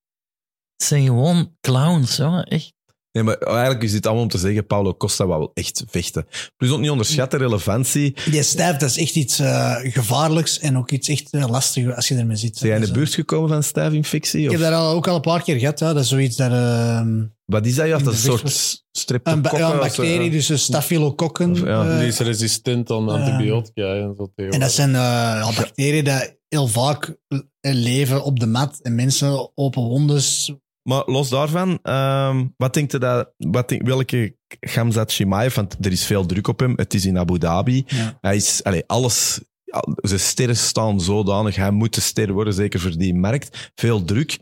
zijn 0.83 1.05
gewoon 1.05 1.55
clowns, 1.61 2.15
jongen. 2.15 2.43
Echt. 2.43 2.77
Nee, 3.11 3.23
maar 3.23 3.37
eigenlijk 3.37 3.83
is 3.83 3.91
dit 3.91 4.05
allemaal 4.05 4.23
om 4.23 4.29
te 4.29 4.37
zeggen, 4.37 4.65
Paulo 4.67 4.95
Costa 4.95 5.25
wou 5.27 5.39
wel 5.39 5.51
echt 5.53 5.83
vechten. 5.87 6.25
Plus 6.57 6.71
ook 6.71 6.79
niet 6.79 6.89
onderschatten 6.89 7.39
relevantie. 7.39 8.15
Die 8.31 8.43
stijf, 8.43 8.77
dat 8.77 8.89
is 8.89 8.97
echt 8.97 9.15
iets 9.15 9.39
eh, 9.39 9.75
gevaarlijks 9.83 10.59
en 10.59 10.77
ook 10.77 10.91
iets 10.91 11.07
echt 11.09 11.27
lastig 11.31 11.95
als 11.95 12.07
je 12.07 12.15
ermee 12.15 12.35
zit. 12.35 12.57
Zijn 12.57 12.71
jij 12.71 12.79
in 12.79 12.85
de 12.85 12.91
Dus, 12.91 12.95
eh, 12.97 13.03
buurt 13.03 13.13
gekomen 13.15 13.49
van 13.49 13.63
stijfinfectie? 13.63 14.39
Ik 14.41 14.45
Of? 14.45 14.51
heb 14.51 14.61
dat 14.61 14.73
al, 14.73 14.91
ook 14.93 15.07
al 15.07 15.15
een 15.15 15.21
paar 15.21 15.43
keer 15.43 15.59
gehad. 15.59 15.79
Ja. 15.79 15.93
Dat 15.93 16.03
is 16.03 16.09
zoiets 16.09 16.35
dat... 16.35 16.51
ehm, 16.51 17.23
Wat 17.45 17.65
is 17.65 17.75
dat? 17.75 17.87
Ja, 17.87 17.97
dat 17.97 18.13
is 18.13 18.23
een 18.25 18.31
soort 18.31 18.43
een, 18.43 18.79
streptokokken. 18.91 19.59
ja, 19.59 19.65
een 19.73 19.79
of 19.79 19.93
zo, 19.93 20.01
bacterie, 20.01 20.29
dus 20.31 20.49
een 20.49 20.59
staphylococcus. 20.59 21.61
Of, 21.61 21.67
ja, 21.67 21.97
die 21.99 22.07
is 22.07 22.17
resistent 22.19 22.91
aan 22.91 23.09
antibiotica 23.09 23.93
en 23.95 24.13
zo. 24.17 24.31
en 24.35 24.59
dat 24.59 24.71
zijn 24.71 24.89
eh, 24.89 25.01
ja, 25.01 25.51
bacteriën 25.55 26.03
die 26.03 26.37
heel 26.49 26.67
vaak 26.67 27.15
leven 27.61 28.23
op 28.23 28.39
de 28.39 28.47
mat 28.47 28.79
en 28.81 28.95
mensen 28.95 29.51
open 29.55 29.81
wondes. 29.81 30.53
Maar 30.83 31.03
los 31.05 31.29
daarvan, 31.29 31.79
ehm, 31.83 32.45
wat 32.57 32.73
denkt 32.73 32.93
u 32.93 32.97
dat, 32.97 33.31
wat 33.37 33.69
denk, 33.69 33.87
welke 33.87 34.35
Gamzat 34.59 35.11
Chimaev, 35.11 35.55
want 35.55 35.75
er 35.85 35.91
is 35.91 36.05
veel 36.05 36.25
druk 36.25 36.47
op 36.47 36.59
hem, 36.59 36.73
het 36.75 36.93
is 36.93 37.05
in 37.05 37.17
Abu 37.17 37.37
Dhabi. 37.37 37.83
Ja. 37.87 38.17
Hij 38.21 38.35
is, 38.35 38.63
allee, 38.63 38.83
alles, 38.87 39.39
al- 39.69 39.93
zijn 39.95 40.19
sterren 40.19 40.57
staan 40.57 41.01
zodanig, 41.01 41.55
hij 41.55 41.71
moet 41.71 41.95
de 41.95 42.01
ster 42.01 42.31
worden, 42.33 42.53
zeker 42.53 42.79
voor 42.79 42.91
die 42.97 43.15
markt. 43.15 43.71
Veel 43.75 44.03
druk. 44.03 44.37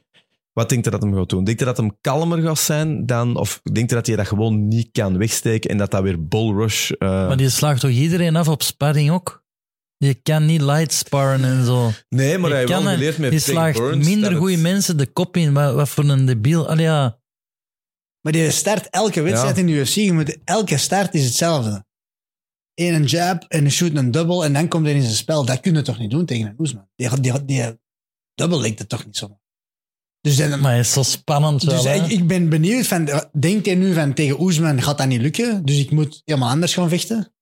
Wat 0.54 0.70
denkt 0.70 0.88
u 0.88 0.90
dat 0.90 1.02
hem 1.02 1.14
gaat 1.16 1.30
doen? 1.30 1.44
Denkt 1.44 1.62
u 1.62 1.66
dat 1.66 1.78
hem 1.78 1.98
kalmer 2.02 2.42
gaat 2.42 2.60
zijn 2.60 3.06
dan, 3.06 3.36
of 3.36 3.60
denkt 3.72 3.92
u 3.92 3.96
dat 3.96 4.08
hij 4.08 4.16
dat 4.16 4.28
gewoon 4.28 4.68
niet 4.68 4.90
kan 4.92 5.18
wegsteken 5.18 5.70
en 5.70 5.78
dat 5.78 5.92
dat 5.92 6.02
weer 6.04 6.28
bull 6.28 6.54
rush... 6.54 6.92
eh, 6.92 7.08
Maar 7.10 7.38
die 7.38 7.50
slaagt 7.50 7.80
toch 7.82 7.90
iedereen 7.92 8.36
af 8.36 8.48
op 8.48 8.64
sparring 8.64 9.12
ook? 9.12 9.46
Je 9.98 10.14
kan 10.14 10.46
niet 10.46 10.62
light 10.62 10.94
sparren 10.94 11.44
en 11.44 11.66
zo. 11.66 11.92
nee, 12.10 12.38
maar 12.38 12.50
Je 12.50 12.56
hij 12.56 12.66
heeft 12.66 12.82
wel 12.84 12.92
geleerd 12.92 13.18
met 13.18 13.32
Je 13.32 13.40
slaagt 13.40 13.78
Burns 13.78 14.08
minder 14.08 14.36
goede 14.36 14.54
het- 14.54 14.62
mensen 14.62 14.98
de 14.98 15.06
kop 15.08 15.38
in. 15.38 15.54
Wat, 15.54 15.74
wat 15.74 15.90
voor 15.90 16.04
een 16.04 16.26
debiel. 16.26 16.68
Allee, 16.70 16.84
ja. 16.86 17.20
Maar 18.22 18.34
die 18.34 18.52
start 18.52 18.90
elke 18.90 19.22
wedstrijd 19.22 19.56
Ja. 19.56 19.62
in 19.62 19.68
de 19.68 19.74
UFC. 19.74 19.94
Je 19.96 20.14
moet, 20.14 20.38
elke 20.44 20.78
start 20.78 21.14
is 21.14 21.26
hetzelfde. 21.26 21.86
Eén 22.74 22.94
een 22.94 23.04
jab 23.06 23.44
en 23.48 23.66
een 23.66 23.72
shoot 23.72 23.96
een 23.96 24.12
double 24.12 24.44
en 24.46 24.54
dan 24.54 24.68
komt 24.68 24.86
hij 24.86 24.96
in 24.96 25.02
zijn 25.02 25.16
spel. 25.16 25.46
Dat 25.46 25.60
kun 25.60 25.74
je 25.76 25.82
toch 25.82 26.00
niet 26.00 26.12
doen 26.12 26.26
tegen 26.26 26.48
een 26.48 26.56
Oesman? 26.58 26.88
Die, 26.96 27.20
die, 27.22 27.46
die 27.46 27.80
double 28.36 28.60
lijkt 28.60 28.80
het 28.80 28.90
toch 28.90 29.06
niet 29.06 29.18
zo. 29.18 29.40
Dus, 30.22 30.36
dan, 30.38 30.60
Maar 30.60 30.76
het 30.76 30.86
is 30.86 30.92
zo 30.92 31.04
spannend 31.04 31.64
wel, 31.64 31.84
dus 31.84 31.96
ik, 32.02 32.08
ik 32.08 32.28
ben 32.28 32.50
benieuwd 32.50 32.88
van, 32.88 33.10
denkt 33.40 33.66
hij 33.66 33.76
nu 33.76 33.94
van 33.94 34.14
tegen 34.14 34.42
Oesman 34.42 34.82
gaat 34.82 34.98
dat 34.98 35.08
niet 35.08 35.22
lukken? 35.22 35.66
Dus 35.66 35.80
ik 35.80 35.92
moet 35.92 36.22
helemaal 36.26 36.50
anders 36.50 36.74
gaan 36.74 36.90
vechten? 36.90 37.34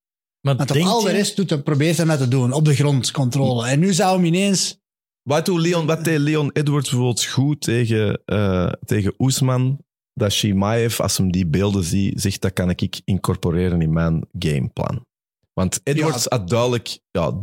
Maar 0.46 0.56
Want 0.56 0.70
op 0.70 0.76
denk 0.76 0.88
al 0.88 1.02
de 1.02 1.12
rest 1.12 1.36
doet 1.36 1.64
probeert 1.64 1.98
hij 1.98 2.06
dat 2.06 2.18
te 2.18 2.28
doen, 2.28 2.52
op 2.52 2.66
de 2.66 2.76
grond 2.76 3.12
controle. 3.12 3.68
En 3.68 3.80
nu 3.80 3.94
zou 3.94 4.16
hem 4.16 4.26
ineens... 4.26 4.80
Wat, 5.22 5.46
doet 5.46 5.60
Leon, 5.60 5.86
wat 5.86 6.04
deed 6.04 6.20
Leon 6.20 6.50
Edwards 6.54 6.90
bijvoorbeeld 6.90 7.26
goed 7.26 7.62
tegen, 7.62 8.22
eh 8.26 8.72
tegen 8.86 9.14
Oesman? 9.18 9.80
Dat 10.14 10.32
Shimaev, 10.32 11.00
als 11.00 11.18
hem 11.18 11.32
die 11.32 11.48
beelden 11.48 11.84
ziet, 11.84 12.22
zegt 12.22 12.42
dat 12.42 12.54
kan 12.54 12.70
ik 12.70 13.02
incorporeren 13.06 13.82
in 13.82 13.94
mijn 13.94 14.28
gameplan. 14.40 15.06
Want 15.54 15.80
Edwards 15.84 16.26
had 16.30 16.50
duidelijk, 16.50 17.00
ja, 17.12 17.34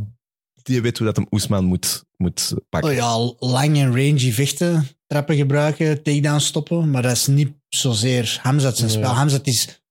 die 0.62 0.82
weet 0.82 0.98
hoe 0.98 1.06
dat 1.06 1.16
hem 1.16 1.26
Oesman 1.30 1.64
moet, 1.64 2.04
moet 2.16 2.54
pakken. 2.68 2.90
Oh 2.90 2.96
ja, 2.96 3.34
lang 3.48 3.76
en 3.76 3.90
rangy 3.90 4.32
vechten, 4.32 4.88
trappen 5.06 5.36
gebruiken, 5.36 6.02
takedown 6.02 6.40
stoppen. 6.40 6.90
Maar 6.90 7.02
dat 7.02 7.12
is 7.12 7.26
niet 7.26 7.52
zozeer 7.68 8.38
Hamzat 8.42 8.76
zijn 8.76 8.90
Nee. 8.90 8.98
spel. 8.98 9.12
Hamzat 9.12 9.46
is 9.46 9.82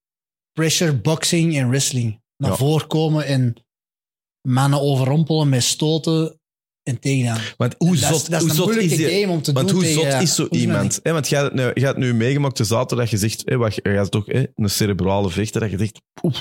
pressure, 0.53 0.95
boxing 0.95 1.57
en 1.57 1.69
wrestling. 1.69 2.19
Naar 2.41 2.51
Ja. 2.51 2.57
voren 2.57 2.87
komen 2.87 3.25
en 3.25 3.55
mannen 4.47 4.81
overrompelen 4.81 5.49
met 5.49 5.63
stoten 5.63 6.39
en 6.83 6.99
takedown. 6.99 7.41
Want 7.57 7.75
hoe 7.77 7.87
dat 7.87 7.97
is, 7.97 8.07
zot, 8.07 8.29
dat 8.29 8.33
is 8.33 8.39
hoe 8.39 8.49
een 8.49 8.55
zot 8.55 8.65
moeilijke 8.65 8.93
is 8.93 8.97
die, 8.97 9.21
game 9.21 9.33
om 9.33 9.41
te 9.41 9.51
Want 9.51 9.67
doen 9.67 9.75
hoe 9.75 9.85
tegen 9.85 10.11
zot 10.11 10.21
is 10.21 10.35
zo 10.35 10.47
iemand? 10.49 10.99
Hè? 11.03 11.11
Want 11.11 11.29
jij 11.29 11.41
hebt, 11.41 11.53
nu, 11.53 11.61
jij 11.61 11.87
hebt 11.87 11.97
nu 11.97 12.13
meegemaakt 12.13 12.57
de 12.57 12.63
zaterdag, 12.63 13.09
je 13.09 13.17
zegt, 13.17 13.41
hè, 13.45 13.57
wat, 13.57 13.75
je 13.75 13.81
gaat 13.83 14.11
toch 14.11 14.25
hè, 14.25 14.45
een 14.55 14.69
cerebrale 14.69 15.29
vechter, 15.29 15.61
dat 15.61 15.71
je 15.71 15.77
zegt, 15.77 16.01
poef, 16.21 16.37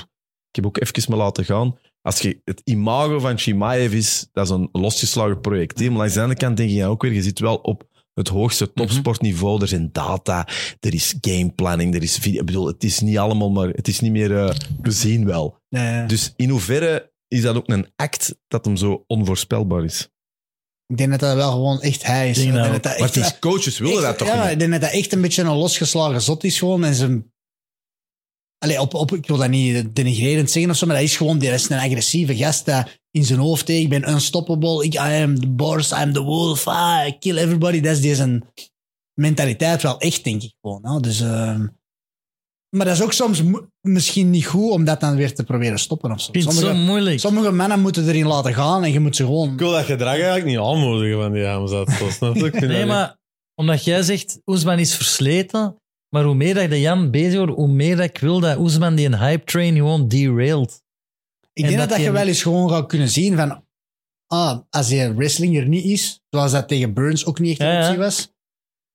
ik 0.49 0.55
heb 0.55 0.65
ook 0.65 0.79
even 0.79 1.11
me 1.11 1.15
laten 1.15 1.45
gaan. 1.45 1.77
Als 2.01 2.19
je 2.19 2.41
het 2.43 2.61
imago 2.63 3.19
van 3.19 3.37
Chimaev 3.37 3.93
is, 3.93 4.27
dat 4.31 4.45
is 4.45 4.51
een 4.51 4.69
losgeslagen 4.71 5.41
projectiel. 5.41 5.89
Maar 5.89 5.97
langs 5.97 6.13
de 6.13 6.21
andere 6.21 6.39
kant 6.39 6.57
denk 6.57 6.69
je 6.69 6.85
ook 6.85 7.01
weer, 7.01 7.13
je 7.13 7.21
zit 7.21 7.39
wel 7.39 7.55
op 7.55 7.89
het 8.13 8.27
hoogste 8.27 8.73
topsportniveau. 8.73 9.61
Er 9.61 9.67
zijn 9.67 9.89
data, 9.91 10.47
er 10.79 10.93
is 10.93 11.15
gameplanning, 11.21 11.95
er 11.95 12.03
is 12.03 12.17
video. 12.17 12.39
Ik 12.39 12.45
bedoel, 12.45 12.67
het 12.67 12.83
is 12.83 12.99
niet 12.99 13.17
allemaal, 13.17 13.49
maar 13.49 13.67
het 13.69 13.87
is 13.87 13.99
niet 13.99 14.11
meer, 14.11 14.37
eh, 14.37 14.55
we 14.81 14.91
zien 14.91 15.25
wel. 15.25 15.57
Nee, 15.69 16.05
Dus 16.05 16.33
in 16.35 16.49
hoeverre 16.49 17.11
is 17.27 17.41
dat 17.41 17.55
ook 17.55 17.69
een 17.69 17.87
act 17.95 18.35
dat 18.47 18.65
hem 18.65 18.75
zo 18.77 19.03
onvoorspelbaar 19.07 19.83
is? 19.83 20.09
ik 20.87 20.97
denk 20.97 21.09
dat 21.11 21.19
dat 21.19 21.35
wel 21.35 21.51
gewoon 21.51 21.81
echt 21.81 22.03
hij 22.05 22.29
is. 22.29 22.37
Denk 22.37 22.53
dat 22.53 22.63
dat 22.71 22.83
dat 22.83 22.99
Maar 22.99 23.07
echt- 23.09 23.13
die 23.13 23.39
coaches 23.39 23.77
willen 23.77 23.93
echt- 23.95 24.03
dat 24.03 24.17
toch 24.17 24.27
ja, 24.27 24.43
niet? 24.43 24.51
ik 24.51 24.59
denk 24.59 24.71
dat 24.71 24.81
dat 24.81 24.91
echt 24.91 25.13
een 25.13 25.21
beetje 25.21 25.41
een 25.43 25.55
losgeslagen 25.55 26.21
zot 26.21 26.43
is 26.43 26.59
gewoon. 26.59 26.83
En 26.83 26.93
ze... 26.93 27.23
Allee, 28.57 28.81
op, 28.81 28.93
op, 28.93 29.11
ik 29.13 29.27
wil 29.27 29.37
dat 29.37 29.49
niet 29.49 29.95
denigrerend 29.95 30.51
zeggen 30.51 30.71
of 30.71 30.77
zo, 30.77 30.85
maar 30.85 30.95
dat 30.95 31.03
is 31.05 31.17
gewoon 31.17 31.39
die 31.39 31.49
is 31.49 31.69
een 31.69 31.79
agressieve 31.79 32.35
gast 32.37 32.65
dat 32.65 32.99
in 33.11 33.25
zijn 33.25 33.39
hoofd 33.39 33.67
heeft, 33.67 33.81
ik 33.81 33.89
ben 33.89 34.09
unstoppable, 34.09 34.85
ik, 34.85 34.93
I 34.93 35.21
am 35.23 35.39
the 35.39 35.47
boss, 35.49 35.91
I 35.91 35.95
am 35.95 36.13
the 36.13 36.21
wolf, 36.21 36.67
ah, 36.67 37.07
I 37.07 37.17
kill 37.19 37.37
everybody. 37.37 37.81
Dat 37.81 37.97
is 37.97 38.15
zijn 38.17 38.43
mentaliteit 39.13 39.81
wel 39.81 39.99
echt, 39.99 40.23
denk 40.23 40.43
ik 40.43 40.53
gewoon. 40.61 40.85
hè. 40.85 40.99
Dus, 40.99 41.21
ehm, 41.21 41.67
maar 42.75 42.85
dat 42.85 42.95
is 42.95 43.01
ook 43.01 43.13
soms 43.13 43.43
misschien 43.81 44.29
niet 44.29 44.45
goed 44.45 44.71
om 44.71 44.83
dat 44.83 44.99
dan 44.99 45.15
weer 45.15 45.33
te 45.33 45.43
proberen 45.43 45.79
stoppen 45.79 46.11
of 46.11 46.21
zo. 46.21 46.31
Het 46.31 46.43
zo 46.43 46.49
Sommige, 46.51 46.73
moeilijk. 46.73 47.19
sommige 47.19 47.51
mannen 47.51 47.79
moeten 47.81 48.07
erin 48.07 48.27
laten 48.27 48.53
gaan 48.53 48.83
en 48.83 48.91
je 48.91 48.99
moet 48.99 49.15
ze 49.15 49.25
gewoon... 49.25 49.53
Ik 49.53 49.59
wil 49.59 49.71
dat 49.71 49.85
gedrag 49.85 50.13
eigenlijk 50.13 50.45
niet 50.45 50.57
aanmoedigen 50.57 51.21
van 51.21 51.31
die 51.31 51.45
Hamzat. 51.45 51.89
snap? 52.09 52.35
Ik 52.35 52.59
Nee, 52.59 52.85
maar 52.85 53.17
omdat 53.55 53.83
jij 53.83 54.01
zegt, 54.01 54.41
Oesman 54.45 54.79
is 54.79 54.95
versleten, 54.95 55.75
maar 56.09 56.23
hoe 56.23 56.35
meer 56.35 56.53
dat 56.53 56.63
ik 56.63 56.69
de 56.69 56.79
Jan 56.81 57.11
bezig 57.11 57.37
word, 57.37 57.55
hoe 57.55 57.67
meer 57.67 57.95
dat 57.95 58.05
ik 58.05 58.17
wil 58.17 58.39
dat 58.39 58.57
Oesman 58.57 58.95
die 58.95 59.05
een 59.05 59.19
hype 59.19 59.43
train 59.43 59.75
gewoon 59.75 60.07
derailt. 60.07 60.81
Ik 61.53 61.63
En 61.63 61.75
denk 61.75 61.89
dat 61.89 61.99
je 61.99 62.11
wel 62.11 62.27
eens 62.27 62.41
gewoon 62.41 62.69
gaat 62.69 62.85
kunnen 62.87 63.09
zien 63.09 63.35
van... 63.37 63.65
Ah, 64.27 64.59
als 64.69 64.89
je 64.89 65.13
wrestling 65.15 65.57
er 65.57 65.67
niet 65.67 65.85
is, 65.85 66.21
zoals 66.29 66.51
dat 66.51 66.67
tegen 66.67 66.93
Burns 66.93 67.25
ook 67.25 67.39
niet 67.39 67.51
echt 67.51 67.59
een 67.59 67.75
Ja, 67.75 67.83
optie 67.85 67.97
was, 67.99 68.33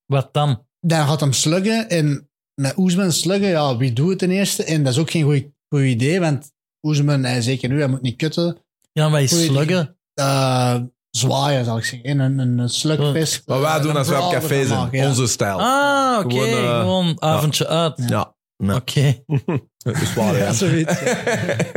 Wat 0.07 0.33
dan? 0.35 0.65
dan 0.81 1.07
gaat 1.07 1.21
hem 1.21 1.33
sluggen. 1.33 1.89
En 1.89 2.31
met 2.61 2.77
Oesman 2.77 3.13
sluggen, 3.13 3.49
ja, 3.49 3.77
wie 3.77 3.93
doet 3.93 4.09
het 4.09 4.19
ten 4.19 4.31
eerste? 4.31 4.65
En 4.65 4.83
dat 4.83 4.93
is 4.93 4.99
ook 4.99 5.11
geen 5.11 5.25
goed, 5.25 5.45
goed 5.69 5.83
idee, 5.83 6.21
want 6.21 6.53
Oesman, 6.83 7.23
hij 7.25 7.43
zeker 7.43 7.69
nu, 7.69 7.79
hij 7.79 7.89
moet 7.89 8.03
niet 8.03 8.17
kutten. 8.17 8.59
Ja, 8.93 9.09
maar 9.09 9.23
is 9.23 9.31
Goeie 9.33 9.47
sluggen. 9.47 9.97
Eh, 10.15 10.77
zwaaien, 11.11 11.65
zal 11.65 11.77
ik 11.79 11.85
zeggen. 11.85 12.11
Een, 12.21 12.39
een, 12.39 12.59
een 12.59 12.69
slugfest. 12.69 13.43
Wat 13.45 13.61
wij 13.61 13.81
doen 13.81 13.97
als 13.97 14.09
wij 14.09 14.19
op 14.19 14.33
café 14.33 14.67
zijn. 14.67 14.79
maken, 14.79 14.99
ja. 14.99 15.09
Onze 15.09 15.27
stijl. 15.27 15.61
Ah, 15.61 16.19
oké. 16.25 16.35
Gewoon, 16.35 16.49
eh, 16.65 16.81
Gewoon 16.81 17.23
avondje 17.23 17.67
uit. 17.69 18.03
Ja. 18.09 18.36
Oké. 18.57 19.25
Dat 19.87 20.01
is 20.01 20.15
waar, 20.15 20.37
Ja, 20.47 20.53
zoiets. 20.53 21.01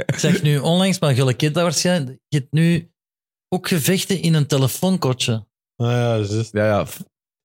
Ik 0.06 0.16
zeg 0.18 0.42
nu 0.42 0.58
onlangs, 0.58 1.00
maar 1.00 1.14
jullie 1.14 1.34
kent 1.34 1.54
dat 1.54 1.64
waarschijnlijk. 1.64 2.20
Je 2.28 2.38
hebt 2.38 2.52
nu 2.52 2.92
ook 3.50 3.68
gevechten 3.68 4.22
in 4.22 4.34
een 4.34 4.48
telefoonkotje. 4.48 5.34
Ah, 5.76 5.88
ja, 5.92 6.16
juist. 6.18 6.52
Ja, 6.52 6.66
ja. 6.66 6.86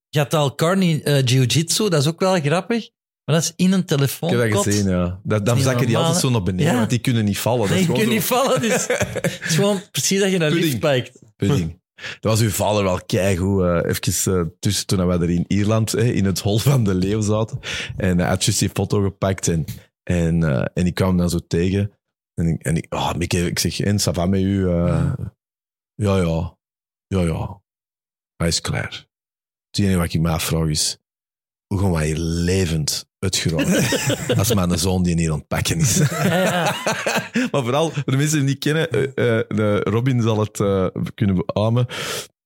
Je 0.09 0.19
had 0.19 0.35
al 0.35 0.55
Carney 0.55 1.03
eh, 1.03 1.23
Jiu-Jitsu, 1.25 1.89
dat 1.89 2.01
is 2.01 2.09
ook 2.09 2.21
wel 2.21 2.41
grappig. 2.41 2.91
Maar 3.25 3.35
dat 3.35 3.45
is 3.45 3.53
in 3.57 3.73
een 3.73 3.81
Ik 3.81 3.89
heb 4.21 4.51
dat 4.53 4.63
gezien, 4.63 4.89
ja. 4.89 5.21
Dat, 5.23 5.47
dan 5.47 5.59
zakken 5.61 5.87
die 5.87 5.97
altijd 5.97 6.17
zo 6.17 6.31
naar 6.31 6.43
beneden, 6.43 6.73
Ja. 6.73 6.79
want 6.79 6.91
die 6.91 6.99
kunnen 6.99 7.25
niet 7.25 7.39
vallen. 7.39 7.69
Dat 7.69 7.77
Nee, 7.77 7.87
kunt 7.87 7.99
zo- 7.99 8.05
niet 8.09 8.25
vallen. 8.25 8.61
Dus 8.61 8.87
het 9.23 9.41
is 9.49 9.55
gewoon 9.55 9.81
precies 9.91 10.21
dat 10.21 10.31
je 10.31 10.39
naar 10.39 10.51
lift 10.51 10.77
spijkt. 10.77 11.19
Pudding. 11.37 11.81
Dat 11.95 12.33
was 12.33 12.41
uw 12.41 12.51
vader 12.51 12.83
wel 12.83 13.01
keigoed. 13.07 13.63
eh 13.63 13.91
even 13.91 14.39
eh, 14.41 14.47
tussen 14.59 14.87
toen 14.87 15.07
wij 15.07 15.19
er 15.19 15.31
in 15.31 15.45
Ierland 15.49 15.95
in 15.95 16.25
het 16.25 16.41
hol 16.41 16.59
van 16.59 16.85
de 16.85 16.95
leeuw 16.95 17.21
zaten. 17.21 17.59
En 17.97 18.19
hij 18.19 18.29
had 18.29 18.45
juist 18.45 18.59
die 18.61 18.69
foto 18.69 19.03
gepakt 19.03 19.49
en, 19.49 19.65
en, 20.03 20.43
eh, 20.43 20.67
en 20.75 20.87
ik 20.87 20.95
kwam 20.95 21.09
hem 21.09 21.17
dan 21.17 21.31
zo 21.31 21.39
tegen. 21.47 21.93
En 22.35 22.47
ik, 22.47 22.63
en 22.63 22.77
ik, 22.77 22.87
ah, 22.89 23.15
Mieke, 23.15 23.47
ik 23.47 23.59
zeg, 23.59 23.81
en, 23.81 24.01
ça 24.01 24.13
va 24.13 24.27
met 24.27 24.41
u? 24.41 24.69
Eh, 24.69 25.13
ja, 25.95 26.17
ja. 26.17 26.57
Ja, 27.07 27.21
ja. 27.21 27.63
Hij 28.37 28.49
is 28.49 28.61
klaar. 28.61 29.07
Het 29.71 29.79
enige 29.79 29.97
wat 29.97 30.13
ik 30.13 30.21
me 30.21 30.31
afvraag 30.31 30.69
is, 30.69 30.99
hoe 31.75 31.83
gaan 31.83 31.93
wij 31.93 32.07
hier 32.07 32.19
levend 32.19 33.07
uitgeraken 33.19 34.37
als 34.39 34.55
mijn 34.55 34.79
zoon 34.79 35.03
die 35.03 35.17
hier 35.21 35.33
aan 35.33 35.39
het 35.39 35.49
pakken 35.49 35.79
is? 35.79 35.97
Ja, 35.97 36.25
ja. 36.25 36.75
maar 37.53 37.63
vooral, 37.63 37.91
voor 37.91 38.03
de 38.05 38.17
mensen 38.17 38.39
die 38.39 38.39
het 38.39 38.49
niet 38.49 38.59
kennen, 38.59 38.91
eh, 38.91 39.39
eh, 39.39 39.45
de 39.49 39.81
Robin 39.85 40.23
zal 40.23 40.41
het 40.41 40.61
eh, 40.61 40.87
kunnen 41.15 41.43
beamen. 41.47 41.87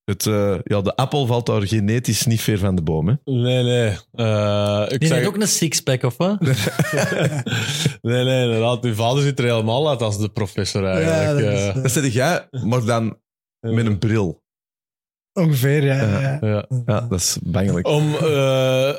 Het, 0.05 0.27
eh, 0.27 0.55
ja, 0.65 0.81
de 0.81 0.97
appel 0.97 1.27
valt 1.27 1.47
daar 1.47 1.67
genetisch 1.67 2.27
niet 2.27 2.41
ver 2.41 2.59
van 2.59 2.75
de 2.75 2.83
boom. 2.83 3.09
Hè? 3.09 3.15
Nee, 3.25 3.63
nee. 3.63 3.97
Eh, 4.13 4.85
ik 4.89 4.99
Die 4.99 5.09
zeg, 5.09 5.19
heeft 5.19 5.29
ook 5.29 5.41
een 5.41 5.49
sixpack, 5.49 6.03
of 6.03 6.17
wat? 6.17 6.41
nee, 8.01 8.25
nee, 8.25 8.45
inderdaad. 8.45 8.85
Uw 8.85 8.95
vader 8.95 9.23
ziet 9.23 9.39
er 9.39 9.45
helemaal 9.45 9.89
uit 9.89 10.03
als 10.03 10.19
de 10.19 10.29
professor 10.29 10.85
eigenlijk. 10.85 11.47
Ja, 11.47 11.67
dat 11.67 11.77
is, 11.77 11.83
Dat 11.83 11.91
zeg 12.05 12.13
jij, 12.13 12.49
maar 12.65 12.85
dan 12.85 13.19
met 13.61 13.87
een 13.87 13.99
bril. 13.99 14.43
Ongeveer, 15.39 15.85
ja. 15.85 15.95
Ja. 15.95 16.21
ja. 16.21 16.39
ja. 16.41 16.67
Ja, 16.87 17.01
dat 17.01 17.21
is 17.21 17.39
bangelijk. 17.43 17.87
Om, 17.87 18.15
eh, 18.15 18.91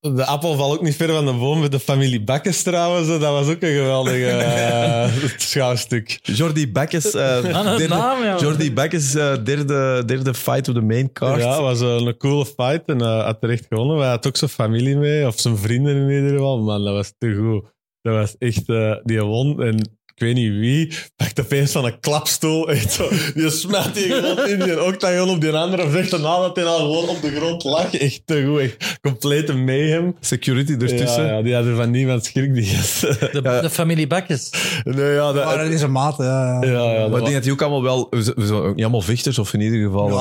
de 0.00 0.24
appel 0.24 0.56
valt 0.56 0.72
ook 0.78 0.82
niet 0.82 0.96
ver 0.96 1.08
van 1.08 1.26
de 1.26 1.32
boom 1.32 1.60
met 1.60 1.72
de 1.72 1.80
familie 1.80 2.24
Bakkes 2.24 2.62
trouwens. 2.62 3.08
Dat 3.08 3.20
was 3.20 3.48
ook 3.48 3.62
een 3.62 3.76
geweldig 3.76 4.14
eh, 4.14 5.08
schouwstuk. 5.36 6.18
Jordi 6.22 6.72
Bakkes, 6.72 7.14
eh, 7.14 7.54
Aan 7.54 7.66
een 7.66 7.76
derde, 7.78 7.94
naam, 7.94 8.22
ja. 8.22 8.38
Jordi 8.38 8.72
Bakkes, 8.72 9.14
eh, 9.14 9.36
derde, 9.44 10.02
derde 10.06 10.34
fight 10.34 10.68
op 10.68 10.74
de 10.74 10.80
main 10.80 11.12
card. 11.12 11.40
Ja, 11.40 11.50
het 11.50 11.60
was 11.60 11.80
eh, 11.80 12.06
een 12.06 12.16
coole 12.16 12.46
fight 12.46 12.82
en 12.86 13.00
eh 13.00 13.24
had 13.24 13.40
terecht 13.40 13.66
gewonnen. 13.68 13.98
Hij 13.98 14.08
had 14.08 14.26
ook 14.26 14.36
zijn 14.36 14.50
familie 14.50 14.96
mee, 14.96 15.26
of 15.26 15.40
zijn 15.40 15.56
vrienden 15.56 15.96
in 15.96 16.10
ieder 16.10 16.30
geval. 16.30 16.62
Man, 16.62 16.84
dat 16.84 16.94
was 16.94 17.12
te 17.18 17.34
goed. 17.34 17.72
Dat 18.00 18.14
was 18.14 18.34
echt, 18.38 18.68
eh, 18.68 18.94
die 19.02 19.20
won 19.20 19.62
en 19.62 19.97
ik 20.18 20.24
weet 20.26 20.34
niet 20.34 20.52
wie, 20.52 20.92
pakt 21.16 21.40
opeens 21.40 21.72
van 21.72 21.84
een 21.84 22.00
klapstoel. 22.00 22.68
Echt 22.68 22.92
zo, 22.92 23.08
die 23.34 23.50
smijt 23.50 23.94
die 23.94 24.02
gewoon 24.12 24.48
in 24.48 24.58
die 24.60 24.82
octagon 24.84 25.28
op 25.30 25.40
die 25.40 25.50
andere 25.52 25.88
vechter 25.88 26.20
nadat 26.20 26.56
hij 26.56 26.64
al 26.64 26.78
gewoon 26.78 27.08
op 27.08 27.22
de 27.22 27.36
grond 27.36 27.64
lag. 27.64 27.94
Echt 27.94 28.22
te 28.24 28.44
goed, 28.46 28.60
echt 28.60 28.98
complete 29.00 29.54
mayhem. 29.54 30.14
Security 30.20 30.72
ertussen. 30.72 31.24
Ja, 31.26 31.32
ja, 31.36 31.42
die 31.42 31.54
hadden 31.54 31.76
van 31.76 31.90
niemand 31.90 32.24
schrik, 32.24 32.54
die 32.54 32.64
gasten. 32.64 33.16
De, 33.32 33.40
Ja. 33.42 33.60
de 33.60 33.70
familie 33.70 34.06
Bakkes. 34.06 34.50
Nee, 34.84 35.12
ja, 35.12 35.32
dat, 35.32 35.44
Maar 35.44 35.58
dat 35.58 35.72
is 35.72 35.82
een 35.82 35.92
maat, 35.92 36.16
ja. 36.18 36.62
ja, 36.62 36.70
ja, 36.70 36.98
dat 37.00 37.08
Maar 37.10 37.18
ik 37.18 37.24
denk 37.24 37.34
dat 37.34 37.42
die 37.42 37.52
ook 37.52 37.62
allemaal 37.62 37.82
wel... 37.82 38.06
We 38.10 38.22
zijn 38.22 38.52
ook 38.52 38.74
niet 38.74 38.82
allemaal 38.84 39.00
vechters, 39.00 39.38
of 39.38 39.52
in 39.54 39.60
ieder 39.60 39.80
geval... 39.82 40.08
eh, 40.08 40.14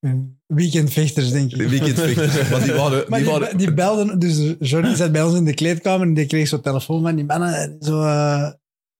Ja, 0.00 0.14
weekendvechters, 0.46 1.30
denk 1.30 1.52
ik. 1.52 1.68
Weekendvechters. 1.68 2.48
Maar 2.50 2.62
die 2.62 2.72
waren... 2.72 3.04
Maar 3.08 3.18
Die 3.18 3.28
die, 3.28 3.38
waren 3.38 3.56
die 3.58 3.74
belden, 3.74 4.18
dus 4.18 4.54
Jordi 4.58 4.96
zat 4.96 5.12
bij 5.12 5.22
ons 5.22 5.34
in 5.34 5.44
de 5.44 5.54
kleedkamer 5.54 6.06
en 6.06 6.14
die 6.14 6.26
kreeg 6.26 6.48
zo'n 6.48 6.60
telefoon 6.60 7.02
van 7.02 7.14
die 7.14 7.24
mannen. 7.24 7.76
Zo, 7.80 8.02
eh, 8.02 8.48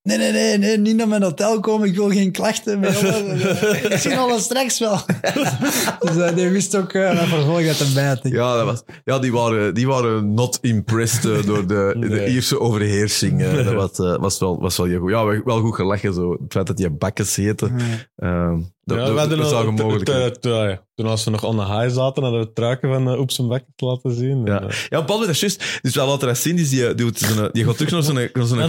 nee, 0.06 0.18
nee, 0.18 0.32
nee, 0.32 0.58
nee, 0.58 0.78
niet 0.78 0.96
naar 0.96 1.08
mijn 1.08 1.22
hotel 1.22 1.60
komen, 1.60 1.88
ik 1.88 1.94
wil 1.94 2.10
geen 2.10 2.32
klachten. 2.32 2.84
Ons. 2.84 3.02
ik 3.92 3.96
zie 3.98 4.16
alles 4.16 4.42
straks 4.42 4.78
wel. 4.78 4.98
dus 6.00 6.16
eh, 6.16 6.34
die 6.36 6.48
wist 6.48 6.76
ook 6.76 6.92
uh, 6.92 7.14
mijn 7.14 7.28
vervolg 7.28 7.66
uit 7.66 7.78
de 7.78 7.90
bijt. 7.94 8.20
Ja, 8.22 8.56
dat 8.56 8.64
was, 8.64 8.82
ja 9.04 9.18
die, 9.18 9.32
waren, 9.32 9.74
die 9.74 9.86
waren 9.86 10.34
not 10.34 10.58
impressed 10.60 11.24
eh, 11.24 11.46
door 11.46 11.66
de, 11.66 11.96
de. 12.08 12.26
Ierse 12.26 12.60
overheersing. 12.60 13.42
eh. 13.42 13.64
dat 13.64 13.74
was, 13.74 13.98
eh, 13.98 14.16
was, 14.20 14.38
wel, 14.38 14.60
was 14.60 14.76
wel 14.76 14.86
heel 14.86 15.00
goed. 15.00 15.10
Ja, 15.10 15.24
wel- 15.44 15.60
goed 15.60 15.74
gelachen. 15.74 16.14
Zo. 16.14 16.30
Het 16.32 16.52
feit 16.52 16.66
dat 16.66 16.76
die 16.76 16.90
bakkes 16.90 17.36
heette. 17.36 17.70
ehm 18.16 18.58
dat, 18.86 18.98
Ja, 18.98 19.04
dat, 19.14 19.28
we 19.28 19.36
dat 19.36 19.52
al- 19.52 19.72
mogelijk. 19.72 20.80
Toen 20.94 21.06
als 21.06 21.24
we 21.24 21.30
nog 21.30 21.44
on 21.44 21.56
the 21.56 21.64
high 21.64 21.94
zaten, 21.94 22.22
hadden 22.22 22.40
we 22.40 22.46
het 22.46 22.54
truiken 22.54 22.88
van 22.92 23.12
uh, 23.12 23.20
Oeps 23.20 23.38
en 23.38 23.62
laten 23.76 24.12
zien. 24.14 24.44
Ja. 24.44 24.60
En, 24.60 24.68
eh, 24.68 24.76
Ja, 24.88 25.02
Paul, 25.02 25.18
dat 25.20 25.28
is 25.28 25.40
juist. 25.40 25.78
Dus 25.82 25.94
wel 25.94 26.06
laten 26.06 26.26
dat 26.28 26.38
zien. 26.38 26.56
Dus 26.56 26.68
die, 26.68 26.84
die, 26.84 26.94
doet 26.94 27.18
zo'n- 27.18 27.48
die 27.52 27.64
gaat 27.64 27.76
terug 27.76 27.92
naar 27.92 28.02
zo'n, 28.02 28.14
naar 28.14 28.68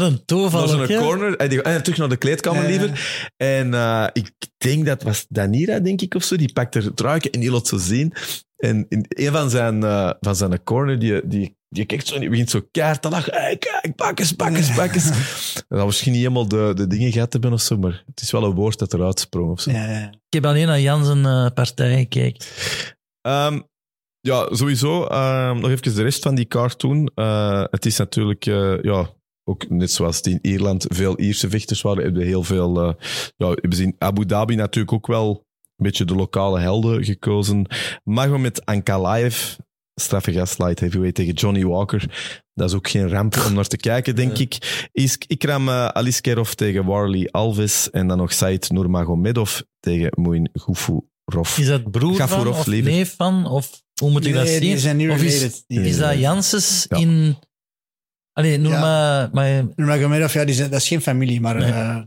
Wat 0.51 0.69
een 0.71 0.87
zo'n 0.87 0.97
corner. 0.97 1.35
En 1.35 1.49
die, 1.49 1.61
en 1.61 1.83
terug 1.83 1.97
naar 1.97 2.09
de 2.09 2.17
kleedkamer 2.17 2.61
Ja, 2.63 2.69
ja. 2.69 2.79
liever. 2.79 3.31
En 3.37 3.73
eh, 3.73 4.07
ik 4.13 4.31
denk 4.57 4.85
dat 4.85 5.03
was 5.03 5.25
Danira, 5.29 5.79
denk 5.79 6.01
ik, 6.01 6.15
of 6.15 6.23
zo. 6.23 6.35
Die 6.35 6.53
pakt 6.53 6.75
er 6.75 6.83
het 6.83 6.99
ruiken 6.99 7.31
en 7.31 7.39
die 7.39 7.51
laat 7.51 7.67
zo 7.67 7.77
zien. 7.77 8.13
En 8.57 8.85
in 8.89 9.05
een 9.09 9.31
van 9.31 9.49
zijn, 9.49 9.83
eh, 9.83 10.11
van 10.19 10.35
zijn 10.35 10.63
corner, 10.63 10.99
die, 10.99 11.27
die, 11.27 11.56
die 11.69 11.85
kijkt 11.85 12.07
zo 12.07 12.13
en 12.13 12.19
die 12.19 12.29
begint 12.29 12.49
zo 12.49 12.61
keihard 12.71 13.01
te 13.01 13.09
lachen. 13.09 13.33
Hey, 13.33 13.57
kijk, 13.57 13.95
bakkes, 13.95 14.35
bakkes, 14.35 14.75
bakkes. 14.75 15.09
Dat 15.67 15.85
misschien 15.85 16.11
niet 16.11 16.21
helemaal 16.21 16.47
de, 16.47 16.71
de 16.75 16.87
dingen 16.87 17.11
gehad 17.11 17.33
hebben 17.33 17.53
of 17.53 17.61
zo, 17.61 17.77
maar 17.77 18.03
het 18.05 18.21
is 18.21 18.31
wel 18.31 18.43
een 18.43 18.53
woord 18.53 18.79
dat 18.79 18.93
eruit 18.93 19.19
sprong 19.19 19.51
of 19.51 19.61
zo. 19.61 19.71
Ja, 19.71 19.89
ja. 19.89 20.07
Ik 20.07 20.33
heb 20.33 20.45
alleen 20.45 20.67
naar 20.67 20.79
Jan 20.79 21.05
zijn 21.05 21.25
eh, 21.25 21.47
partij 21.53 21.97
gekeken. 21.97 22.45
Ehm, 23.21 23.59
ja, 24.19 24.47
sowieso. 24.55 25.05
ehm, 25.05 25.59
nog 25.59 25.69
even 25.69 25.95
de 25.95 26.03
rest 26.03 26.23
van 26.23 26.35
die 26.35 26.47
cartoon. 26.47 27.11
Eh, 27.15 27.63
het 27.69 27.85
is 27.85 27.97
natuurlijk, 27.97 28.45
eh, 28.45 28.81
ja, 28.81 29.09
ook 29.43 29.69
net 29.69 29.91
zoals 29.91 30.17
het 30.17 30.27
in 30.27 30.39
Ierland 30.41 30.85
veel 30.87 31.19
Ierse 31.19 31.49
vechters 31.49 31.81
waren, 31.81 32.03
hebben 32.03 32.21
we 32.21 32.27
heel 32.27 32.43
veel, 32.43 32.95
ja, 33.37 33.49
we 33.53 33.75
zien 33.75 33.95
Abu 33.97 34.25
Dhabi 34.25 34.55
natuurlijk 34.55 34.93
ook 34.93 35.07
wel 35.07 35.29
een 35.77 35.85
beetje 35.85 36.05
de 36.05 36.15
lokale 36.15 36.59
helden 36.59 37.03
gekozen. 37.03 37.67
Magomed 38.03 38.65
Ankalaev, 38.65 39.55
straffe 40.01 40.33
gastlight 40.33 40.79
heavyweight 40.79 41.15
tegen 41.15 41.33
Johnny 41.33 41.65
Walker. 41.65 42.03
Dat 42.53 42.69
is 42.69 42.75
ook 42.75 42.89
geen 42.89 43.09
ramp 43.09 43.43
om 43.47 43.53
naar 43.53 43.67
te 43.67 43.77
kijken, 43.77 44.15
denk 44.15 44.37
ik. 44.37 44.87
Is 44.91 45.17
Ikram 45.27 45.67
uh, 45.69 45.85
Aliskerov 45.87 46.51
tegen 46.51 46.85
Warley 46.85 47.27
Alves 47.31 47.89
en 47.89 48.07
dan 48.07 48.17
nog 48.17 48.33
Said 48.33 48.69
Nurmagomedov 48.71 49.59
tegen 49.79 50.09
Moin 50.15 50.49
Gufurov. 50.53 51.57
Is 51.57 51.67
dat 51.67 51.91
broer 51.91 52.15
Gafurov, 52.15 52.43
van 52.45 52.59
of 52.59 52.65
liever. 52.65 52.91
neef 52.91 53.15
van? 53.15 53.45
Of 53.47 53.81
hoe 54.01 54.09
moet 54.11 54.25
ik 54.25 54.33
dat 54.33 54.43
Nee, 54.43 54.51
zien? 54.51 54.61
die 54.61 54.77
zijn 54.79 54.97
niet 54.97 55.09
of 55.09 55.21
is. 55.21 55.63
Die- 55.67 55.81
is 55.81 55.97
dat 55.97 56.17
Janssens 56.17 56.85
Ja. 56.89 56.97
in... 56.97 57.37
Allee, 58.33 58.57
noem 58.57 58.71
Ja. 58.71 58.79
maar... 58.79 59.29
maar 59.31 59.65
Nurmagomedov, 59.75 60.33
ja, 60.33 60.45
die 60.45 60.55
zijn, 60.55 60.69
dat 60.69 60.81
is 60.81 60.87
geen 60.87 61.01
familie, 61.01 61.41
maar... 61.41 61.55
Nee. 61.57 61.71
eh, 61.71 61.99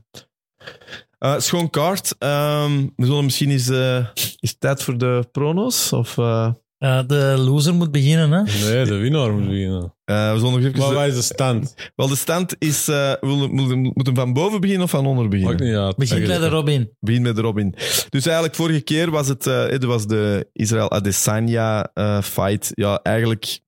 Uh, 1.25 1.39
schoon 1.39 1.71
kaart. 1.71 2.15
Ehm, 2.19 2.87
we 2.97 3.07
zullen 3.07 3.25
misschien 3.25 3.51
eens... 3.51 3.69
eh, 3.69 4.07
is 4.15 4.51
het 4.51 4.61
tijd 4.61 4.83
voor 4.83 4.99
de 4.99 5.29
pronos? 5.33 5.93
Of, 5.93 6.19
eh, 6.19 6.53
ja, 6.81 7.03
de 7.03 7.35
loser 7.39 7.75
moet 7.75 7.91
beginnen, 7.91 8.31
hè? 8.31 8.43
nee, 8.73 8.85
de 8.85 8.97
winnaar 8.97 9.33
moet 9.33 9.47
winnen. 9.49 9.95
eh, 10.05 10.33
we 10.33 10.39
zullen 10.39 10.53
nog 10.53 10.63
even... 10.65 10.79
Maar 10.79 10.93
wat 10.93 11.07
is 11.07 11.15
de 11.15 11.23
stand? 11.23 11.75
Wel, 11.97 12.09
de 12.09 12.17
stand 12.17 12.55
is... 12.59 12.89
eh 12.89 13.13
wil, 13.21 13.49
moet, 13.49 13.75
moet 13.77 14.07
hem 14.07 14.15
van 14.15 14.33
boven 14.33 14.61
beginnen 14.61 14.85
of 14.85 14.91
van 14.91 15.07
onder 15.07 15.29
beginnen? 15.29 15.55
Maakt 15.57 15.69
niet 15.69 15.77
uit. 15.79 15.97
Begin 15.97 16.27
bij 16.27 16.39
de 16.39 16.49
Robin. 16.49 16.91
Begin 17.01 17.23
met 17.23 17.39
Robin. 17.39 17.75
Dus 18.09 18.25
eigenlijk 18.25 18.55
vorige 18.55 18.81
keer 18.81 19.11
was 19.11 19.29
het, 19.29 19.47
eh 19.47 19.73
er 19.83 19.87
was 19.87 20.07
de 20.07 20.49
Israël 20.53 20.91
Adesanya 20.91 21.91
eh, 21.95 22.23
fight. 22.23 22.71
Ja, 22.75 23.01
eigenlijk 23.03 23.61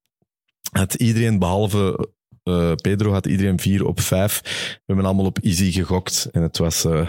had 0.70 0.94
iedereen 0.94 1.38
behalve 1.38 2.08
eh, 2.42 2.72
Pedro 2.74 3.12
had 3.12 3.26
iedereen 3.26 3.58
vier 3.60 3.86
op 3.86 4.00
vijf. 4.00 4.40
We 4.42 4.80
hebben 4.86 5.04
allemaal 5.04 5.24
op 5.26 5.38
easy 5.38 5.72
gegokt 5.72 6.28
en 6.32 6.42
het 6.42 6.58
was 6.58 6.84
eh 6.84 7.08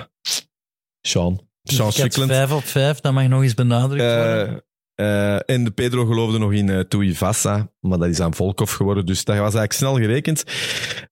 Sean. 1.07 1.41
Sean 1.63 1.77
ik 1.77 1.77
had 1.83 1.93
Strickland. 1.93 2.31
vijf 2.31 2.51
op 2.51 2.63
vijf, 2.63 2.99
dat 2.99 3.13
mag 3.13 3.27
nog 3.27 3.43
eens 3.43 3.53
benadrukt 3.53 4.13
worden. 4.15 4.47
Eh, 4.47 4.53
en 4.95 5.63
de 5.63 5.71
Pedro 5.75 6.05
geloofde 6.05 6.37
nog 6.37 6.53
in 6.53 6.67
uh, 6.67 6.79
Tuivasa, 6.79 7.72
maar 7.83 7.97
dat 7.97 8.07
is 8.07 8.19
aan 8.19 8.33
Volkov 8.33 8.71
geworden. 8.75 9.05
Dus 9.05 9.17
dat 9.23 9.35
was 9.35 9.41
eigenlijk 9.43 9.73
snel 9.73 9.95
gerekend. 9.95 10.43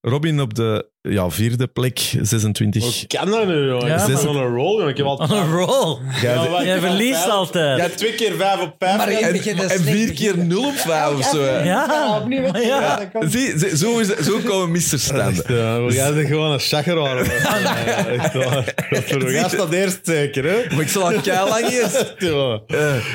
Robin 0.01 0.41
op 0.41 0.53
de 0.53 0.89
ja, 1.01 1.30
vierde 1.30 1.67
plek, 1.67 1.99
26. 2.22 2.84
Hoe 2.84 3.07
kan 3.07 3.30
dat 3.32 3.47
nu, 3.47 3.67
jongen? 3.67 3.88
Ja, 3.88 4.07
ik 4.07 4.28
on 4.28 4.36
een 4.36 4.53
roll, 4.55 4.72
jongen. 4.78 4.88
Ik 4.89 4.97
heb 4.97 5.05
al 5.05 5.15
On 5.17 5.32
a 5.32 5.43
roll. 5.45 5.97
Jij- 6.22 6.34
Ja, 6.34 6.49
maar- 6.49 6.65
Jij 6.65 6.80
verliest 6.80 7.19
vijf- 7.19 7.32
altijd. 7.32 7.76
Jij 7.78 7.86
hebt 7.86 7.97
twee 7.97 8.13
keer 8.15 8.34
vijf 8.38 8.61
op 8.61 8.76
vijf. 8.80 8.97
Maar 8.97 9.11
ik- 9.11 9.19
en, 9.45 9.57
en 9.69 9.82
vier 9.82 10.13
keer 10.13 10.15
beginnen. 10.32 10.47
0 10.47 10.65
op 10.67 10.74
5 10.76 11.13
of 11.17 11.24
zo. 11.26 11.41
hè. 11.43 11.63
Ja, 11.63 12.17
opnieuw, 12.22 12.41
ja. 12.43 12.59
Ja, 12.59 12.95
dat 12.95 13.11
kan. 13.11 13.30
Zie, 13.30 13.59
zie, 13.59 13.78
zo, 13.78 13.99
is, 13.99 14.07
zo 14.07 14.38
komen 14.45 14.72
misverstanden. 14.72 15.55
Ja, 15.55 15.82
we 15.84 15.91
gaan 15.93 16.15
er 16.17 16.26
gewoon 16.26 16.51
een 16.51 16.59
chagger. 16.59 16.89
Ja, 17.01 18.05
echt 18.07 18.34
waar. 18.34 18.74
We 18.89 19.38
gaan 19.39 19.57
dat 19.57 19.72
eerst 19.74 19.99
zeker, 20.03 20.43
hè? 20.43 20.55
Maar 20.76 20.82
ik 20.82 20.88
zal 20.89 21.03
al 21.13 21.22
kei 21.22 21.49
lang 21.49 21.67
eerst. 21.69 22.13
Ja, 22.19 22.59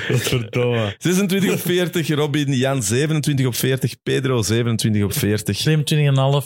dat 0.08 0.20
is 0.20 0.28
verdomme. 0.28 0.94
26 0.98 1.52
op 1.52 1.60
40, 1.60 2.08
Robin, 2.08 2.52
Jan 2.52 2.82
27 2.82 3.45
27 3.46 3.46
op 3.46 3.54
40. 3.54 3.94
Pedro 4.02 4.42
27 4.42 5.02
op 5.04 5.12
40. 5.12 5.58
27,5, 5.58 5.62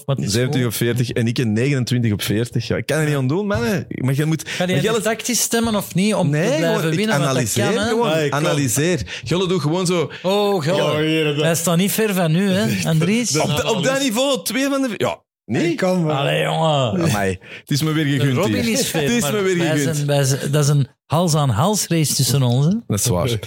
maar 0.07 0.17
het 0.17 0.25
is 0.27 0.33
27 0.33 0.55
goed. 0.55 0.65
op 0.65 0.73
40 0.75 1.11
en 1.11 1.27
ik 1.27 1.39
een 1.39 1.53
29 1.53 2.13
op 2.13 2.23
40. 2.23 2.67
Ja, 2.67 2.77
ik 2.77 2.87
kan 2.87 2.99
er 2.99 3.07
niet 3.07 3.15
aan 3.17 3.29
doen, 3.29 3.47
man. 3.47 3.61
Maar 3.89 4.15
je 4.15 4.25
moet... 4.25 4.49
Ga 4.49 4.65
je 4.67 5.01
tactisch 5.03 5.41
stemmen 5.41 5.75
of 5.75 5.95
niet 5.95 6.15
om 6.15 6.31
te 6.31 6.37
Nee, 6.37 6.47
blijven 6.57 6.75
gewoon, 6.75 6.91
ik 6.93 6.99
winnen? 6.99 7.15
Analyseer 7.17 7.73
kan, 7.73 7.85
gewoon. 7.89 8.13
Ah, 8.13 8.25
ik 8.25 8.31
kan. 8.31 8.47
analyseer. 8.47 9.01
Jelle 9.25 9.49
doet 9.49 9.61
gewoon 9.61 9.87
zo... 9.87 10.11
Oh, 10.23 10.67
dat- 10.67 11.37
Wij 11.37 11.55
staan 11.55 11.79
niet 11.79 11.93
ver 11.93 12.15
van 12.15 12.35
u, 12.35 12.51
hè, 12.51 12.89
Andries? 12.91 13.39
Op, 13.39 13.65
op 13.77 13.85
dat 13.85 14.01
niveau, 14.01 14.45
twee 14.45 14.69
van 14.69 14.83
de... 14.83 14.89
Ja, 14.97 15.23
nee? 15.51 15.71
Ik 15.71 15.77
kan 15.77 16.05
wel. 16.05 16.17
Allee, 16.17 16.43
jongen. 16.43 17.03
Amai, 17.11 17.39
het 17.61 17.71
is 17.71 17.83
me 17.83 17.93
weer 17.93 18.05
gegund 18.21 18.37
Robin 18.37 18.63
hier. 18.63 18.73
is. 18.73 18.93
Het 18.93 19.11
is 19.11 19.21
maar 19.23 19.33
me 19.33 19.43
weer 19.43 19.59
wij 19.59 19.67
gegund. 19.71 19.97
zijn- 19.97 20.07
wij 20.09 20.25
zijn- 20.25 20.51
dat 20.53 20.63
is 20.65 20.69
een 20.71 20.89
hals-aan-hals 21.07 21.87
race 21.87 22.15
tussen 22.15 22.43
ons. 22.43 22.67
Hè? 22.67 22.73
Dat 22.87 22.99
is 22.99 23.07
waar. 23.07 23.39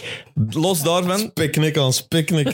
Los 0.49 0.81
daarvan, 0.81 1.33
Picknick 1.33 1.77
aan 1.77 1.91
picknick 2.07 2.47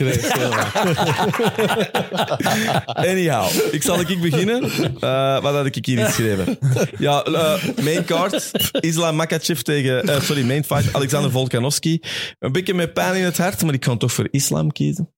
anyhow. 3.10 3.46
Ik 3.72 3.82
zal 3.82 4.00
ik 4.00 4.20
beginnen. 4.20 4.62
Eh, 5.00 5.42
wat 5.42 5.54
had 5.54 5.66
ik 5.66 5.86
hier 5.86 6.04
geschreven? 6.06 6.58
Ja, 6.98 7.22
eh, 7.22 7.62
main 7.82 8.04
card. 8.04 8.50
Islam 8.80 9.16
Makachev 9.16 9.60
tegen... 9.60 10.02
eh, 10.02 10.20
sorry, 10.20 10.42
main 10.46 10.64
fight. 10.64 10.94
Alexander 10.94 11.30
Volkanovski. 11.30 12.00
Een 12.38 12.52
beetje 12.52 12.74
met 12.74 12.92
pijn 12.92 13.14
in 13.14 13.24
het 13.24 13.38
hart, 13.38 13.62
maar 13.62 13.74
ik 13.74 13.80
kan 13.80 13.98
toch 13.98 14.12
voor 14.12 14.28
Islam 14.30 14.72
kiezen. 14.72 15.12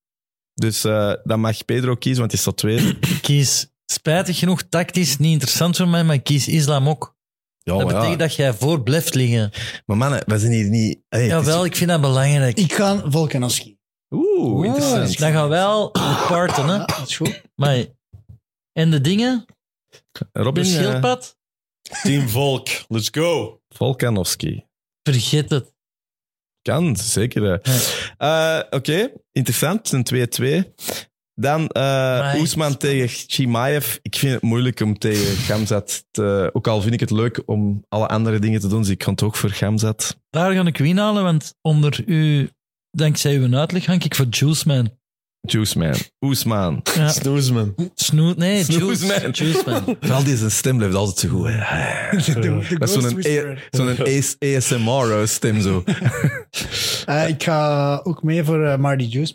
Dus 0.54 0.84
eh, 0.84 1.12
dan 1.24 1.40
mag 1.40 1.64
Pedro 1.64 1.94
kiezen, 1.94 2.20
want 2.20 2.32
hij 2.32 2.40
staat 2.40 2.56
tweede. 2.56 2.88
Ik 2.88 3.18
kies 3.22 3.66
spijtig 3.86 4.38
genoeg 4.38 4.62
tactisch 4.62 5.18
niet 5.18 5.32
interessant 5.32 5.76
voor 5.76 5.88
mij, 5.88 6.04
maar 6.04 6.14
ik 6.14 6.24
kies 6.24 6.48
islam 6.48 6.88
ook. 6.88 7.16
Ja, 7.58 7.72
dat 7.72 7.84
maar, 7.84 7.94
betekent 7.94 8.20
ja. 8.20 8.26
dat 8.26 8.34
jij 8.34 8.52
voor 8.52 8.82
blijft 8.82 9.14
liggen. 9.14 9.50
maar 9.86 9.96
mannen, 9.96 10.22
we 10.26 10.38
zijn 10.38 10.52
hier 10.52 10.68
niet... 10.68 11.00
Hey, 11.08 11.24
is- 11.24 11.30
Jawel, 11.30 11.64
ik 11.64 11.76
vind 11.76 11.90
dat 11.90 12.00
belangrijk. 12.00 12.58
Ik 12.58 12.72
ga 12.72 13.10
Volkanovski. 13.10 13.78
Oeh, 14.10 14.66
interessant. 14.66 15.18
Dan 15.18 15.32
gaan 15.32 15.42
we 15.42 15.48
wel 15.48 15.90
parten, 16.28 16.68
hè. 16.68 16.78
Dat 16.78 17.02
is 17.06 17.16
goed. 17.16 17.42
Maar, 17.54 17.84
en 18.72 18.90
de 18.90 19.00
dingen? 19.00 19.44
Robin 20.32 20.62
De 20.62 20.68
eh, 20.68 20.74
schildpad? 20.76 21.36
Team 22.02 22.28
Volk, 22.28 22.68
let's 22.88 23.08
go. 23.10 23.60
Volkanovski. 23.68 24.66
Vergeet 25.02 25.50
het. 25.50 25.74
Kan, 26.62 26.96
zeker. 26.96 27.60
Eh, 28.16 28.60
Oké, 28.70 29.12
interessant. 29.32 29.92
Een 29.92 30.06
2-2. 30.64 30.72
Dan 31.34 31.68
eh 31.68 31.82
Maar- 31.82 32.38
Oesman 32.38 32.76
tegen 32.76 33.08
Chimaev. 33.08 33.96
Ik 34.02 34.16
vind 34.16 34.32
het 34.32 34.42
moeilijk 34.42 34.80
om 34.80 34.98
tegen 34.98 35.36
Gamzat 35.36 36.04
te... 36.10 36.50
Ook 36.52 36.66
al 36.66 36.80
vind 36.80 36.94
ik 36.94 37.00
het 37.00 37.10
leuk 37.10 37.42
om 37.46 37.84
alle 37.88 38.06
andere 38.06 38.38
dingen 38.38 38.60
te 38.60 38.68
doen, 38.68 38.80
dus 38.80 38.90
ik 38.90 39.02
ga 39.02 39.14
toch 39.14 39.38
voor 39.38 39.50
Gamzat. 39.50 40.16
Daar 40.30 40.52
ga 40.52 40.66
ik 40.66 40.78
u 40.78 40.86
inhalen, 40.86 41.22
want 41.22 41.54
onder 41.60 42.02
u, 42.06 42.50
dankzij 42.90 43.36
uw 43.36 43.56
uitleg, 43.56 43.84
ga 43.84 43.92
ik 43.92 44.14
voor 44.14 44.26
Juiceman. 44.30 45.00
Juiceman. 45.48 45.94
Oesman. 46.20 46.80
Ja, 46.94 47.08
Snoesman. 47.08 47.74
snoet, 47.94 48.36
nee, 48.36 48.64
Snoesman. 48.64 49.20
Juice, 49.20 49.44
Juiceman. 49.44 49.96
Vooral 50.00 50.24
die 50.24 50.36
zijn 50.36 50.50
stem 50.50 50.76
blijft 50.76 50.94
altijd 50.94 51.18
zo 51.18 51.28
goed. 51.28 51.50
Dat 52.78 54.06
is 54.06 54.36
zo'n 54.40 54.56
ASMR-stem 54.56 55.60
zo. 55.60 55.82
Eh, 57.04 57.28
ik 57.28 57.42
ga 57.42 58.00
ook 58.04 58.22
mee 58.22 58.44
voor 58.44 58.64
eh, 58.64 58.78
Marty 58.78 59.04
Juice. 59.04 59.34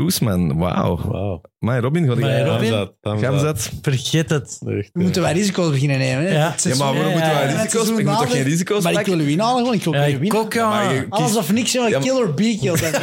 Oesman, 0.00 0.58
wauw. 0.58 0.98
Wauw. 1.08 1.40
Maar 1.58 1.80
Robin, 1.80 2.06
ga 2.08 2.14
Maar 2.14 2.46
Robin? 2.46 2.88
Gamzat? 3.02 3.70
Vergeet 3.82 4.30
het. 4.30 4.58
Echt, 4.66 4.90
We 4.92 5.02
moeten 5.02 5.22
wij 5.22 5.32
risico's 5.32 5.70
beginnen 5.70 5.98
nemen. 5.98 6.24
Hè? 6.24 6.32
Ja. 6.32 6.54
Maar 6.64 6.76
waarom 6.76 7.12
moeten 7.12 7.20
wij 7.34 7.46
risico's? 7.46 7.70
seizoen 7.72 7.98
Ik 7.98 8.04
moet 8.06 8.18
toch 8.18 8.30
geen 8.30 8.42
risico's 8.42 8.82
Maar 8.82 8.92
ik 8.92 9.06
wil 9.06 9.18
u 9.20 9.28
inhalen 9.30 9.58
gewoon. 9.58 9.74
Ik 9.74 9.82
wil 9.84 9.92
Ja, 9.94 10.18
winnen. 10.18 10.38
ook, 10.38 10.52
ja. 10.52 10.68
Maar 10.68 10.94
je 10.94 11.06
Alles 11.08 11.36
of 11.36 11.52
niks, 11.52 11.72
joh. 11.72 11.88
Ja, 11.88 11.98
maar- 11.98 12.06
Killer 12.08 12.34
Beak, 12.34 12.60
joh. 12.60 12.80
Dat- 12.80 13.00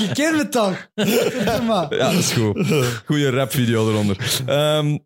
je 0.00 0.10
kent 0.12 0.36
me 0.36 0.48
toch? 0.50 0.88
Ja, 1.88 1.88
dat 1.88 2.12
is 2.12 2.32
goed. 2.32 2.66
Goeie 3.06 3.30
rapvideo 3.30 3.88
eronder. 3.90 4.16
Ehm 4.46 4.96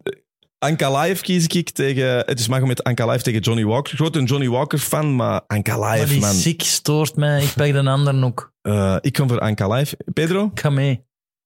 Ankalaev 0.58 1.20
kies 1.20 1.46
ik 1.46 1.70
tegen... 1.70 2.16
Het 2.26 2.38
is 2.40 2.48
Magomed 2.48 2.84
Ankalaev 2.84 3.20
tegen 3.20 3.40
Johnny 3.40 3.64
Walker. 3.64 3.96
Groot 3.96 4.16
een 4.16 4.24
Johnny 4.24 4.48
Walker 4.48 4.78
fan, 4.78 5.16
maar 5.16 5.40
Ankalaev, 5.46 6.08
die 6.08 6.20
man. 6.20 6.34
ziek 6.34 6.62
stoort 6.62 7.16
mij. 7.16 7.42
Ik 7.42 7.52
pak 7.56 7.72
de 7.72 7.78
anderen 7.90 8.24
ook. 8.24 8.52
Eh, 8.62 8.96
ik 9.00 9.12
kom 9.12 9.28
voor 9.28 9.40
Ankalaev. 9.40 9.92
Pedro? 10.12 10.50
Ik 10.54 10.60
ga 10.60 10.70
mee. 10.70 11.04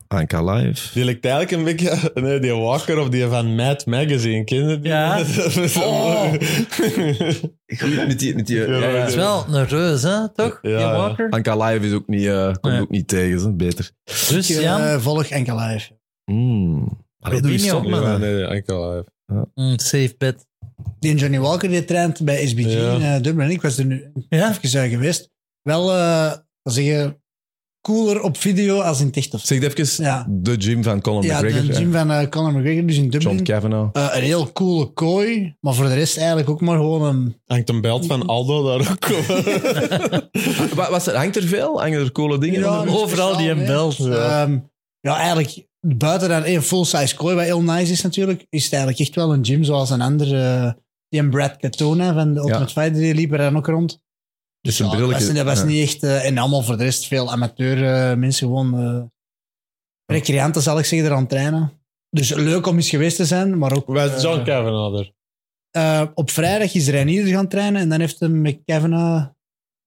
Ankalaev. 0.09 0.93
Die 0.93 1.05
lijkt 1.05 1.25
eigenlijk 1.25 1.55
een 1.57 1.65
beetje... 1.65 2.11
Nee, 2.15 2.39
die 2.41 2.55
Walker 2.55 2.99
of 2.99 3.09
die 3.09 3.27
van 3.27 3.55
Mad 3.55 3.87
Magazine. 3.87 4.45
Ken 4.45 4.69
je 4.69 4.81
die? 4.81 4.91
Ja. 4.91 5.17
Is 5.65 5.77
Oh. 5.77 6.33
Goed, 7.79 8.07
met 8.07 8.19
die... 8.19 8.35
Met 8.35 8.47
die 8.47 8.57
Ja, 8.57 8.67
Het 8.67 9.09
is 9.09 9.15
wel 9.15 9.45
een 9.51 9.67
reus, 9.67 10.03
hè, 10.03 10.29
toch? 10.35 10.59
Ja, 10.63 10.77
die. 10.77 10.87
Walker. 10.87 11.31
Ankalaev 11.31 11.83
is 11.85 11.93
ook 11.93 12.07
niet, 12.07 12.27
eh, 12.27 12.45
komt 12.45 12.61
Nee. 12.75 12.81
ook 12.81 12.91
niet 12.91 13.09
tegen, 13.09 13.41
zo. 13.41 13.53
beter. 13.53 13.91
Dus 14.05 14.49
Jan, 14.49 14.81
eh, 14.81 14.99
volg 14.99 15.25
enkel 15.27 15.59
live. 15.59 15.91
Mm. 16.25 17.09
Allee, 17.21 17.41
doe 17.41 17.53
je 17.53 17.71
Robinho. 17.71 17.79
stop, 17.79 17.91
man. 17.91 18.03
Ja, 18.13 18.17
nee, 18.17 18.35
nee, 18.35 18.45
enkel 18.45 18.91
live. 18.97 19.09
mm, 19.55 19.79
safe 19.79 20.15
bet. 20.19 20.47
Die 20.99 21.15
Johnny 21.15 21.41
Walker 21.41 21.69
die 21.69 21.85
traint 21.85 22.25
bij 22.25 22.47
SBG 22.47 22.73
Ja. 22.73 22.93
in 22.95 23.03
eh, 23.03 23.23
Dublin. 23.23 23.51
Ik 23.51 23.63
was 23.63 23.79
er 23.79 23.85
nu 23.85 24.13
Ja? 24.29 24.51
even 24.63 24.85
uh, 24.85 24.91
geweest. 24.91 25.31
Wel, 25.63 25.93
eh 25.95 26.33
wat 26.63 26.75
zeg 26.75 26.85
je, 26.85 27.19
cooler 27.81 28.23
op 28.23 28.37
video 28.37 28.81
als 28.81 29.01
in 29.01 29.07
het 29.07 29.17
echt. 29.17 29.35
Zeg 29.39 29.63
even 29.63 30.05
Ja. 30.05 30.27
de 30.31 30.55
gym 30.59 30.83
van 30.83 31.01
Conor 31.01 31.25
Ja, 31.25 31.37
McGregor. 31.37 31.67
de 31.67 31.73
gym 31.75 31.93
van 31.93 32.11
eh, 32.11 32.29
Conor 32.29 32.53
McGregor, 32.53 32.87
dus 32.87 32.97
in 32.97 33.11
Dublin. 33.11 33.33
John 33.33 33.43
Cavanaugh. 33.43 33.91
Eh, 33.99 34.09
een 34.17 34.23
heel 34.23 34.53
coole 34.53 34.93
kooi, 34.93 35.57
maar 35.61 35.75
voor 35.75 35.85
de 35.87 35.95
rest 35.95 36.17
eigenlijk 36.17 36.51
ook 36.51 36.61
maar 36.61 36.77
gewoon 36.77 37.03
een... 37.03 37.37
Hangt 37.47 37.69
een 37.69 37.81
belt 37.81 38.07
van 38.07 38.27
Aldo 38.27 38.65
daar 38.79 38.91
ook 38.91 39.11
op. 39.11 40.75
Wa- 40.77 40.91
was 40.91 41.07
er, 41.07 41.17
hangt 41.17 41.37
er 41.37 41.43
veel? 41.43 41.81
Hangen 41.81 42.01
er 42.01 42.13
coole 42.13 42.39
dingen? 42.39 42.65
Overal 42.89 43.37
die 43.37 43.51
een 43.51 43.65
belt. 43.67 43.99
nee. 43.99 44.63
Ja. 45.01 45.11
Ja, 45.13 45.17
eigenlijk 45.17 45.67
buiten 45.81 46.29
dan 46.29 46.43
één 46.43 46.63
full-size 46.63 47.15
kooi, 47.17 47.35
wat 47.35 47.45
heel 47.45 47.63
nice 47.63 47.93
is 47.93 48.03
natuurlijk, 48.03 48.47
is 48.49 48.63
het 48.65 48.73
eigenlijk 48.73 49.03
echt 49.03 49.15
wel 49.15 49.33
een 49.33 49.45
gym 49.45 49.65
zoals 49.65 49.91
een 49.91 50.01
andere... 50.01 50.43
eh, 50.67 50.73
die 51.09 51.21
een 51.21 51.31
Brad 51.31 51.57
Katona 51.57 52.13
van 52.15 52.35
de 52.35 52.41
Ultimate 52.41 52.73
Fighter, 52.73 52.93
die 53.01 53.15
liep 53.15 53.33
er 53.33 53.39
dan 53.39 53.57
ook 53.57 53.67
rond. 53.67 54.01
Dus 54.61 54.79
een 54.79 54.85
ja, 54.85 54.91
dat 54.91 55.01
brilletje. 55.01 55.27
was, 55.27 55.37
dat 55.37 55.45
was 55.45 55.59
Ja. 55.59 55.65
niet 55.65 55.83
echt... 55.89 56.03
eh, 56.03 56.25
en 56.27 56.39
allemaal 56.39 56.63
voor 56.63 56.77
de 56.77 56.85
rest 56.85 57.07
veel 57.07 57.31
amateur 57.33 57.85
eh, 58.11 58.17
mensen 58.17 58.47
gewoon... 58.47 58.75
eh 58.79 59.03
recreanten, 60.13 60.63
zal 60.63 60.79
ik 60.79 60.85
zeggen, 60.85 61.09
eraan 61.09 61.27
trainen. 61.27 61.73
Dus 62.11 62.35
leuk 62.35 62.67
om 62.67 62.77
eens 62.77 62.89
geweest 62.89 63.17
te 63.17 63.25
zijn, 63.25 63.59
maar 63.59 63.77
ook... 63.77 63.87
Wij 63.87 64.09
eh, 64.15 64.23
John 64.23 64.43
Kavanaugh 64.45 64.99
er. 64.99 65.13
eh, 65.71 66.07
op 66.15 66.31
vrijdag 66.31 66.75
is 66.75 66.89
Reinier 66.89 67.27
gaan 67.27 67.49
trainen 67.49 67.81
en 67.81 67.89
dan 67.89 68.01
heeft 68.01 68.21
hem 68.21 68.41
met 68.41 68.61
Kevin 68.65 68.91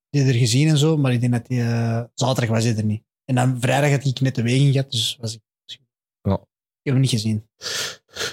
die 0.09 0.24
er 0.28 0.34
gezien 0.34 0.68
en 0.70 0.78
zo, 0.78 0.97
maar 0.97 1.14
ik 1.14 1.20
denk 1.22 1.34
dat 1.34 1.47
hij 1.47 1.61
eh, 1.61 2.03
zaterdag 2.14 2.55
was 2.55 2.64
hij 2.64 2.76
er 2.78 2.86
niet. 2.86 3.03
En 3.26 3.36
dan 3.36 3.57
vrijdag 3.59 3.91
had 3.91 4.05
ik 4.05 4.19
net 4.19 4.36
de 4.36 4.43
weging 4.43 4.71
gehad, 4.71 4.91
dus 4.91 5.17
was 5.21 5.34
ik. 5.34 5.41
Ja. 6.21 6.34
Ik 6.34 6.91
heb 6.91 6.93
hem 6.93 6.99
niet 6.99 7.09
gezien. 7.09 7.47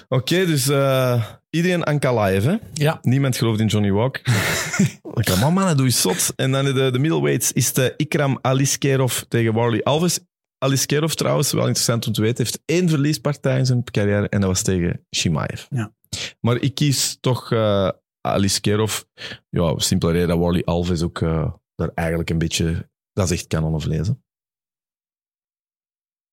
Oké, 0.09 0.47
dus 0.47 0.69
eh, 0.69 1.25
iedereen 1.51 1.85
Ankalaev, 1.85 2.45
hè? 2.45 2.57
Ja. 2.73 2.99
Niemand 3.03 3.37
gelooft 3.37 3.61
in 3.61 3.67
Johnny 3.67 3.91
Walker. 3.91 4.23
Oké, 5.03 5.37
man, 5.37 5.53
man, 5.53 5.77
doe 5.77 5.87
je 5.87 5.93
zot. 5.93 6.33
En 6.37 6.51
dan 6.51 6.65
de, 6.65 6.91
de 6.91 6.99
middleweights 6.99 7.53
is 7.53 7.73
de 7.73 7.95
Ikram 7.97 8.39
Aliskerov 8.41 9.21
tegen 9.29 9.55
Warley 9.55 9.83
Alves. 9.83 10.21
Aliskerov 10.59 11.13
trouwens, 11.13 11.53
wel 11.53 11.67
interessant 11.67 12.07
om 12.07 12.13
te 12.13 12.21
weten, 12.21 12.45
heeft 12.45 12.63
één 12.65 12.89
verliespartij 12.89 13.59
in 13.59 13.67
zijn 13.67 13.85
carrière 13.85 14.29
en 14.29 14.41
dat 14.41 14.49
was 14.49 14.63
tegen 14.63 15.07
Shimaev. 15.17 15.67
Ja. 15.69 15.95
Maar 16.41 16.57
ik 16.57 16.75
kies 16.75 17.17
toch 17.21 17.53
eh 17.53 17.89
Aliskerov. 18.21 19.03
Ja, 19.49 19.79
simpele 19.79 20.13
reden 20.13 20.29
dat 20.29 20.39
Warley 20.39 20.65
Alves 20.65 21.03
ook 21.03 21.21
eh, 21.21 21.53
daar 21.75 21.91
eigenlijk 21.95 22.31
een 22.31 22.39
beetje... 22.39 22.89
Dat 23.13 23.31
is 23.31 23.39
echt 23.39 23.47
kanon 23.47 23.75
of 23.75 23.85
lezen. 23.85 24.25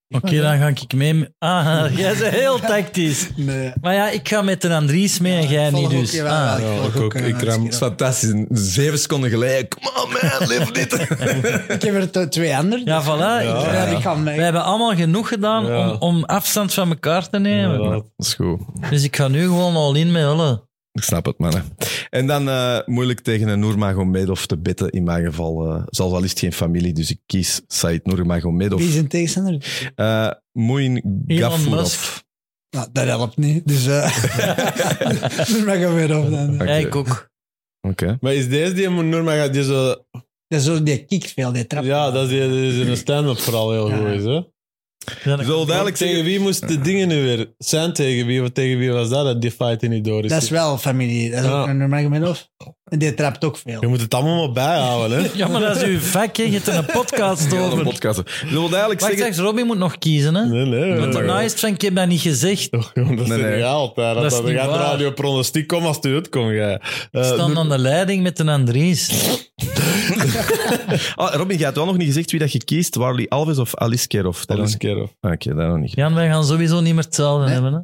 Oké, 0.09 0.41
dan 0.41 0.57
ga 0.57 0.67
ik 0.67 0.93
mee. 0.93 1.27
Ah, 1.39 1.85
jij 1.97 2.15
bent 2.17 2.33
heel 2.35 2.59
tactisch. 2.59 3.27
Nee. 3.35 3.71
Maar 3.81 3.93
ja, 3.93 4.09
ik 4.09 4.27
ga 4.29 4.41
met 4.41 4.63
een 4.63 4.71
Andries 4.71 5.19
mee 5.19 5.37
en 5.41 5.47
jij 5.47 5.69
niet 5.71 5.89
dus. 5.89 6.19
Ah. 6.19 6.25
Ja, 6.25 6.57
Ja, 6.57 6.83
ik 6.93 6.99
ook. 6.99 7.13
Ik 7.13 7.41
ram- 7.41 7.63
Dat 7.63 7.71
is 7.73 7.77
fantastisch. 7.77 8.33
Zeven 8.49 8.99
seconden. 8.99 9.31
Come 9.31 9.91
on, 10.03 10.09
man, 10.11 10.47
live 10.47 10.71
dit. 10.71 10.93
Ik 11.75 11.81
heb 11.81 12.15
er 12.15 12.29
twee 12.29 12.55
anderen. 12.57 12.85
Ja, 12.85 13.03
voilà. 13.03 13.07
Ja. 13.17 13.39
Ik- 13.39 13.71
Ja, 13.73 13.83
ik 13.85 14.01
ga 14.01 14.13
mee. 14.15 14.37
We 14.37 14.43
hebben 14.43 14.63
allemaal 14.63 14.95
genoeg 14.95 15.27
gedaan 15.27 15.65
Ja. 15.65 15.89
om, 15.89 15.95
om 15.99 16.23
afstand 16.23 16.73
van 16.73 16.89
elkaar 16.89 17.29
te 17.29 17.39
nemen. 17.39 17.81
Ja. 17.83 17.89
Dat 17.89 18.05
is 18.17 18.33
goed. 18.33 18.59
Dus 18.89 19.03
ik 19.03 19.15
ga 19.15 19.27
nu 19.27 19.41
gewoon 19.41 19.75
al 19.75 19.95
in 19.95 20.11
met 20.11 20.23
hullen. 20.23 20.61
Ik 20.97 21.03
snap 21.03 21.25
het, 21.25 21.37
mannen. 21.37 21.63
En 22.09 22.27
dan 22.27 22.49
eh, 22.49 22.79
moeilijk 22.85 23.19
tegen 23.19 23.47
een 23.47 23.59
Nurmagomedov 23.59 24.43
te 24.43 24.57
bitten. 24.57 24.89
In 24.89 25.03
mijn 25.03 25.25
geval, 25.25 25.65
eh 25.65 25.83
zelfs 25.89 26.13
al 26.13 26.23
is 26.23 26.29
het 26.29 26.39
geen 26.39 26.53
familie, 26.53 26.93
dus 26.93 27.09
ik 27.09 27.19
kies 27.25 27.61
Said 27.67 28.05
Nurmagomedov. 28.05 28.79
Wie 28.79 28.89
is 28.89 28.95
een 28.95 29.07
tegenstander? 29.07 29.91
Eh 29.95 30.31
Moin 30.51 31.23
Gafurov. 31.27 32.19
Nou, 32.69 32.87
dat 32.91 33.05
helpt 33.05 33.37
niet. 33.37 33.67
Dus 33.67 33.87
uh, 33.87 34.05
op 36.19 36.31
dan. 36.31 36.53
Oké. 36.53 36.63
Ja, 36.63 36.73
ik 36.75 36.95
ook. 36.95 37.29
Oké. 37.81 38.17
Maar 38.21 38.33
is 38.33 38.49
deze 38.49 38.73
die 38.73 38.89
Noormaga 38.89 39.47
die 39.47 39.63
zo... 39.63 39.95
Dat 40.47 40.59
is 40.59 40.65
zo, 40.65 40.83
die 40.83 41.05
kikt 41.05 41.31
veel, 41.31 41.51
die 41.51 41.67
trap. 41.67 41.83
Ja, 41.83 42.11
dat 42.11 42.23
is 42.23 42.29
die, 42.29 42.49
die 42.49 42.81
in 42.81 42.87
een 42.87 42.97
stand-up 42.97 43.37
vooral 43.37 43.71
heel 43.71 43.89
Ja. 43.89 43.97
goed 43.97 44.07
is, 44.07 44.23
hè? 44.23 44.41
Ja, 45.23 45.37
wil 45.37 45.65
duidelijk 45.65 45.95
tegen 45.97 46.13
zeggen... 46.15 46.31
wie 46.31 46.39
moest 46.39 46.67
de 46.67 46.81
dingen 46.81 47.07
nu 47.07 47.21
weer? 47.23 47.53
Zijn 47.57 47.93
tegen 47.93 48.25
wie? 48.25 48.41
Wat 48.41 48.53
tegen 48.55 48.77
wie 48.79 48.91
was 48.91 49.09
dat? 49.09 49.25
Dat 49.25 49.41
die 49.41 49.51
fight 49.51 49.79
die 49.79 49.89
niet 49.89 50.05
door 50.05 50.23
is. 50.23 50.29
Dat 50.29 50.41
is 50.41 50.49
wel 50.49 50.77
familie. 50.77 51.31
Dat 51.31 51.39
is 51.39 51.45
Ja. 51.45 51.61
ook 51.61 51.67
een 51.67 51.77
Nurmagomedov. 51.77 52.39
En 52.85 52.99
die 52.99 53.13
trapt 53.13 53.45
ook 53.45 53.57
veel. 53.57 53.77
Je 53.81 53.87
moet 53.87 54.01
het 54.01 54.13
allemaal 54.13 54.45
maar 54.45 54.51
bijhouden, 54.53 55.17
hè? 55.23 55.29
Ja, 55.35 55.47
maar 55.47 55.61
dat 55.61 55.75
is 55.75 55.83
uw 55.83 55.99
vak, 55.99 56.37
hè. 56.37 56.43
Je 56.43 56.51
hebt 56.51 56.67
er 56.67 56.75
een 56.75 56.85
podcast 56.85 57.51
Ja, 57.51 57.59
over. 57.59 57.77
een 57.77 57.83
podcast. 57.83 58.19
Ik 58.19 58.49
wil 58.49 58.69
duidelijk 58.69 58.99
Wacht, 58.99 59.11
zeggen... 59.17 59.35
wacht, 59.35 59.47
Robin 59.49 59.65
moet 59.65 59.77
nog 59.77 59.97
kiezen, 59.97 60.35
hè. 60.35 60.45
Nee, 60.45 60.65
nee. 60.65 60.89
Want 60.89 60.99
nee. 60.99 61.09
daarna 61.11 61.41
is 61.41 61.51
het 61.51 61.59
van, 61.59 61.69
ik 61.69 61.81
heb 61.81 61.95
dat 61.95 62.07
niet 62.07 62.21
gezegd. 62.21 62.71
Toch, 62.71 62.91
jongen, 62.93 63.15
dat 63.15 63.27
Nee, 63.27 63.37
is 63.37 63.43
nee. 63.43 63.55
niet 63.55 63.63
altijd. 63.65 64.13
Dat, 64.13 64.23
Dat 64.23 64.31
is 64.31 64.37
dat, 64.37 64.47
niet 64.47 64.57
gaat 64.57 64.69
waar. 64.69 64.79
radio 64.79 65.11
pronostiek 65.11 65.67
kom 65.67 65.85
als 65.85 65.95
het 65.95 66.05
uit 66.05 66.29
komt, 66.29 66.51
jij. 66.51 66.73
Ik 66.73 66.81
Eh, 67.11 67.23
sta 67.23 67.49
aan 67.55 67.69
de 67.69 67.77
leiding 67.77 68.23
met 68.23 68.39
een 68.39 68.49
Andries. 68.49 69.09
Ah, 71.15 71.33
Robin, 71.35 71.55
jij 71.57 71.65
hebt 71.65 71.77
wel 71.77 71.85
nog 71.85 71.97
niet 71.97 72.07
gezegd 72.07 72.31
wie 72.31 72.39
dat 72.39 72.51
je 72.51 72.63
kiest. 72.63 72.95
Warley 72.95 73.27
Alves 73.29 73.57
of 73.57 73.75
Alice 73.75 74.07
Kerov? 74.07 74.43
keer 74.77 75.01
of. 75.01 75.15
Ah, 75.19 75.31
Oké, 75.31 75.53
dat 75.55 75.67
nog 75.67 75.77
niet. 75.77 75.93
Jan, 75.95 76.13
wij 76.13 76.27
gaan 76.27 76.45
sowieso 76.45 76.79
niet 76.81 76.93
meer 76.95 77.03
hetzelfde 77.03 77.45
Nee. 77.45 77.53
hebben, 77.53 77.73
hè. 77.73 77.79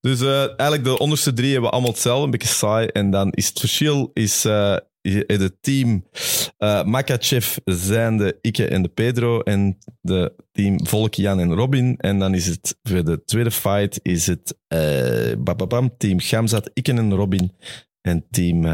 Dus 0.00 0.20
eh, 0.20 0.38
eigenlijk 0.40 0.84
de 0.84 0.98
onderste 0.98 1.32
drie 1.32 1.50
hebben 1.52 1.68
we 1.68 1.74
allemaal 1.74 1.92
hetzelfde, 1.92 2.24
een 2.24 2.30
beetje 2.30 2.48
saai. 2.48 2.86
En 2.86 3.10
dan 3.10 3.30
is 3.30 3.46
het 3.48 3.58
verschil 3.60 4.10
is 4.12 4.44
eh 4.44 4.76
het 5.26 5.56
team 5.60 6.04
eh 6.58 6.84
Makachev 6.84 7.56
zijn 7.64 8.16
de 8.16 8.38
Ikke 8.40 8.66
en 8.68 8.82
de 8.82 8.88
Pedro 8.88 9.40
en 9.40 9.78
de 10.00 10.32
team 10.52 10.86
Volk, 10.86 11.14
Jan 11.14 11.40
en 11.40 11.54
Robin. 11.54 11.96
En 11.96 12.18
dan 12.18 12.34
is 12.34 12.46
het 12.46 12.76
voor 12.82 13.04
de 13.04 13.24
tweede 13.24 13.50
fight 13.50 13.98
is 14.02 14.26
het 14.26 14.56
eh 14.68 15.32
bababam, 15.38 15.94
team 15.98 16.20
Gamzat, 16.20 16.70
Ikke 16.74 16.92
en 16.92 17.14
Robin 17.14 17.52
en 18.00 18.24
team 18.30 18.64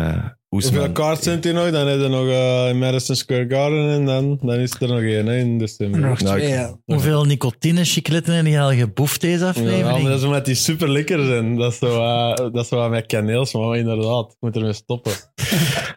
eh 0.51 0.55
Hoeveel 0.59 0.73
Oesman. 0.79 0.93
kaart 0.93 1.23
zijn 1.23 1.43
er 1.43 1.53
nog? 1.55 1.71
Dan 1.71 1.87
heb 1.87 2.01
je 2.01 2.09
nog 2.09 2.27
in 2.71 2.79
Madison 2.79 3.17
Square 3.17 3.45
Garden 3.49 3.91
en 3.91 4.05
dan, 4.05 4.39
dan 4.43 4.55
is 4.59 4.75
er 4.81 4.89
nog 4.89 5.01
één 5.01 5.27
hè, 5.27 5.37
in 5.39 5.59
december. 5.59 6.01
Nog 6.01 6.21
Nou, 6.21 6.37
twee, 6.39 6.49
ja. 6.49 6.79
Hoeveel 6.85 7.25
nicotine-chicletten 7.25 8.35
heb 8.35 8.47
je 8.47 8.61
al 8.61 8.73
geboefd 8.73 9.21
deze 9.21 9.45
Ja, 9.45 9.51
aflevering? 9.51 10.09
dat 10.09 10.19
is 10.19 10.25
omdat 10.25 10.45
die 10.45 10.55
super 10.55 10.91
lekker 10.91 11.27
zijn. 11.27 11.57
Dat 11.57 11.73
is 11.73 11.79
zo, 11.79 12.03
eh, 12.03 12.35
dat 12.53 12.65
is 12.65 12.69
wat 12.71 12.91
met 12.91 13.07
kaneels, 13.07 13.53
maar 13.53 13.77
inderdaad, 13.77 14.31
ik 14.31 14.37
moet 14.41 14.57
ermee 14.57 14.73
stoppen. 14.73 15.13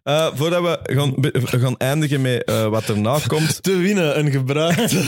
Eh, 0.04 0.28
voordat 0.34 0.62
we 0.62 0.94
gaan, 0.96 1.14
be- 1.18 1.42
gaan 1.44 1.78
eindigen 1.78 2.22
met 2.22 2.44
eh, 2.44 2.68
wat 2.68 2.90
erna 2.90 3.18
komt, 3.28 3.64
Te 3.64 3.76
winnen, 3.78 4.20
een 4.20 4.32
gebruikt. 4.32 4.96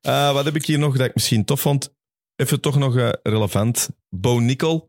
Eh, 0.00 0.32
wat 0.32 0.44
heb 0.44 0.54
ik 0.56 0.66
hier 0.66 0.78
nog 0.78 0.96
dat 0.96 1.06
ik 1.06 1.14
misschien 1.14 1.44
tof 1.44 1.60
vond? 1.60 1.94
Even 2.36 2.60
toch 2.60 2.78
nog 2.78 2.96
eh, 2.96 3.08
relevant. 3.22 3.88
Bo 4.08 4.38
Nickel 4.38 4.87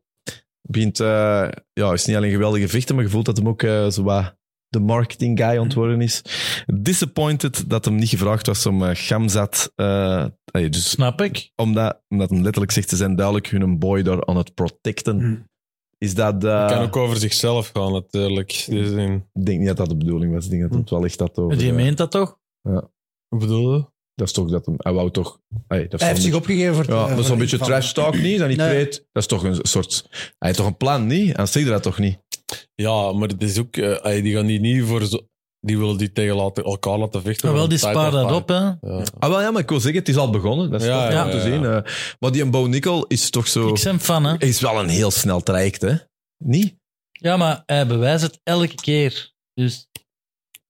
begint, 0.72 1.00
eh, 1.00 1.48
ja, 1.74 1.94
is 1.94 2.06
niet 2.06 2.16
alleen 2.16 2.32
geweldige 2.32 2.68
vechter, 2.68 2.96
maar 2.96 3.04
je 3.04 3.10
voelt 3.10 3.26
dat 3.26 3.38
hem 3.38 3.48
ook 3.48 3.64
eh, 3.64 3.90
zo 3.90 4.04
wat 4.04 4.38
de 4.68 4.80
marketing 4.80 5.40
guy 5.40 5.64
het 5.64 5.74
worden 5.74 6.02
is. 6.02 6.22
Disappointed 6.66 7.70
dat 7.70 7.86
hem 7.86 7.96
niet 7.96 8.10
gevraagd 8.10 8.48
was 8.48 8.66
om 8.66 8.84
uh, 8.84 8.90
Gamzat. 8.94 9.72
eh, 9.76 10.26
allee, 10.52 10.70
dus 10.70 10.90
Snap 10.90 11.22
ik. 11.22 11.52
omdat, 11.56 12.02
omdat 12.10 12.30
hem 12.30 12.42
letterlijk 12.42 12.72
zegt, 12.72 12.90
ze 12.90 12.96
zijn 12.96 13.16
duidelijk 13.16 13.48
hun 13.48 13.80
boy 13.80 14.02
daar 14.02 14.26
aan 14.26 14.38
het 14.38 14.54
protecten. 14.54 15.20
Hm. 15.20 15.36
Is 15.98 16.16
dat... 16.16 16.44
eh, 16.44 16.68
kan 16.68 16.82
ook 16.82 16.96
over 16.96 17.18
zichzelf 17.18 17.72
gaan, 17.74 17.92
natuurlijk. 17.92 18.66
Dus 18.68 18.92
in, 18.92 19.26
Ik 19.34 19.46
denk 19.46 19.58
niet 19.58 19.68
dat 19.68 19.78
dat 19.78 19.90
de 19.90 19.98
bedoeling 19.98 20.34
was. 20.34 20.46
Ik 20.46 20.50
denk 20.52 20.62
dat 20.62 20.80
het 20.80 20.90
wel 20.90 21.06
echt 21.06 21.20
had 21.20 21.38
over... 21.38 21.64
Je 21.64 21.74
meent 21.74 21.98
dat 21.98 22.12
toch? 22.12 22.38
hoe 22.62 23.40
bedoel 23.40 23.74
je? 23.76 23.86
Dat 24.20 24.28
is 24.28 24.34
toch 24.34 24.50
dat 24.50 24.66
hem... 24.66 24.76
Hij 24.78 24.94
wou 24.94 25.12
toch... 25.12 25.40
allee, 25.68 25.84
dat 25.84 25.94
is 25.94 26.00
Hij 26.00 26.10
heeft 26.10 26.22
zich 26.22 26.34
opgegeven 26.34 26.74
voor 26.76 26.84
het- 26.84 26.94
Ja, 26.94 27.08
dat 27.08 27.18
is 27.20 27.26
zo'n 27.26 27.38
beetje 27.38 27.58
trash 27.58 27.92
talk, 27.92 28.18
niet? 28.18 28.40
Dat 28.40 28.48
niet 28.48 28.58
Nee. 28.58 28.70
breed? 28.70 28.94
Dat 29.12 29.24
is 29.24 29.28
toch 29.28 29.44
een 29.44 29.60
soort... 29.62 30.06
Hij 30.12 30.22
heeft 30.40 30.58
toch 30.58 30.68
een 30.68 30.78
plan, 30.78 31.08
niet? 31.08 31.36
En 31.36 31.48
zeg 31.48 31.64
je 31.64 31.70
dat 31.70 31.84
toch 31.84 31.98
niet? 32.00 32.18
Ja, 32.76 33.12
maar 33.12 33.28
het 33.28 33.44
is 33.44 33.60
ook... 33.60 33.76
eh, 33.78 34.06
ey, 34.06 34.22
die 34.22 34.36
gaan 34.36 34.46
die 34.46 34.60
niet 34.60 34.84
voor... 34.84 35.06
Zo, 35.06 35.20
die 35.62 35.78
willen 35.78 35.98
die 35.98 36.12
tegen 36.12 36.36
laten, 36.36 36.64
elkaar 36.64 36.98
laten 36.98 37.22
vechten. 37.22 37.48
Maar 37.48 37.58
wel, 37.58 37.68
die 37.68 37.78
spaar 37.78 38.12
dat 38.12 38.32
op, 38.32 38.48
hè. 38.48 38.56
Ja. 38.56 38.76
Ah, 39.20 39.30
wel 39.30 39.42
ja, 39.42 39.52
maar 39.52 39.62
ik 39.62 39.70
wil 39.70 39.80
zeggen, 39.80 40.00
het 40.00 40.10
is 40.10 40.18
al 40.18 40.30
begonnen. 40.30 40.70
Dat 40.72 40.82
is 40.82 40.88
Ja, 40.88 41.04
toch 41.04 41.14
ja, 41.14 41.26
om 41.26 41.32
te 41.32 41.38
ja, 41.38 41.44
zien. 41.44 41.62
ja. 41.62 41.84
eh. 41.84 41.92
maar 42.20 42.32
die 42.32 42.46
Bo 42.46 42.66
Nickel 42.66 43.06
is 43.08 43.30
toch 43.30 43.48
zo... 43.48 43.68
Ik 43.68 43.82
ben 43.84 44.00
fan, 44.00 44.24
hè. 44.26 44.36
Is 44.38 44.60
wel 44.62 44.80
een 44.80 44.90
heel 44.90 45.12
snel 45.12 45.44
traject, 45.44 45.82
hè? 45.82 45.94
Niet? 46.44 46.76
Ja, 47.12 47.38
maar 47.38 47.64
hij 47.66 47.88
bewijst 47.88 48.24
het 48.24 48.40
elke 48.44 48.76
keer. 48.76 49.32
Dus 49.54 49.88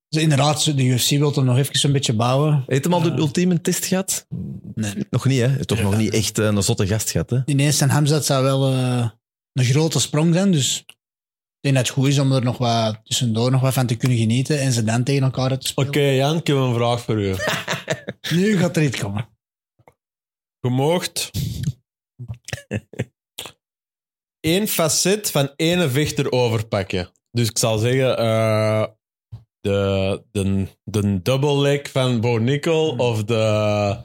Dus 0.10 0.22
inderdaad, 0.22 0.64
de 0.76 0.84
UFC 0.84 1.10
wil 1.10 1.34
hem 1.34 1.46
nog 1.46 1.58
even 1.58 1.86
een 1.86 1.92
beetje 1.92 2.14
bouwen. 2.14 2.64
Heeft 2.68 2.84
hem 2.84 2.94
al 2.94 3.02
de 3.02 3.10
Ja. 3.10 3.16
ultieme 3.18 3.62
test 3.62 3.86
gehad? 3.86 4.26
Nee. 4.76 4.94
Nog 5.10 5.26
niet, 5.26 5.40
hè? 5.40 5.48
Heeft 5.48 5.68
toch 5.68 5.78
Ja. 5.78 5.84
nog 5.84 5.98
niet 5.98 6.14
echt 6.14 6.38
eh, 6.40 6.46
een 6.46 6.64
zotte 6.64 6.88
gast 6.88 7.10
gehad, 7.12 7.30
hè? 7.30 7.40
Ineens 7.46 7.82
en 7.82 7.90
Hamzat 7.90 8.26
zou 8.26 8.44
wel 8.44 8.72
eh, 8.72 9.10
een 9.54 9.64
grote 9.66 10.00
sprong 10.00 10.34
zijn, 10.34 10.52
dus 10.52 10.78
ik 10.88 10.96
denk 11.60 11.76
dat 11.76 11.86
het 11.88 11.94
goed 11.96 12.08
is 12.08 12.20
om 12.20 12.32
er 12.32 12.44
nog 12.44 12.58
wat 12.58 13.00
tussendoor 13.04 13.52
nog 13.52 13.62
wat 13.62 13.74
van 13.74 13.86
te 13.88 13.96
kunnen 13.96 14.18
genieten 14.18 14.60
en 14.60 14.72
ze 14.72 14.84
dan 14.84 15.04
tegen 15.04 15.24
elkaar 15.24 15.50
uit 15.50 15.62
te 15.62 15.68
spelen. 15.68 15.90
Oké, 15.90 16.00
Jan, 16.02 16.38
ik 16.38 16.48
heb 16.48 16.56
een 16.56 16.74
vraag 16.74 17.02
voor 17.02 17.22
u. 17.22 17.36
Nu 18.36 18.58
gaat 18.58 18.78
er 18.78 18.84
iets 18.84 18.98
komen. 18.98 19.30
Je 20.60 20.70
moogt 20.70 21.32
één 24.40 24.68
facet 24.68 25.32
van 25.32 25.54
ene 25.56 25.90
vechter 25.90 26.32
overpakken. 26.32 27.12
Dus 27.32 27.50
ik 27.50 27.58
zal 27.58 27.78
zeggen, 27.78 28.18
eh, 28.18 28.86
de, 29.62 30.24
de, 30.32 30.68
de 30.84 31.22
double 31.22 31.58
leg 31.58 31.92
van 31.92 32.22
Bo 32.22 32.38
Nickel 32.38 32.96
of 32.96 33.24
de, 33.24 33.98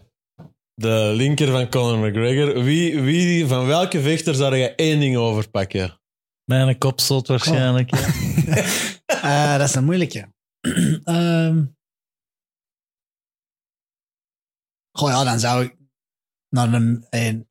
de 0.74 1.12
linker 1.16 1.48
van 1.50 1.68
Conor 1.68 1.98
McGregor. 2.08 2.62
Wie, 2.62 3.00
wie, 3.00 3.46
van 3.46 3.66
welke 3.66 4.00
vechter 4.00 4.34
zou 4.34 4.56
je 4.56 4.74
één 4.74 5.00
ding 5.00 5.16
overpakken? 5.16 5.98
mijn 6.44 6.78
kopstot 6.78 7.26
waarschijnlijk. 7.28 7.90
hè. 7.96 8.62
Eh, 9.06 9.58
dat 9.58 9.68
is 9.68 9.74
een 9.74 9.84
moeilijke. 9.84 10.32
Ehm 11.04 11.64
goh, 14.98 15.08
ja, 15.10 15.24
dan 15.24 15.38
zou 15.40 15.64
ik 15.64 15.76
naar 16.48 16.72
een, 16.72 17.06
een 17.10 17.48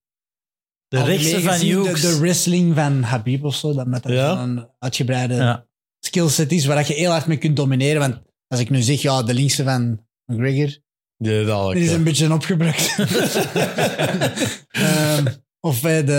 De 0.87 1.03
rechtse 1.03 1.41
van 1.41 1.51
gezien 1.53 1.69
de, 1.69 1.75
Hughes. 1.89 2.01
de 2.01 2.19
wrestling 2.19 2.75
van 2.75 3.01
Habib 3.03 3.43
of 3.43 3.55
zo, 3.55 3.73
dat 3.73 3.87
met 3.87 4.03
dat 4.03 4.11
Ja? 4.11 4.41
een 4.41 4.69
uitgebreide 4.79 5.33
Ja. 5.35 5.67
Skillset 6.05 6.51
is 6.51 6.65
waar 6.65 6.87
je 6.87 6.93
heel 6.93 7.11
hard 7.11 7.25
mee 7.25 7.37
kunt 7.37 7.55
domineren. 7.55 7.99
Want 7.99 8.21
als 8.47 8.59
ik 8.59 8.69
nu 8.69 8.81
zeg, 8.81 9.01
ja, 9.01 9.23
de 9.23 9.33
linkse 9.33 9.63
van 9.63 10.05
McGregor, 10.25 10.77
Die 11.17 11.45
die 11.45 11.83
is 11.83 11.89
ja. 11.89 11.95
een 11.95 12.03
beetje 12.03 12.33
opgebruikt. 12.33 12.95
Ehm, 14.69 15.25
of 15.59 15.83
eh, 15.83 16.05
de, 16.05 16.11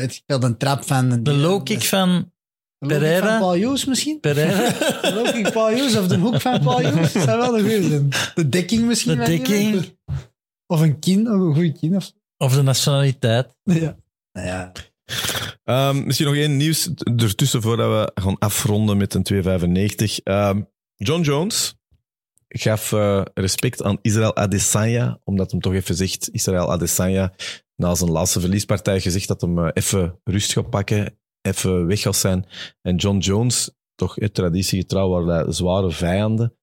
het 0.00 0.14
speelt 0.14 0.42
een 0.42 0.56
trap 0.56 0.84
van... 0.84 1.22
De 1.22 1.32
low 1.32 1.64
kick 1.64 1.82
van 1.82 2.32
Pereira. 2.86 3.28
van 3.28 3.38
Paul 3.38 3.52
Hughes 3.52 3.84
misschien? 3.84 4.20
Pereira. 4.20 4.68
De 5.02 5.12
low 5.14 5.32
kick 5.32 5.52
Paul 5.52 5.68
Hughes 5.68 5.96
of 5.96 6.06
de 6.06 6.16
hoek 6.16 6.40
van 6.40 6.60
Paul 6.60 6.78
Hughes. 6.78 7.12
Dat 7.12 7.22
zou 7.22 7.38
wel 7.38 7.58
een 7.58 7.82
zijn. 7.82 8.08
De 8.34 8.48
dekking 8.48 8.84
misschien. 8.84 9.18
De 9.18 9.32
iemand. 9.32 9.48
dekking. 9.48 9.98
Of 10.66 10.80
een 10.80 10.98
kin, 10.98 11.26
of 11.26 11.40
een 11.40 11.54
goede 11.54 11.72
kin. 11.72 11.96
Of. 11.96 12.12
Of 12.36 12.54
de 12.54 12.62
nationaliteit. 12.62 13.56
Ja. 13.62 13.96
Nou 14.32 14.46
ja. 14.46 14.72
Ehm, 15.64 16.04
misschien 16.04 16.26
nog 16.26 16.36
één 16.36 16.56
nieuws 16.56 16.90
ertussen 17.16 17.62
voordat 17.62 17.88
we 18.14 18.20
gaan 18.22 18.38
afronden 18.38 18.96
met 18.96 19.14
een 19.14 19.22
295. 19.22 20.20
Ehm, 20.20 20.62
John 20.96 21.22
Jones 21.22 21.74
gaf 22.48 22.92
eh, 22.92 23.22
respect 23.34 23.82
aan 23.82 23.98
Israël 24.02 24.36
Adesanya, 24.36 25.20
omdat 25.24 25.50
hem 25.50 25.60
toch 25.60 25.74
even 25.74 25.94
zegt, 25.94 26.28
Israël 26.32 26.72
Adesanya, 26.72 27.34
na 27.76 27.94
zijn 27.94 28.10
laatste 28.10 28.40
verliespartij 28.40 29.00
gezegd 29.00 29.28
dat 29.28 29.40
hem 29.40 29.58
eh, 29.58 29.70
even 29.72 30.20
rust 30.24 30.52
gaat 30.52 30.70
pakken, 30.70 31.18
even 31.40 31.86
weg 31.86 32.00
gaat 32.00 32.16
zijn. 32.16 32.46
En 32.82 32.96
John 32.96 33.18
Jones, 33.18 33.70
toch 33.94 34.18
eh, 34.18 34.28
traditiegetrouw, 34.28 35.24
dat 35.24 35.56
zware 35.56 35.90
vijanden, 35.90 36.54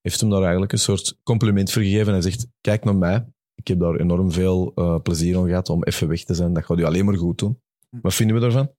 heeft 0.00 0.20
hem 0.20 0.30
daar 0.30 0.42
eigenlijk 0.42 0.72
een 0.72 0.78
soort 0.78 1.18
compliment 1.22 1.72
voor 1.72 1.82
gegeven 1.82 2.14
en 2.14 2.22
zegt, 2.22 2.46
kijk 2.60 2.84
naar 2.84 2.96
mij, 2.96 3.26
ik 3.54 3.68
heb 3.68 3.80
daar 3.80 3.96
enorm 3.96 4.32
veel 4.32 4.72
eh, 4.74 5.00
plezier 5.02 5.36
aan 5.36 5.46
gehad 5.46 5.68
om 5.68 5.84
even 5.84 6.08
weg 6.08 6.24
te 6.24 6.34
zijn. 6.34 6.52
Dat 6.52 6.64
gaat 6.64 6.78
u 6.78 6.84
alleen 6.84 7.04
maar 7.04 7.16
goed 7.16 7.38
doen. 7.38 7.60
Wat 8.00 8.14
vinden 8.14 8.34
we 8.36 8.42
daarvan? 8.42 8.74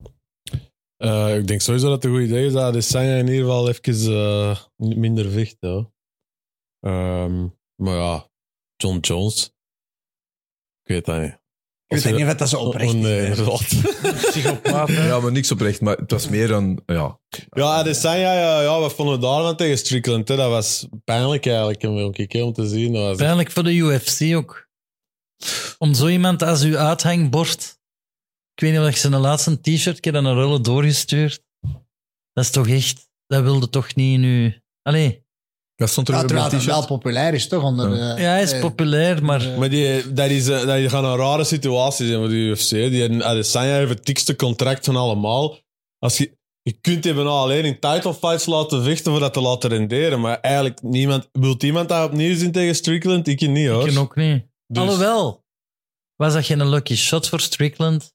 Eh, 0.98 1.38
ik 1.38 1.48
denk 1.48 1.61
sowieso 1.61 1.85
dat 1.90 1.95
het 1.95 2.06
een 2.06 2.18
goed 2.18 2.27
idee 2.27 2.45
is 2.45 2.53
dat 2.53 2.64
Adesanya 2.64 3.15
in 3.15 3.27
ieder 3.27 3.40
geval 3.45 3.69
even 3.69 4.14
eh, 4.14 4.57
minder 4.76 5.30
vecht. 5.30 5.57
Ehm, 6.80 7.48
maar 7.76 7.95
ja, 7.95 8.30
John 8.76 8.98
Jones. 8.98 9.45
Ik 10.84 10.90
weet 10.90 11.06
dat 11.06 11.22
niet. 11.22 11.41
Ik 11.88 11.99
weet 11.99 12.15
niet 12.15 12.26
of 12.26 12.35
dat 12.35 12.49
zo 12.49 12.60
oprecht 12.60 12.94
Oh, 12.94 12.99
nee, 12.99 13.22
is. 13.22 13.27
inderdaad. 13.38 13.68
Psychopaat. 14.15 14.88
hè. 14.88 15.07
Ja, 15.07 15.19
maar 15.19 15.31
niks 15.31 15.52
oprecht. 15.52 15.81
Maar 15.81 15.98
het 15.98 16.11
was 16.11 16.30
meer 16.30 16.52
een... 16.52 16.81
Ja, 16.85 17.19
Ja, 17.49 17.65
Adesanya, 17.65 18.34
ja, 18.34 18.61
ja, 18.61 18.80
wat 18.80 18.94
vonden 18.94 19.15
we 19.15 19.22
daarvan 19.22 19.56
tegen 19.56 19.77
Strickland? 19.77 20.27
Hè? 20.27 20.35
Dat 20.35 20.49
was 20.49 20.88
pijnlijk 21.03 21.45
eigenlijk 21.45 21.84
om, 21.84 21.98
om, 21.98 22.14
om 22.44 22.53
te 22.53 22.68
zien. 22.68 22.94
Dat 22.94 23.03
was 23.03 23.18
Pijnlijk 23.18 23.52
voor 23.52 23.64
de 23.64 23.73
UFC 23.73 24.35
ook. 24.35 24.68
Om 25.77 25.94
zo 25.94 26.07
iemand 26.07 26.41
als 26.41 26.64
uw 26.64 26.77
uithangbord. 26.77 27.81
Ik 28.56 28.62
weet 28.62 28.72
niet 28.72 28.80
of 28.82 28.88
ik 28.88 28.96
zijn 28.98 29.16
laatste 29.16 29.62
t-shirt 29.62 30.00
keer 30.00 30.16
aan 30.18 30.26
een 30.26 30.36
rollen 30.42 30.62
doorgestuurd. 30.64 31.42
Dat 32.34 32.44
is 32.44 32.50
toch 32.50 32.68
echt. 32.68 33.10
Dat 33.28 33.44
wilde 33.44 33.70
toch 33.70 33.96
niet 33.96 34.20
nu. 34.20 34.62
Allee. 34.82 35.22
dat 35.76 35.90
stond 35.90 36.08
er 36.08 36.14
Ja, 36.14 36.22
een 36.22 36.28
wel 36.28 36.50
t-shirt. 36.50 36.86
populair 36.88 37.34
is, 37.34 37.48
toch? 37.48 37.64
Onder, 37.64 37.96
Ja. 37.96 38.18
Ja, 38.18 38.30
hij 38.30 38.42
is 38.42 38.52
eh, 38.52 38.62
populair, 38.62 39.24
maar. 39.24 39.42
eh, 39.52 39.58
Maar 39.58 39.70
die, 39.70 40.14
dat, 40.14 40.30
is, 40.30 40.48
eh, 40.48 40.66
dat 40.66 40.90
gaan 40.92 41.06
een 41.06 41.16
rare 41.18 41.44
situatie 41.44 42.08
zijn 42.08 42.20
voor 42.20 42.28
de 42.30 42.36
UFC. 42.36 42.70
Die 42.70 43.24
Adesanya 43.24 43.74
heeft 43.76 43.90
het 43.90 44.06
dikste 44.06 44.36
contract 44.36 44.86
van 44.86 44.96
allemaal. 44.96 45.58
Als 46.00 46.18
je, 46.18 46.38
je 46.62 46.72
kunt 46.82 47.04
die 47.04 47.14
bijna 47.14 47.30
alleen 47.30 47.66
in 47.66 47.80
title 47.80 48.14
fights 48.14 48.46
laten 48.46 48.84
vechten 48.84 49.12
voor 49.12 49.20
dat 49.22 49.34
te 49.34 49.42
laten 49.42 49.70
renderen. 49.70 50.20
Maar 50.22 50.40
eigenlijk, 50.40 50.82
niemand, 50.82 51.30
wil 51.32 51.56
iemand 51.60 51.90
dat 51.90 52.06
opnieuw 52.10 52.36
zien 52.36 52.52
tegen 52.52 52.76
Strickland? 52.76 53.28
Ik 53.28 53.42
niet 53.42 53.68
hoor. 53.68 53.88
Ik 53.90 53.98
ook 53.98 54.16
niet. 54.16 54.46
Dus- 54.68 54.82
Alhoewel, 54.84 55.44
was 56.16 56.34
dat 56.34 56.46
geen 56.46 56.70
lucky 56.70 56.96
shot 56.96 57.30
voor 57.30 57.40
Strickland? 57.40 58.14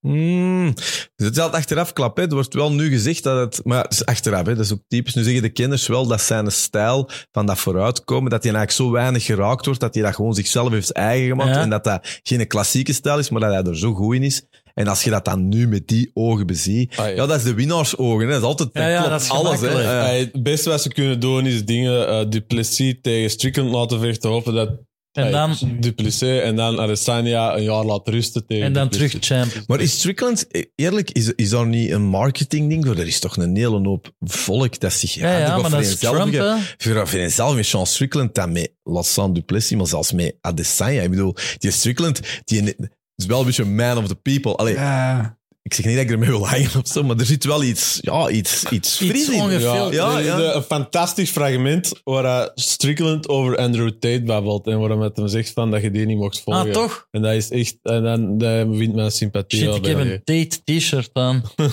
Hmm. 0.00 0.74
Dus 0.74 1.26
het 1.26 1.36
is 1.36 1.42
altijd 1.42 1.62
achteraf 1.62 1.92
klap. 1.92 2.16
Hè. 2.16 2.22
Er 2.22 2.34
wordt 2.34 2.54
wel 2.54 2.72
nu 2.72 2.88
gezegd 2.88 3.22
dat 3.22 3.38
het... 3.38 3.64
Maar 3.64 3.82
het 3.82 3.92
is 3.92 4.04
achteraf, 4.04 4.46
hè. 4.46 4.54
dat 4.54 4.64
is 4.64 4.72
ook 4.72 4.82
typisch. 4.88 5.14
Nu 5.14 5.22
zeggen 5.22 5.42
de 5.42 5.48
kenners 5.48 5.86
wel 5.86 6.06
dat 6.06 6.20
zijn 6.20 6.52
stijl 6.52 7.10
van 7.32 7.46
dat 7.46 7.58
vooruitkomen, 7.58 8.30
dat 8.30 8.42
hij 8.42 8.52
eigenlijk 8.52 8.82
zo 8.82 8.90
weinig 8.90 9.24
geraakt 9.24 9.64
wordt, 9.64 9.80
dat 9.80 9.94
hij 9.94 10.02
dat 10.02 10.14
gewoon 10.14 10.34
zichzelf 10.34 10.70
heeft 10.70 10.92
eigen 10.92 11.28
gemaakt. 11.28 11.54
Ja. 11.54 11.60
En 11.60 11.70
dat 11.70 11.84
dat 11.84 12.20
geen 12.22 12.46
klassieke 12.46 12.92
stijl 12.92 13.18
is, 13.18 13.30
maar 13.30 13.40
dat 13.40 13.52
hij 13.52 13.62
er 13.62 13.78
zo 13.78 13.92
goed 13.94 14.14
in 14.14 14.22
is. 14.22 14.46
En 14.74 14.86
als 14.86 15.04
je 15.04 15.10
dat 15.10 15.24
dan 15.24 15.48
nu 15.48 15.68
met 15.68 15.88
die 15.88 16.10
ogen 16.14 16.46
beziet... 16.46 16.96
Ah, 16.96 17.06
ja. 17.06 17.14
ja. 17.14 17.26
dat 17.26 17.36
is 17.36 17.42
de 17.42 17.54
winnaarsogen. 17.54 18.26
Hè. 18.26 18.32
Dat 18.32 18.40
is 18.40 18.46
altijd... 18.46 18.68
Ja, 18.72 18.88
ja, 18.88 18.96
klopt 18.96 19.10
dat 19.10 19.20
is 19.20 19.30
alles. 19.30 19.60
Hè. 19.60 19.68
Ja. 19.68 20.04
Het 20.06 20.42
beste 20.42 20.68
wat 20.68 20.82
ze 20.82 20.88
kunnen 20.88 21.20
doen 21.20 21.46
is 21.46 21.64
dingen 21.64 22.08
uh, 22.08 22.30
Duplessis 22.30 22.94
tegen 23.02 23.30
Strickland 23.30 23.70
laten 23.70 24.00
vechten. 24.00 24.30
Hopen 24.30 24.54
dat 24.54 24.70
En 25.12 25.32
dan, 25.32 25.56
Duplessis 25.80 26.40
en 26.40 26.56
dan 26.56 26.80
Adesanya 26.80 27.56
een 27.56 27.62
jaar 27.62 27.84
laten 27.84 28.12
rusten 28.12 28.46
tegen 28.46 28.64
en 28.64 28.72
dan 28.72 28.88
Duplessis. 28.88 29.20
terug 29.20 29.42
champ. 29.50 29.68
Maar 29.68 29.80
is 29.80 29.92
Strickland, 29.92 30.46
eerlijk, 30.74 31.10
is, 31.10 31.32
is 31.34 31.50
daar 31.50 31.66
niet 31.66 31.90
een 31.90 32.02
marketingding 32.02 32.86
voor? 32.86 32.96
Er 32.96 33.06
is 33.06 33.20
toch 33.20 33.36
een 33.36 33.56
hele 33.56 33.80
hoop 33.88 34.12
volk 34.20 34.80
dat 34.80 34.92
zich 34.92 35.14
Ja, 35.14 35.38
ja, 35.38 35.58
maar 35.58 35.70
dat 35.70 35.80
is 35.80 35.98
Trump, 35.98 36.32
hè? 36.32 36.54
Voor 36.78 37.30
zelf 37.30 37.54
met 37.54 37.66
Sean 37.66 37.86
Strickland 37.86 38.34
dan 38.34 38.52
met 38.52 38.72
Lassan 38.82 39.32
Duplessis, 39.32 39.76
maar 39.76 39.86
zelfs 39.86 40.12
met 40.12 40.36
Adesanya. 40.40 41.02
Ik 41.02 41.10
bedoel, 41.10 41.34
die 41.58 41.70
Strickland, 41.70 42.20
die 42.44 42.74
is 43.16 43.26
wel 43.26 43.40
een 43.40 43.46
beetje 43.46 43.64
man 43.64 43.98
of 43.98 44.08
the 44.08 44.14
people. 44.14 44.56
Allee, 44.56 44.74
Ja. 44.74 45.38
Ik 45.62 45.74
zeg 45.74 45.84
niet 45.84 45.94
dat 45.94 46.04
ik 46.04 46.10
ermee 46.10 46.28
wil 46.28 46.48
hangen 46.48 46.70
of 46.76 46.88
zo, 46.88 47.02
maar 47.02 47.16
er 47.16 47.26
zit 47.26 47.44
wel 47.44 47.62
iets, 47.62 47.98
ja, 48.00 48.28
iets, 48.28 48.64
iets 48.70 48.96
fris 48.96 49.28
in. 49.28 49.40
ongeveer- 49.40 49.60
Ja, 49.60 49.88
ja, 49.90 50.18
is 50.18 50.24
ja. 50.26 50.36
de- 50.36 50.52
een 50.52 50.62
fantastisch 50.62 51.30
fragment 51.30 51.92
waar 52.04 52.24
uh, 52.24 52.46
Strickland 52.54 53.28
over 53.28 53.56
Andrew 53.56 53.90
Tate 53.90 54.22
babbelt 54.24 54.66
en 54.66 54.78
waar 54.80 54.88
hij 54.88 54.98
met 54.98 55.16
hem 55.16 55.28
zegt 55.28 55.50
van 55.52 55.70
dat 55.70 55.82
je 55.82 55.90
die 55.90 56.06
niet 56.06 56.16
mocht 56.18 56.40
volgen. 56.40 56.66
Ah, 56.66 56.72
toch? 56.72 57.06
En 57.10 57.22
dat 57.22 57.32
is 57.32 57.50
echt, 57.50 57.76
en 57.82 58.02
dan, 58.02 58.38
dan 58.38 58.76
wint 58.76 58.94
mijn 58.94 59.10
sympathie. 59.10 59.58
Shit, 59.60 59.74
ik 59.74 59.84
heb 59.86 59.98
een 59.98 60.20
Tate 60.24 60.58
t-shirt 60.64 61.10
aan. 61.12 61.42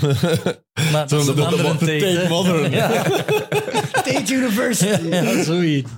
Maar 0.91 1.07
dat 1.07 1.19
is 1.19 1.26
Zo, 1.26 1.31
een 1.31 1.35
de- 1.38 1.45
andere 1.45 1.77
de- 1.77 1.85
de 1.85 1.99
Tate. 1.99 2.15
Tate? 2.15 2.27
Modern. 2.30 2.72
Ja, 2.72 3.03
State 4.09 4.34
University. 4.34 5.07
ja, 5.15 5.43
zoiets. 5.43 5.89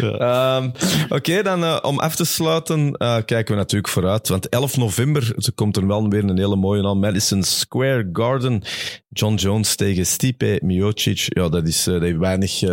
Ehm, 0.00 0.70
Oké, 1.08 1.42
dan 1.42 1.64
eh, 1.64 1.78
om 1.82 1.98
af 1.98 2.16
te 2.16 2.24
sluiten 2.24 2.92
eh, 2.96 3.16
kijken 3.24 3.54
we 3.54 3.60
natuurlijk 3.60 3.92
vooruit. 3.92 4.28
Want 4.28 4.48
11 4.48 4.76
november 4.76 5.32
er 5.36 5.52
komt 5.54 5.76
er 5.76 5.86
wel 5.86 6.08
weer 6.08 6.24
een 6.24 6.38
hele 6.38 6.56
mooie 6.56 6.86
aan. 6.86 6.98
Madison 6.98 7.42
Square 7.42 8.08
Garden. 8.12 8.62
John 9.08 9.34
Jones 9.34 9.76
tegen 9.76 10.06
Stipe 10.06 10.60
Miocic. 10.62 11.18
Ja, 11.28 11.48
dat 11.48 11.66
is 11.66 11.84
dat 11.84 12.00
heeft 12.02 12.18
weinig... 12.18 12.62
eh, 12.62 12.68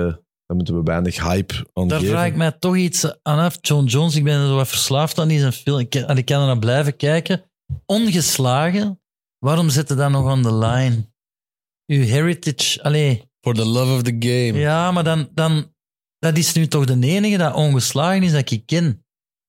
daar 0.45 0.57
moeten 0.57 0.75
we 0.75 0.83
weinig 0.83 1.23
hype 1.23 1.53
aan 1.73 1.87
Daar 1.87 1.99
geven. 1.99 2.13
vraag 2.13 2.27
ik 2.27 2.35
mij 2.35 2.51
toch 2.51 2.75
iets 2.77 3.05
aan 3.23 3.39
af. 3.39 3.57
John 3.61 3.85
Jones, 3.85 4.15
ik 4.15 4.23
ben 4.23 4.39
er 4.39 4.47
zo 4.47 4.55
wat 4.55 4.67
verslaafd 4.67 5.19
aan 5.19 5.27
die 5.27 5.39
zijn 5.39 5.53
film. 5.53 5.79
Ik, 5.79 5.95
en 5.95 6.17
ik 6.17 6.25
kan 6.25 6.39
er 6.41 6.47
naar 6.47 6.59
blijven 6.59 6.95
kijken. 6.95 7.43
Ongeslagen. 7.85 9.01
Waarom 9.39 9.69
zit 9.69 9.89
je 9.89 9.95
dan 9.95 10.11
nog 10.11 10.31
on 10.31 10.41
the 10.41 10.53
line? 10.55 11.07
Uw 11.85 12.03
heritage, 12.03 12.83
allee. 12.83 13.28
For 13.41 13.53
the 13.53 13.65
love 13.65 13.93
of 13.93 14.01
the 14.01 14.15
game. 14.19 14.59
Ja, 14.59 14.91
maar 14.91 15.03
dan, 15.03 15.29
dan, 15.33 15.73
dat 16.19 16.37
is 16.37 16.53
nu 16.53 16.67
toch 16.67 16.85
de 16.85 17.07
enige 17.07 17.37
dat 17.37 17.53
ongeslagen 17.53 18.23
is 18.23 18.31
dat 18.31 18.51
ik 18.51 18.63
ken. 18.65 19.03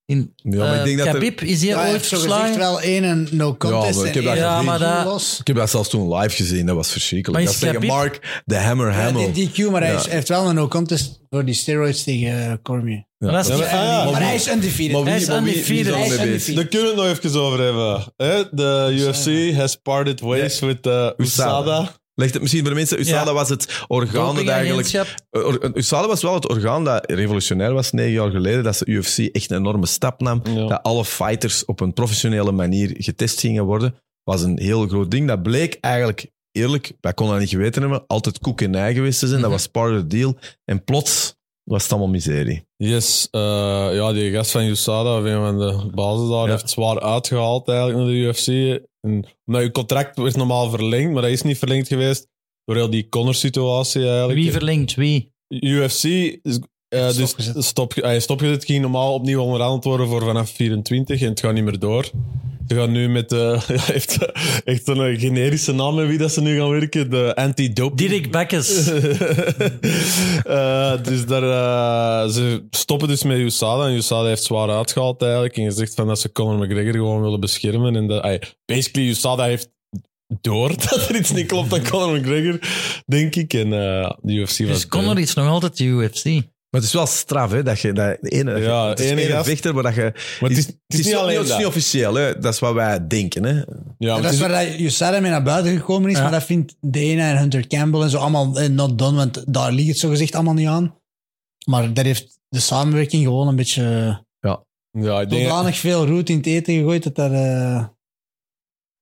In, 0.05 0.33
Ja, 0.37 0.59
maar 0.59 0.73
ik 0.73 0.79
eh, 0.79 0.85
denk 0.85 0.97
dat 0.99 1.07
er- 1.07 1.13
Khabib, 1.13 1.41
is 1.41 1.61
hij 1.61 1.69
Ja, 1.69 1.81
hij 1.81 1.93
ooit 1.93 2.07
verslagen? 2.07 2.59
wel 2.59 2.81
één 2.81 3.05
en 3.05 3.29
no 3.31 3.57
contest. 3.57 3.99
maar 3.99 4.07
ik 4.09 4.15
heb 4.15 4.25
dat 4.25 4.37
Ja, 4.37 4.63
maar 4.63 4.79
dat- 4.79 5.05
los. 5.05 5.39
Ik 5.41 5.47
heb 5.47 5.57
dat 5.57 5.71
zelfs 5.71 5.89
toen 5.89 6.15
live 6.15 6.37
gezien, 6.37 6.67
dat 6.67 6.77
was 6.77 6.93
verschrikkelijk. 6.93 7.45
Maar 7.45 7.53
Dat 7.53 7.63
is 7.63 7.69
is 7.69 7.73
tegen 7.73 7.89
Khabib- 7.89 8.11
Mark 8.11 8.43
de 8.45 8.57
Hammer 8.57 8.87
Ja, 8.89 8.93
Hamill. 8.95 9.33
die 9.33 9.49
DQ, 9.51 9.71
maar 9.71 9.81
hij, 9.83 9.91
Ja. 9.93 9.99
is- 9.99 10.05
hij 10.05 10.15
heeft 10.15 10.29
wel 10.29 10.49
een 10.49 10.55
no 10.55 10.69
contest 10.69 11.21
voor 11.31 11.45
die 11.45 11.55
steroids 11.55 12.03
tegen 12.03 12.39
uh, 12.47 12.53
Cormier. 12.63 13.05
Maar 13.19 13.33
dat 13.33 13.41
is 13.41 13.47
Ja, 13.49 13.55
niet- 13.55 13.65
maar- 13.65 13.73
ah, 13.75 14.05
ja, 14.05 14.11
maar 14.11 14.23
hij 14.23 14.35
is 14.35 14.49
undefeated. 14.49 14.93
Maar 14.93 15.03
wie, 15.03 15.13
Hij 15.13 15.21
is 15.21 15.29
maar 15.29 15.43
wie- 15.43 15.53
wie 15.65 15.79
undefeated. 15.79 15.93
is 15.93 16.17
Hij 16.17 16.17
is 16.17 16.23
undefeated. 16.25 16.55
Daar 16.57 16.67
kunnen 16.67 16.95
we 16.97 17.03
het 17.03 17.23
nog 17.23 17.25
even 17.31 17.41
over 17.41 17.61
hebben. 17.65 18.13
Hè? 18.17 18.43
De 18.51 18.89
UFC 18.93 19.55
has 19.57 19.77
parted 19.77 20.21
ways 20.21 20.59
with 20.61 20.87
uh, 20.87 21.11
USADA. 21.17 21.95
Legt 22.21 22.33
het 22.33 22.43
misschien 22.43 22.61
voor 22.63 22.71
de 22.71 22.77
mensen, 22.77 22.99
USADA 23.01 23.31
Ja. 23.31 23.33
was 23.33 23.49
het 23.49 23.85
orgaan 23.89 24.35
dat 24.35 24.47
eigenlijk... 24.47 24.93
Uh, 25.31 25.47
or- 25.47 25.71
USADA 25.77 26.07
was 26.07 26.23
wel 26.23 26.35
het 26.35 26.49
orgaan 26.49 26.85
dat 26.85 27.11
revolutionair 27.11 27.73
was 27.73 27.91
negen 27.93 28.13
jaar 28.13 28.31
geleden, 28.31 28.63
dat 28.65 28.79
de 28.79 28.87
UFC 28.87 29.19
echt 29.19 29.51
een 29.51 29.57
enorme 29.57 29.87
stap 29.87 30.21
nam. 30.21 30.43
Ja. 30.45 30.67
Dat 30.67 30.83
alle 30.83 31.05
fighters 31.05 31.65
op 31.65 31.81
een 31.81 31.93
professionele 31.93 32.53
manier 32.53 32.95
getest 32.99 33.41
gingen 33.41 33.65
worden. 33.65 33.95
was 34.25 34.43
een 34.43 34.59
heel 34.59 34.87
groot 34.89 35.11
ding. 35.11 35.29
Dat 35.29 35.43
bleek 35.43 35.79
eigenlijk, 35.81 36.27
eerlijk, 36.53 36.93
wij 37.01 37.13
konden 37.15 37.35
dat 37.35 37.45
niet 37.45 37.55
geweten 37.55 37.81
hebben, 37.83 38.05
altijd 38.07 38.39
koek 38.39 38.61
en 38.61 38.75
ei 38.75 38.95
geweest 38.95 39.19
te 39.19 39.27
zijn. 39.27 39.41
Dat 39.41 39.51
Mhm. 39.51 39.59
was 39.59 39.67
part 39.67 39.93
of 39.95 39.99
the 40.01 40.07
deal. 40.07 40.37
En 40.65 40.85
plots 40.85 41.35
was 41.65 41.83
het 41.83 41.93
allemaal 41.93 42.11
miserie. 42.11 42.63
Yes, 42.77 43.29
eh, 43.31 43.41
ja, 43.93 44.13
die 44.13 44.33
gast 44.33 44.51
van 44.51 44.63
USADA, 44.65 45.17
een 45.17 45.41
van 45.41 45.59
de 45.59 45.91
basis 45.95 46.29
daar, 46.29 46.45
Ja. 46.45 46.51
heeft 46.51 46.71
zwaar 46.71 47.01
uitgehaald 47.01 47.69
eigenlijk 47.69 47.99
naar 47.99 48.09
de 48.09 48.13
UFC. 48.15 48.47
En, 49.01 49.25
omdat 49.45 49.63
je 49.63 49.71
contract 49.71 50.19
werd 50.19 50.37
normaal 50.37 50.71
verlengd, 50.71 51.13
maar 51.13 51.23
dat 51.23 51.31
is 51.31 51.43
niet 51.43 51.59
verlengd 51.59 51.89
geweest 51.89 52.29
door 52.65 52.77
heel 52.77 52.91
die 52.91 53.09
Connor-situatie 53.09 54.09
eigenlijk. 54.09 54.39
Wie 54.39 54.53
verlengt 54.53 54.95
wie? 54.95 55.33
UFC 55.49 56.05
is 56.43 56.61
eh, 56.89 57.07
dus 57.07 57.15
Stopgezet. 57.15 57.65
stop, 57.65 57.95
hij 57.95 58.21
stopgezet 58.21 58.65
ging 58.65 58.81
normaal 58.81 59.15
opnieuw 59.15 59.41
onderhandeld 59.41 59.85
worden 59.85 60.07
voor 60.07 60.23
vanaf 60.23 60.51
24 60.51 61.21
en 61.21 61.29
het 61.29 61.41
gaat 61.41 61.55
niet 61.55 61.65
meer 61.65 61.79
door. 61.79 62.11
Ze 62.71 62.77
gaan 62.77 62.93
nu 62.93 63.09
met 63.09 63.29
de, 63.29 63.37
ja, 63.69 63.81
heeft 63.83 64.19
echt 64.65 64.85
zo'n 64.85 65.19
generische 65.19 65.73
naam 65.73 65.95
met 65.95 66.07
wie 66.07 66.19
dat 66.19 66.33
ze 66.33 66.41
nu 66.41 66.59
gaan 66.59 66.71
werken, 66.71 67.11
de 67.11 67.35
anti-doping. 67.35 68.11
Dirk 68.11 68.31
Bakkes. 68.31 68.69
Eh, 70.45 71.03
dus 71.03 71.27
daar, 71.27 71.43
eh, 71.43 72.33
ze 72.33 72.67
stoppen 72.71 73.09
dus 73.09 73.23
met 73.23 73.37
USADA. 73.37 73.87
En 73.87 73.95
USADA 73.95 74.29
heeft 74.29 74.43
zwaar 74.43 74.71
uitgehaald 74.71 75.23
eigenlijk. 75.23 75.57
En 75.57 75.65
gezegd 75.65 75.95
van 75.95 76.07
dat 76.07 76.21
ze 76.21 76.33
Conor 76.33 76.59
McGregor 76.59 76.93
gewoon 76.93 77.23
willen 77.23 77.41
beschermen. 77.41 77.97
En 77.97 78.07
dat, 78.07 78.23
ay, 78.23 78.41
basically, 78.65 79.09
USADA 79.09 79.45
heeft 79.45 79.71
door 80.41 80.69
dat 80.91 81.09
er 81.09 81.17
iets 81.17 81.33
niet 81.33 81.47
klopt 81.47 81.73
aan 81.73 81.89
Conor 81.89 82.21
McGregor, 82.21 82.59
denk 83.07 83.37
ik. 83.37 83.53
En 83.53 83.73
eh, 83.73 84.11
de 84.21 84.33
UFC 84.33 84.59
was... 84.59 84.69
Dus 84.69 84.87
Conor 84.87 85.19
is 85.19 85.35
nog 85.35 85.49
altijd 85.49 85.77
de 85.77 85.85
UFC. 85.85 86.25
Maar 86.71 86.81
het 86.81 86.85
is 86.91 86.93
wel 86.93 87.07
straf, 87.07 87.51
hè, 87.51 87.63
dat 87.63 87.81
je 87.81 87.93
dat 87.93 88.17
de 88.21 88.29
ene, 88.29 88.59
Ja, 88.61 88.89
het 88.89 89.01
is 89.01 89.11
ene 89.11 89.45
vechter, 89.45 89.75
maar 89.75 89.83
dat 89.83 89.95
je... 89.95 90.13
Maar 90.41 90.49
het 90.51 90.59
is, 90.59 90.67
het 90.67 90.99
is 90.99 91.07
niet 91.07 91.15
alleen 91.15 91.47
dat. 91.47 91.57
niet 91.59 91.67
officieel, 91.67 92.15
hè. 92.15 92.39
dat 92.39 92.53
is 92.55 92.59
wat 92.61 92.75
wij 92.75 93.07
denken. 93.07 93.45
Hè. 93.45 93.63
Ja, 93.99 94.17
dat 94.17 94.25
is 94.25 94.31
is- 94.33 94.39
waar 94.39 94.49
dat 94.67 94.79
USADA 94.79 95.21
mee 95.21 95.31
naar 95.31 95.43
buiten 95.43 95.77
gekomen 95.77 96.11
is, 96.11 96.17
Ja. 96.17 96.23
maar 96.23 96.33
dat 96.33 96.45
vindt 96.45 96.77
Dana 96.81 97.31
en 97.31 97.39
Hunter 97.39 97.67
Campbell 97.67 98.01
en 98.01 98.11
zo 98.11 98.19
allemaal 98.19 98.59
eh, 98.61 98.69
not 98.69 98.99
done, 98.99 99.17
want 99.17 99.45
daar 99.55 99.73
ligt 99.73 99.89
het 99.89 99.99
zo 99.99 100.09
gezegd 100.09 100.35
allemaal 100.35 100.55
niet 100.55 100.67
aan. 100.69 100.95
Maar 101.67 101.95
daar 101.95 102.05
heeft 102.05 102.39
de 102.49 102.61
samenwerking 102.61 103.25
gewoon 103.25 103.49
een 103.49 103.57
beetje 103.57 103.83
ja, 104.93 105.21
ik 105.21 105.31
denk, 105.31 105.75
veel 105.75 106.07
roet 106.07 106.29
in 106.29 106.37
het 106.37 106.47
eten 106.47 106.75
gegooid 106.75 107.03
dat 107.03 107.15
dat 107.15 107.33
eh, 107.33 107.85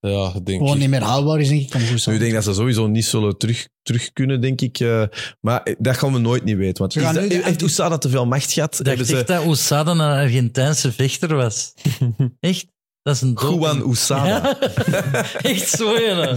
ja, 0.01 0.33
ik 0.35 0.47
denk 0.47 0.59
gewoon 0.59 0.79
niet 0.79 0.89
meer 0.89 1.03
haalbaar 1.03 1.41
is, 1.41 1.49
denk 1.49 1.61
ik. 1.63 1.75
Nu, 1.75 1.99
samen 1.99 2.21
ik 2.21 2.21
denk 2.21 2.35
dat 2.35 2.45
ze 2.45 2.55
sowieso 2.61 2.87
niet 2.87 3.05
zullen 3.05 3.39
terug, 3.39 3.69
terug 3.83 4.13
kunnen, 4.13 4.41
denk 4.41 4.61
ik. 4.61 4.81
eh, 4.81 5.03
maar 5.41 5.75
dat 5.79 5.97
gaan 5.97 6.13
we 6.13 6.19
nooit 6.19 6.45
niet 6.45 6.57
weten. 6.57 6.79
Want 6.79 6.93
gaan 7.03 7.17
is 7.17 7.29
dat- 7.31 7.43
heeft 7.45 7.63
te 7.99 8.09
veel 8.09 8.27
macht 8.27 8.53
gehad? 8.53 8.79
Ik 8.79 8.85
ze 9.07 9.17
echt 9.17 9.27
dat 9.27 9.45
Oesada 9.47 9.91
een 9.91 10.01
Argentijnse 10.01 10.93
vechter 10.93 11.35
was. 11.37 11.75
Echt? 12.41 12.67
Dat 13.03 13.15
is 13.17 13.23
een 13.23 13.35
doping. 13.35 13.61
Juan 13.63 13.83
USADA? 13.91 14.27
Ja. 14.27 14.59
Echt 15.53 15.69
zo, 15.69 15.99
ja. 15.99 16.37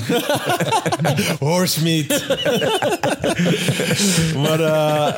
Horse 1.40 1.84
meat. 1.84 2.08
maar 4.36 4.60
eh 4.60 5.14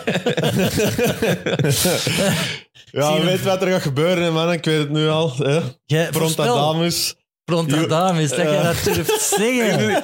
ja, 2.91 3.21
weet 3.23 3.43
wat 3.43 3.61
er 3.61 3.67
gaat 3.71 3.81
gebeuren, 3.81 4.23
hè, 4.23 4.31
man. 4.31 4.51
Ik 4.51 4.65
weet 4.65 4.79
het 4.79 4.89
nu 4.91 5.07
al. 5.07 5.33
Hè? 5.37 5.59
Jij 5.85 6.05
Fronta 6.05 6.19
voorspel. 6.19 6.55
Dames. 7.45 7.71
Frontadamus, 7.73 8.29
dat 8.29 8.37
jij 8.39 8.63
dat 8.63 8.83
durft 8.83 9.21
zeggen. 9.37 10.03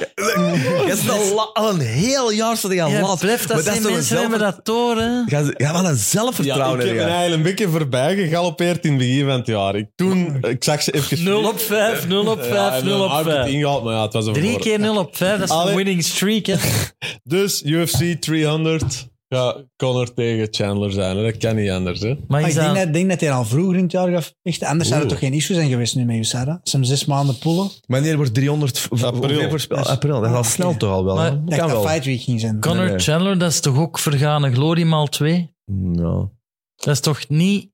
Je 0.86 0.92
is 0.92 1.10
al, 1.54 1.70
een 1.70 1.80
heel 1.80 2.32
jaar 2.32 2.58
zo 2.58 2.70
gaan 2.70 2.92
Ja, 2.92 3.02
laat. 3.02 3.20
blijf 3.20 3.46
dat 3.46 3.56
Maar 3.56 3.64
zijn 3.64 3.78
is 3.78 3.84
een 3.84 3.92
mensen 3.92 4.08
zelf- 4.08 4.22
hebben 4.22 4.40
dat 4.40 4.66
door, 4.66 4.98
hè. 4.98 5.10
Ja, 5.58 5.72
wat 5.72 5.84
een 5.84 5.90
Ja, 5.90 5.96
zelfvertrouwen 5.96 6.80
ik 6.80 6.86
heb 6.88 6.98
eigenlijk 7.00 7.34
een 7.34 7.42
beetje 7.42 7.70
voorbij 7.70 8.16
gegalopeerd 8.16 8.84
in 8.86 8.90
het 8.90 9.00
begin 9.00 9.26
van 9.26 9.38
het 9.38 9.48
jaar. 9.48 9.76
Ik, 9.76 9.88
toen, 9.96 10.38
ik 10.42 10.64
zag 10.64 10.82
ze 10.84 10.92
even... 10.92 11.24
0 11.24 11.48
op 11.48 11.60
5, 11.60 12.08
0 12.08 12.28
op 12.28 12.40
5, 12.44 12.54
Ja, 12.54 12.72
en 12.76 12.86
0 12.86 12.98
dan 12.98 13.06
op 13.06 13.12
had 13.12 13.20
ik 13.20 13.26
het 13.26 13.36
5. 13.36 13.52
ingehaald, 13.54 13.84
maar 13.84 13.94
ja, 13.94 14.02
het 14.04 14.14
was 14.14 14.26
een 14.26 14.34
Drie 14.34 14.44
verloren. 14.52 14.68
keer 14.68 14.80
0 14.80 14.98
op 14.98 15.18
5, 15.18 15.40
dat 15.40 15.50
is 15.50 15.56
een 15.70 15.76
winning 15.76 16.04
streak, 16.04 16.46
hè. 16.46 16.56
Dus 17.24 17.64
UFC 17.64 18.22
300 18.22 19.08
gaat 19.30 19.64
Connor 19.78 20.14
tegen 20.14 20.48
Chandler 20.52 20.92
zijn. 20.92 21.18
Hè? 21.18 21.24
Dat 21.24 21.38
kan 21.38 21.56
niet 21.56 21.70
anders. 21.70 22.00
Hè? 22.00 22.08
Maar 22.08 22.18
Maar 22.28 22.42
is 22.42 22.48
ik 22.48 22.54
denk 22.56 22.68
dat... 22.76 22.84
dat, 22.84 22.94
denk 22.94 23.10
dat 23.10 23.20
hij 23.20 23.32
al 23.32 23.46
vroeger 23.46 23.76
in 23.76 23.84
het 23.84 23.92
jaar 23.92 24.12
gaf 24.12 24.34
vechten. 24.44 24.68
Anders 24.68 24.90
zou 24.90 25.02
er 25.02 25.08
toch 25.08 25.20
geen 25.20 25.34
issue 25.34 25.56
zijn 25.56 25.70
geweest 25.70 25.96
nu 25.96 26.06
met 26.06 26.16
USADA. 26.18 26.60
Als 26.64 26.72
hem 26.72 26.84
zes 26.84 27.06
maanden 27.06 27.38
pullen. 27.38 27.70
Wanneer 27.88 28.16
wordt 28.16 28.34
300 28.34 28.80
v- 28.80 28.92
April. 28.92 29.12
hoeveel 29.30 29.50
voorspeld? 29.50 29.88
April. 29.88 30.16
Dat 30.22 30.30
is 30.30 30.36
al 30.36 30.42
Ah, 30.44 30.44
snel 30.50 30.78
toch 30.78 30.92
al 30.92 31.06
wel. 31.06 31.16
Maar 31.16 31.32
hè? 31.32 31.44
Dacht 31.44 31.60
kan 31.60 31.70
dat 31.70 31.82
wel. 31.82 31.88
Fight 31.92 32.06
Week 32.06 32.22
ging 32.22 32.40
zijn. 32.40 32.58
Nee, 32.60 32.74
nee. 32.76 33.00
Chandler, 33.00 33.38
dat 33.38 33.52
is 33.52 33.60
toch 33.60 33.78
ook 33.78 34.00
vergane 34.00 34.52
glorie 34.52 34.86
maal 34.86 35.08
2? 35.08 35.54
Ja. 35.94 36.30
Dat 36.76 36.88
is 36.94 37.00
toch 37.00 37.28
niet... 37.30 37.70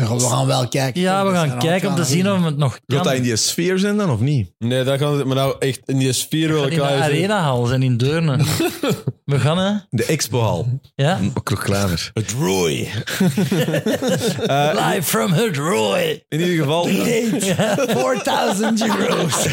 Ja, 0.00 0.14
we 0.14 0.20
gaan 0.20 0.46
wel 0.46 0.68
kijken. 0.68 1.00
Ja, 1.00 1.18
we 1.24 1.28
Dat 1.30 1.38
gaan 1.38 1.48
zijn 1.48 1.58
kijken 1.60 1.88
om 1.88 1.94
te 1.94 2.04
zien 2.04 2.30
of 2.32 2.44
het 2.44 2.56
nog 2.56 2.78
Wilt 2.86 3.02
dat 3.04 3.12
kan. 3.12 3.22
in 3.22 3.22
die 3.28 3.36
sfeer 3.36 3.78
zijn 3.78 3.96
dan, 3.96 4.10
of 4.10 4.20
niet? 4.20 4.52
Nee, 4.58 4.84
dat 4.84 4.98
kan 4.98 5.26
maar 5.26 5.36
nou 5.36 5.54
echt 5.58 5.80
in 5.84 5.98
die 5.98 6.12
sfeer 6.12 6.48
wil 6.48 6.62
ik 6.64 6.70
In 6.72 6.78
de 6.78 6.84
wel 6.84 6.90
arenahal 7.00 7.72
en 7.72 7.82
in 7.82 7.96
Deurne. 7.96 8.36
We 9.24 9.38
gaan, 9.38 9.58
hè? 9.58 9.72
De 9.90 10.04
expohal. 10.04 10.80
Ja? 10.94 11.18
Kleiner. 11.42 12.10
Het 12.14 12.30
rooi. 12.38 12.76
Live 14.82 15.02
from 15.02 15.32
Hood 15.32 15.56
Roy. 15.56 16.24
In 16.28 16.40
ieder 16.40 16.56
geval... 16.56 16.84
4000 18.00 18.86
euro's. 18.98 19.46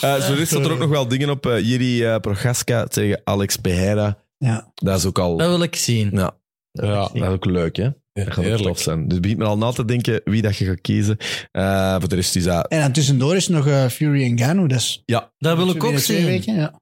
eh 0.00 0.20
zo 0.20 0.32
er 0.34 0.46
staat 0.46 0.64
er 0.64 0.72
ook 0.72 0.78
nog 0.78 0.88
wel 0.90 1.08
dingen 1.08 1.30
op. 1.30 1.46
eh 1.46 1.60
Jiri 1.60 2.04
eh, 2.04 2.16
Prochaska 2.16 2.84
tegen 2.86 3.20
Alex 3.24 3.56
Pereira. 3.56 4.16
Ja. 4.38 4.72
Dat 4.74 4.98
is 4.98 5.06
ook 5.06 5.18
al... 5.18 5.36
Dat 5.36 5.48
wil 5.48 5.62
ik 5.62 5.76
zien. 5.76 6.10
Ja, 6.12 6.36
Ja, 6.82 6.94
dat 6.94 7.14
is 7.14 7.22
ook 7.22 7.44
leuk, 7.44 7.76
hè? 7.76 7.88
Dat 8.12 8.32
gaat 8.32 8.46
ook 8.46 8.56
tof 8.56 8.78
zijn. 8.80 9.02
Dus 9.04 9.12
het 9.12 9.20
begint 9.20 9.38
me 9.40 9.46
al 9.46 9.58
na 9.58 9.70
te 9.70 9.84
denken 9.84 10.20
wie 10.24 10.42
dat 10.42 10.56
je 10.56 10.64
gaat 10.64 10.80
kiezen. 10.80 11.16
Eh, 11.50 11.96
voor 11.98 12.08
de 12.08 12.14
rest 12.14 12.36
is 12.36 12.44
dat... 12.44 12.68
En 12.68 12.80
dan 12.80 12.92
tussendoor 12.92 13.36
is 13.36 13.48
nog 13.48 13.66
eh, 13.66 13.86
Fury 13.86 14.24
en 14.24 14.38
Ganu. 14.38 14.66
Is 14.74 15.02
Ja, 15.06 15.32
Dat 15.38 15.56
wil 15.56 15.68
ik 15.70 15.84
ook 15.84 15.98
zien. 15.98 16.24
weken, 16.24 16.54
ja. 16.54 16.80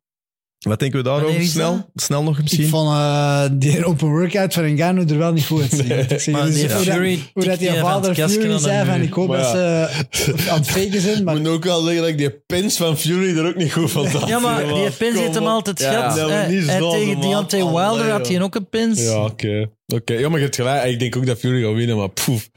Wat 0.71 0.79
denken 0.79 0.99
we 0.99 1.05
daarover? 1.05 1.43
Snel? 1.43 1.91
Snel 1.95 2.23
nog 2.23 2.43
misschien? 2.43 2.65
Ik 2.65 2.71
vond 2.71 2.89
eh, 2.89 3.45
die 3.53 3.85
open 3.85 4.09
workout 4.09 4.55
van 4.55 4.75
Ngannou 4.75 5.09
er 5.09 5.19
wel 5.19 5.33
niet 5.33 5.47
goed 5.47 5.61
uitzien. 5.61 5.99
Ik 5.99 6.21
zeg, 6.21 6.35
Maar 6.35 6.45
dus 6.45 6.55
die 6.55 6.63
hoe, 6.73 6.85
dat, 6.85 6.95
Fury 6.95 7.19
hoe 7.33 7.45
dat 7.45 7.59
die 7.59 7.71
vader 7.71 8.15
Fury 8.15 8.59
zei 8.59 8.87
van 8.87 9.01
ik 9.01 9.13
hoop 9.13 9.29
dat 9.33 9.47
ze 9.47 9.89
aan 10.51 10.59
het 10.59 10.71
faken 10.71 11.01
zijn. 11.01 11.19
Ik 11.19 11.25
Maar 11.25 11.37
moet 11.37 11.49
ook 11.49 11.65
wel 11.65 11.83
zeggen 11.83 12.01
dat 12.01 12.11
ik 12.11 12.19
die 12.19 12.31
pins 12.31 12.77
van 12.77 12.99
Fury 12.99 13.39
er 13.39 13.47
ook 13.47 13.57
niet 13.57 13.73
goed 13.73 13.91
van. 13.91 14.07
Ja, 14.27 14.39
maar 14.39 14.67
die 14.67 14.91
pins 14.91 15.19
heeft 15.19 15.35
hem 15.35 15.47
altijd 15.47 15.83
gehad. 15.83 16.15
hij 16.31 16.61
zo 16.79 16.91
tegen. 16.91 17.21
Deontay 17.21 17.61
Wilder 17.65 18.11
had 18.11 18.29
hij 18.29 18.43
ook 18.43 18.55
een 18.55 18.69
pins. 18.69 19.03
Ja, 19.03 19.25
oké. 19.25 19.71
Oké, 19.87 20.13
ja, 20.13 20.29
maar 20.29 20.39
je 20.39 20.45
hebt 20.45 20.57
gelijk. 20.57 20.85
Ik 20.85 20.99
denk 20.99 21.17
ook 21.17 21.27
dat 21.27 21.39
Fury 21.39 21.63
gaat 21.63 21.75
winnen, 21.75 21.97
maar 21.97 22.09
poef. 22.09 22.49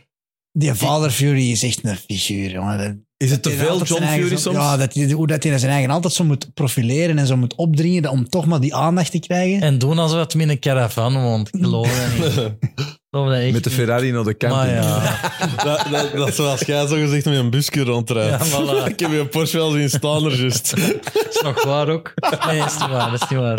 Die 0.57 0.73
vader 0.73 1.11
Fury 1.11 1.51
is 1.51 1.63
echt 1.63 1.79
een 1.83 1.97
figuur. 1.97 2.51
Jongen. 2.51 3.07
Is 3.17 3.31
het 3.31 3.43
te 3.43 3.49
veel 3.51 3.67
John 3.77 3.85
zijn 3.85 4.03
eigen 4.03 4.23
Fury 4.27 4.37
zo- 4.37 4.51
soms? 4.51 4.55
Ja, 4.63 4.77
dat 4.77 4.93
hij, 4.93 5.11
hoe 5.11 5.27
dat 5.27 5.43
hij 5.43 5.57
zijn 5.57 5.71
eigen 5.71 5.89
altijd 5.89 6.13
zo 6.13 6.23
moet 6.23 6.53
profileren 6.53 7.17
en 7.17 7.27
zo 7.27 7.37
moet 7.37 7.55
opdringen 7.55 8.01
dat- 8.01 8.11
om 8.11 8.29
toch 8.29 8.45
maar 8.45 8.59
die 8.59 8.75
aandacht 8.75 9.11
te 9.11 9.19
krijgen. 9.19 9.61
En 9.61 9.77
doen 9.77 9.99
alsof 9.99 10.19
het 10.19 10.35
met 10.35 10.49
een 10.49 10.59
caravan 10.59 11.21
woont. 11.23 11.47
Ik 11.55 11.63
geloof. 11.63 12.15
Ik 12.17 12.55
Met 13.23 13.63
de. 13.63 13.69
Ferrari 13.69 14.11
naar 14.11 14.23
de 14.23 14.37
camping. 14.37 14.61
Maar 14.61 14.73
ja. 14.73 15.19
dat, 15.63 15.85
dat, 15.91 16.11
dat 16.11 16.27
is 16.27 16.35
zoals 16.35 16.61
jij 16.61 16.87
zo 16.87 16.95
gezegd 16.95 17.25
met 17.25 17.37
een 17.37 17.49
busje 17.49 17.83
rondrijdt. 17.83 18.45
Ja, 18.51 18.61
voilà. 18.61 18.87
ik 18.93 18.99
heb 18.99 19.11
je 19.11 19.25
Porsche 19.25 19.57
wel 19.57 19.71
zien 19.71 19.89
staan 19.89 20.25
er 20.25 20.35
juist. 20.39 20.75
Dat 20.75 21.27
is 21.35 21.41
nog 21.41 21.63
waar 21.63 21.89
ook. 21.89 22.13
Nee, 22.47 22.59
dat 22.59 22.71
is 22.71 22.79
niet 22.79 22.89
waar. 22.89 23.11
Dat 23.11 23.21
is 23.21 23.29
niet 23.29 23.39
waar. 23.39 23.55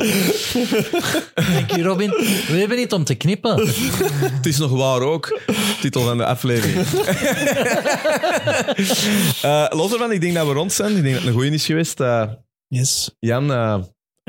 Dank 1.52 1.70
je, 1.70 1.82
Robin. 1.82 2.10
We 2.48 2.56
hebben 2.58 2.76
niet 2.76 2.92
om 2.92 3.04
te 3.04 3.14
knippen. 3.14 3.66
Het 4.20 4.46
is 4.46 4.58
nog 4.58 4.70
waar 4.70 5.00
ook. 5.00 5.40
Titel 5.80 6.02
van 6.02 6.16
de 6.16 6.24
aflevering. 6.26 6.86
Eh 9.42 9.66
los 9.68 9.92
ervan, 9.92 10.12
ik 10.12 10.20
denk 10.20 10.34
dat 10.34 10.46
we 10.46 10.52
rond 10.52 10.72
zijn. 10.72 10.96
Ik 10.96 11.02
denk 11.02 11.14
dat 11.14 11.22
het 11.22 11.26
een 11.26 11.32
goeie 11.32 11.50
is 11.50 11.66
geweest. 11.66 12.00
Eh, 12.00 12.22
Yes. 12.68 13.16
Jan, 13.18 13.52
eh 13.52 13.78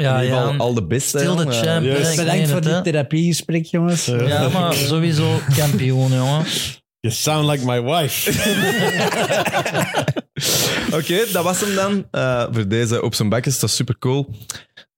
Ja, 0.02 0.16
in 0.18 0.24
ieder 0.24 0.38
geval 0.38 0.54
ja. 0.54 0.58
al 0.60 0.74
de 0.74 0.84
beste. 0.84 1.18
Stil 1.18 1.36
de 1.36 1.52
champ. 1.52 1.86
yes. 1.86 2.12
ik 2.12 2.18
Bedankt 2.18 2.46
voor 2.48 2.56
het, 2.56 2.64
dit 2.64 2.84
therapiegesprek, 2.84 3.66
jongens. 3.66 4.06
Ja, 4.06 4.50
maar 4.50 4.74
sowieso 4.92 5.40
kampioen, 5.56 6.12
jongen. 6.12 6.46
You 7.00 7.14
sound 7.14 7.50
like 7.50 7.66
my 7.66 7.82
wife. 7.84 8.32
Oké, 10.98 11.26
dat 11.32 11.44
was 11.44 11.60
hem 11.62 11.76
dan. 11.76 12.08
eh, 12.12 12.46
voor 12.52 12.68
deze 12.68 13.02
op 13.02 13.16
zijn 13.16 13.30
bakjes. 13.30 13.60
Dat 13.60 13.70
is 13.70 13.76
super 13.76 13.98
cool. 14.00 14.30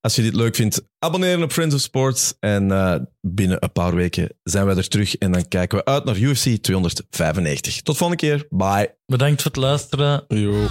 Als 0.00 0.16
je 0.16 0.22
dit 0.22 0.34
leuk 0.34 0.54
vindt, 0.54 0.82
abonneren 0.98 1.42
op 1.42 1.52
Friends 1.52 1.74
of 1.74 1.80
Sports. 1.80 2.34
En 2.40 2.70
eh, 2.72 2.94
binnen 3.20 3.56
een 3.60 3.72
paar 3.72 3.94
weken 3.94 4.28
zijn 4.42 4.66
wij 4.66 4.76
er 4.76 4.88
terug. 4.88 5.16
En 5.16 5.32
dan 5.32 5.48
kijken 5.48 5.78
we 5.78 5.84
uit 5.84 6.04
naar 6.04 6.16
UFC 6.16 6.56
295. 6.56 7.82
Tot 7.82 7.96
volgende 7.96 8.22
keer. 8.26 8.46
Bye. 8.50 8.94
Bedankt 9.06 9.42
voor 9.42 9.50
het 9.50 9.60
luisteren. 9.60 10.24
Yo. 10.28 10.66